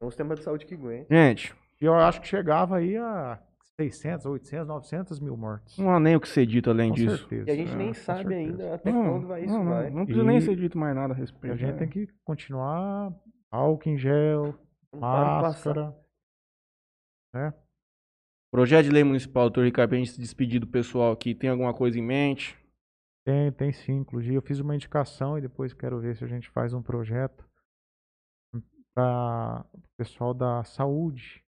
É 0.00 0.04
um 0.04 0.10
sistema 0.10 0.34
de 0.34 0.42
saúde 0.42 0.66
que 0.66 0.74
aguenta. 0.74 1.06
Gente, 1.10 1.54
E 1.80 1.84
eu 1.84 1.94
acho 1.94 2.20
que 2.20 2.26
chegava 2.26 2.76
aí 2.76 2.96
a 2.96 3.38
600, 3.82 4.26
800, 4.26 4.66
900 4.66 5.20
mil 5.20 5.36
mortes. 5.36 5.78
não 5.78 5.90
há 5.94 6.00
nem 6.00 6.16
o 6.16 6.20
que 6.20 6.28
ser 6.28 6.44
dito 6.46 6.68
além 6.68 6.88
Com 6.90 6.96
disso. 6.96 7.18
certeza. 7.18 7.48
E 7.48 7.52
a 7.52 7.56
gente 7.56 7.72
É, 7.72 7.76
nem 7.76 7.94
sabe 7.94 8.34
ainda 8.34 8.74
até 8.74 8.90
Não, 8.90 9.04
quando 9.12 9.26
vai 9.28 9.44
isso 9.44 9.52
não, 9.54 9.64
não, 9.64 9.72
vai. 9.72 9.90
não 9.90 10.04
precisa 10.04 10.24
nem 10.26 10.38
E- 10.38 10.42
ser 10.42 10.56
dito 10.56 10.76
mais 10.76 10.96
nada 10.96 11.14
a 11.14 11.16
respeito. 11.16 11.52
a 11.54 11.56
gente 11.56 11.72
né? 11.72 11.78
tem 11.78 11.88
que 11.88 12.08
continuar 12.24 13.14
álcool 13.52 13.88
em 13.88 13.96
gel, 13.96 14.58
Não 14.92 14.98
para 15.00 15.40
máscara. 15.42 15.96
Né? 17.32 17.54
Projeto 18.50 18.86
de 18.86 18.90
lei 18.90 19.04
municipal, 19.04 19.44
doutor 19.44 19.64
Ricardo, 19.64 19.90
pra 19.90 19.98
gente 19.98 20.10
se 20.10 20.20
despedir 20.20 20.58
do 20.58 20.66
pessoal 20.66 21.12
aqui, 21.12 21.34
tem 21.34 21.48
alguma 21.50 21.72
coisa 21.72 21.98
em 21.98 22.02
mente? 22.02 22.58
Tem, 23.24 23.52
tem 23.52 23.72
sim. 23.72 23.98
Inclusive, 23.98 24.34
eu 24.34 24.42
fiz 24.42 24.58
uma 24.58 24.74
indicação 24.74 25.38
e 25.38 25.40
depois 25.42 25.72
quero 25.72 26.00
ver 26.00 26.16
se 26.16 26.24
a 26.24 26.26
gente 26.26 26.48
faz 26.50 26.72
um 26.74 26.82
projeto 26.82 27.46
para 28.96 29.64
o 29.72 29.80
pessoal 29.96 30.34
da 30.34 30.64
saúde. 30.64 31.44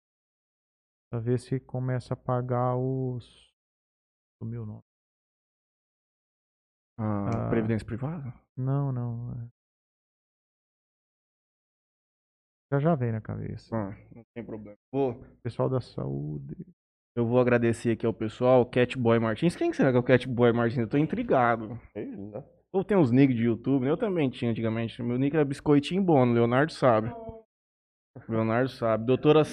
Para 1.10 1.20
ver 1.20 1.40
se 1.40 1.60
começa 1.60 2.14
a 2.14 2.18
pagar 2.18 2.76
os. 2.76 3.48
O 4.42 4.46
nome. 4.46 4.82
A 7.00 7.46
Ah. 7.46 7.50
Previdência 7.50 7.86
privada? 7.86 8.34
Não, 8.56 8.92
não. 8.92 9.32
é. 9.32 9.48
Já 12.74 12.80
já 12.80 12.96
vem 12.96 13.12
na 13.14 13.22
cabeça. 13.22 13.74
Ah, 13.76 13.96
não 14.14 14.24
tem 14.36 14.44
problema. 14.44 14.78
Vou, 14.92 15.14
Pessoal 15.42 15.70
da 15.70 15.80
saúde. 15.80 16.56
eu 17.16 17.26
vou 17.26 17.40
agradecer 17.40 17.92
aqui 17.92 18.06
ao 18.06 18.14
pessoal, 18.14 18.66
Catboy 18.66 19.20
Martins. 19.20 19.56
Quem 19.56 19.72
que 19.72 19.78
será 19.78 19.90
que 19.92 19.98
é 19.98 20.00
o 20.00 20.04
Catboy 20.04 20.52
Martins? 20.52 20.80
Eu 20.80 20.90
tô 20.90 20.98
intrigado. 20.98 21.80
Lá. 22.34 22.44
Ou 22.74 22.84
tem 22.84 22.98
uns 22.98 23.10
nick 23.12 23.34
de 23.34 23.46
YouTube, 23.46 23.86
né? 23.86 23.92
Eu 23.92 23.98
também 23.98 24.30
tinha 24.30 24.52
antigamente. 24.52 25.02
Meu 25.02 25.18
nick 25.18 25.34
era 25.36 25.46
Biscoitinho 25.46 26.04
Bono, 26.04 26.34
Leonardo 26.34 26.74
sabe. 26.74 27.10
Leonardo 28.28 28.70
sabe. 28.70 29.06
Doutora, 29.06 29.44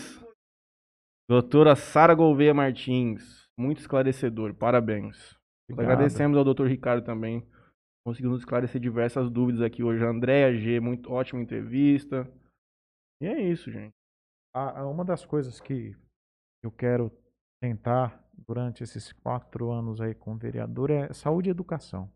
Doutora 1.28 1.74
Sara 1.74 2.14
Gouveia 2.14 2.52
Martins. 2.55 3.44
muito 3.59 3.78
esclarecedor. 3.78 4.52
Parabéns. 4.55 5.38
Obrigado. 5.70 5.92
Agradecemos 5.92 6.36
ao 6.36 6.44
Dr. 6.44 6.66
Ricardo 6.66 7.05
também. 7.05 7.40
Conseguiu 8.05 8.30
nos 8.30 8.40
esclarecer 8.40 8.80
diversas 8.80 9.30
dúvidas 9.30 9.62
aqui 9.62 9.82
hoje. 9.82 10.05
Andréa 10.05 10.52
G, 10.52 10.80
muito 10.80 11.10
ótima 11.12 11.40
entrevista. 11.40 12.30
E 13.22 13.26
é 13.26 13.40
isso, 13.40 13.70
gente. 13.70 13.94
A- 14.55 14.80
a- 14.80 14.86
uma 14.90 15.05
das 15.05 15.24
coisas 15.24 15.60
que 15.60 15.96
eu 16.62 16.70
quero 16.72 17.10
tentar 17.62 18.22
durante 18.46 18.82
esses 18.82 19.12
quatro 19.12 19.70
anos 19.70 20.01
aí 20.01 20.14
como 20.14 20.36
vereador 20.36 20.90
é 20.90 21.12
saúde 21.12 21.48
e 21.48 21.52
educação. 21.52 22.12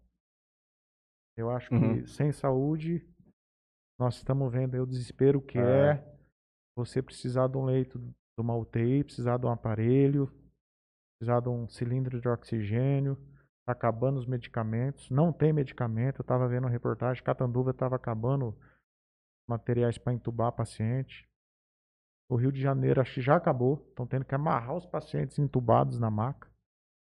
Eu 1.37 1.51
acho 1.51 1.69
que 1.71 1.75
Uhum. 1.77 2.07
sem 2.07 2.33
saúde 2.33 3.09
nós 3.99 4.17
estamos 4.17 4.53
vendo 4.53 4.75
aí 4.75 4.81
o 4.81 4.87
desespero 4.87 5.41
que 5.41 5.57
É. 5.57 5.93
é 5.93 6.19
você 6.77 7.01
precisar 7.01 7.47
de 7.47 7.57
um 7.57 7.65
leito 7.65 7.99
de 8.39 8.43
uma 8.43 8.55
UTI, 8.57 9.03
precisar 9.03 9.37
de 9.37 9.47
um 9.47 9.51
aparelho, 9.51 10.31
precisar 11.19 11.41
de 11.41 11.49
um 11.49 11.69
cilindro 11.69 12.21
de 12.21 12.29
oxigênio, 12.29 13.17
tá 13.67 13.73
acabando 13.73 14.17
os 14.19 14.27
medicamentos, 14.27 15.11
não 15.11 15.33
tem 15.33 15.53
medicamento. 15.53 16.21
Eu 16.21 16.23
estava 16.23 16.47
vendo 16.47 16.65
uma 16.65 16.71
reportagem, 16.71 17.23
Catanduva 17.23 17.73
estava 17.73 17.97
acabando 17.97 18.57
materiais 19.49 19.99
para 19.99 20.13
entubar 20.13 20.53
paciente. 20.53 21.29
O 22.31 22.37
Rio 22.37 22.53
de 22.53 22.61
Janeiro 22.61 23.01
acho 23.01 23.15
que 23.15 23.21
já 23.21 23.35
acabou. 23.37 23.85
Estão 23.89 24.07
tendo 24.07 24.25
que 24.25 24.35
amarrar 24.35 24.77
os 24.77 24.87
pacientes 24.87 25.37
entubados 25.39 25.99
na 25.99 26.11
maca 26.11 26.49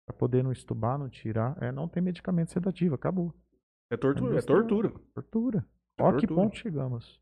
para 0.08 0.16
poder 0.16 0.44
não 0.44 0.52
estubar, 0.52 1.00
não 1.00 1.10
tirar. 1.10 1.58
É, 1.64 1.72
não 1.72 1.88
tem 1.88 2.04
medicamento 2.04 2.52
sedativo, 2.52 2.94
acabou. 2.94 3.34
É 3.90 3.98
tortura. 3.98 4.28
É 4.28 4.32
Industrial. 4.34 4.60
tortura. 4.68 4.90
Tortura. 5.16 5.66
É 5.98 6.04
Ó 6.04 6.14
que 6.18 6.28
ponto 6.28 6.56
chegamos. 6.58 7.20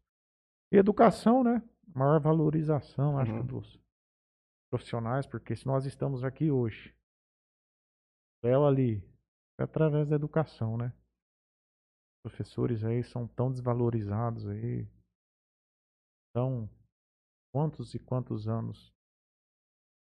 E 0.74 0.78
educação, 0.78 1.44
né? 1.44 1.62
Maior 1.96 2.20
valorização, 2.20 3.18
acho 3.20 3.32
Uhum. 3.32 3.42
que 3.42 3.48
dos 3.48 3.80
profissionais, 4.74 5.28
porque 5.28 5.56
se 5.56 5.68
nós 5.68 5.86
estamos 5.86 6.24
aqui 6.24 6.50
hoje, 6.50 6.96
Léo 8.44 8.66
ali, 8.66 9.04
é 9.60 9.64
através 9.64 10.10
da 10.10 10.16
educação, 10.16 10.76
né? 10.78 10.92
Professores 12.26 12.84
aí 12.84 13.04
são 13.04 13.28
tão 13.28 13.52
desvalorizados 13.52 14.48
aí. 14.48 14.88
Então, 16.32 16.68
quantos 17.54 17.94
e 17.94 18.00
quantos 18.00 18.48
anos 18.48 18.92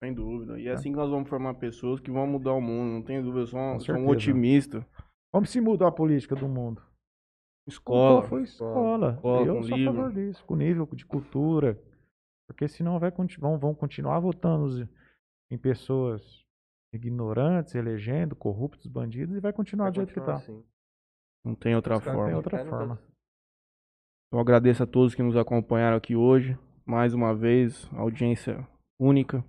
Sem 0.02 0.14
dúvida. 0.14 0.58
E 0.58 0.68
é 0.68 0.72
assim 0.72 0.90
que 0.90 0.96
nós 0.96 1.10
vamos 1.10 1.28
formar 1.28 1.54
pessoas 1.54 2.00
que 2.00 2.10
vão 2.10 2.26
mudar 2.26 2.54
o 2.54 2.60
mundo. 2.60 2.90
Não 2.90 3.02
tem 3.02 3.20
dúvida. 3.20 3.40
Eu 3.40 3.46
sou 3.46 3.60
um, 3.60 3.80
sou 3.80 3.94
um 3.96 4.08
otimista. 4.08 4.86
Como 5.30 5.44
se 5.44 5.60
mudou 5.60 5.86
a 5.86 5.92
política 5.92 6.34
do 6.34 6.48
mundo? 6.48 6.82
Escola. 7.68 8.16
Mudou, 8.16 8.28
foi 8.30 8.42
escola. 8.44 9.14
Escola, 9.14 9.46
eu 9.46 9.56
com 9.56 9.62
sou 9.62 9.74
a 9.74 9.76
livro. 9.76 9.94
favor 9.94 10.12
disso, 10.12 10.44
com 10.46 10.56
nível 10.56 10.86
de 10.86 11.04
cultura. 11.04 11.93
Porque 12.46 12.68
senão 12.68 12.98
vai, 12.98 13.10
vão, 13.38 13.58
vão 13.58 13.74
continuar 13.74 14.20
votando 14.20 14.88
em 15.50 15.58
pessoas 15.58 16.44
ignorantes, 16.92 17.74
elegendo, 17.74 18.36
corruptos, 18.36 18.86
bandidos, 18.86 19.36
e 19.36 19.40
vai 19.40 19.52
continuar 19.52 19.86
Vai 19.86 19.92
do 19.92 19.96
jeito 19.96 20.08
que 20.14 20.20
continuar 20.20 20.36
tá. 20.38 20.42
assim. 20.42 20.64
Não 21.44 21.54
tem 21.54 21.74
outra 21.74 22.00
têm 22.00 22.12
forma. 22.12 22.36
outra 22.36 22.60
É, 22.60 22.64
não 22.64 22.70
forma. 22.70 22.96
tem- 22.96 23.06
Então 24.28 24.40
agradeço 24.40 24.82
a 24.82 24.86
todos 24.86 25.14
que 25.14 25.22
nos 25.22 25.36
acompanharam 25.36 25.96
aqui 25.96 26.14
hoje. 26.16 26.58
Mais 26.86 27.14
uma 27.14 27.34
vez, 27.34 27.88
audiência 27.92 28.66
única. 29.00 29.44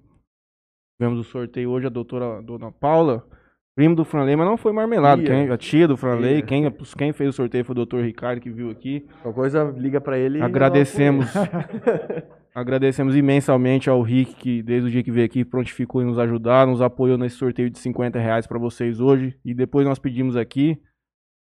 Tivemos 0.98 1.20
o 1.20 1.30
sorteio 1.30 1.70
hoje, 1.70 1.88
a 1.88 1.90
doutora 1.90 2.42
Dona 2.42 2.72
Paula, 2.72 3.28
primo 3.76 3.96
do 3.96 4.06
Franley, 4.06 4.36
mas 4.36 4.48
não 4.48 4.56
foi 4.58 4.72
marmelada. 4.72 5.22
Tia. 5.22 5.32
Quem, 5.32 5.50
a 5.50 5.58
tia 5.58 5.88
do 5.88 5.98
Franley, 5.98 6.42
quem, 6.42 6.72
quem 6.98 7.12
fez 7.14 7.30
o 7.30 7.34
sorteio 7.34 7.66
foi 7.66 7.74
o 7.74 7.76
doutor 7.76 8.04
Ricardo, 8.04 8.40
que 8.40 8.50
viu 8.50 8.70
aqui. 8.70 9.02
Qualquer 9.22 9.36
coisa, 9.40 9.64
liga 9.78 10.00
pra 10.00 10.18
ele. 10.18 10.42
Agradecemos. 10.42 11.28
Agradecemos 12.56 13.18
imensamente 13.18 13.90
ao 13.90 14.02
Rick, 14.02 14.36
que 14.36 14.64
desde 14.64 14.88
o 14.88 14.92
dia 14.92 15.04
que 15.04 15.12
veio 15.12 15.26
aqui 15.26 15.44
prontificou 15.44 16.02
em 16.02 16.06
nos 16.06 16.18
ajudar, 16.18 16.66
nos 16.66 16.82
apoiou 16.82 17.18
nesse 17.18 17.36
sorteio 17.36 17.70
de 17.70 17.78
50 17.78 18.18
reais 18.18 18.48
para 18.48 18.58
vocês 18.58 19.02
hoje. 19.02 19.38
E 19.44 19.54
depois 19.54 19.86
nós 19.86 20.00
pedimos 20.00 20.38
aqui. 20.38 20.80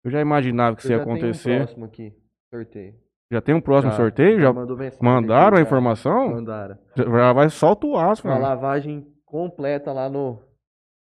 Eu 0.03 0.11
já 0.11 0.21
imaginava 0.21 0.75
que 0.75 0.83
isso 0.83 0.93
Eu 0.93 0.97
ia 0.97 0.99
já 0.99 1.05
tenho 1.05 1.15
um 1.15 1.19
acontecer. 1.19 1.57
próximo 1.59 1.85
aqui, 1.85 2.13
sorteio. 2.51 2.95
já 3.31 3.41
tem 3.41 3.55
um 3.55 3.61
próximo 3.61 3.93
Já, 3.93 3.97
sorteio? 3.97 4.41
Já 4.41 4.53
mandaram 5.01 5.57
a 5.57 5.61
informação? 5.61 6.33
Mandaram. 6.33 6.77
Já 6.97 7.33
vai 7.33 7.49
solta 7.49 7.87
o 7.87 7.97
aço, 7.97 8.27
Uma 8.27 8.35
mano. 8.35 8.47
lavagem 8.47 9.07
completa 9.25 9.93
lá 9.93 10.11
no 10.11 10.41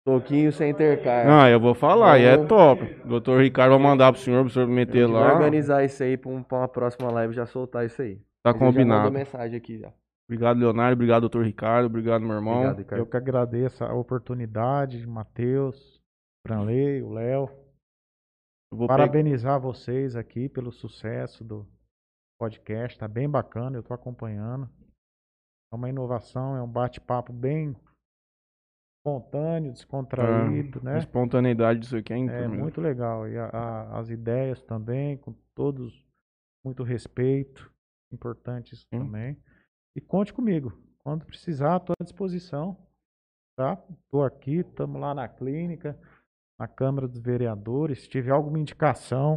Toquinho 0.06 0.52
Center 0.52 1.02
Car. 1.02 1.26
Ah, 1.28 1.50
eu 1.50 1.58
vou 1.58 1.74
falar, 1.74 2.18
e 2.20 2.24
é 2.24 2.36
top. 2.46 2.84
Doutor 3.04 3.42
Ricardo 3.42 3.72
vai 3.72 3.82
mandar 3.82 4.12
pro 4.12 4.20
senhor, 4.22 4.44
pro 4.44 4.52
senhor 4.52 4.66
A 4.66 4.68
meter 4.70 5.04
lá. 5.06 5.34
organizar 5.34 5.84
isso 5.84 6.00
aí 6.02 6.16
pra, 6.16 6.30
um- 6.30 6.42
pra 6.44 6.58
uma 6.58 6.68
próxima 6.68 7.10
live 7.10 7.34
já 7.34 7.44
soltar 7.44 7.84
isso 7.84 8.00
aí. 8.00 8.16
Tá 8.44 8.52
Mas 8.52 8.58
combinado. 8.58 9.02
mandou 9.06 9.18
mensagem 9.18 9.56
aqui 9.56 9.78
já. 9.78 9.92
Obrigado, 10.28 10.58
Leonardo. 10.58 10.92
Obrigado, 10.92 11.20
doutor 11.22 11.44
Ricardo. 11.44 11.86
Obrigado, 11.86 12.22
meu 12.22 12.36
irmão. 12.36 12.54
Obrigado, 12.54 12.78
Ricardo. 12.78 13.00
Eu 13.00 13.06
que 13.06 13.16
agradeço 13.16 13.84
a 13.84 13.92
oportunidade, 13.94 15.04
Matheus, 15.06 16.00
Franley, 16.46 17.02
o 17.02 17.10
Léo. 17.12 17.48
Eu 18.72 18.78
vou 18.78 18.86
pegar- 18.86 18.98
Parabenizar 18.98 19.60
vocês 19.60 20.14
aqui 20.14 20.48
pelo 20.48 20.70
sucesso 20.70 21.42
do 21.42 21.66
podcast, 22.40 22.96
tá 22.98 23.08
bem 23.08 23.28
bacana, 23.28 23.76
eu 23.76 23.82
tô 23.82 23.92
acompanhando. 23.92 24.68
É 25.72 25.76
uma 25.76 25.88
inovação, 25.88 26.56
é 26.56 26.62
um 26.62 26.68
bate-papo 26.68 27.32
bem 27.32 27.74
espontâneo, 29.10 29.72
descontraído, 29.72 30.80
a 30.80 30.82
né? 30.82 30.98
espontaneidade 30.98 31.80
disso 31.80 31.96
aqui 31.96 32.12
é 32.12 32.18
É 32.18 32.48
muito 32.48 32.80
legal. 32.80 33.28
E 33.28 33.38
a- 33.38 33.48
a- 33.52 33.98
as 34.00 34.10
ideias 34.10 34.60
também, 34.62 35.16
com 35.16 35.32
todos, 35.54 36.04
muito 36.64 36.82
respeito, 36.82 37.72
importante 38.12 38.74
isso 38.74 38.86
também. 38.90 39.36
E 39.94 40.00
conte 40.00 40.32
comigo. 40.32 40.72
Quando 40.98 41.24
precisar, 41.24 41.76
estou 41.76 41.94
à 42.00 42.02
disposição. 42.04 42.76
Tá? 43.56 43.80
Estou 44.04 44.24
aqui, 44.24 44.56
estamos 44.56 45.00
lá 45.00 45.14
na 45.14 45.28
clínica, 45.28 45.98
na 46.58 46.66
Câmara 46.68 47.06
dos 47.08 47.20
Vereadores. 47.20 48.02
Se 48.02 48.08
tiver 48.08 48.32
alguma 48.32 48.58
indicação, 48.58 49.36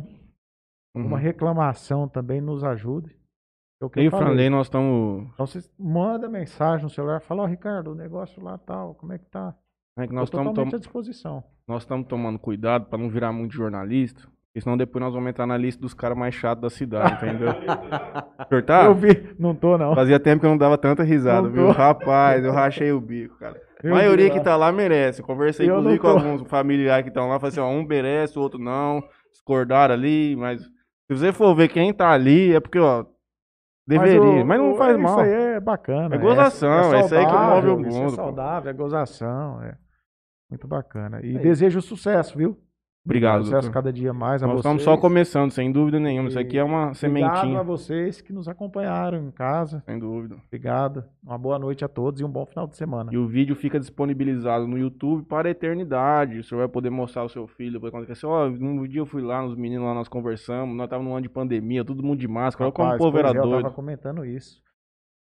Uhum. 0.95 1.03
alguma 1.03 1.19
reclamação 1.19 2.07
também, 2.09 2.41
nos 2.41 2.63
ajude. 2.63 3.15
É 3.81 3.89
que 3.89 3.99
Eu 3.99 4.03
e 4.03 4.05
eu 4.05 4.09
o 4.09 4.11
falei. 4.11 4.49
Nós 4.49 4.67
estamos. 4.67 5.27
Então 5.33 5.47
você 5.47 5.59
manda 5.79 6.27
mensagem 6.29 6.83
no 6.83 6.89
celular, 6.89 7.21
fala, 7.21 7.43
ó 7.43 7.45
Ricardo, 7.45 7.91
o 7.91 7.95
negócio 7.95 8.43
lá 8.43 8.57
tal, 8.57 8.95
como 8.95 9.13
é 9.13 9.17
que 9.17 9.25
tá? 9.25 9.53
É 9.97 10.07
que 10.07 10.13
nós 10.13 10.25
estamos 10.27 10.47
totalmente 10.49 10.75
à 10.75 10.79
disposição. 10.79 11.43
nós 11.67 11.83
estamos 11.83 12.07
tomando 12.07 12.39
cuidado 12.39 12.85
para 12.85 12.97
não 12.97 13.09
virar 13.09 13.31
muito 13.31 13.53
jornalista. 13.53 14.21
Porque 14.51 14.61
senão 14.61 14.75
depois 14.77 15.03
nós 15.03 15.13
vamos 15.13 15.29
entrar 15.29 15.45
na 15.45 15.55
lista 15.57 15.79
dos 15.79 15.93
caras 15.93 16.17
mais 16.17 16.33
chatos 16.33 16.61
da 16.63 16.69
cidade, 16.71 17.13
entendeu? 17.13 17.49
Senhor 18.49 18.63
tá? 18.63 18.85
Eu 18.85 18.95
vi, 18.95 19.35
não 19.37 19.53
tô 19.53 19.77
não. 19.77 19.93
Fazia 19.93 20.19
tempo 20.19 20.39
que 20.39 20.45
eu 20.47 20.49
não 20.49 20.57
dava 20.57 20.75
tanta 20.77 21.03
risada, 21.03 21.43
Não 21.43 21.51
viu? 21.51 21.67
tô. 21.67 21.71
Rapaz, 21.71 22.43
eu 22.43 22.51
rachei 22.51 22.91
o 22.91 22.99
bico, 22.99 23.37
cara. 23.37 23.61
A 23.83 23.87
Eu 23.87 23.93
maioria 23.93 24.25
vi 24.25 24.31
que 24.31 24.39
tá 24.43 24.55
lá 24.55 24.71
merece. 24.71 25.21
Conversei 25.21 25.69
Eu 25.69 25.77
inclusive 25.77 25.99
com 26.01 26.07
alguns 26.07 26.41
familiares 26.49 27.03
que 27.03 27.09
estão 27.09 27.29
lá. 27.29 27.39
Falei 27.39 27.49
assim, 27.51 27.59
ó, 27.59 27.69
um 27.69 27.85
merece, 27.85 28.39
o 28.39 28.41
outro 28.41 28.59
não. 28.59 29.03
Discordaram 29.31 29.93
ali, 29.93 30.35
mas 30.35 30.61
se 30.63 30.69
você 31.09 31.31
for 31.31 31.53
ver 31.53 31.67
quem 31.67 31.93
tá 31.93 32.09
ali, 32.09 32.53
é 32.55 32.59
porque, 32.59 32.79
ó, 32.79 33.05
deveria. 33.97 34.45
Mas, 34.45 34.59
o- 34.59 34.63
não 34.63 34.71
o- 34.73 34.77
faz 34.77 34.93
isso 34.95 35.03
mal. 35.03 35.19
aí 35.19 35.31
é 35.31 35.59
bacana. 35.59 36.15
É 36.15 36.17
gozação, 36.17 36.93
é 36.93 36.99
isso 37.01 37.15
aí 37.15 37.25
que 37.25 37.31
move 37.31 37.39
o 37.39 37.41
saudável, 37.41 37.81
Isso 37.81 37.97
é 37.97 38.01
mundo, 38.01 38.09
pô. 38.11 38.15
saudável, 38.15 38.69
é 38.69 38.73
gozação, 38.73 39.63
é 39.63 39.75
muito 40.49 40.67
bacana. 40.67 41.19
E 41.23 41.35
É 41.35 41.39
desejo 41.39 41.81
sucesso, 41.81 42.37
viu? 42.37 42.57
Obrigado, 43.05 43.43
Sucesso 43.45 43.71
cada 43.71 43.91
dia 43.91 44.13
mais 44.13 44.41
Nós 44.41 44.51
vocês. 44.51 44.59
estamos 44.59 44.83
só 44.83 44.97
começando, 44.97 45.49
sem 45.51 45.71
dúvida 45.71 45.99
nenhuma. 45.99 46.27
Isso 46.29 46.37
E 46.37 46.41
aqui 46.41 46.57
é 46.57 46.63
uma 46.63 46.89
Obrigado 46.91 46.95
sementinha. 46.97 47.59
a 47.59 47.63
vocês 47.63 48.21
que 48.21 48.31
nos 48.31 48.47
acompanharam 48.47 49.17
em 49.25 49.31
casa. 49.31 49.81
Sem 49.85 49.97
dúvida. 49.97 50.35
Obrigado. 50.45 51.05
Uma 51.23 51.37
boa 51.37 51.57
noite 51.57 51.83
a 51.83 51.87
todos 51.87 52.19
e 52.21 52.23
um 52.25 52.29
bom 52.29 52.45
final 52.45 52.67
de 52.67 52.75
semana. 52.75 53.09
E 53.11 53.17
o 53.17 53.25
vídeo 53.25 53.55
fica 53.55 53.79
disponibilizado 53.79 54.67
no 54.67 54.77
YouTube 54.77 55.25
para 55.25 55.47
a 55.47 55.51
eternidade. 55.51 56.39
O 56.39 56.43
senhor 56.43 56.59
vai 56.59 56.67
poder 56.67 56.89
mostrar 56.91 57.23
ao 57.23 57.29
seu 57.29 57.47
filho. 57.47 57.79
Vai 57.79 57.89
acontecer, 57.89 58.25
ó, 58.27 58.47
um 58.47 58.85
dia 58.87 59.01
eu 59.01 59.05
fui 59.07 59.21
lá, 59.23 59.41
nos 59.41 59.55
meninos 59.55 59.87
lá, 59.87 59.93
nós 59.95 60.07
conversamos. 60.09 60.75
Nós 60.75 60.85
estávamos 60.85 61.09
num 61.09 61.15
ano 61.15 61.23
de 61.23 61.29
pandemia, 61.29 61.83
todo 61.85 62.03
mundo 62.03 62.19
de 62.19 62.27
máscara. 62.27 62.65
Olha 62.67 62.73
como 62.73 62.93
o 62.93 62.97
povo 62.97 63.17
era 63.17 63.29
é, 63.29 63.37
Eu 63.37 63.41
doido. 63.43 63.63
tava 63.63 63.73
comentando 63.73 64.23
isso. 64.25 64.61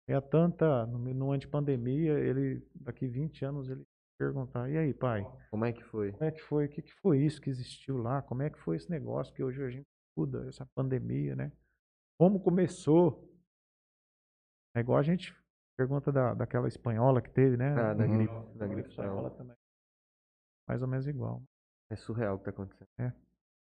É 0.09 0.19
tanta, 0.21 0.87
no, 0.87 0.99
no 0.99 1.31
ano 1.33 1.39
de 1.41 1.49
pandemia, 1.49 2.13
ele, 2.13 2.63
daqui 2.75 3.07
20 3.07 3.45
anos, 3.45 3.69
ele 3.69 3.83
perguntar, 4.19 4.69
e 4.71 4.77
aí, 4.79 4.95
pai, 4.95 5.27
Como 5.51 5.65
é 5.65 5.73
que 5.73 5.83
foi? 5.85 6.13
como 6.13 6.25
é 6.25 6.31
que 6.31 6.41
foi? 6.43 6.67
O 6.67 6.69
que, 6.69 6.83
que 6.83 6.95
foi 6.95 7.19
isso 7.19 7.41
que 7.41 7.51
existiu 7.51 7.99
lá? 7.99 8.23
Como 8.23 8.43
é 8.43 8.51
que 8.51 8.59
foi 8.59 8.77
esse 8.77 8.91
negócio 8.91 9.33
que 9.35 9.43
hoje 9.43 9.63
a 9.63 9.71
gente 9.71 9.87
estuda, 10.11 10.47
essa 10.49 10.67
pandemia, 10.75 11.35
né? 11.35 11.53
Como 12.19 12.41
começou? 12.41 13.29
É 14.77 14.81
igual 14.81 14.99
a 14.99 15.03
gente 15.03 15.35
pergunta 15.77 16.13
da, 16.13 16.35
daquela 16.35 16.69
espanhola 16.69 17.21
que 17.21 17.31
teve, 17.31 17.57
né? 17.57 17.75
Ah, 17.75 17.95
da 17.95 18.05
Uhum. 18.05 18.13
gripe. 18.13 18.59
Da 18.59 18.67
gripe 18.67 18.89
espanhola 18.89 19.31
também. 19.31 19.57
Mais 20.69 20.83
ou 20.83 20.89
menos 20.89 21.07
igual. 21.07 21.43
É 21.91 21.97
surreal 21.97 22.37
o 22.37 22.39
que 22.39 22.45
tá 22.45 22.51
acontecendo. 22.51 23.13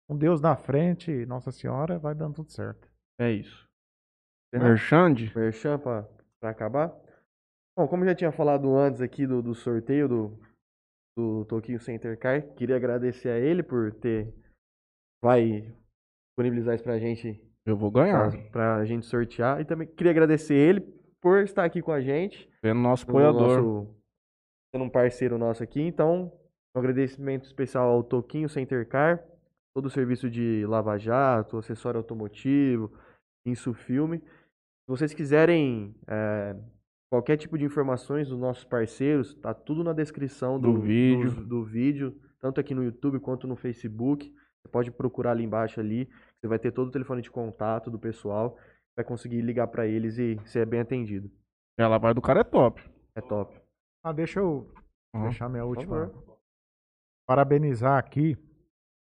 Com 0.08 0.16
Deus 0.16 0.40
na 0.40 0.56
frente, 0.56 1.24
Nossa 1.26 1.50
Senhora, 1.50 1.98
vai 1.98 2.14
dando 2.14 2.34
tudo 2.36 2.50
certo. 2.50 2.88
É 3.18 3.30
isso. 3.30 3.68
Merchand? 4.52 5.32
Merchan 5.34 5.78
pra, 5.78 6.02
pra 6.40 6.50
acabar. 6.50 6.90
Bom, 7.76 7.88
como 7.88 8.04
eu 8.04 8.08
já 8.08 8.14
tinha 8.14 8.32
falado 8.32 8.74
antes 8.76 9.00
aqui 9.00 9.26
do, 9.26 9.42
do 9.42 9.54
sorteio 9.54 10.08
do, 10.08 10.38
do 11.16 11.44
Toquinho 11.46 11.80
Center 11.80 12.16
Car, 12.18 12.42
queria 12.54 12.76
agradecer 12.76 13.28
a 13.30 13.38
ele 13.38 13.62
por 13.62 13.92
ter. 13.94 14.32
Vai 15.24 15.74
disponibilizar 16.30 16.74
isso 16.74 16.84
pra 16.84 16.98
gente, 16.98 17.40
Eu 17.66 17.76
vou 17.76 17.90
ganhar. 17.90 18.30
pra, 18.30 18.50
pra 18.76 18.84
gente 18.84 19.06
sortear. 19.06 19.60
E 19.60 19.64
também 19.64 19.88
queria 19.88 20.12
agradecer 20.12 20.54
ele 20.54 20.80
por 21.20 21.38
estar 21.42 21.64
aqui 21.64 21.80
com 21.82 21.90
a 21.92 22.00
gente. 22.00 22.48
Sendo 22.64 22.80
nosso 22.80 23.04
no 23.06 23.10
apoiador. 23.10 23.62
nosso- 23.62 23.94
sendo 24.74 24.84
um 24.84 24.90
parceiro 24.90 25.38
nosso 25.38 25.62
aqui. 25.62 25.80
Então, 25.80 26.32
Um 26.76 26.80
agradecimento 26.80 27.44
especial 27.44 27.88
ao 27.88 28.02
Toquinho 28.02 28.48
Center 28.48 28.86
Car, 28.88 29.24
todo 29.74 29.86
o 29.86 29.90
serviço 29.90 30.28
de 30.28 30.66
lava-jato, 30.66 31.56
acessório 31.56 31.98
automotivo, 31.98 32.92
Insufilme. 33.46 34.18
Se 34.18 34.88
vocês 34.88 35.14
quiserem 35.14 35.94
é, 36.08 36.56
qualquer 37.14 37.36
tipo 37.36 37.56
de 37.56 37.64
informações 37.64 38.28
dos 38.28 38.38
nossos 38.38 38.64
parceiros, 38.64 39.34
tá 39.36 39.54
tudo 39.54 39.84
na 39.84 39.92
descrição 39.92 40.58
do, 40.58 40.72
Do 40.72 40.80
vídeo. 40.80 41.30
do, 41.32 41.46
do 41.46 41.64
vídeo, 41.64 42.20
tanto 42.40 42.58
aqui 42.60 42.74
no 42.74 42.82
YouTube 42.82 43.20
quanto 43.20 43.46
no 43.46 43.54
Facebook. 43.54 44.34
Você 44.60 44.68
pode 44.68 44.90
procurar 44.90 45.30
ali 45.30 45.44
embaixo 45.44 45.78
ali, 45.78 46.08
você 46.40 46.48
vai 46.48 46.58
ter 46.58 46.72
todo 46.72 46.88
o 46.88 46.90
telefone 46.90 47.22
de 47.22 47.30
contato 47.30 47.88
do 47.90 47.98
pessoal, 48.00 48.58
vai 48.96 49.04
conseguir 49.04 49.40
ligar 49.42 49.68
para 49.68 49.86
eles 49.86 50.18
e 50.18 50.40
ser 50.46 50.66
bem 50.66 50.80
atendido. 50.80 51.30
E 51.78 51.82
a 51.82 51.88
lavagem 51.88 52.14
do 52.16 52.22
cara 52.22 52.40
é 52.40 52.44
top. 52.44 52.82
É 53.14 53.20
top. 53.20 53.60
Ah, 54.02 54.12
deixa 54.12 54.40
eu 54.40 54.68
Uhum. 55.14 55.22
deixar 55.22 55.48
minha 55.48 55.64
última. 55.64 56.10
Parabenizar 57.28 57.96
aqui 57.98 58.36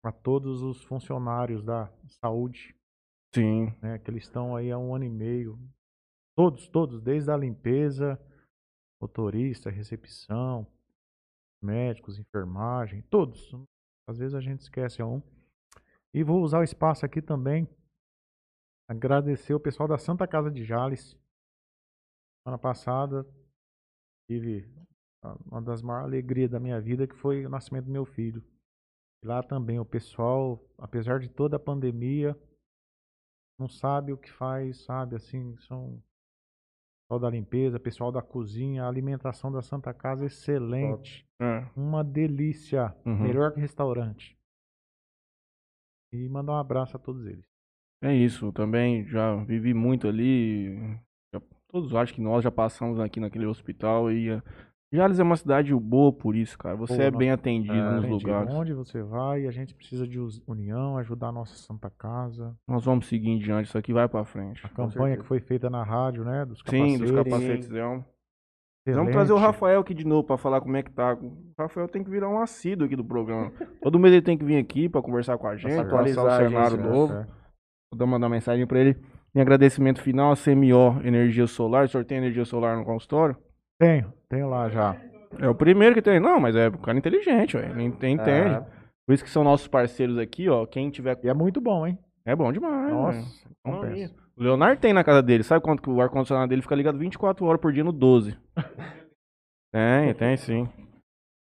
a 0.04 0.12
todos 0.12 0.62
os 0.62 0.84
funcionários 0.84 1.64
da 1.64 1.92
saúde, 2.22 2.76
Sim. 3.34 3.74
né? 3.82 3.98
Que 3.98 4.12
eles 4.12 4.24
estão 4.24 4.56
aí 4.56 4.72
há 4.72 4.78
um 4.78 4.94
ano 4.94 5.06
e 5.06 5.10
meio. 5.10 5.58
Todos, 6.36 6.68
todos, 6.68 7.02
desde 7.02 7.32
a 7.32 7.38
limpeza, 7.38 8.20
motorista, 9.02 9.70
recepção, 9.70 10.68
médicos, 11.62 12.20
enfermagem, 12.20 13.02
todos. 13.04 13.54
Às 14.08 14.18
vezes 14.18 14.36
a 14.36 14.42
gente 14.42 14.60
esquece 14.60 15.02
um. 15.02 15.22
E 16.14 16.24
vou 16.24 16.42
usar 16.42 16.60
o 16.60 16.64
espaço 16.64 17.06
aqui 17.06 17.22
também. 17.22 17.68
Agradecer 18.88 19.54
o 19.54 19.60
pessoal 19.60 19.88
da 19.88 19.98
Santa 19.98 20.28
Casa 20.28 20.52
de 20.52 20.64
Jales. 20.64 21.18
Semana 22.44 22.60
passada 22.60 23.26
tive 24.30 24.70
uma 25.46 25.62
das 25.62 25.82
maiores 25.82 26.08
alegrias 26.08 26.52
da 26.52 26.60
minha 26.60 26.80
vida, 26.80 27.08
que 27.08 27.16
foi 27.16 27.46
o 27.46 27.50
nascimento 27.50 27.86
do 27.86 27.92
meu 27.92 28.06
filho. 28.06 28.44
E 29.24 29.28
lá 29.28 29.42
também 29.42 29.80
o 29.80 29.86
pessoal, 29.86 30.64
apesar 30.78 31.20
de 31.20 31.30
toda 31.30 31.56
a 31.56 31.60
pandemia, 31.60 32.38
não 33.58 33.68
sabe 33.68 34.14
o 34.14 34.18
que 34.18 34.32
faz, 34.32 34.84
sabe? 34.84 35.16
Assim, 35.16 35.58
são 35.58 36.04
pessoal 37.06 37.20
da 37.20 37.30
limpeza, 37.30 37.80
pessoal 37.80 38.12
da 38.12 38.22
cozinha, 38.22 38.84
a 38.84 38.88
alimentação 38.88 39.52
da 39.52 39.62
Santa 39.62 39.94
Casa 39.94 40.24
é 40.24 40.28
excelente. 40.28 41.26
É. 41.40 41.68
Uma 41.76 42.04
delícia. 42.04 42.96
Uhum. 43.06 43.22
Melhor 43.22 43.54
que 43.54 43.60
restaurante. 43.60 44.36
E 46.12 46.28
mandar 46.30 46.54
um 46.54 46.58
abraço 46.58 46.96
a 46.98 47.00
todos 47.00 47.26
eles. 47.26 47.46
É 48.02 48.14
isso, 48.14 48.52
também 48.52 49.06
já 49.08 49.36
vivi 49.44 49.74
muito 49.74 50.08
ali. 50.08 50.76
já- 51.34 51.42
todos 51.68 51.94
acho 51.96 52.14
que 52.14 52.22
nós 52.22 52.44
já 52.44 52.52
passamos 52.52 53.00
aqui 53.00 53.20
naquele 53.20 53.46
hospital 53.46 54.12
e 54.12 54.42
Jales 54.96 55.20
é 55.20 55.24
uma 55.24 55.36
cidade 55.36 55.74
boa 55.76 56.12
por 56.12 56.36
isso, 56.36 56.58
cara. 56.58 56.76
Você 56.76 56.96
Boa, 56.96 57.08
é 57.08 57.12
bem 57.12 57.32
atendido 57.32 57.74
é, 57.74 57.92
nos 58.00 58.10
lugares. 58.10 58.54
Onde 58.54 58.74
você 58.74 59.04
vai, 59.04 59.46
a 59.46 59.52
gente 59.52 59.74
precisa 59.76 60.08
de 60.08 60.18
união, 60.48 60.98
ajudar 60.98 61.28
a 61.28 61.32
nossa 61.32 61.56
Santa 61.56 61.90
Casa. 61.90 62.56
Nós 62.68 62.84
vamos 62.86 63.08
seguir 63.08 63.30
em 63.30 63.38
diante, 63.38 63.68
isso 63.68 63.78
aqui 63.78 63.94
vai 63.94 64.08
pra 64.08 64.26
frente. 64.26 64.66
A 64.66 64.70
campanha 64.70 65.18
que 65.18 65.26
foi 65.26 65.40
feita 65.40 65.70
na 65.70 65.84
rádio, 65.84 66.24
né? 66.24 66.46
Dos 66.46 66.62
Sim, 66.68 66.98
dos 66.98 67.12
capacetes. 67.12 67.70
Elmo. 67.70 68.06
Vamos 68.88 69.00
excelente. 69.10 69.12
trazer 69.14 69.34
o 69.34 69.38
Rafael 69.38 69.80
aqui 69.82 69.96
de 69.96 70.06
novo 70.06 70.24
pra 70.24 70.38
falar 70.38 70.62
como 70.62 70.78
é 70.78 70.84
que 70.84 70.92
tá. 70.92 71.14
O 71.16 71.54
Rafael 71.58 71.88
tem 71.88 72.04
que 72.04 72.10
virar 72.10 72.30
um 72.30 72.40
assíduo 72.40 72.86
aqui 72.86 72.96
do 72.96 73.04
programa. 73.04 73.52
Todo 73.82 73.98
mês 73.98 74.14
ele 74.14 74.22
tem 74.22 74.38
que 74.38 74.46
vir 74.46 74.58
aqui 74.58 74.88
pra 74.88 75.02
conversar 75.02 75.38
com 75.40 75.48
a 75.48 75.58
gente, 75.58 75.74
atualizar 75.74 76.24
o 76.24 76.30
cenário 76.30 76.78
gente, 76.78 76.86
né? 76.86 76.90
novo. 76.92 77.14
É. 77.14 77.26
Vou 77.92 77.98
dar- 77.98 78.06
mandar 78.06 78.28
uma 78.28 78.36
mensagem 78.36 78.66
pra 78.68 78.80
ele. 78.80 78.96
Em 79.34 79.42
agradecimento 79.42 80.02
final, 80.02 80.32
a 80.32 80.36
CMO 80.36 81.02
Energia 81.04 81.48
Solar. 81.48 81.86
O 81.86 81.88
senhor 81.90 82.06
tem 82.06 82.20
energia 82.20 82.46
solar 82.46 82.78
no 82.78 82.86
consultório? 82.86 83.36
Tenho, 83.80 84.14
tenho 84.30 84.50
lá 84.50 84.70
já. 84.70 84.96
É 85.40 85.48
o 85.50 85.56
primeiro 85.56 85.94
que 85.96 86.02
tem. 86.02 86.20
Não, 86.20 86.40
mas 86.40 86.56
é 86.56 86.70
um 86.70 86.72
cara 86.74 86.98
inteligente. 86.98 87.58
Ele 87.58 87.84
ent- 87.84 87.96
entende. 88.04 88.56
Ah, 88.56 88.66
Por 89.06 89.14
isso 89.14 89.24
que 89.24 89.30
são 89.30 89.44
nossos 89.44 89.68
parceiros 89.68 90.18
aqui, 90.18 90.48
ó. 90.50 90.66
Quem 90.66 90.90
tiver. 90.90 91.20
E 91.24 91.30
é 91.30 91.34
muito 91.34 91.60
bom, 91.60 91.86
hein? 91.86 91.98
É 92.26 92.36
bom 92.36 92.52
demais. 92.52 92.92
Nossa, 92.92 93.50
compensa. 93.64 94.16
O 94.38 94.44
Leonardo 94.44 94.80
tem 94.82 94.94
na 94.94 95.04
casa 95.04 95.22
dele. 95.22 95.44
Sabe 95.44 95.64
quanto 95.64 95.82
que 95.84 95.90
o 95.90 96.02
ar-condicionado 96.02 96.50
dele 96.50 96.62
fica 96.62 96.76
ligado 96.76 96.98
24 96.98 97.46
horas 97.46 97.62
por 97.62 97.72
dia 97.74 97.84
no 97.84 97.92
12? 97.92 98.38
tem, 99.74 100.14
tem 100.16 100.38
sim. 100.38 100.68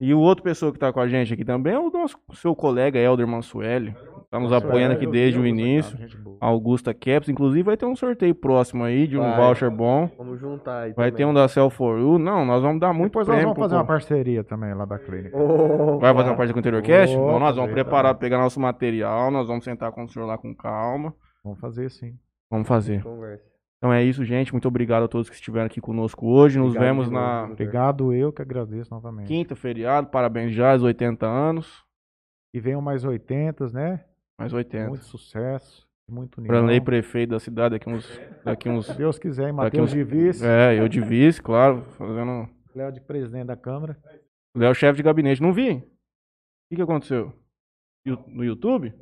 E 0.01 0.15
o 0.15 0.21
outro 0.21 0.43
pessoa 0.43 0.73
que 0.73 0.79
tá 0.79 0.93
com 0.93 1.01
a 1.01 1.09
gente 1.09 1.35
aqui 1.35 1.45
também 1.45 1.75
é 1.75 1.79
o 1.79 1.91
nosso 1.91 2.17
seu 2.35 2.55
colega 2.55 2.99
Helder 2.99 3.27
Mansueli. 3.27 3.95
Tá 4.31 4.39
nos 4.39 4.53
apoiando 4.53 4.95
aqui 4.95 5.09
desde 5.09 5.41
o 5.41 5.45
início. 5.45 5.99
Augusta 6.41 6.95
Caps. 6.95 7.29
Inclusive 7.29 7.65
vai 7.65 7.77
ter 7.77 7.85
um 7.85 7.97
sorteio 7.97 8.33
próximo 8.35 8.85
aí 8.85 9.09
de 9.09 9.19
um 9.19 9.23
Vai. 9.23 9.37
voucher 9.37 9.71
bom. 9.71 10.09
Vamos 10.17 10.39
juntar 10.39 10.83
aí. 10.83 10.93
Vai 10.93 11.11
também. 11.11 11.17
ter 11.17 11.25
um 11.25 11.35
da 11.35 11.47
Cell4U. 11.47 12.17
Não, 12.17 12.45
nós 12.45 12.63
vamos 12.63 12.81
dar 12.81 12.93
muito 12.93 13.11
Depois 13.11 13.27
nós 13.27 13.43
vamos 13.43 13.59
fazer 13.59 13.75
uma 13.75 13.85
parceria 13.85 14.45
também 14.45 14.73
lá 14.73 14.85
da 14.85 15.01
clínica. 15.01 15.37
Oh, 15.37 15.99
Vai 15.99 16.15
fazer 16.15 16.31
uma 16.31 16.37
parte 16.37 16.53
com 16.53 16.59
o 16.59 16.61
Interior 16.61 16.81
Cast? 16.81 17.17
Então 17.17 17.41
nós 17.41 17.57
vamos 17.57 17.73
preparar, 17.73 18.15
pegar 18.15 18.39
nosso 18.39 18.61
material, 18.61 19.33
nós 19.33 19.49
vamos 19.49 19.65
sentar 19.65 19.91
com 19.91 20.05
o 20.05 20.09
senhor 20.09 20.27
lá 20.27 20.39
com 20.39 20.55
calma. 20.55 21.13
Vamos 21.43 21.59
fazer 21.59 21.91
sim. 21.91 22.15
Vamos 22.49 22.69
fazer. 22.69 23.03
Conversa. 23.03 23.51
Então 23.79 23.93
é 23.93 24.05
isso, 24.05 24.25
gente. 24.25 24.53
Muito 24.53 24.69
obrigado 24.69 25.05
a 25.05 25.09
todos 25.09 25.29
que 25.29 25.35
estiveram 25.35 25.67
aqui 25.67 25.81
conosco 25.81 26.27
hoje. 26.27 26.59
Nos 26.59 26.69
Obrigado 26.69 26.87
vemos 26.87 27.11
na. 27.11 27.49
Obrigado, 27.51 28.13
eu 28.13 28.33
que 28.33 28.43
agradeço 28.43 28.95
novamente. 28.95 29.27
quinta, 29.27 29.57
feriado. 29.57 30.07
Parabéns 30.09 30.53
já, 30.53 30.73
aos 30.73 30.83
80 30.85 31.27
anos. 31.27 31.83
E 32.55 32.61
venham 32.61 32.81
mais 32.81 33.05
80, 33.05 33.69
né? 33.69 34.05
Mais 34.41 34.53
80. 34.53 34.89
Muito 34.89 35.05
sucesso, 35.05 35.87
muito 36.09 36.39
união. 36.39 36.49
Branley 36.49 36.81
prefeito 36.81 37.31
da 37.31 37.39
cidade 37.39 37.75
daqui 37.75 37.89
uns. 37.91 38.09
Daqui 38.45 38.69
uns. 38.69 38.87
Se 38.87 38.95
Deus 38.97 39.19
quiser, 39.19 39.49
hein? 39.49 39.53
Matheus 39.53 39.91
uns- 39.91 39.93
de 39.93 40.03
vice, 40.03 40.45
É, 40.45 40.79
eu 40.81 40.89
de 40.89 41.01
vice, 41.01 41.41
claro. 41.43 41.83
Fazendo. 41.99 42.49
Léo 42.75 42.91
de 42.93 43.01
presidente 43.01 43.47
da 43.47 43.57
Câmara. 43.57 43.97
Léo, 44.57 44.75
chefe 44.75 44.97
de 44.97 45.03
gabinete. 45.03 45.43
Não 45.43 45.53
vi. 45.53 45.73
O 45.73 45.83
que, 46.71 46.77
que 46.77 46.83
aconteceu? 46.83 47.33
No 48.29 48.43
YouTube? 48.43 48.95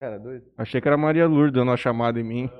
Cara, 0.00 0.18
doido. 0.18 0.50
Achei 0.56 0.80
que 0.80 0.88
era 0.88 0.96
Maria 0.96 1.26
Lourdes 1.28 1.52
dando 1.52 1.68
uma 1.68 1.76
chamada 1.76 2.18
em 2.18 2.24
mim. 2.24 2.50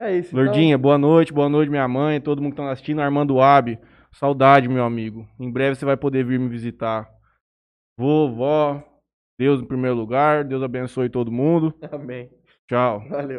É 0.00 0.16
isso. 0.16 0.30
então. 0.30 0.42
Lourdinha, 0.44 0.78
boa 0.78 0.96
noite, 0.96 1.32
boa 1.32 1.48
noite, 1.48 1.68
minha 1.68 1.86
mãe, 1.86 2.20
todo 2.20 2.40
mundo 2.40 2.52
que 2.52 2.56
tá 2.56 2.70
assistindo, 2.70 3.00
Armando 3.02 3.40
Ab. 3.40 3.78
Saudade, 4.12 4.68
meu 4.68 4.84
amigo. 4.84 5.28
Em 5.38 5.50
breve 5.50 5.74
você 5.76 5.84
vai 5.84 5.96
poder 5.96 6.24
vir 6.24 6.38
me 6.38 6.48
visitar. 6.48 7.08
Vovó, 8.00 8.82
Deus 9.38 9.60
em 9.60 9.66
primeiro 9.66 9.94
lugar, 9.94 10.42
Deus 10.42 10.62
abençoe 10.62 11.10
todo 11.10 11.30
mundo. 11.30 11.74
Amém. 11.92 12.30
Tchau. 12.66 13.06
Valeu. 13.10 13.38